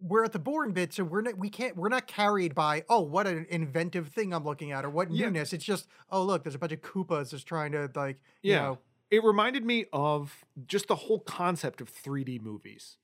we're 0.00 0.24
at 0.24 0.32
the 0.32 0.38
boring 0.38 0.72
bit 0.72 0.92
so 0.92 1.04
we're 1.04 1.20
not 1.22 1.38
we 1.38 1.48
can't 1.48 1.76
we're 1.76 1.88
not 1.88 2.06
carried 2.06 2.54
by 2.54 2.84
oh 2.88 3.00
what 3.00 3.26
an 3.26 3.46
inventive 3.50 4.08
thing 4.08 4.32
i'm 4.34 4.44
looking 4.44 4.72
at 4.72 4.84
or 4.84 4.90
what 4.90 5.10
Yeah. 5.12 5.26
newness 5.26 5.52
it's 5.52 5.64
just 5.64 5.86
oh 6.10 6.22
look 6.24 6.42
there's 6.42 6.54
a 6.54 6.58
bunch 6.58 6.72
of 6.72 6.80
koopas 6.82 7.30
just 7.30 7.46
trying 7.46 7.72
to 7.72 7.90
like 7.94 8.18
Yeah. 8.42 8.54
you 8.54 8.60
know 8.62 8.78
It 9.10 9.22
reminded 9.22 9.64
me 9.64 9.84
of 9.92 10.44
just 10.66 10.88
the 10.88 10.96
whole 10.96 11.20
concept 11.20 11.80
of 11.82 11.88
3D 11.92 12.40
movies. 12.40 12.96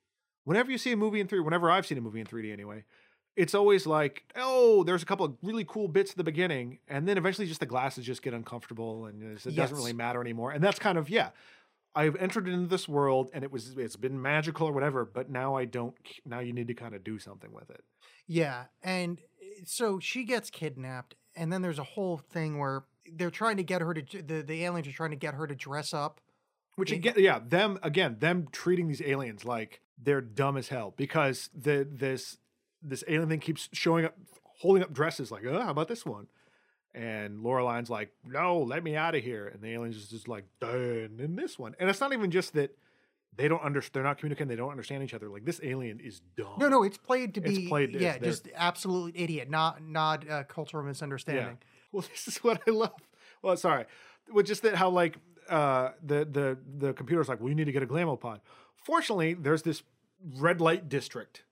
Whenever 0.48 0.70
you 0.70 0.78
see 0.78 0.92
a 0.92 0.96
movie 0.96 1.20
in 1.20 1.28
3D, 1.28 1.44
whenever 1.44 1.70
I've 1.70 1.84
seen 1.84 1.98
a 1.98 2.00
movie 2.00 2.20
in 2.20 2.26
3D 2.26 2.50
anyway, 2.50 2.82
it's 3.36 3.54
always 3.54 3.86
like, 3.86 4.24
oh, 4.34 4.82
there's 4.82 5.02
a 5.02 5.04
couple 5.04 5.26
of 5.26 5.34
really 5.42 5.62
cool 5.62 5.88
bits 5.88 6.12
at 6.12 6.16
the 6.16 6.24
beginning, 6.24 6.78
and 6.88 7.06
then 7.06 7.18
eventually 7.18 7.46
just 7.46 7.60
the 7.60 7.66
glasses 7.66 8.06
just 8.06 8.22
get 8.22 8.32
uncomfortable 8.32 9.04
and 9.04 9.22
it 9.22 9.54
doesn't 9.54 9.76
really 9.76 9.92
matter 9.92 10.22
anymore. 10.22 10.52
And 10.52 10.64
that's 10.64 10.78
kind 10.78 10.96
of 10.96 11.10
yeah. 11.10 11.32
I've 11.94 12.16
entered 12.16 12.48
into 12.48 12.66
this 12.66 12.88
world 12.88 13.28
and 13.34 13.44
it 13.44 13.52
was 13.52 13.76
it's 13.76 13.96
been 13.96 14.22
magical 14.22 14.66
or 14.66 14.72
whatever, 14.72 15.04
but 15.04 15.28
now 15.28 15.54
I 15.54 15.66
don't 15.66 15.94
now 16.24 16.40
you 16.40 16.54
need 16.54 16.68
to 16.68 16.74
kind 16.74 16.94
of 16.94 17.04
do 17.04 17.18
something 17.18 17.52
with 17.52 17.68
it. 17.68 17.84
Yeah, 18.26 18.64
and 18.82 19.20
uh, 19.20 19.64
so 19.66 19.98
she 19.98 20.24
gets 20.24 20.48
kidnapped, 20.48 21.14
and 21.36 21.52
then 21.52 21.60
there's 21.60 21.78
a 21.78 21.84
whole 21.84 22.16
thing 22.16 22.58
where 22.58 22.84
they're 23.12 23.30
trying 23.30 23.58
to 23.58 23.62
get 23.62 23.82
her 23.82 23.92
to 23.92 24.22
the 24.22 24.40
the 24.40 24.64
aliens 24.64 24.88
are 24.88 24.92
trying 24.92 25.10
to 25.10 25.16
get 25.16 25.34
her 25.34 25.46
to 25.46 25.54
dress 25.54 25.92
up. 25.92 26.22
Which 26.76 26.90
again, 26.90 27.16
yeah, 27.18 27.38
them 27.46 27.78
again, 27.82 28.16
them 28.18 28.48
treating 28.50 28.88
these 28.88 29.02
aliens 29.02 29.44
like 29.44 29.82
they're 30.02 30.20
dumb 30.20 30.56
as 30.56 30.68
hell 30.68 30.94
because 30.96 31.50
the 31.54 31.86
this 31.90 32.38
this 32.82 33.02
alien 33.08 33.28
thing 33.28 33.40
keeps 33.40 33.68
showing 33.72 34.04
up, 34.04 34.14
holding 34.60 34.82
up 34.82 34.92
dresses 34.92 35.30
like, 35.30 35.44
oh, 35.44 35.60
how 35.60 35.70
about 35.70 35.88
this 35.88 36.06
one? 36.06 36.26
And 36.94 37.42
Laureline's 37.42 37.90
like, 37.90 38.10
no, 38.24 38.58
let 38.60 38.82
me 38.82 38.96
out 38.96 39.14
of 39.14 39.22
here. 39.22 39.46
And 39.48 39.60
the 39.62 39.68
aliens 39.72 39.96
is 39.96 40.08
just 40.08 40.26
like, 40.28 40.44
done 40.60 41.18
in 41.20 41.36
this 41.36 41.58
one. 41.58 41.74
And 41.78 41.90
it's 41.90 42.00
not 42.00 42.12
even 42.12 42.30
just 42.30 42.54
that 42.54 42.76
they 43.36 43.46
don't 43.46 43.62
understand, 43.62 43.94
they're 43.94 44.02
not 44.10 44.18
communicating, 44.18 44.48
they 44.48 44.56
don't 44.56 44.70
understand 44.70 45.02
each 45.04 45.14
other. 45.14 45.28
Like 45.28 45.44
this 45.44 45.60
alien 45.62 46.00
is 46.00 46.20
dumb. 46.36 46.54
No, 46.58 46.68
no, 46.68 46.82
it's 46.82 46.96
played 46.98 47.34
to 47.34 47.40
It's 47.42 47.58
be 47.58 47.68
played- 47.68 47.94
it's 47.94 48.02
yeah, 48.02 48.12
there. 48.18 48.30
just 48.30 48.48
absolute 48.54 49.14
idiot, 49.16 49.50
not 49.50 49.82
not 49.82 50.28
uh, 50.28 50.44
cultural 50.44 50.84
misunderstanding. 50.84 51.58
Well, 51.90 52.02
this 52.10 52.28
is 52.28 52.36
what 52.44 52.60
I 52.68 52.70
love. 52.70 52.92
Well, 53.40 53.56
sorry. 53.56 53.86
Well, 54.30 54.44
just 54.44 54.60
that 54.62 54.74
how 54.74 54.90
like 54.90 55.16
uh, 55.48 55.92
the 56.04 56.26
the 56.26 56.58
the 56.86 56.92
computer's 56.92 57.28
like, 57.30 57.40
"We 57.40 57.54
need 57.54 57.64
to 57.64 57.72
get 57.72 57.82
a 57.82 57.86
Glamopod." 57.86 58.40
Fortunately, 58.82 59.34
there's 59.34 59.62
this 59.62 59.82
red 60.36 60.60
light 60.60 60.88
district 60.88 61.44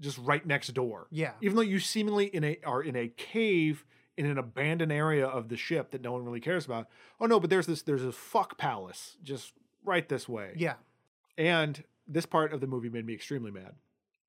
just 0.00 0.18
right 0.18 0.44
next 0.46 0.68
door. 0.74 1.06
Yeah. 1.10 1.32
Even 1.40 1.56
though 1.56 1.62
you 1.62 1.78
seemingly 1.80 2.26
in 2.26 2.44
a 2.44 2.58
are 2.64 2.82
in 2.82 2.96
a 2.96 3.08
cave 3.08 3.84
in 4.16 4.26
an 4.26 4.38
abandoned 4.38 4.92
area 4.92 5.26
of 5.26 5.48
the 5.48 5.56
ship 5.56 5.90
that 5.90 6.02
no 6.02 6.12
one 6.12 6.24
really 6.24 6.40
cares 6.40 6.64
about. 6.64 6.88
Oh 7.20 7.26
no, 7.26 7.40
but 7.40 7.50
there's 7.50 7.66
this 7.66 7.82
there's 7.82 8.04
a 8.04 8.12
fuck 8.12 8.56
palace 8.58 9.16
just 9.22 9.52
right 9.84 10.08
this 10.08 10.28
way. 10.28 10.52
Yeah. 10.56 10.74
And 11.38 11.82
this 12.08 12.24
part 12.26 12.52
of 12.52 12.60
the 12.60 12.66
movie 12.66 12.88
made 12.88 13.04
me 13.06 13.12
extremely 13.14 13.50
mad. 13.50 13.72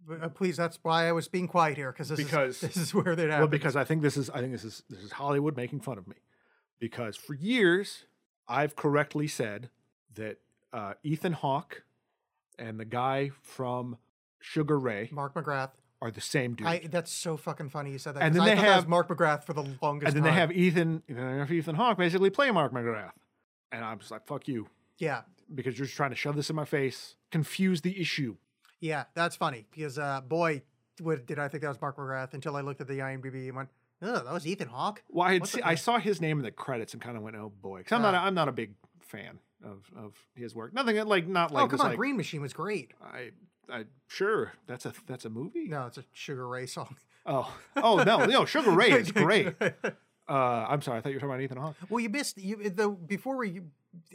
But, 0.08 0.24
uh, 0.24 0.30
please, 0.30 0.56
that's 0.58 0.80
why 0.84 1.08
I 1.08 1.12
was 1.12 1.28
being 1.28 1.48
quiet 1.48 1.76
here 1.78 1.92
because 1.92 2.10
this 2.10 2.18
Because- 2.18 2.56
is 2.64 2.74
this 2.74 2.78
is 2.78 2.94
where 2.94 3.16
that 3.16 3.24
happens. 3.30 3.40
Well, 3.40 3.48
because 3.48 3.76
I 3.76 3.84
think 3.84 4.02
this 4.02 4.18
is 4.18 4.30
I 4.30 4.40
think 4.40 4.52
this 4.52 4.64
is 4.64 4.84
this 4.90 5.02
is 5.04 5.12
Hollywood 5.14 5.56
making 5.56 5.82
fun 5.82 5.98
of 5.98 6.08
me. 6.08 6.16
Because 6.80 7.16
for 7.16 7.34
years 7.34 8.06
I've 8.48 8.76
correctly 8.76 9.28
said 9.28 9.70
that 10.16 10.38
uh, 10.74 10.94
Ethan 11.04 11.34
Hawke 11.34 11.84
and 12.60 12.80
the 12.80 12.86
guy 12.86 13.32
from 13.44 13.98
Sugar 14.40 14.80
Ray 14.80 15.10
Mark 15.12 15.34
McGrath. 15.34 15.72
are 16.02 16.12
the 16.12 16.22
same 16.22 16.54
dude. 16.56 16.68
I, 16.68 16.80
that's 16.90 17.12
so 17.12 17.38
fucking 17.38 17.70
funny 17.70 17.92
you 17.92 17.98
said 17.98 18.16
that. 18.16 18.24
And 18.24 18.36
then 18.36 18.42
I 18.42 18.46
they 18.50 18.56
thought 18.56 18.62
that 18.62 18.68
was 18.68 18.76
have- 18.84 18.88
Mark 18.90 19.10
McGrath 19.10 19.44
for 19.44 19.54
the 19.54 19.64
longest 19.82 20.08
and 20.08 20.16
then 20.16 20.24
time. 20.24 20.24
they 20.24 20.40
have 20.40 20.52
Ethan, 20.52 21.04
they 21.08 21.16
have 21.22 21.52
Ethan 21.52 21.76
Hawke 21.76 21.98
basically 21.98 22.30
play 22.30 22.52
Mark 22.52 22.72
McGrath. 22.74 23.12
And 23.72 23.84
I'm 23.84 24.00
just 24.00 24.12
like, 24.12 24.26
fuck 24.28 24.48
you, 24.48 24.68
yeah, 24.98 25.22
because 25.54 25.78
you're 25.78 25.86
just 25.86 25.98
trying 25.98 26.12
to 26.12 26.16
shove 26.16 26.36
this 26.36 26.50
in 26.50 26.56
my 26.56 26.66
face, 26.66 27.16
confuse 27.32 27.82
the 27.82 28.00
issue. 28.00 28.38
yeah, 28.80 29.06
that's 29.14 29.36
funny 29.36 29.66
because 29.72 30.00
uh, 30.00 30.22
boy, 30.22 30.62
what, 31.02 31.26
did 31.26 31.38
I 31.38 31.48
think 31.50 31.64
that 31.64 31.70
was 31.70 31.82
Mark 31.82 31.98
McGrath 31.98 32.34
until 32.34 32.56
I 32.56 32.62
looked 32.62 32.80
at 32.82 32.88
the 32.88 33.00
IMDb 33.00 33.48
and 33.48 33.56
went, 33.58 33.70
oh, 34.02 34.14
that 34.14 34.32
was 34.32 34.48
Ethan 34.48 34.70
Hawke. 34.70 35.04
Well, 35.10 35.28
I, 35.28 35.34
had 35.34 35.48
see, 35.48 35.62
I 35.62 35.76
saw 35.76 36.00
his 36.00 36.22
name 36.22 36.38
in 36.40 36.44
the 36.46 36.52
credits 36.52 36.94
and 36.94 37.02
kind 37.02 37.18
of 37.18 37.24
went, 37.24 37.36
oh 37.36 37.52
boy, 37.62 37.80
because 37.80 37.94
I'm 37.94 38.02
not 38.02 38.14
a. 38.14 38.18
I'm 38.20 38.34
not 38.34 38.48
a 38.48 38.52
big 38.54 38.74
fan 39.02 39.40
of 39.64 39.90
of 39.98 40.14
his 40.36 40.56
work. 40.56 40.74
Nothing 40.74 40.98
like 41.06 41.28
not 41.28 41.52
like 41.52 41.66
oh, 41.66 41.68
come 41.68 41.82
on, 41.82 41.88
like 41.90 41.98
Green 41.98 42.18
Machine 42.18 42.42
was 42.42 42.54
great. 42.54 42.92
I 43.02 43.32
I 43.72 43.86
sure 44.08 44.54
that's 44.68 44.86
a 44.86 44.94
that's 45.06 45.26
a 45.26 45.30
movie. 45.30 45.68
No, 45.68 45.88
it's 45.88 45.98
a 45.98 46.04
Sugar 46.14 46.48
Ray 46.48 46.66
song. 46.66 46.96
Oh 47.26 47.54
oh 47.76 48.04
no 48.04 48.26
no 48.26 48.46
Sugar 48.46 48.72
Ray 48.72 48.92
is 48.92 49.12
great. 49.14 49.56
Uh, 50.30 50.66
I'm 50.70 50.82
sorry, 50.82 50.98
I 50.98 51.02
thought 51.02 51.10
you 51.10 51.16
were 51.16 51.20
talking 51.22 51.36
about 51.36 51.42
Ethan 51.42 51.58
Hawke. 51.58 51.76
Well, 51.90 52.00
you 52.00 52.10
missed 52.10 52.38
you 52.38 52.70
the 52.70 52.90
before 52.90 53.38
we 53.38 53.62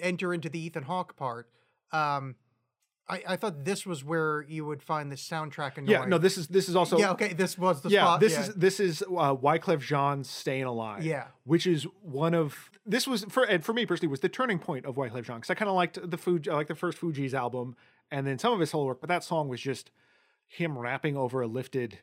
enter 0.01 0.35
into 0.35 0.49
the 0.49 0.59
Ethan 0.59 0.83
Hawke 0.83 1.17
part. 1.17 1.49
Um, 1.91 2.37
I, 3.09 3.23
I 3.29 3.37
thought 3.37 3.65
this 3.65 3.85
was 3.85 4.05
where 4.05 4.43
you 4.49 4.65
would 4.65 4.83
find 4.83 5.11
the 5.11 5.17
soundtrack 5.17 5.77
annoying. 5.77 5.91
Yeah, 5.91 6.05
no, 6.05 6.19
this 6.19 6.39
is 6.39 6.47
this 6.47 6.69
is 6.69 6.77
also 6.77 6.99
yeah, 6.99 7.11
okay, 7.13 7.33
this 7.33 7.59
was 7.59 7.81
the 7.81 7.91
yeah, 7.91 8.03
spot. 8.03 8.21
this 8.21 8.33
yeah. 8.33 8.41
is 8.43 8.55
this 8.55 8.81
is 8.81 9.03
uh, 9.03 9.35
Wyclef 9.35 9.81
Jean's 9.81 10.31
"Staying 10.31 10.65
Alive." 10.65 11.05
Yeah. 11.05 11.27
which 11.45 11.67
is 11.67 11.87
one 12.03 12.33
of 12.35 12.71
this 12.87 13.07
was 13.07 13.25
for 13.25 13.45
and 13.45 13.65
for 13.65 13.73
me 13.73 13.87
personally 13.87 14.11
was 14.11 14.21
the 14.21 14.29
turning 14.29 14.59
point 14.59 14.87
of 14.87 14.95
Wyclef 14.95 15.25
Jean 15.25 15.37
because 15.37 15.51
I 15.51 15.55
kind 15.55 15.69
of 15.69 15.75
liked 15.75 15.99
the 16.11 16.17
Fugees, 16.17 16.49
I 16.49 16.55
like 16.55 16.69
the 16.69 16.75
first 16.75 17.01
Fugees 17.01 17.35
album 17.35 17.77
and 18.13 18.27
then 18.27 18.39
some 18.39 18.53
of 18.53 18.61
his 18.61 18.71
whole 18.71 18.87
work, 18.87 19.01
but 19.01 19.09
that 19.09 19.25
song 19.25 19.49
was 19.49 19.61
just 19.61 19.91
him 20.47 20.79
rapping 20.79 21.17
over 21.17 21.41
a 21.41 21.47
lifted 21.47 21.99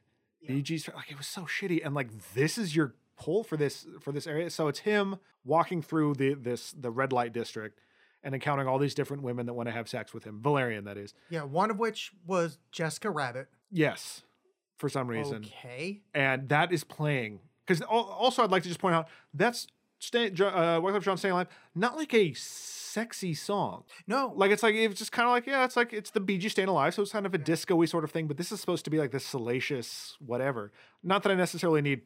Bee 0.46 0.62
Gees. 0.62 0.90
Like 0.94 1.12
it 1.12 1.18
was 1.18 1.28
so 1.28 1.44
shitty, 1.44 1.86
and 1.86 1.94
like 1.94 2.34
this 2.34 2.58
is 2.58 2.76
your 2.76 2.96
pull 3.18 3.44
for 3.44 3.56
this 3.56 3.86
for 4.02 4.12
this 4.12 4.26
area. 4.26 4.50
So 4.50 4.68
it's 4.68 4.80
him 4.80 5.18
walking 5.46 5.82
through 5.82 6.16
the 6.16 6.34
this 6.34 6.72
the 6.72 6.92
red 6.92 7.14
light 7.14 7.32
district 7.32 7.80
and 8.24 8.34
encountering 8.36 8.68
all 8.68 8.78
these 8.80 8.94
different 8.96 9.24
women 9.24 9.46
that 9.46 9.54
want 9.54 9.68
to 9.68 9.74
have 9.74 9.88
sex 9.88 10.14
with 10.14 10.24
him. 10.24 10.42
Valerian, 10.42 10.84
that 10.86 10.98
is. 10.98 11.14
yeah, 11.30 11.44
one 11.44 11.72
of 11.72 11.80
which 11.80 12.12
was 12.26 12.58
Jessica 12.72 13.10
Rabbit. 13.10 13.48
Yes, 13.72 14.24
for 14.78 14.90
some 14.90 15.08
reason 15.08 15.46
Okay. 15.46 16.02
and 16.14 16.48
that 16.50 16.72
is 16.72 16.84
playing 16.84 17.40
because 17.66 17.82
also 17.82 18.44
I'd 18.44 18.50
like 18.52 18.64
to 18.64 18.70
just 18.70 18.80
point 18.82 18.96
out 18.96 19.08
that's 19.34 19.68
stay, 20.00 20.28
uh, 20.28 20.32
Wyclef 20.80 21.02
Jean 21.04 21.18
staying 21.18 21.34
alive, 21.34 21.48
not 21.76 21.98
like 21.98 22.14
a 22.14 22.34
sexy 22.34 23.34
song. 23.34 23.84
No, 24.08 24.34
Like 24.36 24.50
it's 24.52 24.64
like 24.64 24.74
it's 24.74 24.98
just 24.98 25.12
kind 25.12 25.28
of 25.28 25.32
like 25.32 25.46
yeah, 25.46 25.64
it's 25.66 25.76
like 25.78 25.94
it's 25.94 26.10
the 26.12 26.20
Bee 26.20 26.38
Gees 26.40 26.54
staying 26.54 26.70
alive, 26.70 26.94
so 26.96 27.02
it's 27.04 27.12
kind 27.12 27.26
of 27.26 27.34
a 27.34 27.38
disco-y 27.38 27.86
sort 27.86 28.04
of 28.04 28.12
thing. 28.12 28.28
But 28.28 28.38
this 28.38 28.52
is 28.52 28.60
supposed 28.60 28.84
to 28.86 28.90
be 28.92 28.98
like 28.98 29.12
this 29.12 29.26
salacious 29.26 30.18
whatever. 30.26 30.72
Not 31.04 31.22
that 31.24 31.32
I 31.32 31.36
necessarily 31.36 31.82
need, 31.82 32.04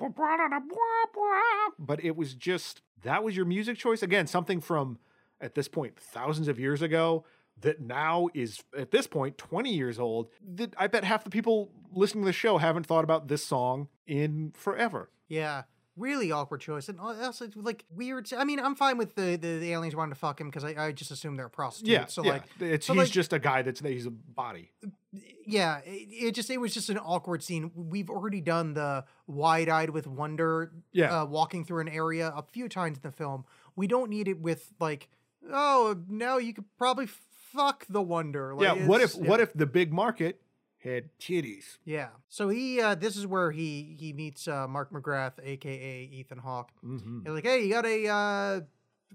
but 1.80 2.03
it 2.03 2.16
was 2.16 2.34
just 2.34 2.82
that 3.03 3.24
was 3.24 3.36
your 3.36 3.45
music 3.45 3.78
choice 3.78 4.03
again. 4.03 4.28
Something 4.28 4.59
from 4.61 4.97
at 5.43 5.53
this 5.55 5.67
point 5.67 5.97
thousands 5.99 6.47
of 6.47 6.57
years 6.59 6.81
ago 6.81 7.23
that 7.61 7.79
now 7.79 8.27
is 8.33 8.63
at 8.77 8.89
this 8.91 9.05
point 9.05 9.37
20 9.37 9.71
years 9.71 9.99
old 9.99 10.29
that 10.55 10.73
i 10.77 10.87
bet 10.87 11.03
half 11.03 11.23
the 11.23 11.29
people 11.29 11.69
listening 11.93 12.23
to 12.23 12.25
the 12.27 12.33
show 12.33 12.57
haven't 12.57 12.85
thought 12.85 13.03
about 13.03 13.27
this 13.27 13.45
song 13.45 13.87
in 14.07 14.51
forever 14.55 15.09
yeah, 15.29 15.63
really 15.97 16.31
awkward 16.31 16.61
choice, 16.61 16.89
and 16.89 16.99
also 16.99 17.47
like 17.55 17.85
weird. 17.89 18.31
I 18.37 18.43
mean, 18.43 18.59
I'm 18.59 18.75
fine 18.75 18.97
with 18.97 19.15
the 19.15 19.35
the, 19.35 19.57
the 19.57 19.71
aliens 19.71 19.95
wanting 19.95 20.13
to 20.13 20.19
fuck 20.19 20.39
him 20.39 20.47
because 20.47 20.63
I, 20.63 20.75
I 20.77 20.91
just 20.91 21.09
assume 21.09 21.37
they're 21.37 21.49
prostitutes. 21.49 21.89
yeah 21.91 22.05
So 22.05 22.23
yeah. 22.23 22.31
like, 22.33 22.43
it's 22.59 22.87
he's 22.87 22.95
like- 22.95 23.09
just 23.09 23.33
a 23.33 23.39
guy 23.39 23.63
that's 23.63 23.79
he's 23.79 24.05
a 24.05 24.11
body 24.11 24.71
yeah, 25.45 25.79
it, 25.85 26.07
it 26.11 26.35
just 26.35 26.49
it 26.49 26.57
was 26.57 26.73
just 26.73 26.89
an 26.89 26.97
awkward 26.97 27.43
scene. 27.43 27.71
We've 27.75 28.09
already 28.09 28.41
done 28.41 28.73
the 28.73 29.05
wide 29.27 29.69
eyed 29.69 29.89
with 29.89 30.07
wonder. 30.07 30.71
Yeah. 30.91 31.21
uh, 31.21 31.25
walking 31.25 31.65
through 31.65 31.81
an 31.81 31.89
area 31.89 32.31
a 32.35 32.43
few 32.43 32.69
times 32.69 32.97
in 32.97 33.01
the 33.03 33.11
film. 33.11 33.45
We 33.75 33.87
don't 33.87 34.09
need 34.09 34.27
it 34.27 34.39
with 34.39 34.71
like, 34.79 35.09
oh, 35.51 35.97
now 36.09 36.37
you 36.37 36.53
could 36.53 36.65
probably 36.77 37.07
fuck 37.07 37.85
the 37.89 38.01
wonder. 38.01 38.53
Like, 38.55 38.77
yeah 38.77 38.85
what 38.87 39.01
if 39.01 39.15
it's- 39.15 39.27
what 39.29 39.39
if 39.39 39.53
the 39.53 39.65
big 39.65 39.91
market 39.93 40.41
had 40.79 41.09
titties 41.17 41.77
Yeah. 41.85 42.09
So 42.27 42.49
he, 42.49 42.81
uh, 42.81 42.95
this 42.95 43.15
is 43.15 43.25
where 43.25 43.51
he 43.51 43.95
he 43.97 44.11
meets 44.13 44.47
uh, 44.47 44.67
Mark 44.67 44.91
McGrath, 44.91 45.33
aka 45.41 46.03
Ethan 46.11 46.39
Hawke. 46.39 46.71
mm-hmm. 46.83 47.19
He's 47.23 47.29
like, 47.33 47.45
hey, 47.45 47.63
you 47.65 47.69
got 47.73 47.85
a 47.85 48.07
uh, 48.07 48.61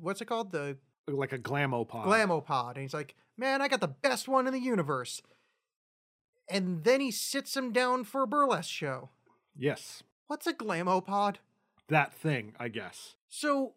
what's 0.00 0.20
it 0.22 0.24
called? 0.26 0.50
The 0.52 0.78
like 1.06 1.32
a 1.32 1.38
glamopod 1.38 2.04
Glamopod. 2.06 2.72
And 2.74 2.82
he's 2.82 2.94
like, 2.94 3.14
man, 3.36 3.60
I 3.62 3.68
got 3.68 3.80
the 3.80 3.88
best 3.88 4.28
one 4.28 4.46
in 4.46 4.52
the 4.52 4.60
universe. 4.60 5.20
And 6.48 6.84
then 6.84 7.00
he 7.00 7.10
sits 7.10 7.56
him 7.56 7.72
down 7.72 8.04
for 8.04 8.22
a 8.22 8.26
burlesque 8.26 8.70
show. 8.70 9.10
yes 9.56 10.02
What's 10.26 10.46
a 10.46 10.52
Glamopod? 10.52 11.36
that 11.88 12.12
thing 12.12 12.52
i 12.60 12.68
guess 12.68 13.14
So, 13.30 13.72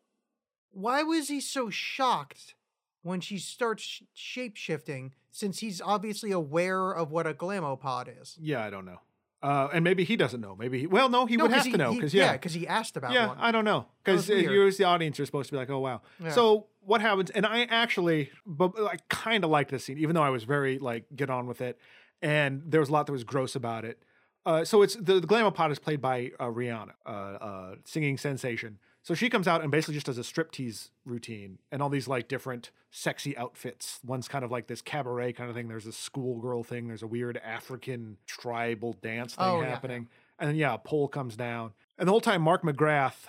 why 0.71 1.03
was 1.03 1.27
he 1.27 1.39
so 1.41 1.69
shocked 1.69 2.55
when 3.03 3.19
she 3.21 3.37
starts 3.37 3.83
sh- 3.83 4.01
shape 4.13 4.55
shifting? 4.57 5.13
Since 5.33 5.59
he's 5.59 5.79
obviously 5.81 6.31
aware 6.31 6.91
of 6.91 7.09
what 7.11 7.25
a 7.25 7.33
Glamopod 7.33 8.21
is. 8.21 8.37
yeah 8.39 8.63
i 8.65 8.69
don't 8.69 8.83
know 8.85 8.99
uh, 9.43 9.69
and 9.73 9.83
maybe 9.83 10.03
he 10.03 10.15
doesn't 10.17 10.41
know 10.41 10.55
maybe 10.55 10.79
he, 10.81 10.87
well 10.87 11.07
no 11.09 11.25
he 11.25 11.35
No, 11.37 11.45
would 11.45 11.53
have 11.53 11.63
to 11.63 11.77
know 11.77 11.93
because 11.93 12.13
yeah, 12.13 12.25
yeah 12.25 12.31
because 12.33 12.53
he 12.53 12.67
asked 12.67 12.97
about 12.97 13.13
yeah 13.13 13.27
one. 13.27 13.37
i 13.39 13.49
don't 13.51 13.63
know 13.65 13.85
because 14.03 14.27
you 14.29 14.67
as 14.67 14.75
the 14.77 14.83
audience 14.83 15.19
are 15.21 15.25
supposed 15.25 15.47
to 15.49 15.53
be 15.53 15.57
like 15.57 15.69
oh 15.69 15.79
wow 15.79 16.01
Yeah. 16.21 16.31
so 16.31 16.67
what 16.81 16.99
happens 17.01 17.29
and 17.31 17.45
i 17.45 17.63
actually 17.63 18.29
but 18.45 18.73
i 18.77 18.97
kind 19.09 19.43
of 19.45 19.49
like 19.49 19.69
this 19.69 19.85
scene 19.85 19.97
even 19.97 20.15
though 20.15 20.21
i 20.21 20.29
was 20.29 20.43
very 20.43 20.77
like 20.79 21.05
get 21.15 21.29
on 21.29 21.47
with 21.47 21.61
it 21.61 21.79
and 22.21 22.61
there 22.67 22.81
was 22.81 22.89
a 22.89 22.91
lot 22.91 23.05
that 23.05 23.13
was 23.13 23.23
gross 23.23 23.55
about 23.55 23.85
it 23.85 24.03
uh, 24.45 24.65
so 24.65 24.81
it's 24.81 24.95
the, 24.95 25.19
the 25.19 25.27
Glamopod 25.27 25.71
is 25.71 25.77
played 25.77 26.01
by 26.01 26.31
uh, 26.39 26.45
Rihanna, 26.45 26.93
uh, 27.05 27.09
uh, 27.09 27.75
singing 27.85 28.17
sensation. 28.17 28.79
So 29.03 29.15
she 29.15 29.29
comes 29.29 29.47
out 29.47 29.61
and 29.61 29.71
basically 29.71 29.95
just 29.95 30.05
does 30.05 30.17
a 30.19 30.21
striptease 30.21 30.89
routine 31.05 31.57
and 31.71 31.81
all 31.81 31.89
these 31.89 32.07
like 32.07 32.27
different 32.27 32.69
sexy 32.91 33.35
outfits. 33.35 33.99
One's 34.05 34.27
kind 34.27 34.45
of 34.45 34.51
like 34.51 34.67
this 34.67 34.81
cabaret 34.81 35.33
kind 35.33 35.49
of 35.49 35.55
thing. 35.55 35.67
There's 35.67 35.87
a 35.87 35.91
schoolgirl 35.91 36.63
thing. 36.63 36.87
There's 36.87 37.01
a 37.01 37.07
weird 37.07 37.37
African 37.37 38.17
tribal 38.27 38.93
dance 39.01 39.35
thing 39.35 39.45
Oh, 39.45 39.61
yeah, 39.61 39.69
happening. 39.69 40.07
And 40.37 40.49
then 40.49 40.55
yeah, 40.55 40.75
a 40.75 40.77
pole 40.77 41.07
comes 41.07 41.35
down. 41.35 41.71
And 41.97 42.07
the 42.07 42.11
whole 42.11 42.21
time 42.21 42.41
Mark 42.43 42.61
McGrath, 42.61 43.25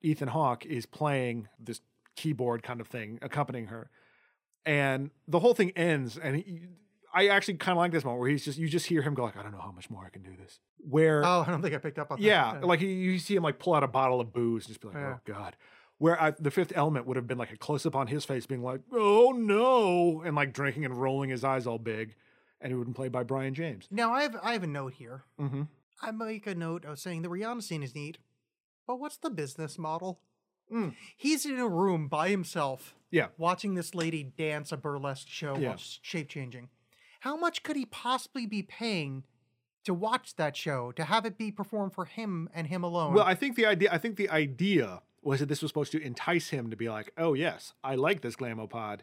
Ethan 0.00 0.28
Hawke, 0.28 0.64
is 0.64 0.86
playing 0.86 1.48
this 1.58 1.80
keyboard 2.14 2.62
kind 2.62 2.80
of 2.80 2.86
thing, 2.86 3.18
accompanying 3.20 3.66
her. 3.66 3.90
And 4.64 5.10
the 5.28 5.40
whole 5.40 5.54
thing 5.54 5.70
ends, 5.72 6.18
and 6.18 6.36
he, 6.36 6.62
I 7.16 7.28
actually 7.28 7.54
kind 7.54 7.72
of 7.76 7.78
like 7.78 7.92
this 7.92 8.04
moment 8.04 8.20
where 8.20 8.28
he's 8.30 8.44
just 8.44 8.58
you 8.58 8.68
just 8.68 8.86
hear 8.86 9.02
him 9.02 9.14
go 9.14 9.24
like, 9.24 9.36
I 9.36 9.42
don't 9.42 9.52
know 9.52 9.60
how 9.60 9.72
much 9.72 9.88
more 9.90 10.04
I 10.04 10.10
can 10.10 10.22
do 10.22 10.30
this. 10.36 10.60
Where 10.78 11.24
Oh, 11.24 11.44
I 11.46 11.50
don't 11.50 11.62
think 11.62 11.74
I 11.74 11.78
picked 11.78 11.98
up 11.98 12.10
on 12.10 12.18
that. 12.20 12.24
yeah, 12.24 12.60
like 12.62 12.80
you, 12.80 12.88
you 12.88 13.18
see 13.18 13.34
him 13.36 13.42
like 13.42 13.58
pull 13.58 13.74
out 13.74 13.82
a 13.82 13.88
bottle 13.88 14.20
of 14.20 14.32
booze 14.32 14.64
and 14.64 14.68
just 14.68 14.80
be 14.80 14.88
like, 14.88 14.96
Yeah. 14.96 15.14
oh 15.16 15.20
god. 15.24 15.56
Where 15.98 16.20
I, 16.20 16.32
the 16.38 16.50
fifth 16.50 16.74
element 16.76 17.06
would 17.06 17.16
have 17.16 17.26
been 17.26 17.38
like 17.38 17.52
a 17.52 17.56
close 17.56 17.86
up 17.86 17.96
on 17.96 18.06
his 18.06 18.24
face, 18.26 18.44
being 18.44 18.62
like, 18.62 18.82
oh 18.92 19.32
no, 19.34 20.20
and 20.22 20.36
like 20.36 20.52
drinking 20.52 20.84
and 20.84 20.94
rolling 20.94 21.30
his 21.30 21.42
eyes 21.42 21.66
all 21.66 21.78
big, 21.78 22.14
and 22.60 22.70
it 22.70 22.76
would 22.76 22.82
have 22.82 22.88
been 22.88 22.94
played 22.94 23.12
by 23.12 23.22
Brion 23.22 23.54
James. 23.54 23.88
Now 23.90 24.12
I 24.12 24.22
have 24.22 24.36
I 24.42 24.52
have 24.52 24.62
a 24.62 24.66
note 24.66 24.92
here. 24.94 25.24
Mm-hmm. 25.40 25.62
I 26.02 26.10
make 26.10 26.46
a 26.46 26.54
note 26.54 26.84
of 26.84 26.98
saying 26.98 27.22
the 27.22 27.30
Rihanna 27.30 27.62
scene 27.62 27.82
is 27.82 27.94
neat, 27.94 28.18
but 28.86 29.00
what's 29.00 29.16
the 29.16 29.30
business 29.30 29.78
model? 29.78 30.20
Mm. 30.70 30.94
He's 31.16 31.46
in 31.46 31.58
a 31.58 31.66
room 31.68 32.08
by 32.08 32.28
himself 32.28 32.94
Yeah, 33.10 33.28
watching 33.38 33.74
this 33.74 33.94
lady 33.94 34.22
dance 34.22 34.72
a 34.72 34.76
burlesque 34.76 35.28
show 35.28 35.56
Yeah. 35.56 35.76
shape 35.78 36.28
changing. 36.28 36.68
How 37.20 37.36
much 37.36 37.62
could 37.62 37.76
he 37.76 37.86
possibly 37.86 38.46
be 38.46 38.62
paying 38.62 39.24
to 39.84 39.94
watch 39.94 40.36
that 40.36 40.56
show, 40.56 40.92
to 40.92 41.04
have 41.04 41.24
it 41.24 41.38
be 41.38 41.50
performed 41.50 41.92
for 41.92 42.04
him 42.04 42.48
and 42.52 42.66
him 42.66 42.82
alone? 42.82 43.14
Well, 43.14 43.24
I 43.24 43.34
think 43.34 43.56
the 43.56 43.66
idea 43.66 43.88
I 43.92 43.98
think 43.98 44.16
the 44.16 44.30
idea 44.30 45.02
was 45.22 45.40
that 45.40 45.46
this 45.46 45.62
was 45.62 45.70
supposed 45.70 45.92
to 45.92 46.02
entice 46.02 46.50
him 46.50 46.70
to 46.70 46.76
be 46.76 46.88
like, 46.88 47.12
"Oh 47.16 47.34
yes, 47.34 47.74
I 47.84 47.94
like 47.94 48.20
this 48.20 48.36
glamopod. 48.36 49.00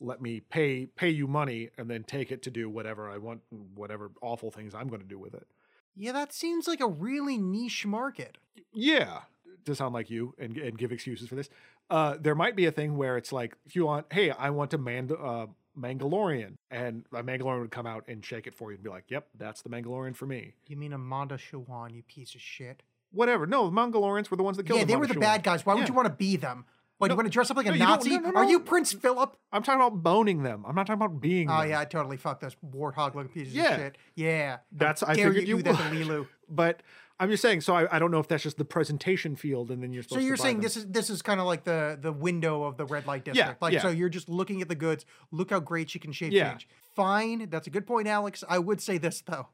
Let 0.00 0.20
me 0.20 0.40
pay 0.40 0.86
pay 0.86 1.10
you 1.10 1.26
money 1.26 1.70
and 1.78 1.88
then 1.90 2.04
take 2.04 2.32
it 2.32 2.42
to 2.42 2.50
do 2.50 2.68
whatever 2.68 3.10
I 3.10 3.18
want, 3.18 3.42
whatever 3.74 4.10
awful 4.20 4.50
things 4.50 4.74
I'm 4.74 4.88
going 4.88 5.02
to 5.02 5.06
do 5.06 5.18
with 5.18 5.34
it." 5.34 5.46
yeah, 5.94 6.12
that 6.12 6.32
seems 6.32 6.66
like 6.66 6.80
a 6.80 6.88
really 6.88 7.36
niche 7.36 7.84
market. 7.86 8.38
Yeah, 8.72 9.20
to 9.64 9.74
sound 9.74 9.94
like 9.94 10.10
you 10.10 10.34
and, 10.38 10.56
and 10.56 10.78
give 10.78 10.92
excuses 10.92 11.28
for 11.28 11.34
this. 11.34 11.50
Uh, 11.90 12.16
there 12.20 12.34
might 12.34 12.56
be 12.56 12.66
a 12.66 12.72
thing 12.72 12.96
where 12.96 13.16
it's 13.16 13.32
like, 13.32 13.56
if 13.66 13.76
you 13.76 13.84
want, 13.84 14.06
hey, 14.10 14.30
I 14.30 14.50
want 14.50 14.72
a 14.72 14.78
Mand- 14.78 15.12
uh, 15.12 15.46
Mandalorian, 15.78 16.56
and 16.70 17.04
a 17.12 17.22
Mandalorian 17.22 17.60
would 17.60 17.70
come 17.70 17.86
out 17.86 18.04
and 18.08 18.24
shake 18.24 18.46
it 18.46 18.54
for 18.54 18.70
you 18.70 18.76
and 18.76 18.84
be 18.84 18.90
like, 18.90 19.04
yep, 19.08 19.28
that's 19.38 19.62
the 19.62 19.68
Mandalorian 19.68 20.14
for 20.14 20.26
me. 20.26 20.54
You 20.68 20.76
mean 20.76 20.92
Mondoshawan, 20.92 21.94
you 21.94 22.02
piece 22.02 22.34
of 22.34 22.40
shit? 22.40 22.82
Whatever. 23.10 23.46
No, 23.46 23.68
the 23.68 23.76
Mandalorians 23.76 24.30
were 24.30 24.36
the 24.36 24.42
ones 24.42 24.56
that 24.56 24.66
killed 24.66 24.78
yeah, 24.78 24.84
they 24.84 24.96
were 24.96 25.06
the 25.06 25.14
Amanda 25.14 25.20
bad 25.20 25.42
guys. 25.42 25.66
Why 25.66 25.74
would 25.74 25.88
you 25.88 25.94
want 25.94 26.06
to 26.06 26.14
be 26.14 26.36
them? 26.36 26.64
What, 27.02 27.10
you 27.10 27.16
want 27.16 27.26
to 27.26 27.30
dress 27.32 27.50
up 27.50 27.56
like 27.56 27.66
a 27.66 27.70
no, 27.70 27.74
you 27.74 27.80
Nazi? 27.80 28.10
no, 28.18 28.30
no, 28.30 28.40
Are 28.40 28.44
you. 28.44 28.60
Prince 28.60 28.92
Philip? 28.92 29.36
I'm 29.52 29.62
talking 29.62 29.80
about 29.80 30.02
boning 30.02 30.42
them. 30.44 30.64
I'm 30.66 30.74
not 30.74 30.86
talking 30.86 31.02
about 31.02 31.20
being 31.20 31.50
Oh 31.50 31.60
them. 31.60 31.70
yeah, 31.70 31.80
I 31.80 31.84
totally 31.84 32.16
fucked 32.16 32.40
those 32.42 32.56
warthog 32.64 33.14
looking 33.14 33.32
pieces 33.32 33.54
Yeah. 33.54 33.70
of 33.74 33.76
shit. 33.80 33.98
Yeah, 34.14 34.58
That's- 34.70 35.02
I 35.02 35.14
dare 35.14 35.28
figured 35.28 35.48
you 35.48 35.56
you 35.56 35.62
do 35.62 35.72
that 35.72 35.78
to 35.90 35.98
would. 35.98 36.06
Leeloo. 36.08 36.28
But 36.48 36.82
I'm 37.18 37.30
just 37.30 37.40
saying, 37.42 37.62
so 37.62 37.74
I, 37.74 37.96
I 37.96 37.98
don't 37.98 38.10
know 38.10 38.18
if 38.18 38.28
that's 38.28 38.42
just 38.42 38.58
the 38.58 38.64
presentation 38.64 39.36
field 39.36 39.70
and 39.70 39.82
then 39.82 39.92
you're 39.92 40.02
supposed 40.02 40.20
So 40.20 40.26
you're 40.26 40.36
saying 40.36 40.56
them. 40.56 40.62
this 40.64 40.76
is 40.76 40.86
this 40.86 41.08
is 41.10 41.22
kind 41.22 41.40
of 41.40 41.46
like 41.46 41.64
the 41.64 41.98
the 42.00 42.12
window 42.12 42.64
of 42.64 42.76
the 42.76 42.84
red 42.84 43.06
light 43.06 43.24
district. 43.24 43.48
Yeah, 43.48 43.54
like 43.60 43.72
yeah. 43.74 43.80
so 43.80 43.88
you're 43.88 44.08
just 44.10 44.28
looking 44.28 44.60
at 44.60 44.68
the 44.68 44.74
goods. 44.74 45.04
Look 45.30 45.50
how 45.50 45.60
great 45.60 45.88
she 45.90 45.98
can 45.98 46.12
shape 46.12 46.32
Yeah. 46.32 46.50
change. 46.50 46.68
Fine, 46.94 47.48
that's 47.48 47.66
a 47.66 47.70
good 47.70 47.86
point, 47.86 48.06
Alex. 48.06 48.44
I 48.48 48.58
would 48.58 48.80
say 48.80 48.98
this 48.98 49.22
though. 49.22 49.48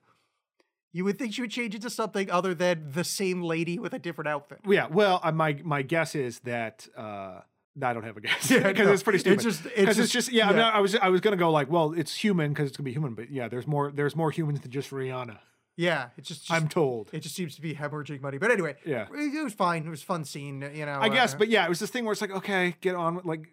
You 0.93 1.05
would 1.05 1.19
think 1.19 1.35
she 1.35 1.43
would 1.43 1.51
change 1.51 1.75
it 1.75 1.83
to 1.83 1.91
something 1.91 2.31
other 2.31 2.55
than 2.55 2.91
the 2.93 3.05
same 3.05 3.43
lady 3.43 3.79
with 3.79 3.93
a 3.93 3.99
different 3.99 4.29
outfit. 4.29 4.61
Yeah, 4.67 4.87
well, 4.91 5.21
uh, 5.23 5.33
my 5.33 5.61
my 5.65 5.83
guess 5.83 6.15
is 6.15 6.39
that 6.41 6.89
uh, 6.97 7.41
I 7.83 7.93
don't 7.93 8.05
have 8.05 8.17
a 8.17 8.21
guess 8.27 8.51
Yeah, 8.51 8.69
because 8.69 8.87
no, 8.87 8.93
it's 8.93 9.03
pretty 9.03 9.19
stupid. 9.19 9.35
it's 9.35 9.45
just- 9.45 9.67
it's 9.67 9.75
'Cause 9.85 9.99
it's 9.99 10.13
just- 10.13 10.29
just 10.29 10.33
yeah. 10.33 10.49
I, 10.49 10.53
mean. 10.53 10.61
I 10.61 10.81
was 10.81 10.95
I 10.97 11.09
was 11.11 11.21
gonna 11.21 11.37
go 11.37 11.51
like, 11.51 11.71
well, 11.71 11.93
it's 11.93 12.15
human 12.15 12.53
because 12.53 12.69
it's 12.69 12.77
gonna 12.77 12.87
be 12.87 12.93
human, 12.93 13.15
but 13.15 13.31
yeah, 13.31 13.49
there's 13.49 13.67
more 13.67 13.91
there's 13.93 14.17
more 14.17 14.31
humans 14.31 14.61
than 14.63 14.71
just 14.71 14.91
Rihanna. 14.91 15.39
Yeah, 15.77 16.09
it's 16.17 16.27
just, 16.27 16.41
just 16.49 16.53
I'm 16.53 16.69
told. 16.69 17.09
it 17.13 17.21
just 17.21 17.37
seems 17.37 17.55
to 17.55 17.61
be 17.61 17.73
hemorrhaging 17.73 18.21
money. 18.21 18.39
But 18.39 18.51
anyway, 18.51 18.75
Yeah. 18.85 19.07
it, 19.15 19.45
was 19.45 19.53
fine. 19.55 19.87
It 19.87 19.91
was 19.91 20.03
a 20.03 20.07
fun 20.07 20.25
scene. 20.25 20.69
You 20.75 20.85
know, 20.87 20.99
I 21.01 21.09
guess, 21.09 21.35
uh, 21.35 21.39
but 21.39 21.47
yeah, 21.49 21.65
it 21.65 21.69
was 21.69 21.79
this 21.79 21.89
thing 21.91 22.05
where 22.05 22.11
it's 22.11 22.21
like, 22.21 22.33
okay, 22.33 22.75
get 22.81 22.97
on 22.97 23.15
with 23.15 23.25
like. 23.27 23.47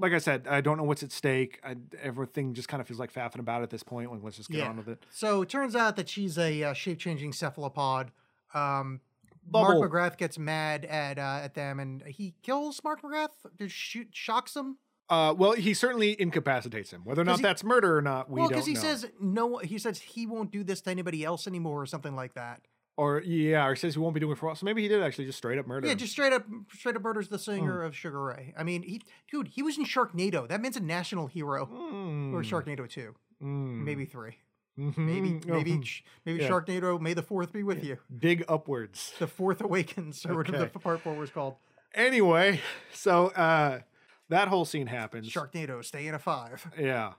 Like 0.00 0.12
I 0.12 0.18
said, 0.18 0.46
I 0.48 0.60
don't 0.60 0.78
know 0.78 0.84
what's 0.84 1.02
at 1.02 1.12
stake. 1.12 1.60
I, 1.62 1.76
everything 2.02 2.54
just 2.54 2.68
kind 2.68 2.80
of 2.80 2.88
feels 2.88 2.98
like 2.98 3.12
faffing 3.12 3.38
about 3.38 3.62
at 3.62 3.70
this 3.70 3.82
point. 3.82 4.10
Like, 4.10 4.22
let's 4.22 4.38
just 4.38 4.50
get 4.50 4.66
on 4.66 4.76
with 4.76 4.88
it. 4.88 5.04
So 5.10 5.42
it 5.42 5.48
turns 5.48 5.76
out 5.76 5.96
that 5.96 6.08
she's 6.08 6.38
a 6.38 6.64
uh, 6.64 6.72
shape-changing 6.72 7.32
cephalopod. 7.34 8.10
Um, 8.54 9.00
Bubble. 9.46 9.80
Mark 9.80 9.92
McGrath 9.92 10.16
gets 10.16 10.38
mad 10.38 10.84
at 10.84 11.18
uh, 11.18 11.40
at 11.42 11.54
them, 11.54 11.80
and 11.80 12.02
he 12.06 12.34
kills 12.42 12.82
Mark 12.84 13.02
McGrath. 13.02 13.30
Just 13.58 13.74
shoot, 13.74 14.08
shocks 14.12 14.54
him. 14.54 14.78
Uh, 15.08 15.34
well, 15.36 15.52
he 15.52 15.74
certainly 15.74 16.20
incapacitates 16.20 16.92
him. 16.92 17.02
Whether 17.04 17.22
or 17.22 17.24
not 17.24 17.38
he- 17.38 17.42
that's 17.42 17.64
murder 17.64 17.96
or 17.96 18.02
not, 18.02 18.30
we 18.30 18.40
well, 18.40 18.48
don't 18.48 18.52
know. 18.52 18.56
Well, 18.58 18.64
because 18.64 18.66
he 18.66 18.74
says 18.76 19.06
no. 19.20 19.56
He 19.58 19.78
says 19.78 19.98
he 19.98 20.26
won't 20.26 20.52
do 20.52 20.62
this 20.62 20.80
to 20.82 20.90
anybody 20.90 21.24
else 21.24 21.46
anymore, 21.46 21.82
or 21.82 21.86
something 21.86 22.14
like 22.14 22.34
that. 22.34 22.60
Or 23.00 23.22
yeah, 23.22 23.66
or 23.66 23.74
says 23.76 23.94
he 23.94 24.00
won't 24.00 24.14
be 24.14 24.20
doing 24.20 24.32
it 24.32 24.38
for 24.38 24.46
a 24.46 24.48
while. 24.50 24.56
So 24.56 24.64
maybe 24.66 24.82
he 24.82 24.88
did 24.88 25.02
actually 25.02 25.26
just 25.26 25.38
straight 25.38 25.58
up 25.58 25.66
murder. 25.66 25.86
Yeah, 25.86 25.92
him. 25.92 25.98
just 25.98 26.12
straight 26.12 26.32
up, 26.32 26.44
straight 26.72 26.96
up 26.96 27.02
murders 27.02 27.28
the 27.28 27.36
Hmm. 27.36 27.42
singer 27.42 27.82
of 27.82 27.96
Sugar 27.96 28.22
Ray. 28.22 28.54
I 28.58 28.62
mean, 28.62 28.82
he, 28.82 29.02
dude, 29.30 29.48
he 29.48 29.62
was 29.62 29.78
in 29.78 29.84
Sharknado. 29.84 30.46
That 30.48 30.60
man's 30.60 30.76
a 30.76 30.80
national 30.80 31.26
hero. 31.26 31.66
Mm, 31.66 32.32
Or 32.34 32.42
Sharknado 32.42 32.88
two, 32.88 33.14
mm, 33.42 33.84
maybe 33.84 34.04
three, 34.04 34.36
mhm, 34.78 34.96
maybe 34.98 35.40
maybe 35.46 35.72
mhm. 35.78 36.02
maybe 36.26 36.42
yeah. 36.42 36.48
Sharknado. 36.48 37.00
May 37.00 37.14
the 37.14 37.22
fourth 37.22 37.52
be 37.52 37.62
with 37.62 37.82
you. 37.84 37.98
dig 38.16 38.44
upwards. 38.48 39.12
The 39.18 39.26
fourth 39.26 39.60
awakens, 39.60 40.24
or 40.26 40.36
whatever 40.36 40.58
Okay. 40.64 40.70
the 40.72 40.78
part 40.78 41.00
four 41.00 41.14
was 41.14 41.30
called. 41.30 41.56
Anyway, 41.94 42.60
so 42.92 43.28
uh, 43.28 43.80
that 44.28 44.48
whole 44.48 44.64
scene 44.64 44.86
happens. 44.86 45.28
Sharknado, 45.28 45.84
stay 45.84 46.06
in 46.06 46.14
a 46.14 46.18
five. 46.18 46.66
Yeah, 46.78 47.14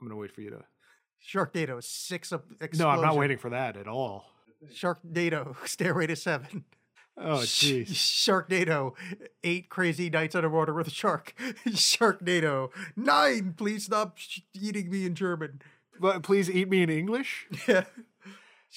I'm 0.00 0.06
gonna 0.06 0.16
wait 0.20 0.32
for 0.32 0.40
you 0.42 0.50
to. 0.50 0.64
Sharknado, 1.20 1.82
six 1.82 2.32
up. 2.32 2.44
No, 2.74 2.88
I'm 2.88 3.00
not 3.00 3.16
waiting 3.16 3.38
for 3.38 3.50
that 3.50 3.76
at 3.76 3.88
all. 3.88 4.30
Sharknado, 4.72 5.56
stairway 5.66 6.06
to 6.06 6.16
seven. 6.16 6.64
Oh, 7.16 7.38
jeez. 7.38 7.88
Sharknado, 7.90 8.94
eight 9.42 9.68
crazy 9.68 10.08
nights 10.08 10.34
underwater 10.34 10.72
with 10.72 10.86
a 10.86 10.90
shark. 10.90 11.34
Sharknado, 11.68 12.70
nine. 12.96 13.54
Please 13.56 13.86
stop 13.86 14.18
sh- 14.18 14.40
eating 14.54 14.90
me 14.90 15.04
in 15.04 15.14
German. 15.14 15.60
But 16.00 16.22
please 16.22 16.48
eat 16.48 16.68
me 16.68 16.82
in 16.82 16.90
English. 16.90 17.48
Yeah. 17.68 17.84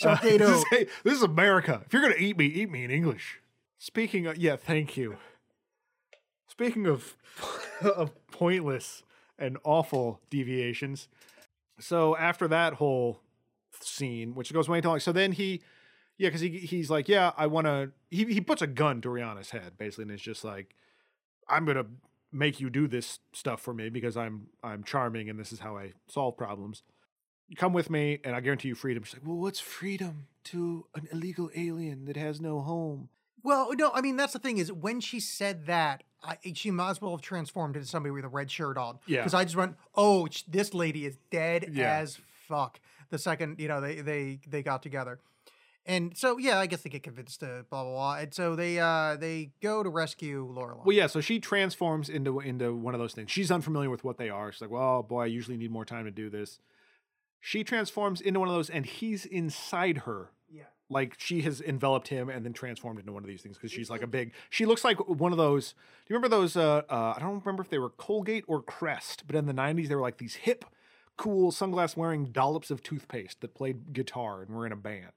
Uh, 0.02 0.16
Sharknado. 0.16 0.38
this, 0.40 0.58
is, 0.58 0.66
hey, 0.70 0.88
this 1.04 1.14
is 1.16 1.22
America. 1.24 1.82
If 1.86 1.92
you're 1.92 2.02
gonna 2.02 2.16
eat 2.18 2.38
me, 2.38 2.46
eat 2.46 2.72
me 2.72 2.86
in 2.86 2.92
English. 2.92 3.42
Speaking 3.78 4.26
of, 4.26 4.38
yeah, 4.38 4.56
thank 4.56 4.96
you. 4.96 5.18
Speaking 6.48 6.88
of 6.88 7.16
of 7.82 8.12
pointless 8.32 9.04
and 9.38 9.58
awful 9.66 10.22
deviations, 10.30 11.10
so 11.78 12.16
after 12.16 12.48
that 12.48 12.76
whole 12.76 13.20
scene, 13.84 14.36
which 14.36 14.52
goes 14.54 14.68
way 14.70 14.82
too 14.82 14.88
long, 14.90 15.00
so 15.00 15.12
then 15.12 15.32
he, 15.32 15.62
yeah, 16.18 16.28
because 16.30 16.42
he 16.42 16.50
he's 16.60 16.90
like, 16.90 17.08
yeah, 17.10 17.32
I 17.38 17.48
want 17.48 17.68
to. 17.68 17.92
He 18.10 18.26
he 18.26 18.42
puts 18.42 18.62
a 18.62 18.68
gun 18.68 19.02
to 19.02 19.10
Rihanna's 19.10 19.50
head 19.52 19.78
basically, 19.78 20.04
and 20.04 20.12
it's 20.12 20.22
just 20.22 20.44
like, 20.44 20.76
I'm 21.48 21.66
gonna 21.66 21.86
make 22.32 22.60
you 22.60 22.70
do 22.70 22.88
this 22.88 23.20
stuff 23.34 23.62
for 23.62 23.74
me 23.74 23.90
because 23.90 24.16
I'm 24.18 24.48
I'm 24.64 24.84
charming 24.84 25.30
and 25.30 25.38
this 25.40 25.52
is 25.52 25.60
how 25.60 25.78
I 25.78 25.94
solve 26.08 26.38
problems 26.38 26.84
you 27.52 27.58
come 27.58 27.74
with 27.74 27.90
me 27.90 28.18
and 28.24 28.34
I 28.34 28.40
guarantee 28.40 28.70
you 28.70 28.76
freedom. 28.76 29.04
She's 29.04 29.16
like, 29.16 29.28
well, 29.28 29.36
what's 29.36 29.60
freedom 29.60 30.28
to 30.46 30.86
an 30.96 31.10
illegal 31.12 31.50
alien 31.54 32.06
that 32.06 32.16
has 32.16 32.40
no 32.40 32.62
home? 32.62 33.10
Well, 33.44 33.72
no, 33.76 33.92
I 33.94 34.00
mean 34.00 34.16
that's 34.16 34.32
the 34.32 34.40
thing 34.40 34.58
is 34.58 34.72
when 34.72 35.02
she 35.02 35.20
said 35.20 35.66
that, 35.66 36.04
I, 36.24 36.38
she 36.54 36.72
might 36.72 36.92
as 36.92 37.02
well 37.02 37.12
have 37.12 37.22
transformed 37.22 37.76
into 37.76 37.88
somebody 37.90 38.12
with 38.12 38.24
a 38.24 38.30
red 38.30 38.50
shirt 38.50 38.78
on. 38.78 39.00
Yeah. 39.06 39.18
Because 39.20 39.34
I 39.34 39.44
just 39.44 39.58
went, 39.58 39.76
oh, 39.96 40.30
this 40.48 40.74
lady 40.74 41.06
is 41.06 41.18
dead 41.30 41.72
Yeah. 41.74 41.96
as 41.98 42.22
fuck. 42.48 42.80
The 43.12 43.20
second 43.20 43.60
you 43.60 43.68
know 43.68 43.80
they 43.80 44.02
they 44.02 44.40
they 44.48 44.64
got 44.64 44.82
together, 44.82 45.20
and 45.86 46.16
so 46.18 46.38
yeah, 46.38 46.60
I 46.60 46.66
guess 46.68 46.82
they 46.82 46.90
get 46.90 47.04
convinced 47.04 47.42
to 47.42 47.66
blah 47.70 47.84
blah 47.84 47.92
blah, 47.92 48.16
and 48.16 48.34
so 48.34 48.56
they 48.56 48.80
uh 48.80 49.18
they 49.18 49.52
go 49.62 49.84
to 49.84 49.90
rescue 49.90 50.48
Laureline. 50.48 50.86
Well, 50.86 50.96
yeah, 50.96 51.08
so 51.08 51.22
she 51.22 51.40
transforms 51.40 52.10
into 52.10 52.40
into 52.40 52.74
one 52.74 52.94
of 52.94 53.00
those 53.00 53.14
things. 53.14 53.32
She's 53.32 53.52
unfamiliar 53.52 53.90
with 53.90 54.04
what 54.04 54.18
they 54.18 54.30
are. 54.30 54.52
She's 54.52 54.62
like, 54.62 54.72
well, 54.72 55.04
boy, 55.04 55.24
I 55.24 55.26
usually 55.26 55.58
need 55.58 55.72
more 55.72 55.86
time 55.86 56.06
to 56.06 56.12
do 56.12 56.30
this. 56.30 56.60
She 57.40 57.64
transforms 57.64 58.22
into 58.22 58.40
one 58.40 58.48
of 58.48 58.56
those, 58.56 58.70
and 58.70 58.86
he's 58.86 59.26
inside 59.26 60.00
her. 60.00 60.30
Yeah. 60.50 60.64
Like 60.90 61.16
she 61.18 61.42
has 61.42 61.60
enveloped 61.60 62.10
him 62.10 62.30
and 62.30 62.46
then 62.46 62.54
transformed 62.54 63.00
into 63.00 63.12
one 63.12 63.24
of 63.24 63.28
these 63.28 63.42
things 63.42 63.58
because 63.58 63.72
she's 63.72 63.90
like 63.90 64.04
a 64.04 64.08
big. 64.20 64.34
She 64.52 64.66
looks 64.68 64.84
like 64.84 65.00
one 65.10 65.32
of 65.32 65.40
those. 65.40 65.72
Do 65.72 66.14
you 66.14 66.16
remember 66.16 66.36
those? 66.36 66.56
Uh, 66.56 66.84
uh, 66.90 67.14
I 67.16 67.20
don't 67.20 67.44
remember 67.44 67.64
if 67.64 67.70
they 67.70 67.80
were 67.80 67.90
Colgate 67.90 68.44
or 68.48 68.62
Crest, 68.62 69.24
but 69.26 69.36
in 69.36 69.48
the 69.48 69.54
'90s 69.54 69.88
they 69.88 69.96
were 69.96 70.02
like 70.02 70.20
these 70.20 70.36
hip, 70.36 70.64
cool 71.18 71.52
sunglass 71.52 71.96
wearing 71.96 72.26
dollops 72.32 72.72
of 72.72 72.82
toothpaste 72.84 73.42
that 73.42 73.54
played 73.54 73.94
guitar 73.94 74.42
and 74.42 74.56
were 74.56 74.66
in 74.66 74.72
a 74.72 74.76
band 74.78 75.12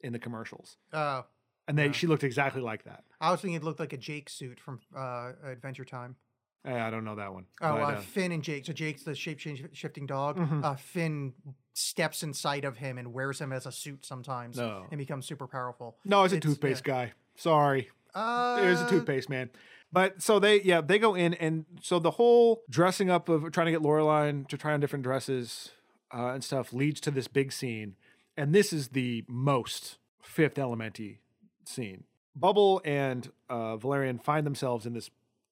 in 0.00 0.12
the 0.12 0.18
commercials. 0.18 0.76
Oh, 0.92 1.24
And 1.66 1.76
they, 1.76 1.90
she 1.92 2.06
looked 2.06 2.22
exactly 2.24 2.62
like 2.62 2.84
that. 2.84 3.04
I 3.20 3.30
was 3.30 3.40
thinking 3.40 3.56
it 3.56 3.64
looked 3.64 3.80
like 3.80 3.92
a 3.92 3.96
Jake 3.96 4.28
suit 4.28 4.60
from 4.60 4.80
uh, 4.96 5.32
Adventure 5.44 5.84
Time. 5.84 6.16
Eh, 6.64 6.72
I 6.80 6.90
don't 6.90 7.04
know 7.04 7.16
that 7.16 7.32
one. 7.32 7.46
Oh, 7.60 7.72
but, 7.74 7.80
uh, 7.80 7.86
uh, 7.86 8.00
Finn 8.00 8.32
and 8.32 8.42
Jake. 8.42 8.66
So 8.66 8.72
Jake's 8.72 9.02
the 9.02 9.14
shape 9.14 9.40
shifting 9.72 10.06
dog. 10.06 10.36
Mhm. 10.38 10.64
Uh, 10.64 10.74
Finn 10.76 11.32
steps 11.72 12.22
inside 12.22 12.64
of 12.64 12.76
him 12.76 12.98
and 12.98 13.12
wears 13.12 13.40
him 13.40 13.52
as 13.52 13.64
a 13.66 13.72
suit 13.72 14.04
sometimes, 14.04 14.56
No. 14.56 14.86
and 14.90 14.98
becomes 14.98 15.26
super 15.26 15.46
powerful. 15.46 15.96
no, 16.04 16.24
it's 16.24 16.32
a 16.32 16.36
it's- 16.36 16.50
toothpaste 16.52 16.84
guy. 16.84 17.12
Sorry. 17.36 17.88
Uh, 18.14 18.60
It 18.62 18.68
was 18.68 18.80
a 18.80 18.88
toothpaste 18.88 19.28
man. 19.28 19.50
But 19.90 20.22
so 20.22 20.38
they, 20.38 20.60
yeah, 20.62 20.80
they 20.80 20.98
go 20.98 21.14
in, 21.14 21.34
and 21.34 21.64
so 21.80 21.98
the 21.98 22.12
whole 22.12 22.62
dressing 22.68 23.10
up 23.10 23.28
of 23.28 23.50
trying 23.52 23.66
to 23.66 23.72
get 23.72 23.80
Laureline 23.80 24.46
to 24.48 24.58
try 24.58 24.72
on 24.72 24.80
different 24.80 25.02
dresses 25.02 25.70
uh, 26.12 26.28
and 26.28 26.44
stuff 26.44 26.72
leads 26.72 27.00
to 27.02 27.10
this 27.10 27.28
big 27.28 27.52
scene, 27.52 27.96
and 28.36 28.54
this 28.54 28.72
is 28.72 28.88
the 28.88 29.24
most 29.28 29.98
Fifth 30.22 30.54
Elementy 30.54 31.18
scene. 31.64 32.04
Bubble 32.36 32.82
and 32.84 33.30
uh, 33.48 33.76
Valerian 33.76 34.18
find 34.18 34.46
themselves 34.46 34.86
in 34.86 34.92
this 34.92 35.10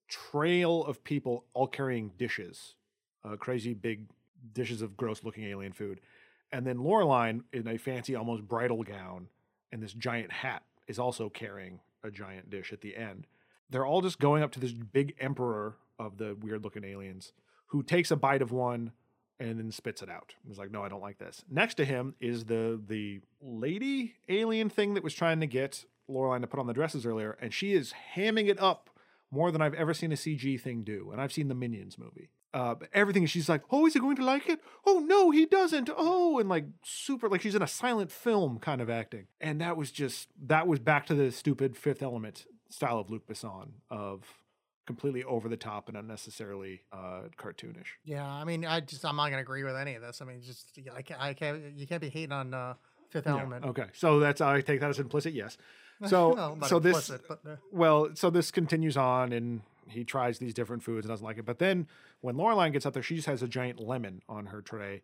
trail 0.09 0.84
of 0.84 1.03
people 1.03 1.45
all 1.55 1.66
carrying 1.66 2.12
dishes, 2.18 2.74
uh, 3.24 3.37
crazy 3.37 3.74
big 3.74 4.07
dishes 4.53 4.82
of 4.82 4.97
gross-looking 4.97 5.45
alien 5.45 5.72
food, 5.72 6.01
and 6.53 6.66
then 6.66 6.76
Laureline 6.76 7.41
in 7.53 7.66
a 7.66 7.78
fancy, 7.78 8.14
almost 8.14 8.47
bridal 8.47 8.82
gown 8.82 9.28
and 9.72 9.82
this 9.82 9.93
giant 9.93 10.32
hat 10.32 10.62
is 10.89 10.99
also 10.99 11.28
carrying 11.28 11.80
a 12.03 12.11
giant 12.11 12.51
dish 12.51 12.72
at 12.72 12.80
the 12.80 12.97
end. 12.97 13.26
They're 13.70 13.86
all 13.86 14.02
just 14.02 14.18
going 14.18 14.42
up 14.42 14.52
to 14.52 14.60
this 14.60 14.72
big 14.72 15.14
emperor 15.20 15.76
of 15.98 16.18
the 16.18 16.36
weird 16.40 16.62
looking 16.62 16.84
aliens 16.84 17.32
who 17.68 17.82
takes 17.82 18.10
a 18.10 18.16
bite 18.16 18.42
of 18.42 18.52
one 18.52 18.92
and 19.38 19.58
then 19.58 19.70
spits 19.70 20.02
it 20.02 20.08
out. 20.08 20.34
He's 20.46 20.58
like, 20.58 20.70
"No, 20.70 20.82
I 20.82 20.88
don't 20.88 21.02
like 21.02 21.18
this." 21.18 21.44
Next 21.50 21.74
to 21.74 21.84
him 21.84 22.14
is 22.20 22.44
the 22.44 22.80
the 22.86 23.20
lady 23.40 24.14
alien 24.28 24.70
thing 24.70 24.94
that 24.94 25.04
was 25.04 25.14
trying 25.14 25.40
to 25.40 25.46
get 25.46 25.84
Laureline 26.08 26.40
to 26.40 26.46
put 26.46 26.60
on 26.60 26.66
the 26.66 26.72
dresses 26.72 27.04
earlier, 27.04 27.36
and 27.40 27.52
she 27.52 27.72
is 27.72 27.92
hamming 28.14 28.48
it 28.48 28.60
up 28.60 28.90
more 29.30 29.50
than 29.50 29.60
I've 29.60 29.74
ever 29.74 29.92
seen 29.92 30.12
a 30.12 30.16
CG 30.16 30.60
thing 30.60 30.84
do. 30.84 31.10
And 31.12 31.20
I've 31.20 31.32
seen 31.32 31.48
the 31.48 31.54
Minions 31.54 31.98
movie. 31.98 32.30
Uh, 32.54 32.76
everything 32.94 33.26
she's 33.26 33.50
like, 33.50 33.62
oh, 33.70 33.86
is 33.86 33.92
he 33.92 34.00
going 34.00 34.16
to 34.16 34.24
like 34.24 34.48
it? 34.48 34.60
Oh 34.86 35.00
no, 35.00 35.30
he 35.30 35.44
doesn't. 35.44 35.90
Oh, 35.94 36.38
and 36.38 36.48
like 36.48 36.64
super, 36.82 37.28
like 37.28 37.42
she's 37.42 37.54
in 37.54 37.60
a 37.60 37.66
silent 37.66 38.10
film 38.10 38.58
kind 38.58 38.80
of 38.80 38.88
acting. 38.88 39.26
And 39.40 39.60
that 39.60 39.76
was 39.76 39.90
just 39.90 40.28
that 40.46 40.66
was 40.66 40.78
back 40.78 41.06
to 41.06 41.14
the 41.14 41.30
stupid 41.30 41.76
Fifth 41.76 42.02
Element 42.02 42.46
style 42.68 42.98
of 42.98 43.10
Luc 43.10 43.26
Besson 43.26 43.68
of 43.90 44.24
completely 44.86 45.24
over 45.24 45.48
the 45.48 45.56
top 45.56 45.88
and 45.88 45.96
unnecessarily 45.96 46.82
uh, 46.92 47.22
cartoonish. 47.36 47.96
Yeah, 48.04 48.26
I 48.26 48.44
mean, 48.44 48.64
I 48.64 48.80
just 48.80 49.04
I'm 49.04 49.16
not 49.16 49.30
gonna 49.30 49.42
agree 49.42 49.64
with 49.64 49.76
any 49.76 49.94
of 49.94 50.02
this. 50.02 50.22
I 50.22 50.24
mean, 50.24 50.40
just 50.42 50.78
I 50.94 51.02
can't, 51.02 51.20
I 51.20 51.34
can't 51.34 51.76
you 51.76 51.86
can't 51.86 52.00
be 52.00 52.08
hating 52.08 52.32
on 52.32 52.54
uh, 52.54 52.74
Fifth 53.10 53.26
Yeah, 53.26 53.38
Element. 53.38 53.64
Okay, 53.64 53.86
so 53.92 54.20
that's 54.20 54.40
I 54.40 54.60
take 54.60 54.80
that 54.80 54.90
as 54.90 54.98
implicit. 54.98 55.34
Yes. 55.34 55.56
So 56.08 56.34
not 56.60 56.68
so 56.68 56.78
this 56.78 57.10
but, 57.26 57.40
uh, 57.48 57.56
well, 57.72 58.10
so 58.12 58.28
this 58.28 58.50
continues 58.50 58.98
on, 58.98 59.32
and 59.32 59.62
he 59.88 60.04
tries 60.04 60.38
these 60.38 60.52
different 60.52 60.82
foods 60.82 61.06
and 61.06 61.10
doesn't 61.10 61.24
like 61.24 61.38
it. 61.38 61.46
But 61.46 61.58
then 61.58 61.86
when 62.20 62.36
Laureline 62.36 62.74
gets 62.74 62.84
up 62.84 62.92
there, 62.92 63.02
she 63.02 63.16
just 63.16 63.26
has 63.28 63.42
a 63.42 63.48
giant 63.48 63.80
lemon 63.80 64.20
on 64.28 64.44
her 64.44 64.60
tray, 64.60 65.00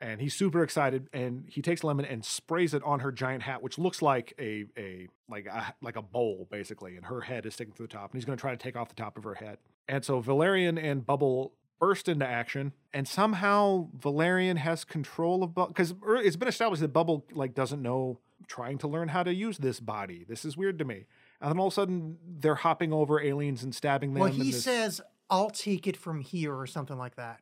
and 0.00 0.20
he's 0.20 0.34
super 0.34 0.62
excited. 0.62 1.08
And 1.12 1.44
he 1.48 1.62
takes 1.62 1.84
lemon 1.84 2.04
and 2.04 2.24
sprays 2.24 2.74
it 2.74 2.82
on 2.82 3.00
her 3.00 3.12
giant 3.12 3.42
hat, 3.42 3.62
which 3.62 3.78
looks 3.78 4.02
like 4.02 4.34
a 4.38 4.64
a 4.76 5.08
like 5.28 5.46
a 5.46 5.74
like 5.80 5.96
a 5.96 6.02
bowl 6.02 6.46
basically, 6.50 6.96
and 6.96 7.06
her 7.06 7.22
head 7.22 7.46
is 7.46 7.54
sticking 7.54 7.74
through 7.74 7.86
the 7.88 7.92
top. 7.94 8.12
And 8.12 8.18
he's 8.18 8.24
going 8.24 8.36
to 8.36 8.40
try 8.40 8.50
to 8.50 8.56
take 8.56 8.76
off 8.76 8.88
the 8.88 8.94
top 8.94 9.16
of 9.16 9.24
her 9.24 9.34
head. 9.34 9.58
And 9.88 10.04
so 10.04 10.20
Valerian 10.20 10.78
and 10.78 11.04
Bubble 11.04 11.52
burst 11.78 12.08
into 12.08 12.26
action, 12.26 12.72
and 12.92 13.06
somehow 13.06 13.88
Valerian 13.98 14.56
has 14.58 14.84
control 14.84 15.42
of 15.42 15.54
Bubble 15.54 15.68
because 15.68 15.92
er, 16.06 16.16
it's 16.16 16.36
been 16.36 16.48
established 16.48 16.80
that 16.82 16.92
Bubble 16.92 17.26
like 17.32 17.54
doesn't 17.54 17.82
know 17.82 18.18
trying 18.46 18.78
to 18.78 18.88
learn 18.88 19.08
how 19.08 19.22
to 19.22 19.32
use 19.34 19.58
this 19.58 19.80
body. 19.80 20.24
This 20.28 20.44
is 20.44 20.56
weird 20.56 20.78
to 20.78 20.84
me. 20.84 21.06
And 21.40 21.50
then 21.50 21.58
all 21.58 21.68
of 21.68 21.72
a 21.72 21.74
sudden, 21.74 22.18
they're 22.26 22.54
hopping 22.54 22.92
over 22.92 23.20
aliens 23.20 23.62
and 23.62 23.74
stabbing 23.74 24.14
them. 24.14 24.20
well, 24.20 24.32
he 24.32 24.50
this- 24.50 24.64
says, 24.64 25.00
"I'll 25.30 25.50
take 25.50 25.86
it 25.86 25.96
from 25.96 26.20
here" 26.20 26.54
or 26.54 26.66
something 26.66 26.96
like 26.96 27.16
that, 27.16 27.40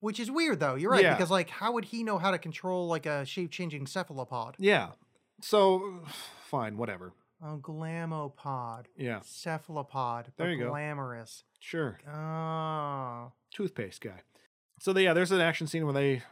which 0.00 0.18
is 0.20 0.30
weird, 0.30 0.60
though. 0.60 0.74
You're 0.74 0.90
right 0.90 1.02
Yeah. 1.02 1.14
because, 1.14 1.30
like, 1.30 1.50
how 1.50 1.72
would 1.72 1.86
he 1.86 2.02
know 2.04 2.18
how 2.18 2.30
to 2.30 2.38
control 2.38 2.86
like 2.86 3.06
a 3.06 3.24
shape-changing 3.24 3.86
cephalopod? 3.86 4.56
"Yeah." 4.58 4.90
So, 5.40 6.02
fine, 6.44 6.76
whatever. 6.76 7.12
Oh, 7.42 7.58
glamopod, 7.58 8.86
Yeah, 8.96 9.20
cephalopod, 9.22 10.32
There 10.36 10.46
the 10.46 10.52
you 10.54 10.58
go. 10.64 10.70
glamorous. 10.70 11.44
sure. 11.60 11.98
Oh, 12.10 13.32
Toothpaste 13.52 14.00
guy. 14.00 14.22
So, 14.80 14.92
they, 14.92 15.04
yeah, 15.04 15.12
there's 15.12 15.32
an 15.32 15.40
action 15.40 15.66
scene 15.66 15.84
where 15.84 15.92
they 15.94 16.22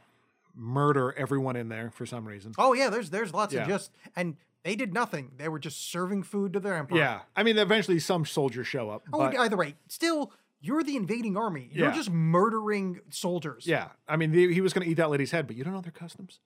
murder 0.54 1.12
everyone 1.18 1.56
in 1.56 1.68
there 1.68 1.90
for 1.90 2.06
some 2.06 2.26
reason. 2.26 2.52
oh 2.58 2.74
yeah. 2.74 2.88
There's 2.88 3.10
there's 3.10 3.34
lots 3.34 3.52
Yeah. 3.52 3.62
of 3.62 3.68
just 3.68 3.90
and 4.14 4.36
they 4.62 4.76
did 4.76 4.94
nothing. 4.94 5.32
They 5.36 5.48
were 5.48 5.58
just 5.58 5.90
serving 5.90 6.22
food 6.22 6.52
to 6.52 6.60
their 6.60 6.74
emperor. 6.76 6.96
Yeah, 6.96 7.20
I 7.36 7.42
mean, 7.42 7.58
eventually 7.58 7.98
some 7.98 8.24
soldiers 8.24 8.66
show 8.66 8.88
up. 8.88 9.02
Oh, 9.12 9.20
either 9.22 9.56
way, 9.56 9.74
still, 9.88 10.32
you're 10.64 10.82
the 10.82 10.96
invading 10.96 11.36
army. 11.36 11.68
You're 11.72 11.88
Yeah. 11.88 11.94
just 11.94 12.10
murdering 12.10 13.00
soldiers. 13.10 13.66
Yeah, 13.66 13.88
I 14.08 14.16
mean, 14.16 14.32
they, 14.32 14.52
he 14.52 14.60
was 14.60 14.72
going 14.72 14.84
to 14.84 14.90
eat 14.90 14.94
that 14.94 15.10
lady's 15.10 15.30
head, 15.30 15.46
but 15.46 15.56
you 15.56 15.64
don't 15.64 15.72
know 15.74 15.80
their 15.80 15.92
customs. 15.92 16.40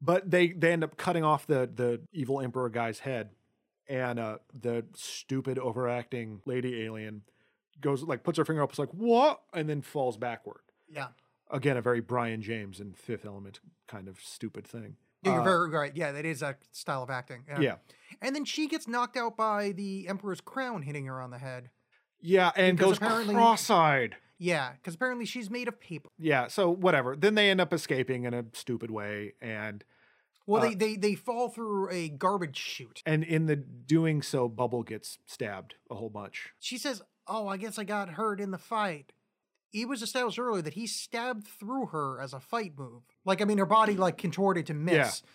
But 0.00 0.30
they 0.30 0.48
they 0.52 0.72
end 0.72 0.82
up 0.84 0.96
cutting 0.96 1.22
off 1.24 1.46
the 1.46 1.70
the 1.72 2.00
evil 2.12 2.40
emperor 2.40 2.68
guy's 2.68 3.00
head, 3.00 3.30
and 3.88 4.18
uh, 4.18 4.38
the 4.52 4.84
stupid 4.94 5.58
overacting 5.58 6.40
lady 6.44 6.82
alien 6.82 7.22
goes 7.80 8.02
like 8.02 8.22
puts 8.24 8.38
her 8.38 8.44
finger 8.44 8.62
up, 8.62 8.70
it's 8.70 8.78
like 8.78 8.92
what, 8.92 9.40
and 9.54 9.68
then 9.68 9.80
falls 9.82 10.16
backward. 10.16 10.62
Yeah. 10.88 11.08
Again, 11.50 11.76
a 11.76 11.82
very 11.82 12.00
Brion 12.00 12.40
James 12.42 12.80
and 12.80 12.96
Fifth 12.96 13.24
Element 13.26 13.60
kind 13.86 14.08
of 14.08 14.18
stupid 14.20 14.66
thing. 14.66 14.96
Yeah, 15.22 15.32
you're 15.34 15.40
Uh, 15.42 15.44
very 15.44 15.68
right. 15.70 15.94
Yeah, 15.94 16.10
that 16.12 16.24
is 16.24 16.42
a 16.42 16.56
style 16.72 17.02
of 17.02 17.10
acting. 17.10 17.44
yeah, 17.60 17.76
And 18.20 18.34
then 18.34 18.44
she 18.44 18.66
gets 18.66 18.88
knocked 18.88 19.16
out 19.16 19.36
by 19.36 19.70
the 19.72 20.08
Emperor's 20.08 20.40
crown 20.40 20.82
hitting 20.82 21.06
her 21.06 21.20
on 21.20 21.30
the 21.30 21.38
head. 21.38 21.70
Yeah, 22.22 22.50
and 22.56 22.76
Because 22.78 22.98
goes 22.98 23.26
cross-eyed. 23.28 24.16
Yeah, 24.38 24.72
because 24.72 24.94
apparently 24.94 25.24
she's 25.26 25.50
made 25.50 25.68
of 25.68 25.78
paper. 25.80 26.08
Yeah, 26.18 26.48
so 26.48 26.70
whatever. 26.70 27.14
Then 27.14 27.34
they 27.36 27.50
end 27.50 27.60
up 27.60 27.72
escaping 27.72 28.24
in 28.24 28.34
a 28.34 28.44
stupid 28.54 28.90
way, 28.90 29.34
and 29.40 29.84
Well, 30.46 30.62
Uh, 30.62 30.68
they, 30.70 30.74
they 30.74 30.96
they 30.96 31.14
fall 31.14 31.48
through 31.48 31.90
a 31.90 32.08
garbage 32.08 32.56
chute. 32.58 33.02
and 33.06 33.22
in 33.22 33.46
the 33.46 33.54
doing 33.56 34.20
so, 34.22 34.48
Bubble 34.48 34.82
gets 34.82 35.18
stabbed 35.26 35.74
a 35.90 35.94
whole 35.94 36.10
bunch. 36.10 36.50
She 36.58 36.76
says, 36.78 37.02
"Oh, 37.28 37.46
I 37.46 37.56
guess 37.56 37.78
I 37.78 37.84
got 37.84 38.10
hurt 38.10 38.40
in 38.40 38.50
the 38.50 38.58
fight." 38.58 39.12
It 39.72 39.88
was 39.88 40.02
established 40.02 40.38
earlier 40.40 40.60
that 40.62 40.74
he 40.74 40.86
stabbed 40.88 41.46
through 41.46 41.86
her 41.86 42.20
as 42.20 42.32
a 42.34 42.40
fight 42.40 42.76
move. 42.76 43.04
Like, 43.24 43.40
I 43.40 43.44
mean, 43.46 43.58
her 43.58 43.64
body 43.66 43.96
like 43.96 44.18
contorted 44.18 44.66
to 44.66 44.74
miss. 44.74 44.96
Yeah. 45.22 45.28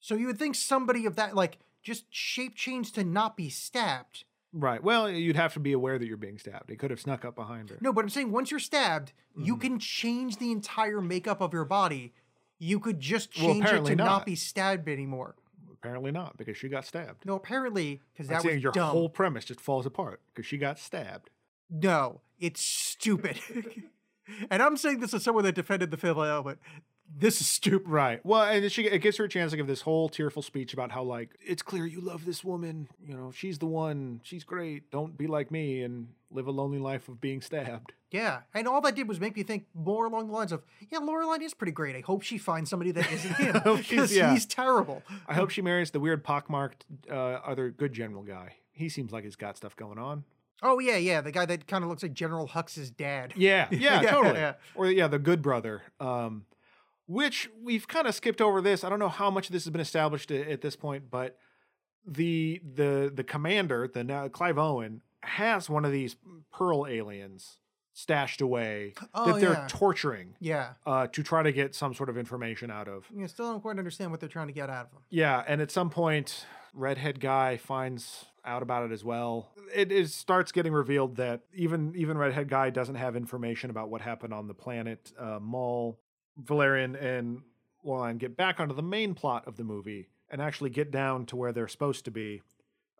So 0.00 0.14
you 0.16 0.26
would 0.26 0.38
think 0.38 0.56
somebody 0.56 1.04
of 1.06 1.14
that 1.16 1.36
like 1.36 1.58
just 1.82 2.06
shape 2.10 2.54
changed 2.56 2.94
to 2.96 3.04
not 3.04 3.36
be 3.36 3.50
stabbed. 3.50 4.24
Right. 4.52 4.82
Well, 4.82 5.08
you'd 5.10 5.36
have 5.36 5.54
to 5.54 5.60
be 5.60 5.72
aware 5.72 5.98
that 5.98 6.06
you're 6.06 6.16
being 6.18 6.38
stabbed. 6.38 6.70
It 6.70 6.78
could 6.78 6.90
have 6.90 7.00
snuck 7.00 7.24
up 7.24 7.34
behind 7.34 7.70
her. 7.70 7.78
No, 7.80 7.92
but 7.92 8.04
I'm 8.04 8.10
saying 8.10 8.30
once 8.30 8.50
you're 8.50 8.60
stabbed, 8.60 9.12
you 9.36 9.54
Mm-hmm. 9.54 9.60
can 9.62 9.78
change 9.78 10.36
the 10.36 10.52
entire 10.52 11.00
makeup 11.00 11.40
of 11.40 11.52
your 11.54 11.64
body. 11.64 12.12
You 12.58 12.78
could 12.78 13.00
just 13.00 13.30
Well, 13.38 13.46
change 13.54 13.64
it 13.66 13.84
to 13.86 13.96
not. 13.96 14.04
not. 14.04 14.26
be 14.26 14.34
stabbed 14.34 14.88
anymore. 14.88 15.34
Apparently 15.72 16.12
not, 16.12 16.36
because 16.36 16.56
she 16.56 16.68
got 16.68 16.84
stabbed. 16.84 17.24
No, 17.26 17.34
apparently, 17.34 18.00
because 18.12 18.28
I'm 18.30 18.34
that 18.34 18.42
saying 18.42 18.56
was 18.56 18.62
your 18.62 18.72
dumb. 18.72 18.90
whole 18.90 19.08
premise 19.08 19.44
just 19.46 19.60
falls 19.60 19.84
apart 19.86 20.20
because 20.32 20.46
she 20.46 20.58
got 20.58 20.78
stabbed. 20.78 21.30
No, 21.70 22.20
it's 22.38 22.60
stupid. 22.60 23.40
and 24.50 24.62
I'm 24.62 24.76
saying 24.76 25.00
this 25.00 25.12
as 25.14 25.24
someone 25.24 25.42
that 25.44 25.54
defended 25.56 25.90
the 25.90 25.96
fifth 25.96 26.16
element. 26.18 26.58
This 27.14 27.40
is 27.40 27.46
stupid. 27.46 27.88
Right. 27.88 28.24
Well, 28.24 28.42
and 28.42 28.70
she 28.70 28.86
it 28.86 28.98
gives 29.00 29.16
her 29.18 29.24
a 29.24 29.28
chance 29.28 29.50
to 29.50 29.56
give 29.56 29.66
this 29.66 29.82
whole 29.82 30.08
tearful 30.08 30.42
speech 30.42 30.72
about 30.72 30.90
how 30.90 31.02
like 31.02 31.30
it's 31.44 31.62
clear 31.62 31.86
you 31.86 32.00
love 32.00 32.24
this 32.24 32.42
woman. 32.42 32.88
You 33.06 33.14
know, 33.14 33.30
she's 33.34 33.58
the 33.58 33.66
one. 33.66 34.20
She's 34.24 34.44
great. 34.44 34.90
Don't 34.90 35.16
be 35.16 35.26
like 35.26 35.50
me 35.50 35.82
and 35.82 36.08
live 36.30 36.46
a 36.46 36.50
lonely 36.50 36.78
life 36.78 37.08
of 37.08 37.20
being 37.20 37.40
stabbed. 37.40 37.92
Yeah, 38.10 38.40
and 38.54 38.68
all 38.68 38.80
that 38.82 38.94
did 38.94 39.08
was 39.08 39.20
make 39.20 39.36
me 39.36 39.42
think 39.42 39.64
more 39.74 40.04
along 40.04 40.26
the 40.26 40.34
lines 40.34 40.52
of, 40.52 40.62
yeah, 40.90 40.98
Laureline 40.98 41.40
is 41.40 41.54
pretty 41.54 41.72
great. 41.72 41.96
I 41.96 42.00
hope 42.00 42.22
she 42.22 42.36
finds 42.36 42.68
somebody 42.68 42.90
that 42.92 43.10
isn't 43.10 43.36
him 43.36 43.54
because 43.76 44.14
yeah. 44.14 44.32
he's 44.34 44.44
terrible. 44.44 45.02
I 45.26 45.32
hope 45.32 45.48
she 45.48 45.62
marries 45.62 45.92
the 45.92 46.00
weird 46.00 46.22
pockmarked 46.22 46.84
uh, 47.10 47.14
other 47.14 47.70
good 47.70 47.94
general 47.94 48.22
guy. 48.22 48.56
He 48.72 48.90
seems 48.90 49.12
like 49.12 49.24
he's 49.24 49.36
got 49.36 49.56
stuff 49.56 49.76
going 49.76 49.98
on. 49.98 50.24
Oh 50.62 50.78
yeah, 50.78 50.96
yeah, 50.96 51.22
the 51.22 51.32
guy 51.32 51.46
that 51.46 51.66
kind 51.66 51.82
of 51.84 51.90
looks 51.90 52.02
like 52.02 52.12
General 52.12 52.46
Hux's 52.46 52.90
dad. 52.90 53.32
Yeah, 53.34 53.66
yeah, 53.70 54.02
Yeah, 54.02 54.10
totally. 54.10 54.38
yeah. 54.38 54.54
Or 54.74 54.90
yeah, 54.90 55.08
the 55.08 55.18
good 55.18 55.40
brother. 55.40 55.82
Um, 55.98 56.44
which 57.06 57.48
we've 57.62 57.86
kind 57.88 58.06
of 58.06 58.14
skipped 58.14 58.40
over 58.40 58.60
this. 58.60 58.84
I 58.84 58.88
don't 58.88 58.98
know 58.98 59.08
how 59.08 59.30
much 59.30 59.46
of 59.46 59.52
this 59.52 59.64
has 59.64 59.70
been 59.70 59.80
established 59.80 60.30
at, 60.30 60.48
at 60.48 60.60
this 60.60 60.76
point, 60.76 61.10
but 61.10 61.38
the 62.06 62.60
the 62.74 63.12
the 63.14 63.24
commander, 63.24 63.88
the 63.92 64.04
now 64.04 64.28
Clive 64.28 64.58
Owen, 64.58 65.02
has 65.22 65.70
one 65.70 65.84
of 65.84 65.92
these 65.92 66.16
pearl 66.52 66.86
aliens 66.86 67.58
stashed 67.94 68.40
away 68.40 68.94
Oh, 69.12 69.32
that 69.32 69.40
they're 69.40 69.52
yeah. 69.52 69.66
torturing 69.68 70.34
Yeah, 70.40 70.70
uh, 70.86 71.06
to 71.08 71.22
try 71.22 71.42
to 71.42 71.52
get 71.52 71.74
some 71.74 71.94
sort 71.94 72.08
of 72.08 72.16
information 72.16 72.70
out 72.70 72.88
of. 72.88 73.06
I 73.20 73.26
still 73.26 73.52
don't 73.52 73.60
quite 73.60 73.78
understand 73.78 74.10
what 74.10 74.20
they're 74.20 74.28
trying 74.30 74.46
to 74.46 74.52
get 74.52 74.70
out 74.70 74.86
of 74.86 74.92
him. 74.92 75.02
Yeah, 75.10 75.44
and 75.46 75.60
at 75.60 75.70
some 75.70 75.90
point, 75.90 76.46
redhead 76.72 77.20
guy 77.20 77.58
finds 77.58 78.24
out 78.44 78.62
about 78.62 78.84
it 78.84 78.92
as 78.92 79.04
well. 79.04 79.52
It, 79.74 79.92
it 79.92 80.08
starts 80.10 80.50
getting 80.52 80.72
revealed 80.72 81.16
that 81.16 81.42
even 81.54 81.92
even 81.94 82.16
redhead 82.18 82.48
guy 82.48 82.70
doesn't 82.70 82.96
have 82.96 83.14
information 83.14 83.70
about 83.70 83.90
what 83.90 84.00
happened 84.00 84.32
on 84.34 84.48
the 84.48 84.54
planet 84.54 85.12
uh, 85.18 85.38
Maul. 85.40 86.00
Valerian 86.36 86.96
and 86.96 87.42
Laureline 87.84 88.18
get 88.18 88.36
back 88.36 88.60
onto 88.60 88.74
the 88.74 88.82
main 88.82 89.14
plot 89.14 89.46
of 89.46 89.56
the 89.56 89.64
movie 89.64 90.08
and 90.30 90.40
actually 90.40 90.70
get 90.70 90.90
down 90.90 91.26
to 91.26 91.36
where 91.36 91.52
they're 91.52 91.68
supposed 91.68 92.04
to 92.06 92.10
be, 92.10 92.42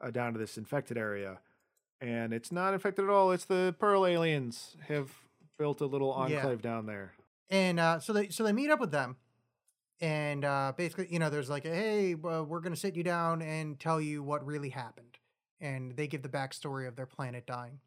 uh, 0.02 0.10
down 0.10 0.32
to 0.32 0.38
this 0.38 0.58
infected 0.58 0.98
area. 0.98 1.38
And 2.00 2.32
it's 2.34 2.50
not 2.52 2.74
infected 2.74 3.04
at 3.04 3.10
all. 3.10 3.30
It's 3.30 3.44
the 3.44 3.74
Pearl 3.78 4.04
aliens 4.04 4.76
have 4.88 5.10
built 5.56 5.80
a 5.80 5.86
little 5.86 6.08
Yeah. 6.28 6.38
enclave 6.38 6.60
down 6.60 6.86
there. 6.86 7.12
And 7.48 7.78
uh, 7.78 8.00
so 8.00 8.12
they 8.12 8.28
so 8.30 8.44
they 8.44 8.52
meet 8.52 8.70
up 8.70 8.80
with 8.80 8.90
them, 8.90 9.16
and 10.00 10.44
uh, 10.44 10.72
basically, 10.76 11.06
you 11.10 11.18
know, 11.18 11.28
there's 11.30 11.50
like, 11.50 11.64
a, 11.66 11.68
hey, 11.74 12.14
well, 12.14 12.44
we're 12.44 12.60
gonna 12.60 12.74
sit 12.76 12.96
you 12.96 13.02
down 13.04 13.42
and 13.42 13.78
tell 13.78 14.00
you 14.00 14.22
what 14.22 14.44
really 14.44 14.70
happened, 14.70 15.18
and 15.60 15.94
they 15.96 16.06
give 16.06 16.22
the 16.22 16.30
backstory 16.30 16.88
of 16.88 16.96
their 16.96 17.06
planet 17.06 17.46
dying. 17.46 17.78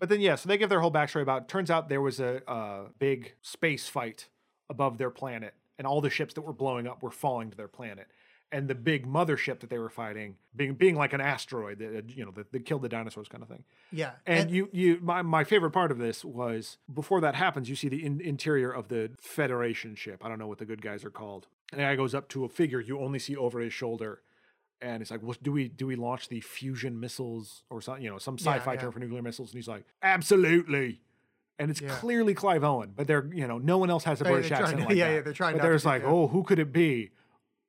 But 0.00 0.08
then, 0.08 0.20
yeah, 0.20 0.34
so 0.36 0.48
they 0.48 0.56
give 0.56 0.70
their 0.70 0.80
whole 0.80 0.90
backstory 0.90 1.20
about. 1.22 1.48
Turns 1.48 1.70
out 1.70 1.88
there 1.90 2.00
was 2.00 2.18
a, 2.18 2.40
a 2.48 2.86
big 2.98 3.34
space 3.42 3.88
fight 3.88 4.28
above 4.70 4.98
their 4.98 5.10
planet, 5.10 5.54
and 5.78 5.86
all 5.86 6.00
the 6.00 6.10
ships 6.10 6.34
that 6.34 6.42
were 6.42 6.52
blowing 6.52 6.86
up 6.86 7.02
were 7.02 7.10
falling 7.10 7.50
to 7.50 7.56
their 7.56 7.68
planet. 7.68 8.06
And 8.52 8.68
the 8.68 8.74
big 8.74 9.04
mothership 9.04 9.58
that 9.60 9.70
they 9.70 9.78
were 9.78 9.90
fighting, 9.90 10.36
being 10.54 10.74
being 10.74 10.94
like 10.94 11.12
an 11.12 11.20
asteroid 11.20 11.80
that 11.80 12.16
you 12.16 12.24
know 12.24 12.30
that, 12.32 12.52
that 12.52 12.64
killed 12.64 12.82
the 12.82 12.88
dinosaurs, 12.88 13.26
kind 13.26 13.42
of 13.42 13.48
thing. 13.48 13.64
Yeah, 13.90 14.12
And, 14.26 14.50
you, 14.50 14.68
you, 14.72 14.98
my, 15.02 15.22
my 15.22 15.42
favorite 15.42 15.72
part 15.72 15.90
of 15.90 15.98
this 15.98 16.24
was 16.24 16.76
before 16.92 17.20
that 17.22 17.34
happens, 17.34 17.68
you 17.68 17.74
see 17.74 17.88
the 17.88 18.04
in, 18.04 18.20
interior 18.20 18.70
of 18.70 18.88
the 18.88 19.10
Federation 19.18 19.96
ship. 19.96 20.24
I 20.24 20.28
don't 20.28 20.38
know 20.38 20.46
what 20.46 20.58
the 20.58 20.66
good 20.66 20.82
guys 20.82 21.04
are 21.04 21.10
called. 21.10 21.48
And 21.72 21.80
the 21.80 21.84
guy 21.84 21.96
goes 21.96 22.14
up 22.14 22.28
to 22.28 22.44
a 22.44 22.48
figure 22.48 22.80
you 22.80 23.00
only 23.00 23.18
see 23.18 23.34
over 23.34 23.58
his 23.58 23.72
shoulder, 23.72 24.20
and 24.80 25.00
he's 25.00 25.10
like, 25.10 25.22
"Well, 25.22 25.34
do 25.42 25.50
we 25.50 25.68
do 25.68 25.86
we 25.88 25.96
launch 25.96 26.28
the 26.28 26.40
fusion 26.40 27.00
missiles 27.00 27.64
or 27.70 27.80
something? 27.80 28.04
You 28.04 28.10
know, 28.10 28.18
some 28.18 28.38
sci-fi 28.38 28.74
yeah. 28.74 28.80
term 28.80 28.92
for 28.92 29.00
nuclear 29.00 29.22
missiles?" 29.22 29.50
And 29.50 29.58
he's 29.58 29.68
like, 29.68 29.84
"Absolutely." 30.02 31.00
And 31.58 31.70
it's 31.70 31.80
Yeah. 31.80 31.88
clearly 31.90 32.34
Clive 32.34 32.64
Owen, 32.64 32.92
but 32.96 33.06
they're 33.06 33.28
you 33.32 33.46
know 33.46 33.58
no 33.58 33.78
one 33.78 33.88
else 33.90 34.04
has 34.04 34.20
a 34.20 34.24
British 34.24 34.48
they're 34.48 34.58
accent 34.60 34.80
to- 34.80 34.86
like 34.88 34.96
yeah, 34.96 35.08
that. 35.08 35.14
yeah, 35.14 35.20
they're 35.20 35.32
trying 35.32 35.56
But 35.56 35.62
there's 35.62 35.84
like, 35.84 36.02
"Oh, 36.04 36.26
who 36.28 36.42
could 36.42 36.58
it 36.58 36.72
be?" 36.72 37.10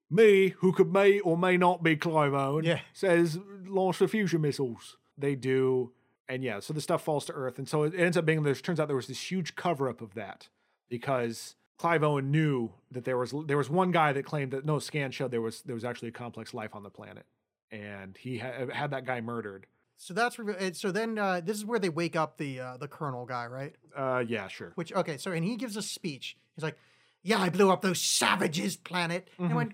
Me, 0.10 0.50
who 0.60 0.72
could 0.72 0.92
may 0.92 1.20
or 1.20 1.38
may 1.38 1.58
not 1.58 1.84
be 1.84 1.96
Clive 1.96 2.34
Owen, 2.34 2.64
Yeah. 2.66 2.80
says 2.94 3.40
launch 3.66 4.00
the 4.00 4.08
fusion 4.08 4.42
missiles. 4.42 4.98
They 5.18 5.36
do, 5.36 5.94
and 6.28 6.44
yeah, 6.44 6.60
so 6.60 6.74
the 6.74 6.82
stuff 6.82 7.04
falls 7.04 7.26
to 7.26 7.34
Earth, 7.34 7.58
and 7.58 7.68
so 7.68 7.84
it 7.84 7.94
ends 7.96 8.16
up 8.18 8.26
being 8.26 8.44
there's 8.44 8.62
turns 8.62 8.80
out 8.80 8.88
there 8.88 8.96
was 8.96 9.08
this 9.08 9.32
huge 9.32 9.56
cover 9.56 9.88
up 9.90 10.02
of 10.02 10.14
that 10.16 10.50
because 10.90 11.56
Clive 11.78 12.04
Owen 12.04 12.32
knew 12.32 12.72
that 12.92 13.04
there 13.06 13.18
was 13.18 13.34
there 13.46 13.58
was 13.58 13.70
one 13.70 13.92
guy 13.92 14.14
that 14.14 14.24
claimed 14.24 14.52
that 14.52 14.66
no 14.66 14.80
scan 14.80 15.12
showed 15.12 15.30
there 15.32 15.42
was 15.42 15.62
there 15.64 15.76
was 15.76 15.86
actually 15.86 16.10
a 16.10 16.14
complex 16.14 16.54
life 16.54 16.74
on 16.76 16.84
the 16.84 16.90
planet, 16.90 17.26
and 17.72 18.18
he 18.18 18.38
ha- 18.40 18.68
had 18.72 18.92
that 18.92 19.06
guy 19.06 19.22
murdered. 19.22 19.68
So 19.98 20.14
that's 20.14 20.38
and 20.38 20.76
so 20.76 20.92
then 20.92 21.18
uh, 21.18 21.42
this 21.42 21.58
is 21.58 21.66
where 21.66 21.80
they 21.80 21.90
wake 21.90 22.16
up 22.16 22.38
the 22.38 22.60
uh, 22.60 22.78
the 22.78 22.88
colonel 22.88 23.26
guy, 23.26 23.46
right? 23.48 23.76
Uh, 23.96 24.24
yeah, 24.28 24.48
sure. 24.48 24.72
Which 24.76 24.94
okay, 24.94 25.18
so 25.18 25.32
and 25.32 25.44
he 25.46 25.56
gives 25.56 25.76
a 25.78 25.82
speech. 25.82 26.38
He's 26.56 26.64
like, 26.64 26.78
"Yeah, 27.24 27.40
I 27.40 27.50
blew 27.50 27.72
up 27.72 27.82
those 27.82 28.02
savages' 28.02 28.76
planet." 28.78 29.30
And 29.38 29.48
I 29.50 29.52
Mhm. 29.52 29.56
went, 29.56 29.72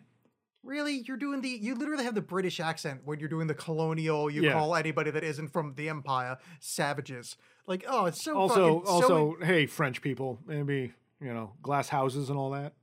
Really, 0.64 1.02
you're 1.08 1.18
doing 1.18 1.42
the 1.42 1.50
you 1.50 1.74
literally 1.74 2.04
have 2.04 2.14
the 2.14 2.22
British 2.22 2.60
accent 2.60 3.02
when 3.04 3.20
you're 3.20 3.30
doing 3.30 3.48
the 3.48 3.56
colonial. 3.56 4.30
You 4.30 4.44
Yeah. 4.44 4.54
call 4.54 4.76
anybody 4.76 5.10
that 5.10 5.24
isn't 5.24 5.48
from 5.48 5.74
the 5.74 5.90
empire 5.90 6.38
savages. 6.60 7.36
Like, 7.66 7.84
oh, 7.88 8.06
it's 8.06 8.24
so 8.24 8.38
Also, 8.38 8.54
fucking, 8.82 8.86
so 8.86 8.92
also, 8.92 9.36
hey, 9.42 9.66
French 9.66 10.02
people, 10.04 10.40
maybe 10.46 10.94
you 11.20 11.34
know, 11.34 11.54
glass 11.64 11.90
houses 11.90 12.30
and 12.30 12.38
all 12.38 12.52
that. 12.52 12.74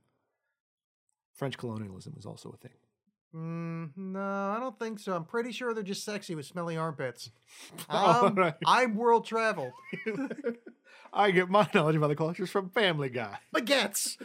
French 1.31 1.57
colonialism 1.57 2.15
is 2.17 2.25
also 2.25 2.49
a 2.51 2.57
thing. 2.57 2.75
Mm, 3.35 3.91
no, 3.95 4.19
I 4.19 4.57
don't 4.59 4.77
think 4.79 4.99
so. 4.99 5.13
I'm 5.15 5.23
pretty 5.25 5.51
sure 5.51 5.73
they're 5.73 5.83
just 5.83 6.03
sexy 6.03 6.33
with 6.35 6.45
smelly 6.45 6.77
armpits. 6.77 7.31
Um, 7.89 8.35
right. 8.35 8.53
I'm 8.65 8.95
world 8.95 9.25
traveled. 9.25 9.73
I 11.13 11.31
get 11.31 11.49
my 11.49 11.67
knowledge 11.73 11.95
about 11.95 12.07
the 12.09 12.15
cultures 12.15 12.49
from 12.51 12.69
Family 12.69 13.09
Guy. 13.09 13.37
Baguettes. 13.55 14.17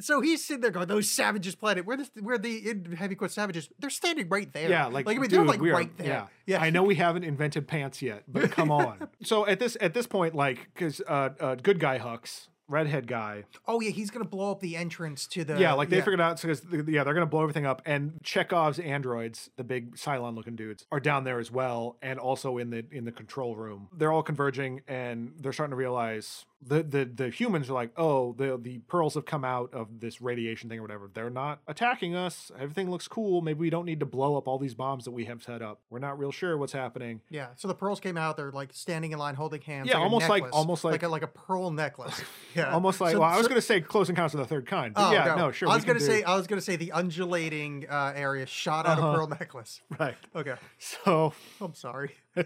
So 0.00 0.22
he's 0.22 0.42
sitting 0.44 0.62
there 0.62 0.70
going, 0.70 0.88
"Those 0.88 1.10
savages 1.10 1.54
planet. 1.54 1.84
Where 1.84 1.98
the 1.98 2.08
where 2.20 2.38
the 2.38 2.74
heavy 2.96 3.14
quote 3.14 3.30
savages? 3.32 3.68
They're 3.78 3.90
standing 3.90 4.28
right 4.30 4.50
there. 4.52 4.70
Yeah, 4.70 4.86
like, 4.86 5.06
I 5.06 5.12
mean, 5.12 5.22
dude, 5.22 5.30
they're 5.32 5.44
like 5.44 5.60
we 5.60 5.70
are- 5.70 5.74
right 5.74 5.94
there. 5.98 6.06
Yeah, 6.06 6.26
yeah. 6.46 6.62
I 6.62 6.70
know 6.70 6.82
we 6.82 6.94
haven't 6.94 7.24
invented 7.24 7.68
pants 7.68 8.00
yet, 8.00 8.24
but 8.26 8.50
come 8.50 8.70
on. 8.72 9.08
so 9.22 9.46
at 9.46 9.58
this 9.60 9.76
at 9.80 9.92
this 9.92 10.06
point, 10.06 10.34
like, 10.34 10.68
because 10.72 11.02
uh, 11.06 11.30
uh, 11.38 11.54
good 11.56 11.78
guy 11.80 11.98
Hux, 11.98 12.48
redhead 12.70 13.06
guy, 13.06 13.44
Oh 13.66 13.80
yeah, 13.80 13.90
he's 13.90 14.10
gonna 14.10 14.24
blow 14.24 14.50
up 14.52 14.60
the 14.60 14.76
entrance 14.76 15.26
to 15.28 15.44
the. 15.44 15.58
yeah, 15.60 15.72
like 15.74 15.88
they 15.90 15.98
figured 16.00 16.20
out 16.20 16.40
because 16.40 16.62
yeah, 16.86 17.04
they're 17.04 17.14
gonna 17.14 17.26
blow 17.26 17.42
everything 17.42 17.66
up, 17.66 17.82
and 17.84 18.18
Chekhov's 18.22 18.78
androids, 18.78 19.50
the 19.56 19.64
big 19.64 19.96
Cylon 19.96 20.34
looking 20.36 20.56
dudes, 20.56 20.86
are 20.90 21.00
down 21.00 21.24
there 21.24 21.38
as 21.38 21.50
well, 21.50 21.96
and 22.00 22.18
also 22.18 22.58
in 22.58 22.70
the 22.70 22.84
in 22.90 23.04
the 23.04 23.12
control 23.12 23.56
room. 23.56 23.88
They're 23.96 24.12
all 24.12 24.22
converging, 24.22 24.82
and 24.88 25.32
they're 25.38 25.52
starting 25.52 25.72
to 25.72 25.76
realize 25.76 26.46
the 26.62 26.82
the 26.82 27.04
the 27.06 27.28
humans 27.30 27.70
are 27.70 27.72
like, 27.72 27.90
oh, 27.96 28.34
the 28.36 28.58
the 28.60 28.80
pearls 28.80 29.14
have 29.14 29.24
come 29.24 29.44
out 29.44 29.72
of 29.72 30.00
this 30.00 30.20
radiation 30.20 30.68
thing 30.68 30.78
or 30.78 30.82
whatever. 30.82 31.10
They're 31.12 31.30
not 31.30 31.60
attacking 31.66 32.14
us. 32.14 32.52
Everything 32.58 32.90
looks 32.90 33.08
cool. 33.08 33.40
Maybe 33.40 33.60
we 33.60 33.70
don't 33.70 33.86
need 33.86 34.00
to 34.00 34.06
blow 34.06 34.36
up 34.36 34.46
all 34.46 34.58
these 34.58 34.74
bombs 34.74 35.04
that 35.06 35.12
we 35.12 35.24
have 35.24 35.42
set 35.42 35.62
up. 35.62 35.80
We're 35.88 36.00
not 36.00 36.18
real 36.18 36.30
sure 36.32 36.58
what's 36.58 36.74
happening. 36.74 37.22
Yeah, 37.30 37.46
so 37.56 37.66
the 37.66 37.74
pearls 37.74 37.98
came 37.98 38.18
out. 38.18 38.36
They're 38.36 38.52
like 38.52 38.70
standing 38.74 39.12
in 39.12 39.18
line, 39.18 39.36
holding 39.36 39.62
hands. 39.62 39.88
Yeah, 39.88 39.94
like 39.94 40.02
almost 40.04 40.28
like- 40.28 40.44
almost 40.52 40.84
like- 40.84 40.92
like 40.92 41.02
a, 41.04 41.08
like 41.08 41.22
a 41.22 41.28
pearl 41.28 41.70
necklace. 41.70 42.20
Yeah, 42.54 42.72
Almost 42.74 43.00
like 43.00 43.12
So- 43.12 43.20
well, 43.20 43.28
I 43.30 43.38
was 43.38 43.46
gonna 43.46 43.60
say 43.60 43.80
close 43.80 44.08
encounters 44.10 44.34
of 44.34 44.40
the 44.40 44.46
third 44.46 44.66
kind. 44.66 44.92
But 44.92 45.08
Oh, 45.08 45.12
yeah, 45.12 45.36
no, 45.36 45.52
sure. 45.52 45.68
I 45.68 45.74
was 45.76 45.84
gonna 45.84 46.00
say 46.00 46.24
I 46.24 46.36
was 46.36 46.46
gonna 46.48 46.60
say 46.60 46.74
the 46.76 46.90
undulating 46.92 47.86
uh, 47.88 48.12
area 48.16 48.44
shot 48.44 48.86
out 48.86 48.98
Uh-huh. 48.98 49.08
a 49.08 49.14
pearl 49.14 49.26
necklace. 49.28 49.80
right. 50.00 50.16
Okay, 50.34 50.54
So 50.78 51.32
I'm 51.60 51.74
sorry. 51.74 52.10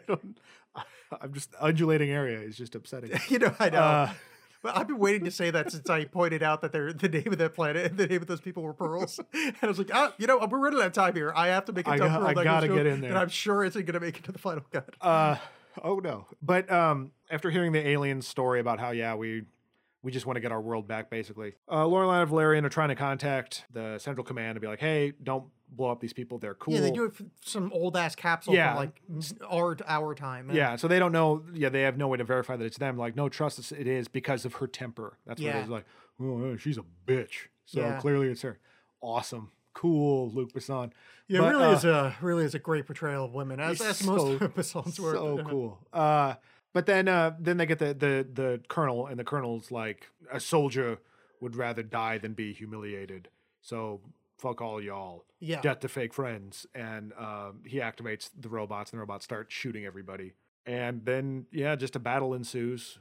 I'm 1.21 1.33
just 1.33 1.51
undulating 1.61 2.11
area 2.11 2.41
is 2.41 2.57
just 2.57 2.75
upsetting. 2.75 3.11
you 3.29 3.39
know, 3.39 3.55
I 3.59 3.71
know. 3.71 3.79
Uh, 3.79 4.11
But 4.63 4.79
I've 4.79 4.87
been 4.89 4.99
waiting 4.99 5.25
to 5.27 5.31
say 5.31 5.51
that 5.51 5.71
since 5.71 5.91
I 5.91 6.07
pointed 6.07 6.43
out 6.43 6.63
that 6.63 6.73
they're 6.73 6.91
the 6.95 7.07
name 7.11 7.27
of 7.33 7.37
that 7.37 7.53
planet 7.53 7.85
and 7.85 7.99
the 7.99 8.07
name 8.07 8.23
of 8.23 8.29
those 8.29 8.41
people 8.41 8.63
were 8.63 8.73
pearls. 8.73 9.21
And 9.35 9.55
I 9.61 9.67
was 9.67 9.77
like, 9.77 9.91
ah, 9.93 10.15
you 10.17 10.27
know, 10.27 10.39
we're 10.39 10.59
running 10.59 10.81
out 10.81 10.87
of 10.87 10.93
time 10.95 11.15
here. 11.15 11.31
I 11.37 11.49
have 11.49 11.67
to 11.67 11.73
make 11.75 11.87
a 11.87 11.91
I 11.91 11.99
tough 11.99 12.09
got- 12.09 12.21
pearl 12.21 12.39
I 12.39 12.45
gotta 12.45 12.69
get 12.69 12.87
in 12.87 13.03
there, 13.03 13.11
and 13.11 13.19
I'm 13.19 13.29
sure 13.29 13.63
it's 13.63 13.77
going 13.77 13.85
to 13.93 14.01
make 14.01 14.17
it 14.17 14.25
to 14.25 14.33
the 14.33 14.39
final 14.39 14.65
cut. 14.73 14.89
Uh, 15.03 15.37
oh 15.83 15.99
no. 15.99 16.27
But 16.41 16.73
um, 16.73 17.11
after 17.31 17.51
hearing 17.51 17.73
the 17.73 17.87
alien 17.87 18.23
story 18.23 18.59
about 18.59 18.81
how 18.81 18.93
yeah 18.93 19.15
we 19.17 19.43
we 20.05 20.13
just 20.13 20.27
want 20.27 20.37
to 20.37 20.41
get 20.41 20.53
our 20.53 20.61
world 20.61 20.87
back 20.87 21.11
basically, 21.11 21.55
uh, 21.69 21.83
Laureline 21.85 22.21
and 22.21 22.29
Valerian 22.29 22.65
are 22.65 22.69
trying 22.69 22.91
to 22.91 22.95
contact 22.95 23.65
the 23.73 23.99
Central 23.99 24.25
Command 24.25 24.51
and 24.51 24.61
be 24.61 24.69
like, 24.69 24.79
hey, 24.81 25.13
don't 25.23 25.45
blow 25.71 25.91
up 25.91 25.99
these 26.01 26.13
people. 26.13 26.39
They're 26.39 26.55
cool. 26.55 26.75
Yeah, 26.75 26.81
they 26.81 26.91
do 26.93 27.05
it 27.05 27.15
for 27.17 27.25
some 27.43 27.73
old 27.73 27.97
ass 27.97 28.15
capsule 28.15 28.55
Yeah. 28.55 28.75
like 28.77 29.01
our 29.51 29.77
our 29.89 30.15
time. 30.15 30.51
Yeah, 30.53 30.77
so 30.77 30.87
they 30.87 30.99
don't 31.01 31.11
know. 31.11 31.43
Yeah, 31.53 31.71
they 31.71 31.83
have 31.83 31.97
no 31.97 32.07
way 32.07 32.19
to 32.19 32.25
verify 32.25 32.55
that 32.57 32.65
it's 32.65 32.79
them. 32.79 32.97
Like, 32.97 33.17
no, 33.17 33.29
trust 33.29 33.59
us, 33.59 33.73
it 33.73 33.87
is 33.89 34.07
because 34.07 34.45
of 34.45 34.55
her 34.55 34.67
temper. 34.69 35.19
That's 35.27 35.41
what 35.41 35.57
it 35.57 35.63
is. 35.65 35.69
Like, 35.69 35.87
oh, 36.21 36.57
she's 36.57 36.79
a 36.79 36.85
bitch. 37.07 37.49
So 37.65 37.81
Yeah. 37.81 37.99
clearly 37.99 38.29
it's 38.29 38.43
her. 38.43 38.59
Awesome, 39.01 39.51
cool, 39.73 40.31
Luc 40.31 40.53
Besson. 40.53 40.93
Yeah, 41.29 41.41
But, 41.41 41.47
it 41.47 41.57
really 41.57 41.65
uh, 41.65 41.73
is 41.77 41.85
a 41.87 42.17
really 42.21 42.45
is 42.45 42.55
a 42.55 42.59
great 42.59 42.87
portrayal 42.87 43.25
of 43.25 43.33
women, 43.33 43.59
as, 43.59 43.81
as 43.81 44.05
most 44.05 44.39
so- 44.39 44.45
episodes 44.45 45.01
were. 45.01 45.15
so 45.15 45.43
cool. 45.49 45.79
Uh, 45.93 46.35
but 46.75 46.85
then 46.87 47.09
uh, 47.09 47.35
then 47.41 47.57
they 47.57 47.65
get 47.65 47.79
the 47.79 47.95
the 47.95 48.27
the 48.31 48.61
colonel, 48.69 49.07
and 49.07 49.19
the 49.19 49.25
colonel's 49.25 49.71
like, 49.71 50.11
a 50.31 50.41
soldier 50.41 50.99
would 51.41 51.57
rather 51.57 51.83
die 51.83 52.19
than 52.19 52.35
be 52.35 52.53
humiliated. 52.53 53.29
So 53.63 54.01
fuck 54.39 54.61
all 54.61 54.83
y'all. 54.83 55.25
Yeah. 55.41 55.61
Death 55.61 55.81
to 55.81 55.89
fake 55.89 56.13
friends. 56.13 56.67
And 56.75 57.13
um, 57.19 57.61
he 57.65 57.79
activates 57.79 58.31
the 58.39 58.49
robots, 58.49 58.91
and 58.91 58.99
the 58.99 59.01
robots 59.01 59.25
start 59.25 59.47
shooting 59.51 59.87
everybody. 59.87 60.33
And 60.67 61.05
then 61.05 61.47
yeah, 61.53 61.77
just 61.77 61.97
a 61.97 61.99
battle 61.99 62.35
ensues. 62.35 62.99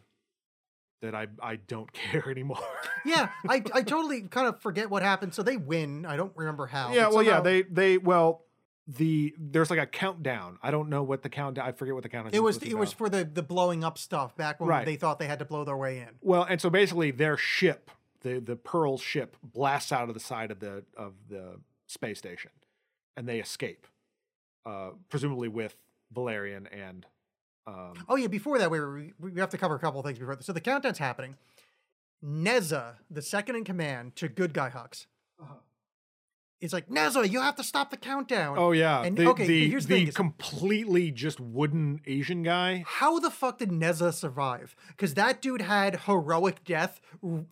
That 1.01 1.15
I 1.15 1.27
I 1.41 1.57
don't 1.57 1.91
care 2.11 2.29
anymore. 2.29 2.63
yeah, 3.05 3.29
I, 3.49 3.61
I 3.73 3.81
totally 3.93 4.21
kind 4.21 4.47
of 4.47 4.61
forget 4.61 4.89
what 4.89 5.03
happened. 5.03 5.33
So 5.33 5.43
they 5.43 5.57
win. 5.57 6.05
I 6.05 6.15
don't 6.15 6.31
remember 6.35 6.65
how. 6.67 6.93
yeah, 6.93 7.09
well, 7.09 7.23
yeah, 7.23 7.41
they 7.41 7.63
they 7.63 7.97
well. 7.97 8.45
The 8.85 9.33
there's 9.37 9.69
like 9.69 9.79
a 9.79 9.85
countdown. 9.85 10.59
I 10.61 10.69
don't 10.69 10.89
know 10.89 11.03
what 11.03 11.21
the 11.21 11.29
countdown. 11.29 11.65
I 11.65 11.71
forget 11.71 11.93
what 11.93 12.03
the 12.03 12.09
countdown. 12.09 12.33
It 12.33 12.43
was 12.43 12.57
it 12.57 12.73
was 12.77 12.91
for 12.91 13.07
the 13.09 13.23
the 13.23 13.41
blowing 13.43 13.83
up 13.83 13.97
stuff 13.97 14.35
back 14.35 14.59
when 14.59 14.67
Right. 14.69 14.85
they 14.85 14.97
thought 14.97 15.19
they 15.19 15.27
had 15.27 15.39
to 15.39 15.45
blow 15.45 15.63
their 15.63 15.77
way 15.77 15.99
in. 15.99 16.09
Well, 16.21 16.43
and 16.43 16.59
so 16.59 16.69
basically 16.69 17.11
their 17.11 17.37
ship, 17.37 17.89
the 18.21 18.39
the 18.39 18.57
Pearl 18.57 18.97
ship, 18.97 19.37
blasts 19.41 19.91
out 19.93 20.09
of 20.09 20.13
the 20.13 20.19
side 20.19 20.51
of 20.51 20.59
the 20.59 20.83
of 20.97 21.13
the 21.29 21.61
space 21.87 22.17
station, 22.17 22.51
and 23.15 23.25
they 23.27 23.39
escape, 23.39 23.87
uh, 24.65 24.89
presumably 25.09 25.47
with 25.47 25.75
Valerian 26.11 26.67
and. 26.67 27.05
Um, 27.65 27.93
Oh 28.09 28.17
yeah, 28.17 28.27
before 28.27 28.57
that 28.59 28.69
we 28.69 28.77
were, 28.81 29.05
we 29.17 29.39
have 29.39 29.49
to 29.51 29.57
cover 29.57 29.75
a 29.75 29.79
couple 29.79 30.01
of 30.01 30.05
things 30.05 30.19
before. 30.19 30.35
So 30.41 30.51
the 30.51 30.59
countdown's 30.59 30.97
happening. 30.97 31.37
Neza, 32.21 32.95
the 33.09 33.21
second 33.21 33.55
in 33.55 33.63
command 33.63 34.17
to 34.17 34.27
Good 34.27 34.53
Guy 34.53 34.69
Hux, 34.69 35.05
is 36.63 36.71
like 36.73 36.87
Neza, 36.89 37.29
you 37.29 37.41
have 37.41 37.55
to 37.57 37.63
stop 37.63 37.91
the 37.91 37.97
countdown. 37.97 38.57
oh 38.57 38.71
yeah, 38.71 39.03
And- 39.03 39.17
the 39.17 39.27
okay, 39.29 39.45
the, 39.45 39.69
here's 39.69 39.85
the 39.87 39.95
the 39.95 40.05
thing 40.05 40.13
completely 40.13 41.11
just 41.11 41.39
wooden 41.39 41.99
Asian 42.07 42.41
guy. 42.41 42.83
How 42.87 43.19
the 43.19 43.29
fuck 43.29 43.59
did 43.59 43.69
Neza 43.69 44.13
survive? 44.13 44.75
Because 44.89 45.13
that 45.15 45.41
dude 45.41 45.61
had 45.61 46.01
heroic 46.07 46.63
death 46.63 47.01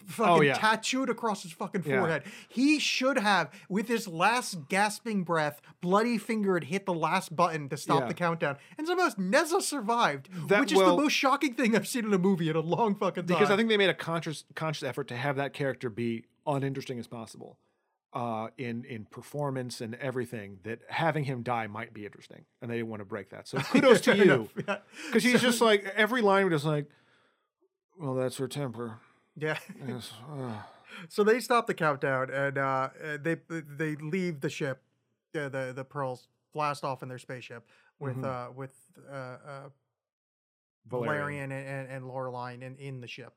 fucking 0.05 0.33
Oh, 0.33 0.41
yeah. 0.41 0.53
tattooed 0.53 1.09
across 1.09 1.43
his 1.43 1.51
fucking 1.51 1.83
Yeah. 1.85 1.99
forehead. 1.99 2.23
He 2.49 2.79
should 2.79 3.17
have, 3.17 3.51
with 3.69 3.87
his 3.87 4.07
last 4.07 4.67
gasping 4.69 5.23
breath, 5.23 5.61
bloody 5.81 6.17
fingered 6.17 6.65
hit 6.65 6.85
the 6.85 6.93
last 6.93 7.35
button 7.35 7.67
to 7.69 7.77
stop 7.77 8.01
Yeah. 8.01 8.07
the 8.07 8.13
countdown. 8.13 8.57
And 8.77 8.87
somehow 8.87 9.09
Neza 9.09 9.61
survived, 9.61 10.29
That- 10.47 10.61
which 10.61 10.71
is 10.71 10.77
well- 10.77 10.95
the 10.95 11.03
most 11.03 11.13
shocking 11.13 11.53
thing 11.53 11.75
I've 11.75 11.87
seen 11.87 12.05
in 12.05 12.13
a 12.13 12.17
movie 12.17 12.49
in 12.49 12.55
a 12.55 12.61
long 12.61 12.95
fucking 12.95 13.25
time. 13.25 13.37
because 13.37 13.51
I 13.51 13.57
think 13.57 13.67
they 13.69 13.77
made 13.77 13.89
a 13.89 13.93
conscious 13.93 14.45
conscious 14.55 14.83
effort 14.83 15.07
to 15.09 15.17
have 15.17 15.35
that 15.35 15.53
character 15.53 15.89
be 15.89 16.23
uninteresting 16.47 16.97
as 16.99 17.07
possible, 17.07 17.57
uh, 18.13 18.47
in 18.57 18.83
in 18.85 19.05
performance 19.05 19.81
and 19.81 19.95
everything. 19.95 20.59
That 20.63 20.79
having 20.89 21.23
him 21.23 21.43
die 21.43 21.67
might 21.67 21.93
be 21.93 22.05
interesting, 22.05 22.45
and 22.61 22.69
they 22.69 22.75
didn't 22.77 22.89
want 22.89 23.01
to 23.01 23.05
break 23.05 23.29
that. 23.29 23.47
So 23.47 23.57
kudos 23.71 24.01
to 24.01 24.15
you, 24.15 24.23
enough, 24.23 24.49
yeah. 24.67 24.77
because 25.07 25.23
he's 25.23 25.41
just 25.41 25.61
like 25.61 25.85
every 25.95 26.21
line 26.21 26.45
was 26.45 26.53
just 26.61 26.65
like, 26.65 26.87
well, 27.99 28.15
that's 28.15 28.37
her 28.37 28.47
temper. 28.47 28.99
Yeah. 29.37 29.57
Yes. 29.87 30.11
So 31.07 31.23
they 31.23 31.39
stop 31.39 31.67
the 31.67 31.73
countdown 31.73 32.29
and 32.29 32.57
uh, 32.57 32.89
they 33.23 33.37
they 33.49 33.95
leave 33.95 34.41
the 34.41 34.49
ship. 34.49 34.83
Uh, 35.33 35.47
the 35.47 35.71
the 35.73 35.85
pearls 35.85 36.27
blast 36.53 36.83
off 36.83 37.01
in 37.01 37.07
their 37.07 37.17
spaceship 37.17 37.65
with 37.97 38.17
Mhm. 38.17 38.25
uh 38.49 38.51
with 38.51 38.73
uh, 39.09 39.13
uh 39.13 39.69
Valerian, 40.85 41.51
and, 41.51 41.65
and, 41.67 41.89
and 41.89 42.05
Laureline 42.05 42.61
in, 42.61 42.75
in 42.77 42.99
the 43.01 43.07
ship. 43.07 43.33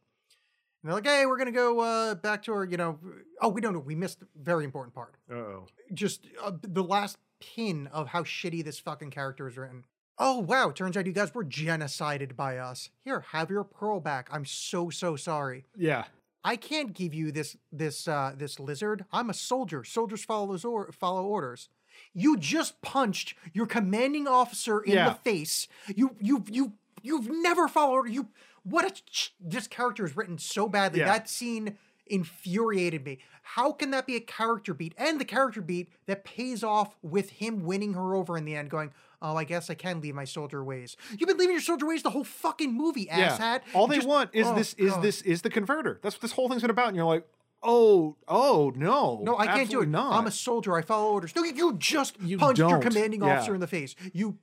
And 0.85 0.91
they're 0.91 0.97
like, 0.97 1.07
hey, 1.07 1.25
we're 1.25 1.39
gonna 1.39 1.51
go 1.51 1.81
uh, 1.81 2.15
back 2.15 2.43
to 2.43 2.53
our, 2.53 2.65
you 2.67 2.77
know. 2.77 2.99
Oh, 3.41 3.49
we 3.49 3.63
don't 3.63 3.73
know. 3.73 3.81
We 3.81 3.95
missed 3.95 4.21
a 4.21 4.27
very 4.39 4.65
important 4.65 4.95
part. 4.95 5.15
Uh-oh. 5.33 5.67
Just 5.95 6.27
uh, 6.43 6.53
the 6.61 6.85
last 6.85 7.17
pin 7.41 7.89
of 7.91 8.09
how 8.09 8.23
shitty 8.23 8.63
this 8.63 8.79
fucking 8.79 9.11
character 9.11 9.49
is 9.49 9.57
written. 9.57 9.85
Oh 10.19 10.39
wow! 10.41 10.71
Turns 10.71 10.95
out 10.99 11.07
you 11.07 11.13
guys 11.13 11.35
were 11.35 11.45
genocided 11.45 12.37
by 12.37 12.59
us. 12.59 12.91
Here, 13.03 13.25
have 13.33 13.49
your 13.49 13.65
pearl 13.65 13.99
back. 13.99 14.29
I'm 14.31 14.45
so 14.45 14.91
so 14.91 15.17
sorry. 15.17 15.65
Yeah. 15.75 16.05
I 16.45 16.57
can't 16.57 16.93
give 16.93 17.15
you 17.15 17.33
this 17.33 17.57
this 17.73 18.07
uh, 18.07 18.35
this 18.37 18.61
lizard. 18.61 19.07
I'm 19.11 19.31
a 19.31 19.35
soldier. 19.35 19.85
Soldiers 19.85 20.23
follow 20.23 20.49
those 20.49 20.67
or- 20.67 20.93
follow 20.93 21.25
orders. 21.25 21.71
You 22.13 22.37
just 22.37 22.83
punched 22.83 23.35
your 23.55 23.65
commanding 23.67 24.29
officer 24.29 24.81
in 24.81 24.93
Yeah. 24.93 25.09
the 25.09 25.15
face. 25.15 25.67
You 25.97 26.15
you 26.21 26.45
you 26.51 26.73
you've 27.03 27.31
never 27.31 27.67
followed 27.69 28.11
you. 28.11 28.29
What 28.65 28.85
a 28.87 28.91
ch- 28.91 29.35
this 29.41 29.67
character 29.69 30.05
is 30.05 30.17
written 30.17 30.39
so 30.39 30.69
badly. 30.69 31.01
Yeah. 31.01 31.07
That 31.07 31.29
scene 31.29 31.77
infuriated 32.07 33.05
me. 33.05 33.19
How 33.43 33.73
can 33.73 33.91
that 33.91 34.07
be 34.07 34.17
a 34.17 34.21
character 34.21 34.73
beat 34.75 34.95
and 34.97 35.21
the 35.21 35.25
character 35.25 35.61
beat 35.61 35.91
that 36.07 36.25
pays 36.25 36.65
off 36.65 36.97
with 37.03 37.29
him 37.31 37.65
winning 37.65 37.93
her 37.95 38.15
over 38.15 38.37
in 38.39 38.45
the 38.47 38.55
end? 38.57 38.71
Going, 38.71 38.93
oh, 39.21 39.37
I 39.37 39.45
guess 39.45 39.69
I 39.69 39.75
can 39.75 40.01
leave 40.01 40.15
my 40.15 40.25
soldier 40.25 40.65
ways. 40.65 40.97
You've 41.11 41.29
been 41.29 41.37
leaving 41.37 41.55
your 41.55 41.61
soldier 41.63 41.87
ways 41.87 42.03
the 42.03 42.11
whole 42.11 42.25
fucking 42.25 42.73
movie, 42.73 43.03
Yeah. 43.03 43.37
asshat. 43.37 43.61
All 43.75 43.87
they 43.87 43.97
Just- 43.97 44.09
want 44.09 44.31
is 44.33 44.47
oh, 44.47 44.55
this 44.55 44.75
is 44.75 44.97
this 44.99 45.23
is 45.23 45.43
the 45.43 45.51
converter. 45.51 45.99
That's 46.03 46.15
what 46.17 46.23
this 46.23 46.33
whole 46.33 46.49
thing's 46.49 46.63
been 46.63 46.71
about. 46.71 46.89
And 46.89 46.97
you're 46.97 47.05
like, 47.07 47.27
oh, 47.65 48.17
oh 48.29 48.73
no. 48.77 49.21
No, 49.23 49.37
I 49.39 49.47
can't 49.47 49.71
do 49.71 49.81
it. 49.81 49.89
Not. 49.89 50.13
I'm 50.13 50.27
a 50.27 50.31
soldier. 50.31 50.75
I 50.77 50.83
follow 50.83 51.13
orders. 51.13 51.35
No, 51.35 51.43
you, 51.43 51.75
just 51.79 52.21
You 52.21 52.39
punched 52.39 52.59
your 52.59 52.69
don't. 52.71 52.83
commanding 52.83 53.23
Yeah. 53.23 53.37
officer 53.39 53.55
in 53.55 53.61
the 53.61 53.67
face. 53.67 53.97
You, 54.13 54.39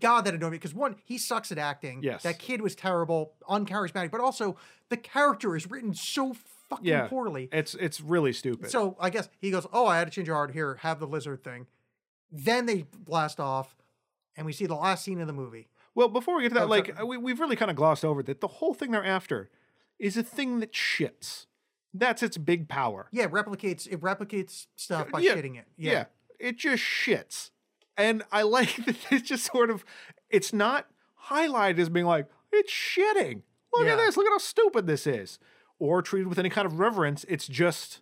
God, 0.00 0.22
that 0.22 0.34
annoyed 0.34 0.52
me 0.52 0.58
because 0.58 0.74
one, 0.74 0.96
he 1.04 1.18
sucks 1.18 1.52
at 1.52 1.58
acting. 1.58 2.02
Yes. 2.02 2.22
that 2.24 2.38
kid 2.38 2.60
was 2.62 2.74
terrible, 2.74 3.34
uncharismatic, 3.48 4.10
but 4.10 4.20
also 4.20 4.56
the 4.88 4.96
character 4.96 5.54
is 5.54 5.70
written 5.70 5.94
so 5.94 6.34
fucking 6.68 6.86
Yeah. 6.86 7.06
poorly. 7.08 7.48
It's 7.52 7.74
it's 7.74 8.00
really 8.00 8.32
stupid. 8.32 8.70
So 8.70 8.96
I 8.98 9.10
guess 9.10 9.28
he 9.38 9.50
goes, 9.50 9.66
"Oh, 9.72 9.86
I 9.86 9.98
had 9.98 10.06
to 10.06 10.10
change 10.10 10.26
your 10.26 10.36
heart. 10.36 10.52
Here, 10.52 10.76
have 10.82 10.98
the 10.98 11.06
lizard 11.06 11.44
thing." 11.44 11.66
Then 12.30 12.64
they 12.66 12.86
blast 12.98 13.38
off, 13.38 13.76
and 14.36 14.46
we 14.46 14.52
see 14.54 14.64
the 14.66 14.74
last 14.74 15.04
scene 15.04 15.20
of 15.20 15.26
the 15.26 15.32
movie. 15.34 15.68
well, 15.94 16.08
before 16.08 16.36
we 16.36 16.42
get 16.42 16.48
to 16.48 16.54
that, 16.54 16.62
Oh, 16.64 16.66
like 16.68 16.86
sorry. 16.86 16.98
Uh, 17.00 17.04
we, 17.04 17.18
we've 17.18 17.38
really 17.38 17.56
kind 17.56 17.70
of 17.70 17.76
glossed 17.76 18.02
over 18.04 18.22
that 18.22 18.40
the 18.40 18.48
whole 18.48 18.72
thing 18.72 18.90
they're 18.92 19.04
after 19.04 19.50
is 19.98 20.16
a 20.16 20.22
thing 20.22 20.60
that 20.60 20.72
shits. 20.72 21.44
That's 21.94 22.22
its 22.22 22.38
big 22.38 22.68
power. 22.68 23.08
Yeah, 23.12 23.24
it 23.24 23.32
replicates 23.32 23.86
it 23.86 24.00
replicates 24.00 24.66
stuff 24.76 25.10
by 25.10 25.20
Yeah, 25.20 25.34
shitting 25.34 25.58
it. 25.58 25.66
Yeah. 25.76 25.92
Yeah. 25.92 26.04
it 26.38 26.56
just 26.58 26.82
shits. 26.82 27.50
And 27.96 28.22
I 28.32 28.42
like 28.56 28.76
that 28.86 28.96
it's 29.10 29.28
just 29.28 29.50
sort 29.52 29.70
of 29.70 29.84
it's 30.30 30.52
not 30.52 30.86
highlighted 31.28 31.78
as 31.78 31.88
being 31.88 32.06
like, 32.06 32.26
it's 32.52 32.72
shitting. 32.72 33.42
Look 33.74 33.86
at 33.88 33.96
this, 33.96 34.16
look 34.16 34.26
at 34.26 34.32
how 34.32 34.38
stupid 34.38 34.86
this 34.86 35.06
is. 35.06 35.38
Or 35.78 36.02
treated 36.02 36.28
with 36.28 36.38
any 36.38 36.50
kind 36.50 36.66
of 36.66 36.78
reverence. 36.78 37.24
It's 37.28 37.46
just 37.46 38.00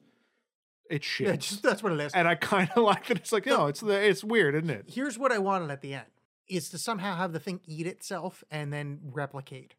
it's 0.91 1.07
shit. 1.07 1.27
Yeah, 1.29 1.37
just, 1.37 1.63
that's 1.63 1.83
what 1.83 1.93
it 1.93 2.01
is. 2.01 2.13
and 2.13 2.29
I 2.29 2.35
kind 2.35 2.69
of 2.77 2.83
like 2.85 3.07
that 3.07 3.17
it's 3.19 3.33
like, 3.33 3.47
no, 3.47 3.67
it's 3.67 3.81
the 3.81 3.95
it's 4.01 4.23
weird, 4.23 4.55
isn't 4.55 4.71
it? 4.71 4.85
Here's 4.89 5.19
what 5.19 5.33
I 5.33 5.39
wanted 5.39 5.71
at 5.71 5.81
the 5.81 5.95
end: 5.95 6.07
is 6.49 6.69
to 6.71 6.79
somehow 6.79 7.17
have 7.17 7.33
the 7.33 7.41
thing 7.41 7.61
eat 7.67 7.87
itself 7.87 8.45
and 8.51 8.73
then 8.73 8.99
replicate. 9.03 9.75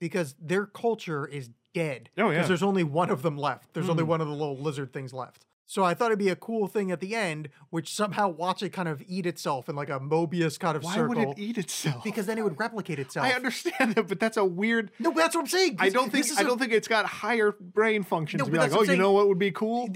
Because 0.00 0.34
their 0.40 0.64
culture 0.64 1.26
is 1.26 1.50
dead. 1.72 2.10
Oh, 2.18 2.24
yeah. 2.30 2.36
Because 2.36 2.48
there's 2.48 2.62
only 2.62 2.84
one 2.84 3.10
of 3.10 3.22
them 3.22 3.36
left. 3.38 3.72
There's 3.74 3.88
only 3.88 4.04
Mhm. 4.04 4.08
one 4.08 4.20
of 4.20 4.26
the 4.28 4.34
little 4.34 4.56
lizard 4.58 4.92
things 4.92 5.12
left. 5.12 5.44
So 5.66 5.84
I 5.84 5.94
thought 5.94 6.06
it'd 6.06 6.18
be 6.18 6.28
a 6.30 6.34
cool 6.34 6.66
thing 6.66 6.90
at 6.90 6.98
the 6.98 7.14
end, 7.14 7.48
which 7.70 7.94
somehow 7.94 8.28
watch 8.28 8.60
it 8.60 8.70
kind 8.70 8.88
of 8.88 9.04
eat 9.06 9.24
itself 9.24 9.68
in 9.68 9.76
like 9.76 9.88
a 9.88 10.00
Mobius 10.00 10.58
kind 10.58 10.76
of 10.76 10.82
Why 10.82 10.94
circle. 10.96 11.08
would 11.14 11.18
it 11.18 11.38
eat 11.38 11.58
itself? 11.58 12.02
Because 12.02 12.26
then 12.26 12.38
it 12.38 12.42
would 12.42 12.58
replicate 12.58 12.98
itself. 12.98 13.24
I 13.24 13.34
understand 13.34 13.94
that, 13.94 14.08
but 14.08 14.18
that's 14.18 14.36
a 14.36 14.44
weird. 14.44 14.90
No, 14.98 15.12
but 15.12 15.18
that's 15.20 15.36
what 15.36 15.42
I'm 15.42 15.46
saying. 15.46 15.76
I 15.78 15.88
don't 15.90 16.10
think 16.10 16.26
I 16.36 16.40
a- 16.40 16.44
don't 16.44 16.58
think 16.58 16.72
it's 16.72 16.88
got 16.88 17.06
higher 17.06 17.52
brain 17.60 18.02
functions 18.02 18.40
No, 18.40 18.46
to 18.46 18.50
be 18.50 18.58
like, 18.58 18.72
oh, 18.72 18.82
you 18.82 18.96
know 18.96 19.12
what 19.12 19.28
would 19.28 19.38
be 19.38 19.52
cool? 19.52 19.88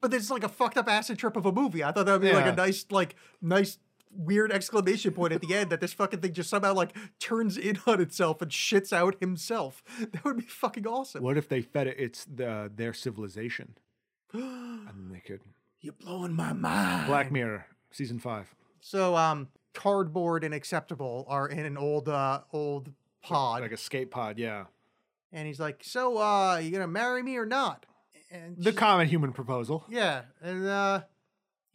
But 0.00 0.14
it's 0.14 0.30
like 0.30 0.44
a 0.44 0.48
fucked 0.48 0.78
up 0.78 0.88
acid 0.88 1.18
trip 1.18 1.36
of 1.36 1.44
a 1.44 1.52
movie. 1.52 1.84
I 1.84 1.92
thought 1.92 2.06
that 2.06 2.12
would 2.12 2.22
be 2.22 2.32
like 2.32 2.46
a 2.46 2.54
nice, 2.56 2.86
like, 2.90 3.14
nice, 3.42 3.76
weird 4.10 4.52
exclamation 4.52 5.12
point 5.12 5.32
at 5.32 5.40
the 5.40 5.54
end 5.54 5.70
that 5.70 5.80
this 5.80 5.92
fucking 5.92 6.20
thing 6.20 6.32
just 6.32 6.50
somehow 6.50 6.74
like 6.74 6.94
turns 7.18 7.56
in 7.56 7.78
on 7.86 8.00
itself 8.00 8.40
and 8.42 8.50
shits 8.50 8.92
out 8.92 9.16
himself. 9.20 9.82
That 10.12 10.24
would 10.24 10.36
be 10.38 10.44
fucking 10.44 10.86
awesome. 10.86 11.22
What 11.22 11.36
if 11.36 11.48
they 11.48 11.62
fed 11.62 11.86
it? 11.86 11.96
It's 11.98 12.24
the 12.24 12.70
their 12.74 12.92
civilization, 12.92 13.76
and 14.32 15.10
they 15.12 15.20
could. 15.20 15.40
You're 15.80 15.94
blowing 15.94 16.34
my 16.34 16.52
mind. 16.52 17.06
Black 17.06 17.30
Mirror 17.30 17.66
season 17.90 18.18
five. 18.18 18.54
So, 18.80 19.16
um, 19.16 19.48
cardboard 19.74 20.44
and 20.44 20.52
acceptable 20.54 21.24
are 21.28 21.48
in 21.48 21.64
an 21.64 21.76
old, 21.76 22.08
uh, 22.08 22.40
old 22.52 22.92
pod, 23.22 23.62
like 23.62 23.72
a 23.72 23.76
skate 23.76 24.10
pod, 24.10 24.38
yeah. 24.38 24.64
and 25.32 25.46
he's 25.46 25.60
like, 25.60 25.82
"So, 25.84 26.18
uh, 26.18 26.56
you 26.58 26.70
gonna 26.70 26.86
marry 26.88 27.22
me 27.22 27.36
or 27.36 27.46
not?" 27.46 27.86
And 28.30 28.56
The 28.62 28.72
common 28.72 29.08
human 29.08 29.32
proposal. 29.32 29.84
Yeah, 29.88 30.22
and 30.42 30.66
uh 30.66 31.02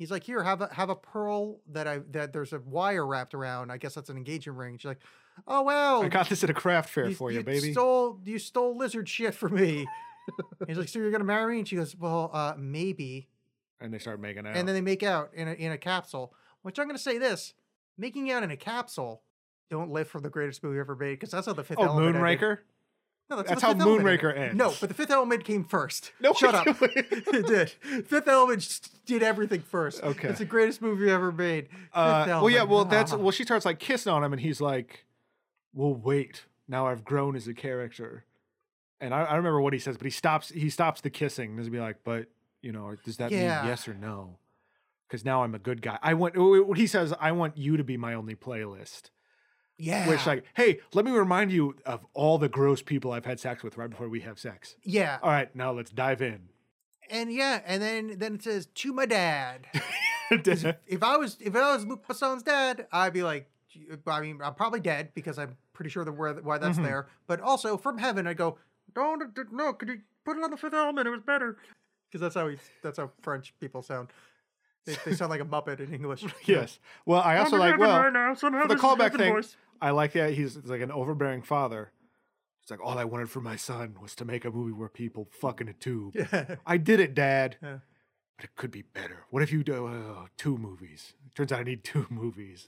he's 0.04 0.12
like, 0.12 0.24
"Here, 0.24 0.44
have 0.44 0.62
a 0.62 0.74
have 0.74 0.90
a 0.90 0.96
pearl 0.96 1.62
that 1.72 1.88
I 1.88 2.00
that 2.12 2.34
there's 2.34 2.52
a 2.52 2.60
wire 2.60 3.06
wrapped 3.08 3.34
around. 3.34 3.72
I 3.72 3.78
guess 3.78 3.96
that's 3.96 4.10
an 4.10 4.18
engagement 4.18 4.60
ring." 4.60 4.78
She's 4.78 4.90
like, 4.90 5.02
"Oh 5.48 5.64
well, 5.64 6.04
I 6.04 6.10
got 6.10 6.28
this 6.28 6.44
at 6.44 6.50
a 6.50 6.54
craft 6.54 6.90
fair 6.90 7.10
for 7.12 7.32
you, 7.32 7.44
baby. 7.44 7.72
Stole 7.72 8.20
you 8.26 8.38
stole 8.38 8.78
lizard 8.78 9.08
shit 9.08 9.34
from 9.34 9.56
me." 9.56 9.88
he's 10.68 10.78
like, 10.78 10.90
"So 10.90 11.00
you're 11.00 11.12
gonna 11.12 11.24
marry 11.24 11.54
me?" 11.54 11.60
And 11.60 11.68
she 11.68 11.78
goes, 11.78 11.96
"Well, 11.96 12.30
uh, 12.34 12.56
maybe." 12.58 13.30
and 13.84 13.94
they 13.94 14.00
start 14.00 14.20
making 14.20 14.48
out. 14.48 14.56
And 14.56 14.68
then 14.68 14.74
they 14.74 14.82
make 14.82 15.04
out 15.04 15.32
in 15.34 15.48
a 15.48 15.54
in 15.54 15.72
a 15.72 15.78
capsule. 15.78 16.34
Which 16.64 16.80
I'm 16.80 16.88
gonna 16.88 16.98
say 16.98 17.18
this: 17.18 17.54
making 17.98 18.32
out 18.32 18.42
in 18.44 18.50
a 18.50 18.58
capsule. 18.58 19.22
Don't 19.70 19.92
live 19.92 20.08
for 20.08 20.22
the 20.22 20.30
greatest 20.30 20.64
movie 20.64 20.80
ever 20.80 20.96
made 20.96 21.14
because 21.14 21.32
that's 21.32 21.48
how 21.48 21.54
the 21.54 21.64
fifth 21.64 21.80
oh, 21.80 21.86
element 21.86 22.10
ended. 22.10 22.60
Moonraker. 23.38 23.44
No, 23.44 23.44
That's 23.44 23.62
the 23.62 23.68
how 23.68 23.74
Fifth 23.74 23.82
Element 23.82 24.22
Moonraker 24.22 24.38
ended. 24.38 24.58
No, 24.58 24.74
but 24.80 24.90
the 24.90 24.96
Fifth 24.96 25.12
Element 25.12 25.44
came 25.44 25.64
first. 25.64 26.12
No, 26.20 26.34
shut 26.34 26.56
up. 26.56 26.66
it 26.82 27.46
did. 27.48 27.70
Fifth 28.08 28.28
Element 28.28 28.90
did 29.06 29.24
everything 29.24 29.62
first. 29.62 30.02
Okay. 30.04 30.30
it's 30.30 30.40
the 30.40 30.46
greatest 30.46 30.82
movie 30.82 31.10
ever 31.10 31.32
made. 31.32 31.68
Fifth 31.70 31.80
Uh, 31.94 32.26
well, 32.42 32.50
yeah. 32.50 32.64
Well, 32.64 32.86
that's 32.86 33.14
Ah. 33.14 33.18
well. 33.18 33.32
She 33.32 33.44
starts 33.44 33.66
like 33.66 33.80
kissing 33.80 34.12
on 34.12 34.24
him, 34.24 34.34
and 34.34 34.42
he's 34.42 34.62
like, 34.62 35.06
"Well, 35.74 35.94
wait. 35.94 36.46
Now 36.68 36.88
I've 36.88 37.04
grown 37.04 37.36
as 37.36 37.48
a 37.48 37.54
character." 37.54 38.26
And 39.02 39.14
I, 39.14 39.24
I 39.24 39.36
remember 39.36 39.60
what 39.60 39.74
he 39.74 39.80
says, 39.80 39.98
but 39.98 40.06
he 40.06 40.12
stops. 40.12 40.50
He 40.50 40.70
stops 40.70 41.02
the 41.02 41.10
kissing. 41.10 41.56
Does 41.58 41.70
be 41.70 41.80
like, 41.80 41.98
"But 42.04 42.28
you 42.62 42.72
know, 42.72 42.96
does 43.04 43.18
that 43.18 43.32
Yeah. 43.32 43.62
mean 43.62 43.70
yes 43.70 43.88
or 43.88 43.94
no?" 43.94 44.38
Because 45.08 45.26
now 45.26 45.44
I'm 45.44 45.54
a 45.54 45.60
good 45.60 45.82
guy. 45.82 46.00
I 46.02 46.14
want. 46.14 46.36
What 46.38 46.78
he 46.78 46.88
says, 46.88 47.14
I 47.20 47.34
want 47.34 47.58
you 47.58 47.78
to 47.78 47.84
be 47.84 47.98
my 47.98 48.14
only 48.14 48.36
playlist. 48.36 49.10
Yeah, 49.84 50.08
Which, 50.08 50.26
like, 50.26 50.46
hey, 50.56 50.80
let 50.94 51.04
me 51.06 51.12
remind 51.12 51.52
you 51.52 51.76
of 51.86 52.06
all 52.14 52.38
the 52.38 52.48
gross 52.50 52.82
people 52.82 53.12
I've 53.12 53.26
had 53.26 53.40
sex 53.40 53.64
with 53.64 53.78
right 53.78 53.90
before 53.90 54.08
we 54.10 54.22
have 54.22 54.40
sex. 54.40 54.76
yeah, 54.84 55.20
All 55.22 55.30
right, 55.30 55.54
now 55.56 55.72
let's 55.72 55.92
dive 55.92 56.22
in. 56.22 56.50
and 57.10 57.32
yeah, 57.34 57.62
and 57.66 57.82
then 57.82 58.16
then 58.18 58.36
it 58.36 58.44
says 58.44 58.68
to 58.76 58.94
my 58.94 59.06
dad. 59.06 59.68
if 60.32 61.04
I 61.04 61.18
was 61.18 61.38
if 61.40 61.56
I 61.56 61.74
was 61.76 61.86
Luc 61.86 62.08
Besson's 62.08 62.44
dad, 62.44 62.88
I'd 62.92 63.14
be 63.14 63.24
like, 63.24 63.50
I 64.08 64.22
mean, 64.22 64.40
I'm 64.44 64.54
probably 64.56 64.80
dead 64.80 65.10
because 65.14 65.38
I'm 65.38 65.58
pretty 65.74 65.90
sure 65.90 66.06
the 66.06 66.12
where 66.12 66.34
why 66.36 66.58
that's 66.58 66.78
Mhm. 66.78 66.84
there. 66.84 67.08
But 67.28 67.42
also 67.42 67.78
from 67.78 67.98
heaven, 67.98 68.26
I 68.28 68.34
go, 68.34 68.58
don't 68.96 69.22
no, 69.52 69.74
could 69.74 69.90
you 69.90 70.02
put 70.24 70.38
it 70.38 70.44
on 70.44 70.52
the 70.52 70.58
Fifth 70.58 70.74
Element? 70.74 71.08
It 71.08 71.12
was 71.12 71.22
better 71.22 71.58
because 72.10 72.22
that's 72.22 72.36
how 72.36 72.48
he 72.48 72.58
that's 72.82 72.98
how 72.98 73.12
French 73.22 73.54
people 73.60 73.82
sound. 73.82 74.10
They, 74.86 74.96
they 75.06 75.16
sound 75.16 75.30
like 75.30 75.42
a 75.42 75.46
muppet 75.46 75.80
in 75.80 75.94
English. 75.94 76.26
yes. 76.46 76.80
Well, 77.06 77.22
I 77.22 77.38
also 77.38 77.56
I'm 77.56 77.60
like 77.62 77.78
well 77.80 78.00
right 78.00 78.14
now, 78.14 78.36
for 78.36 78.50
the 78.68 78.76
callback 78.76 79.18
thing. 79.18 79.34
voice. 79.34 79.56
I 79.82 79.92
like 79.92 80.14
that 80.14 80.34
he's 80.34 80.58
like 80.58 80.82
an 80.82 80.92
overbearing 80.92 81.42
father. 81.42 81.92
It's 82.62 82.72
like 82.72 82.80
all 82.82 82.98
I 82.98 83.04
wanted 83.04 83.30
for 83.30 83.42
my 83.42 83.58
son 83.58 83.96
was 84.02 84.16
to 84.16 84.26
make 84.26 84.46
a 84.46 84.52
movie 84.52 84.72
where 84.72 84.88
people 84.90 85.28
fuck 85.32 85.60
in 85.60 85.68
a 85.68 85.74
tube. 85.74 86.16
Yeah. 86.32 86.56
I 86.66 86.78
did 86.78 87.00
it, 87.00 87.14
Dad. 87.14 87.58
Yeah. 87.62 87.80
But 88.38 88.46
it 88.46 88.56
could 88.56 88.72
be 88.72 88.82
better. 88.82 89.26
What 89.30 89.44
if 89.44 89.52
you 89.52 89.64
do 89.64 89.88
uh, 89.88 90.28
two 90.38 90.58
movies? 90.58 91.14
Turns 91.36 91.52
out 91.52 91.60
I 91.60 91.64
need 91.64 91.84
two 91.84 92.08
movies. 92.10 92.66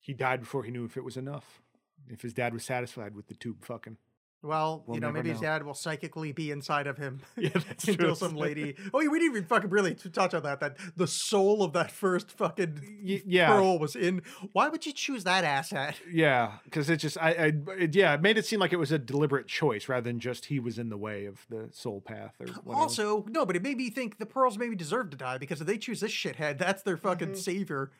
he 0.00 0.14
died 0.14 0.40
before 0.40 0.62
he 0.64 0.70
knew 0.70 0.84
if 0.84 0.96
it 0.96 1.04
was 1.04 1.16
enough. 1.16 1.60
If 2.08 2.22
his 2.22 2.32
dad 2.32 2.54
was 2.54 2.64
satisfied 2.64 3.14
with 3.14 3.28
the 3.28 3.34
tube 3.34 3.64
fucking. 3.64 3.98
Well, 4.42 4.84
We'll 4.86 4.96
you 4.96 5.00
know, 5.00 5.10
maybe 5.10 5.30
his 5.30 5.40
dad 5.40 5.64
will 5.64 5.74
psychically 5.74 6.30
be 6.32 6.52
inside 6.52 6.86
of 6.86 6.96
him. 6.96 7.20
Yeah, 7.36 7.50
that's 7.54 7.84
true. 7.84 7.94
until 7.94 8.14
some 8.14 8.36
lady. 8.36 8.74
Oh, 8.92 8.98
we 8.98 9.18
didn't 9.18 9.36
even 9.36 9.44
fucking 9.44 9.70
really 9.70 9.94
touch 9.94 10.34
on 10.34 10.42
that. 10.42 10.60
That 10.60 10.76
the 10.96 11.06
soul 11.06 11.62
of 11.62 11.72
that 11.72 11.90
first 11.90 12.30
fucking 12.32 12.80
Y- 13.04 13.22
yeah. 13.26 13.48
pearl 13.48 13.78
was 13.78 13.94
in. 13.96 14.22
Why 14.52 14.68
would 14.68 14.84
you 14.86 14.92
choose 14.92 15.24
that 15.24 15.44
asshat? 15.44 15.94
Yeah, 16.10 16.54
because 16.64 16.90
it 16.90 16.96
just 16.98 17.16
I, 17.18 17.30
I 17.30 17.52
it, 17.78 17.94
yeah 17.94 18.14
it 18.14 18.22
made 18.22 18.38
it 18.38 18.46
seem 18.46 18.60
like 18.60 18.72
it 18.72 18.76
was 18.76 18.92
a 18.92 18.98
deliberate 18.98 19.46
choice 19.46 19.88
rather 19.88 20.02
than 20.02 20.18
just 20.20 20.46
he 20.46 20.58
was 20.60 20.78
in 20.78 20.88
the 20.88 20.96
way 20.96 21.26
of 21.26 21.46
the 21.48 21.68
soul 21.72 22.00
path 22.00 22.34
or 22.40 22.46
whatever. 22.62 22.82
Also, 22.82 23.24
no, 23.28 23.46
but 23.46 23.56
it 23.56 23.62
made 23.62 23.76
me 23.76 23.90
think 23.90 24.18
the 24.18 24.26
pearls 24.26 24.58
maybe 24.58 24.74
deserve 24.76 25.10
to 25.10 25.16
die 25.16 25.38
because 25.38 25.60
if 25.60 25.66
they 25.66 25.78
choose 25.78 26.00
this 26.00 26.12
shithead, 26.12 26.58
that's 26.58 26.82
their 26.82 26.96
fucking 26.96 27.28
mm-hmm. 27.28 27.36
savior. 27.36 27.90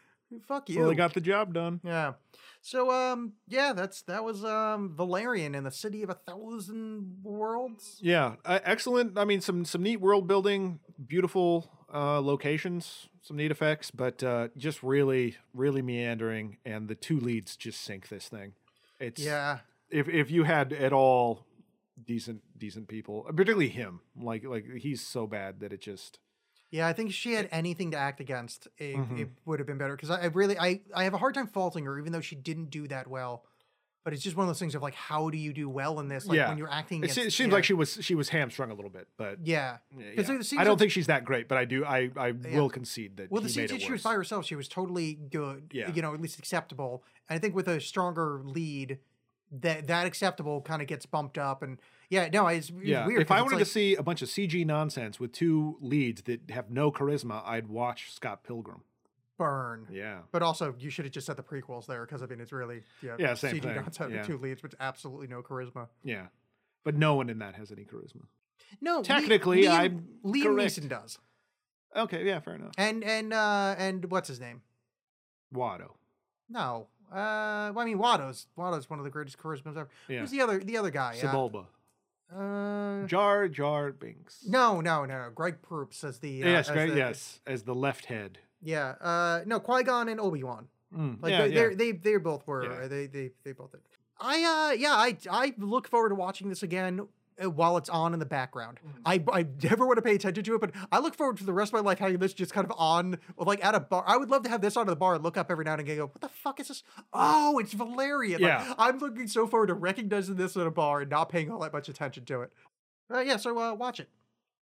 Fuck 0.46 0.68
you. 0.68 0.80
well, 0.80 0.88
they 0.88 0.94
got 0.94 1.14
the 1.14 1.20
job 1.20 1.54
done. 1.54 1.80
yeah. 1.82 2.12
So 2.60 2.90
um 2.90 3.34
yeah, 3.46 3.72
that's 3.72 4.02
that 4.02 4.24
was 4.24 4.44
um 4.44 4.94
Valerian 4.96 5.54
in 5.54 5.64
the 5.64 5.70
city 5.70 6.02
of 6.02 6.10
a 6.10 6.14
thousand 6.14 7.18
worlds. 7.22 7.98
Yeah, 8.00 8.36
uh, 8.44 8.58
excellent. 8.64 9.18
I 9.18 9.24
mean, 9.24 9.40
some 9.40 9.64
some 9.64 9.82
neat 9.82 10.00
world 10.00 10.26
building, 10.26 10.80
beautiful 11.06 11.70
uh, 11.92 12.20
locations, 12.20 13.08
some 13.22 13.36
neat 13.36 13.50
effects, 13.50 13.90
but 13.90 14.22
uh, 14.22 14.48
just 14.56 14.82
really, 14.82 15.36
really 15.54 15.82
meandering. 15.82 16.58
And 16.64 16.88
the 16.88 16.94
two 16.94 17.18
leads 17.18 17.56
just 17.56 17.80
sink 17.80 18.08
this 18.08 18.28
thing. 18.28 18.52
It's 19.00 19.20
Yeah. 19.20 19.60
If 19.90 20.08
if 20.08 20.30
you 20.30 20.44
had 20.44 20.72
at 20.72 20.92
all 20.92 21.46
decent 22.04 22.42
decent 22.56 22.88
people, 22.88 23.22
particularly 23.22 23.68
him, 23.68 24.00
like 24.20 24.44
like 24.44 24.66
he's 24.78 25.00
so 25.00 25.26
bad 25.26 25.60
that 25.60 25.72
it 25.72 25.80
just 25.80 26.18
Yeah, 26.70 26.86
I 26.86 26.92
think 26.92 27.10
if 27.10 27.14
she 27.16 27.32
had 27.32 27.48
anything 27.50 27.92
to 27.92 27.96
act 27.96 28.20
against, 28.20 28.68
it, 28.76 28.94
Mhm. 28.96 29.18
it 29.20 29.28
would 29.46 29.58
have 29.58 29.66
been 29.66 29.78
better. 29.78 29.96
Because 29.96 30.10
I, 30.10 30.22
I 30.22 30.26
really, 30.26 30.58
I, 30.58 30.80
I 30.94 31.04
have 31.04 31.14
a 31.14 31.18
hard 31.18 31.34
time 31.34 31.46
faulting 31.46 31.84
her, 31.86 31.98
even 31.98 32.12
though 32.12 32.20
she 32.20 32.36
didn't 32.36 32.70
do 32.70 32.86
that 32.88 33.08
well. 33.08 33.44
But 34.04 34.12
it's 34.14 34.22
just 34.22 34.36
one 34.36 34.44
of 34.44 34.48
those 34.48 34.58
things 34.58 34.74
of 34.74 34.80
like, 34.82 34.94
how 34.94 35.28
do 35.28 35.36
you 35.36 35.52
do 35.52 35.68
well 35.68 35.98
in 36.00 36.08
this? 36.08 36.24
Like 36.26 36.36
Yeah. 36.36 36.48
when 36.48 36.56
you're 36.58 36.70
acting. 36.70 37.02
it, 37.02 37.10
Against, 37.10 37.18
it 37.18 37.30
seems 37.32 37.48
yeah, 37.48 37.54
like 37.54 37.64
she 37.64 37.74
was 37.74 37.98
she 38.00 38.14
was 38.14 38.28
hamstrung 38.30 38.70
a 38.70 38.74
little 38.74 38.90
bit, 38.90 39.08
but 39.18 39.38
Yeah. 39.46 39.78
yeah, 39.96 40.14
'Cause 40.14 40.28
yeah. 40.28 40.36
it 40.36 40.44
seems 40.44 40.60
I 40.60 40.64
don't 40.64 40.72
like- 40.74 40.78
think 40.78 40.92
she's 40.92 41.08
that 41.08 41.24
great, 41.26 41.46
but 41.48 41.58
I 41.58 41.64
do 41.66 41.84
I 41.84 42.10
I 42.16 42.28
Yeah. 42.28 42.58
will 42.60 42.70
concede 42.70 43.16
that 43.18 43.30
Well, 43.30 43.42
the 43.42 43.48
scenes 43.50 43.70
that 43.70 43.82
she 43.82 43.90
was 43.92 44.02
by 44.02 44.14
herself, 44.14 44.46
she 44.46 44.54
was 44.54 44.68
totally 44.68 45.14
good. 45.14 45.70
Yeah. 45.74 45.92
You 45.92 46.00
know, 46.00 46.14
at 46.14 46.20
least 46.22 46.38
acceptable. 46.38 47.02
And 47.28 47.36
I 47.36 47.38
think 47.40 47.54
with 47.54 47.68
a 47.68 47.80
stronger 47.80 48.40
lead, 48.44 48.98
that 49.50 49.86
that 49.88 50.06
acceptable 50.06 50.62
kind 50.62 50.80
of 50.80 50.88
gets 50.88 51.04
bumped 51.04 51.36
up. 51.36 51.62
And 51.62 51.78
yeah, 52.10 52.28
no, 52.32 52.46
it's, 52.48 52.68
it's 52.70 52.78
Yeah, 52.82 53.06
weird. 53.06 53.22
if 53.22 53.30
I 53.30 53.42
wanted 53.42 53.56
like, 53.56 53.64
to 53.64 53.70
see 53.70 53.94
a 53.94 54.02
bunch 54.02 54.22
of 54.22 54.28
CG 54.28 54.64
nonsense 54.66 55.18
with 55.20 55.32
two 55.32 55.76
leads 55.80 56.22
that 56.22 56.50
have 56.50 56.70
no 56.70 56.90
charisma, 56.90 57.42
I'd 57.46 57.68
watch 57.68 58.12
Scott 58.12 58.44
Pilgrim. 58.44 58.82
burn. 59.36 59.86
Yeah, 59.90 60.20
But 60.32 60.42
also, 60.42 60.74
you 60.78 60.90
should 60.90 61.04
have 61.04 61.12
just 61.12 61.26
said 61.26 61.36
the 61.36 61.42
prequels 61.42 61.86
there 61.86 62.04
because 62.04 62.22
I 62.22 62.26
mean, 62.26 62.40
it's 62.40 62.52
really 62.52 62.82
yeah, 63.02 63.16
Yeah, 63.18 63.34
same 63.34 63.56
CG 63.56 63.62
thing, 63.62 63.76
nonsense 63.76 64.12
yeah. 64.12 64.18
with 64.18 64.26
two 64.26 64.38
leads, 64.38 64.62
with 64.62 64.74
absolutely 64.80 65.26
no 65.28 65.42
charisma. 65.42 65.88
yeah, 66.02 66.26
but 66.84 66.94
no 66.96 67.14
one 67.14 67.28
in 67.30 67.38
that 67.38 67.54
has 67.54 67.70
any 67.70 67.84
charisma. 67.84 68.22
No, 68.80 69.02
Technically, 69.02 69.62
Liam, 69.64 69.70
I'm 69.70 70.08
Liam 70.24 70.42
correct. 70.42 70.76
Neeson 70.78 70.88
does, 70.88 71.18
Okay, 71.96 72.26
yeah, 72.26 72.40
fair 72.40 72.54
enough. 72.56 72.72
and 72.76 73.02
and 73.04 73.32
uh 73.32 73.74
and 73.78 74.10
what's 74.10 74.28
his 74.28 74.40
name? 74.40 74.60
Watto. 75.54 75.92
No, 76.50 76.88
uh, 77.12 77.72
well, 77.74 77.78
I 77.80 77.84
mean 77.84 77.98
Watto's 77.98 78.46
Watto's 78.56 78.90
one 78.90 78.98
of 78.98 79.04
the 79.04 79.10
greatest 79.10 79.38
charismas 79.38 79.76
ever. 79.76 79.88
Yeah, 80.08 80.20
Who's 80.20 80.30
the 80.30 80.40
other 80.42 80.58
the 80.58 80.76
other 80.76 80.90
guy? 80.90 81.16
Uh, 81.22 81.26
Sebulba. 81.26 81.60
Uh, 81.60 81.64
Jar 82.30 83.48
Jar 83.48 83.92
Binks. 83.92 84.44
no, 84.46 84.80
no, 84.80 85.04
no. 85.04 85.30
Greg 85.34 85.62
Proops 85.62 86.04
as 86.04 86.18
the 86.18 86.42
uh, 86.42 86.48
yes, 86.48 86.68
as 86.68 86.74
great. 86.74 86.90
the- 86.90 86.96
yes, 86.96 87.40
as 87.46 87.62
the 87.62 87.74
left 87.74 88.06
head. 88.06 88.38
yeah. 88.62 88.94
Uh, 89.00 89.40
no, 89.46 89.60
Qui 89.60 89.82
Gon 89.82 90.08
and 90.08 90.20
Obi 90.20 90.42
Wan. 90.42 90.68
Mm, 90.96 91.22
Like 91.22 91.32
yeah, 91.32 91.42
they, 91.42 91.48
yeah. 91.48 91.54
they're- 91.54 91.74
they 91.74 91.92
they 91.92 92.16
both 92.16 92.46
were 92.46 92.64
Yeah. 92.82 92.88
they 92.88 93.06
they 93.06 93.30
they 93.44 93.52
both 93.52 93.72
did. 93.72 93.80
I 94.20 94.42
uh 94.42 94.72
yeah 94.74 94.94
I 94.94 95.16
I 95.30 95.54
look 95.58 95.86
forward 95.88 96.08
to 96.10 96.14
watching 96.16 96.48
this 96.48 96.62
again 96.62 97.00
uh, 97.00 97.04
while 97.46 97.76
it's 97.76 97.88
on 97.88 98.12
in 98.14 98.18
the 98.18 98.26
background. 98.26 98.78
Mm-hmm. 98.86 98.98
I 99.32 99.40
I 99.40 99.46
never 99.62 99.86
want 99.86 99.96
to 99.98 100.02
pay 100.02 100.14
attention 100.14 100.42
to 100.44 100.54
it, 100.56 100.60
but 100.60 100.72
I 100.90 100.98
look 100.98 101.14
forward 101.14 101.36
to 101.38 101.44
the 101.44 101.52
rest 101.52 101.70
of 101.70 101.74
my 101.74 101.88
life 101.88 101.98
having 101.98 102.18
this 102.18 102.34
just 102.34 102.52
kind 102.52 102.64
of 102.64 102.72
on 102.76 103.18
like 103.36 103.64
at 103.64 103.74
a 103.74 103.80
bar. 103.80 104.04
I 104.06 104.16
would 104.16 104.30
love 104.30 104.42
to 104.44 104.48
have 104.50 104.60
this 104.60 104.76
on 104.76 104.86
at 104.86 104.90
the 104.90 104.96
bar 104.96 105.14
and 105.14 105.22
look 105.24 105.36
up 105.36 105.50
every 105.50 105.64
now 105.64 105.72
and 105.72 105.80
again. 105.80 105.92
and 105.98 106.00
Go, 106.00 106.06
what 106.06 106.20
the 106.20 106.28
fuck 106.28 106.58
is 106.60 106.68
this? 106.68 106.82
Oh, 107.12 107.58
it's 107.58 107.72
Valerian. 107.72 108.40
Like, 108.42 108.48
Yeah. 108.50 108.74
I'm 108.78 108.98
looking 108.98 109.28
so 109.28 109.46
forward 109.46 109.68
to 109.68 109.74
recognizing 109.74 110.36
this 110.36 110.56
at 110.56 110.66
a 110.66 110.70
bar 110.70 111.00
and 111.02 111.10
not 111.10 111.28
paying 111.28 111.50
all 111.50 111.60
that 111.60 111.72
much 111.72 111.88
attention 111.88 112.24
to 112.26 112.42
it. 112.42 112.52
Uh, 113.12 113.20
yeah, 113.20 113.36
so 113.36 113.58
uh, 113.58 113.72
watch 113.74 114.00
it 114.00 114.08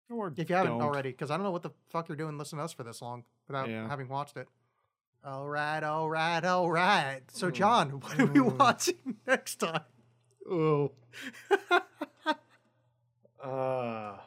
Or 0.09 0.31
if 0.37 0.49
you 0.49 0.55
haven't 0.55 0.73
don't. 0.73 0.81
already, 0.81 1.11
because 1.11 1.29
I 1.31 1.35
don't 1.37 1.43
know 1.43 1.51
what 1.51 1.63
the 1.63 1.71
fuck 1.89 2.07
you're 2.07 2.15
doing 2.15 2.37
listening 2.37 2.59
to 2.59 2.63
us 2.65 2.73
for 2.73 2.83
this 2.83 3.01
long 3.01 3.23
without 3.47 3.67
Yeah. 3.69 3.87
having 3.89 4.07
watched 4.07 4.37
it. 4.37 4.47
All 5.25 5.49
right, 5.49 5.83
all 5.83 6.09
right, 6.09 6.43
all 6.45 6.71
right. 6.71 7.19
So, 7.31 7.51
John, 7.51 7.89
what 7.99 8.13
are 8.19 8.27
Mm. 8.27 8.33
we 8.33 8.39
watching 8.41 9.17
next 9.27 9.55
time? 9.57 9.81
Oh. 10.49 10.91
uh, 13.43 14.17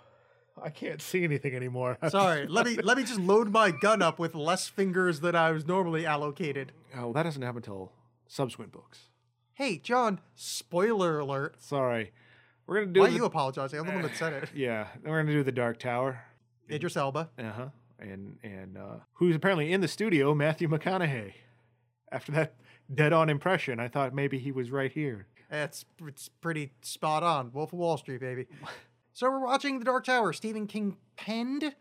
I 0.62 0.70
can't 0.74 1.00
see 1.02 1.24
anything 1.24 1.54
anymore. 1.54 1.98
Sorry, 2.08 2.46
let 2.46 2.66
me 2.66 2.76
let 2.76 2.96
me 2.96 3.04
just 3.04 3.20
load 3.20 3.50
my 3.50 3.70
gun 3.70 4.02
up 4.02 4.18
with 4.18 4.34
less 4.34 4.68
fingers 4.68 5.20
than 5.20 5.34
I 5.34 5.50
was 5.50 5.66
normally 5.66 6.04
allocated. 6.06 6.72
Oh, 6.96 7.12
that 7.12 7.22
doesn't 7.24 7.42
happen 7.42 7.58
until 7.58 7.92
subsequent 8.26 8.72
books. 8.72 9.08
Hey, 9.54 9.78
John, 9.78 10.20
spoiler 10.34 11.18
alert. 11.18 11.56
Sorry. 11.62 12.12
We're 12.66 12.80
gonna 12.80 12.92
do. 12.92 13.00
Why 13.00 13.06
are 13.06 13.10
the- 13.10 13.16
you 13.16 13.24
apologizing? 13.24 13.78
I'm 13.80 13.86
the 13.86 13.92
one 13.92 14.02
that 14.02 14.16
said 14.16 14.32
it. 14.32 14.50
Yeah, 14.54 14.88
we're 15.04 15.20
gonna 15.22 15.32
do 15.32 15.42
the 15.42 15.52
Dark 15.52 15.78
Tower. 15.78 16.24
Idris 16.70 16.96
Elba. 16.96 17.30
Uh 17.38 17.50
huh. 17.52 17.68
And 17.98 18.38
and 18.42 18.76
uh, 18.78 18.96
who's 19.14 19.36
apparently 19.36 19.72
in 19.72 19.80
the 19.80 19.88
studio, 19.88 20.34
Matthew 20.34 20.68
McConaughey. 20.68 21.32
After 22.10 22.32
that 22.32 22.54
dead-on 22.94 23.30
impression, 23.30 23.80
I 23.80 23.88
thought 23.88 24.14
maybe 24.14 24.38
he 24.38 24.52
was 24.52 24.70
right 24.70 24.92
here. 24.92 25.26
It's 25.50 25.84
it's 26.06 26.28
pretty 26.28 26.72
spot 26.82 27.22
on. 27.22 27.52
Wolf 27.52 27.72
of 27.72 27.78
Wall 27.78 27.96
Street, 27.96 28.20
baby. 28.20 28.46
So 29.12 29.30
we're 29.30 29.44
watching 29.44 29.78
The 29.78 29.84
Dark 29.84 30.04
Tower. 30.04 30.32
Stephen 30.32 30.66
King 30.66 30.96
penned, 31.16 31.74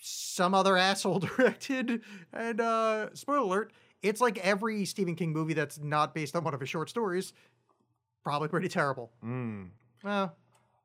some 0.00 0.54
other 0.54 0.76
asshole 0.88 1.20
directed, 1.20 2.02
and 2.32 2.60
uh 2.60 3.14
spoiler 3.14 3.38
alert, 3.40 3.72
it's 4.02 4.20
like 4.20 4.38
every 4.38 4.84
Stephen 4.84 5.14
King 5.14 5.32
movie 5.32 5.54
that's 5.54 5.78
not 5.78 6.14
based 6.14 6.36
on 6.36 6.44
one 6.44 6.54
of 6.54 6.60
his 6.60 6.68
short 6.68 6.88
stories. 6.90 7.32
Probably 8.24 8.48
pretty 8.48 8.68
terrible. 8.68 9.12
Mm. 9.24 9.68
Well, 10.02 10.34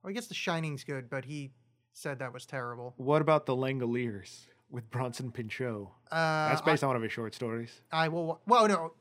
I 0.05 0.11
guess 0.11 0.27
The 0.27 0.33
Shining's 0.35 0.83
good, 0.83 1.09
but 1.09 1.25
he 1.25 1.51
said 1.93 2.19
that 2.19 2.33
was 2.33 2.45
terrible. 2.45 2.93
What 2.97 3.21
about 3.21 3.45
the 3.45 3.55
Langoliers 3.55 4.45
with 4.69 4.89
Bronson 4.91 5.31
Pinchot? 5.31 5.91
Uh, 6.11 6.49
That's 6.49 6.61
based 6.61 6.83
on 6.83 6.87
one 6.89 6.95
of 6.95 7.01
his 7.01 7.11
short 7.11 7.33
stories. 7.35 7.81
I 7.91 8.07
will. 8.07 8.39
Well, 8.47 8.67
no, 8.67 8.93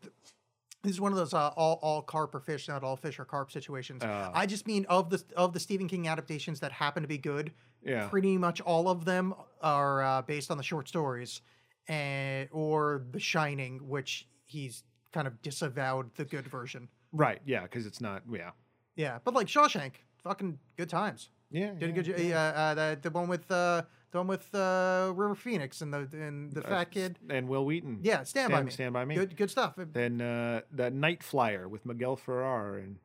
this 0.83 0.93
is 0.93 1.01
one 1.01 1.13
of 1.13 1.19
those 1.19 1.35
uh, 1.35 1.49
all 1.57 1.79
all 1.83 2.03
carp 2.03 2.35
or 2.35 2.41
fish, 2.41 2.69
not 2.69 2.83
all 2.83 2.97
fish 2.97 3.19
or 3.19 3.25
carp 3.25 3.53
situations. 3.53 4.03
Ah. 4.05 4.31
I 4.35 4.47
just 4.47 4.67
mean 4.67 4.87
of 4.89 5.11
the 5.11 5.23
of 5.37 5.53
the 5.53 5.61
Stephen 5.61 5.89
King 5.89 6.09
adaptations 6.09 6.61
that 6.61 6.73
happen 6.73 7.03
to 7.03 7.09
be 7.09 7.19
good. 7.19 7.53
Yeah. 7.83 8.09
Pretty 8.09 8.37
much 8.37 8.61
all 8.61 8.89
of 8.89 9.05
them 9.05 9.35
are 9.63 10.03
uh, 10.03 10.23
based 10.23 10.51
on 10.51 10.57
the 10.57 10.63
short 10.63 10.89
stories, 10.89 11.41
and 11.89 12.49
or 12.53 13.05
The 13.11 13.21
Shining, 13.21 13.89
which 13.89 14.27
he's 14.45 14.85
kind 15.13 15.27
of 15.27 15.41
disavowed 15.43 16.15
the 16.17 16.25
good 16.25 16.47
version. 16.47 16.89
Right. 17.13 17.41
Yeah, 17.45 17.63
because 17.63 17.87
it's 17.87 18.01
not. 18.01 18.23
Yeah. 18.31 18.51
Yeah, 18.97 19.19
but 19.25 19.35
like 19.35 19.47
Shawshank, 19.47 19.93
fucking 20.23 20.59
good 20.77 20.89
times. 20.89 21.31
Yeah. 21.51 21.73
Did 21.73 21.91
a 21.91 21.93
good. 21.93 22.07
yeah. 22.19 22.37
Uh, 22.39 22.61
uh, 22.61 22.75
the 22.75 22.99
the 23.03 23.11
one 23.11 23.29
with 23.29 23.51
uh, 23.51 23.83
the 24.13 24.19
one 24.19 24.27
with 24.27 24.55
uh, 24.55 25.13
River 25.15 25.35
Phoenix 25.35 25.81
and 25.83 25.93
the 25.95 26.09
and 26.13 26.53
the 26.53 26.65
Uh, 26.65 26.69
fat 26.69 26.91
kid. 26.91 27.19
and 27.29 27.49
Wil 27.49 27.65
Wheaton. 27.65 28.01
Yeah, 28.03 28.25
Stand, 28.25 28.53
by 28.53 28.63
Me. 28.63 28.71
Stand 28.71 28.93
By 28.93 29.05
Me. 29.05 29.15
Good 29.15 29.37
good 29.37 29.51
stuff. 29.51 29.75
Then 29.77 30.21
uh, 30.21 30.63
the 30.73 30.91
Night 30.91 31.23
Flier 31.23 31.69
with 31.69 31.85
Miguel 31.87 32.17
Ferrer 32.17 32.79
and 32.79 32.99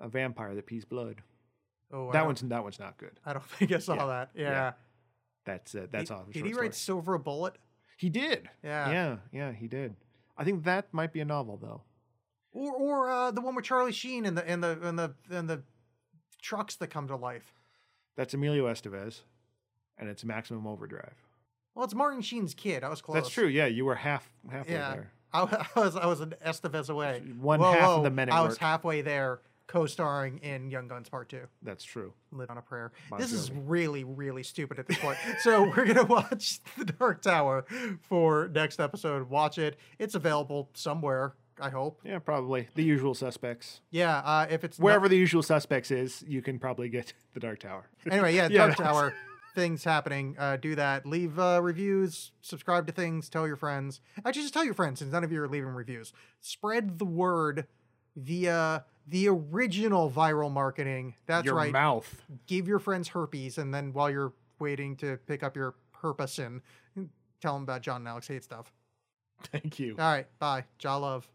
a 0.00 0.08
vampire 0.08 0.54
that 0.54 0.66
pees 0.66 0.84
blood. 0.84 1.22
Oh, 1.90 2.12
That 2.12 2.26
one's 2.26 2.40
that 2.42 2.62
one's 2.62 2.78
not 2.78 2.98
good. 2.98 3.18
I 3.24 3.32
don't 3.32 3.44
think 3.50 3.72
I 3.72 3.78
saw 3.78 3.94
Yeah, 3.94 4.06
that. 4.06 4.30
Yeah. 4.34 4.42
yeah. 4.50 4.72
That's 5.44 5.74
uh, 5.74 5.86
that's 5.90 6.10
all. 6.10 6.26
Did 6.30 6.44
he 6.44 6.52
write 6.52 6.74
stories. 6.74 6.76
Silver 6.76 7.18
Bullet? 7.18 7.56
He 7.96 8.10
did. 8.10 8.48
Yeah. 8.62 8.90
Yeah. 8.90 9.16
Yeah. 9.32 9.52
He 9.52 9.66
did. 9.66 9.96
I 10.36 10.44
think 10.44 10.64
that 10.64 10.92
might 10.92 11.12
be 11.12 11.20
a 11.20 11.24
novel 11.24 11.56
though. 11.56 11.82
Or 12.52 12.72
or 12.74 13.10
uh, 13.10 13.30
the 13.30 13.40
one 13.40 13.54
with 13.54 13.64
Charlie 13.64 13.92
Sheen 13.92 14.26
and 14.26 14.36
the 14.36 14.46
and 14.46 14.62
the 14.62 14.78
and 14.82 14.98
the 14.98 15.14
and 15.30 15.48
the 15.48 15.62
trucks 16.42 16.76
that 16.76 16.88
come 16.88 17.08
to 17.08 17.16
life. 17.16 17.54
That's 18.16 18.34
Emilio 18.34 18.66
Estevez, 18.66 19.22
and 19.98 20.08
it's 20.08 20.24
Maximum 20.24 20.66
Overdrive. 20.66 21.14
Well, 21.74 21.84
it's 21.84 21.94
Martin 21.94 22.22
Sheen's 22.22 22.54
kid. 22.54 22.82
I 22.84 22.88
was 22.88 23.00
close. 23.00 23.14
That's 23.16 23.28
true. 23.30 23.46
Yeah, 23.46 23.66
you 23.66 23.84
were 23.84 23.94
half 23.94 24.28
halfway 24.50 24.74
Yeah. 24.74 24.90
there. 24.92 25.10
I, 25.32 25.42
was 25.76 25.96
I 25.96 26.06
was 26.06 26.20
an 26.20 26.34
Estevez 26.44 26.88
away. 26.90 27.22
One 27.40 27.60
Whoa, 27.60 27.72
half 27.72 27.88
of 27.90 28.02
the 28.04 28.10
men 28.10 28.30
I 28.30 28.40
was 28.42 28.56
halfway 28.56 29.02
there, 29.02 29.40
co-starring 29.66 30.38
in 30.38 30.70
Young 30.70 30.88
Guns 30.88 31.08
Part 31.08 31.28
Two. 31.28 31.42
That's 31.62 31.84
true. 31.84 32.14
Live 32.32 32.50
on 32.50 32.58
a 32.58 32.62
prayer. 32.62 32.92
Bon 33.10 33.20
this 33.20 33.32
is 33.32 33.52
really, 33.52 34.02
really 34.04 34.42
stupid 34.42 34.78
at 34.78 34.86
this 34.86 34.98
point. 34.98 35.18
so 35.40 35.64
we're 35.76 35.84
gonna 35.86 36.04
watch 36.04 36.60
The 36.78 36.86
Dark 36.86 37.22
Tower 37.22 37.64
for 38.08 38.48
next 38.52 38.80
episode. 38.80 39.28
Watch 39.28 39.58
it. 39.58 39.76
It's 39.98 40.14
available 40.14 40.70
somewhere. 40.74 41.34
I 41.60 41.70
hope. 41.70 42.00
Yeah, 42.04 42.20
probably 42.20 42.68
the 42.76 42.84
usual 42.84 43.14
suspects. 43.14 43.80
Yeah. 43.90 44.18
Uh, 44.18 44.46
if 44.48 44.62
it's 44.62 44.78
not- 44.78 44.84
Wherever 44.84 45.08
the 45.08 45.16
usual 45.16 45.42
suspects 45.42 45.90
is, 45.90 46.24
you 46.26 46.40
can 46.40 46.58
probably 46.60 46.88
get 46.88 47.12
the 47.34 47.40
Dark 47.40 47.58
Tower. 47.58 47.84
anyway, 48.10 48.34
yeah, 48.36 48.46
Yeah, 48.48 48.66
Dark 48.68 48.76
Tower 48.76 49.14
things 49.58 49.82
happening. 49.82 50.36
Uh, 50.38 50.56
do 50.56 50.74
that. 50.76 51.04
Leave 51.04 51.38
uh, 51.38 51.60
reviews. 51.60 52.30
Subscribe 52.42 52.86
to 52.86 52.92
things. 52.92 53.28
Tell 53.28 53.46
your 53.46 53.56
friends. 53.56 54.00
Actually, 54.24 54.42
just 54.42 54.54
tell 54.54 54.64
your 54.64 54.74
friends 54.74 55.00
since 55.00 55.10
none 55.12 55.24
of 55.24 55.32
you 55.32 55.42
are 55.42 55.48
leaving 55.48 55.70
reviews. 55.70 56.12
Spread 56.40 56.98
the 56.98 57.04
word 57.04 57.66
via 58.14 58.84
the 59.06 59.28
original 59.28 60.10
viral 60.10 60.50
marketing. 60.52 61.14
That's 61.26 61.46
Your 61.46 61.56
right. 61.56 61.72
mouth. 61.72 62.22
Give 62.46 62.68
your 62.68 62.78
friends 62.78 63.08
herpes, 63.08 63.58
and 63.58 63.74
then 63.74 63.92
while 63.92 64.10
you're 64.10 64.32
waiting 64.60 64.96
to 64.98 65.16
pick 65.26 65.42
up 65.42 65.56
your 65.56 65.74
herpessin, 66.02 66.60
tell 67.40 67.54
them 67.54 67.62
about 67.64 67.82
John 67.82 68.02
and 68.02 68.08
Alex 68.08 68.28
hate 68.28 68.44
stuff. 68.44 68.72
Thank 69.52 69.78
you. 69.78 69.96
All 69.98 70.12
right. 70.12 70.26
Bye. 70.38 70.64
Ja 70.82 70.96
love. 70.96 71.28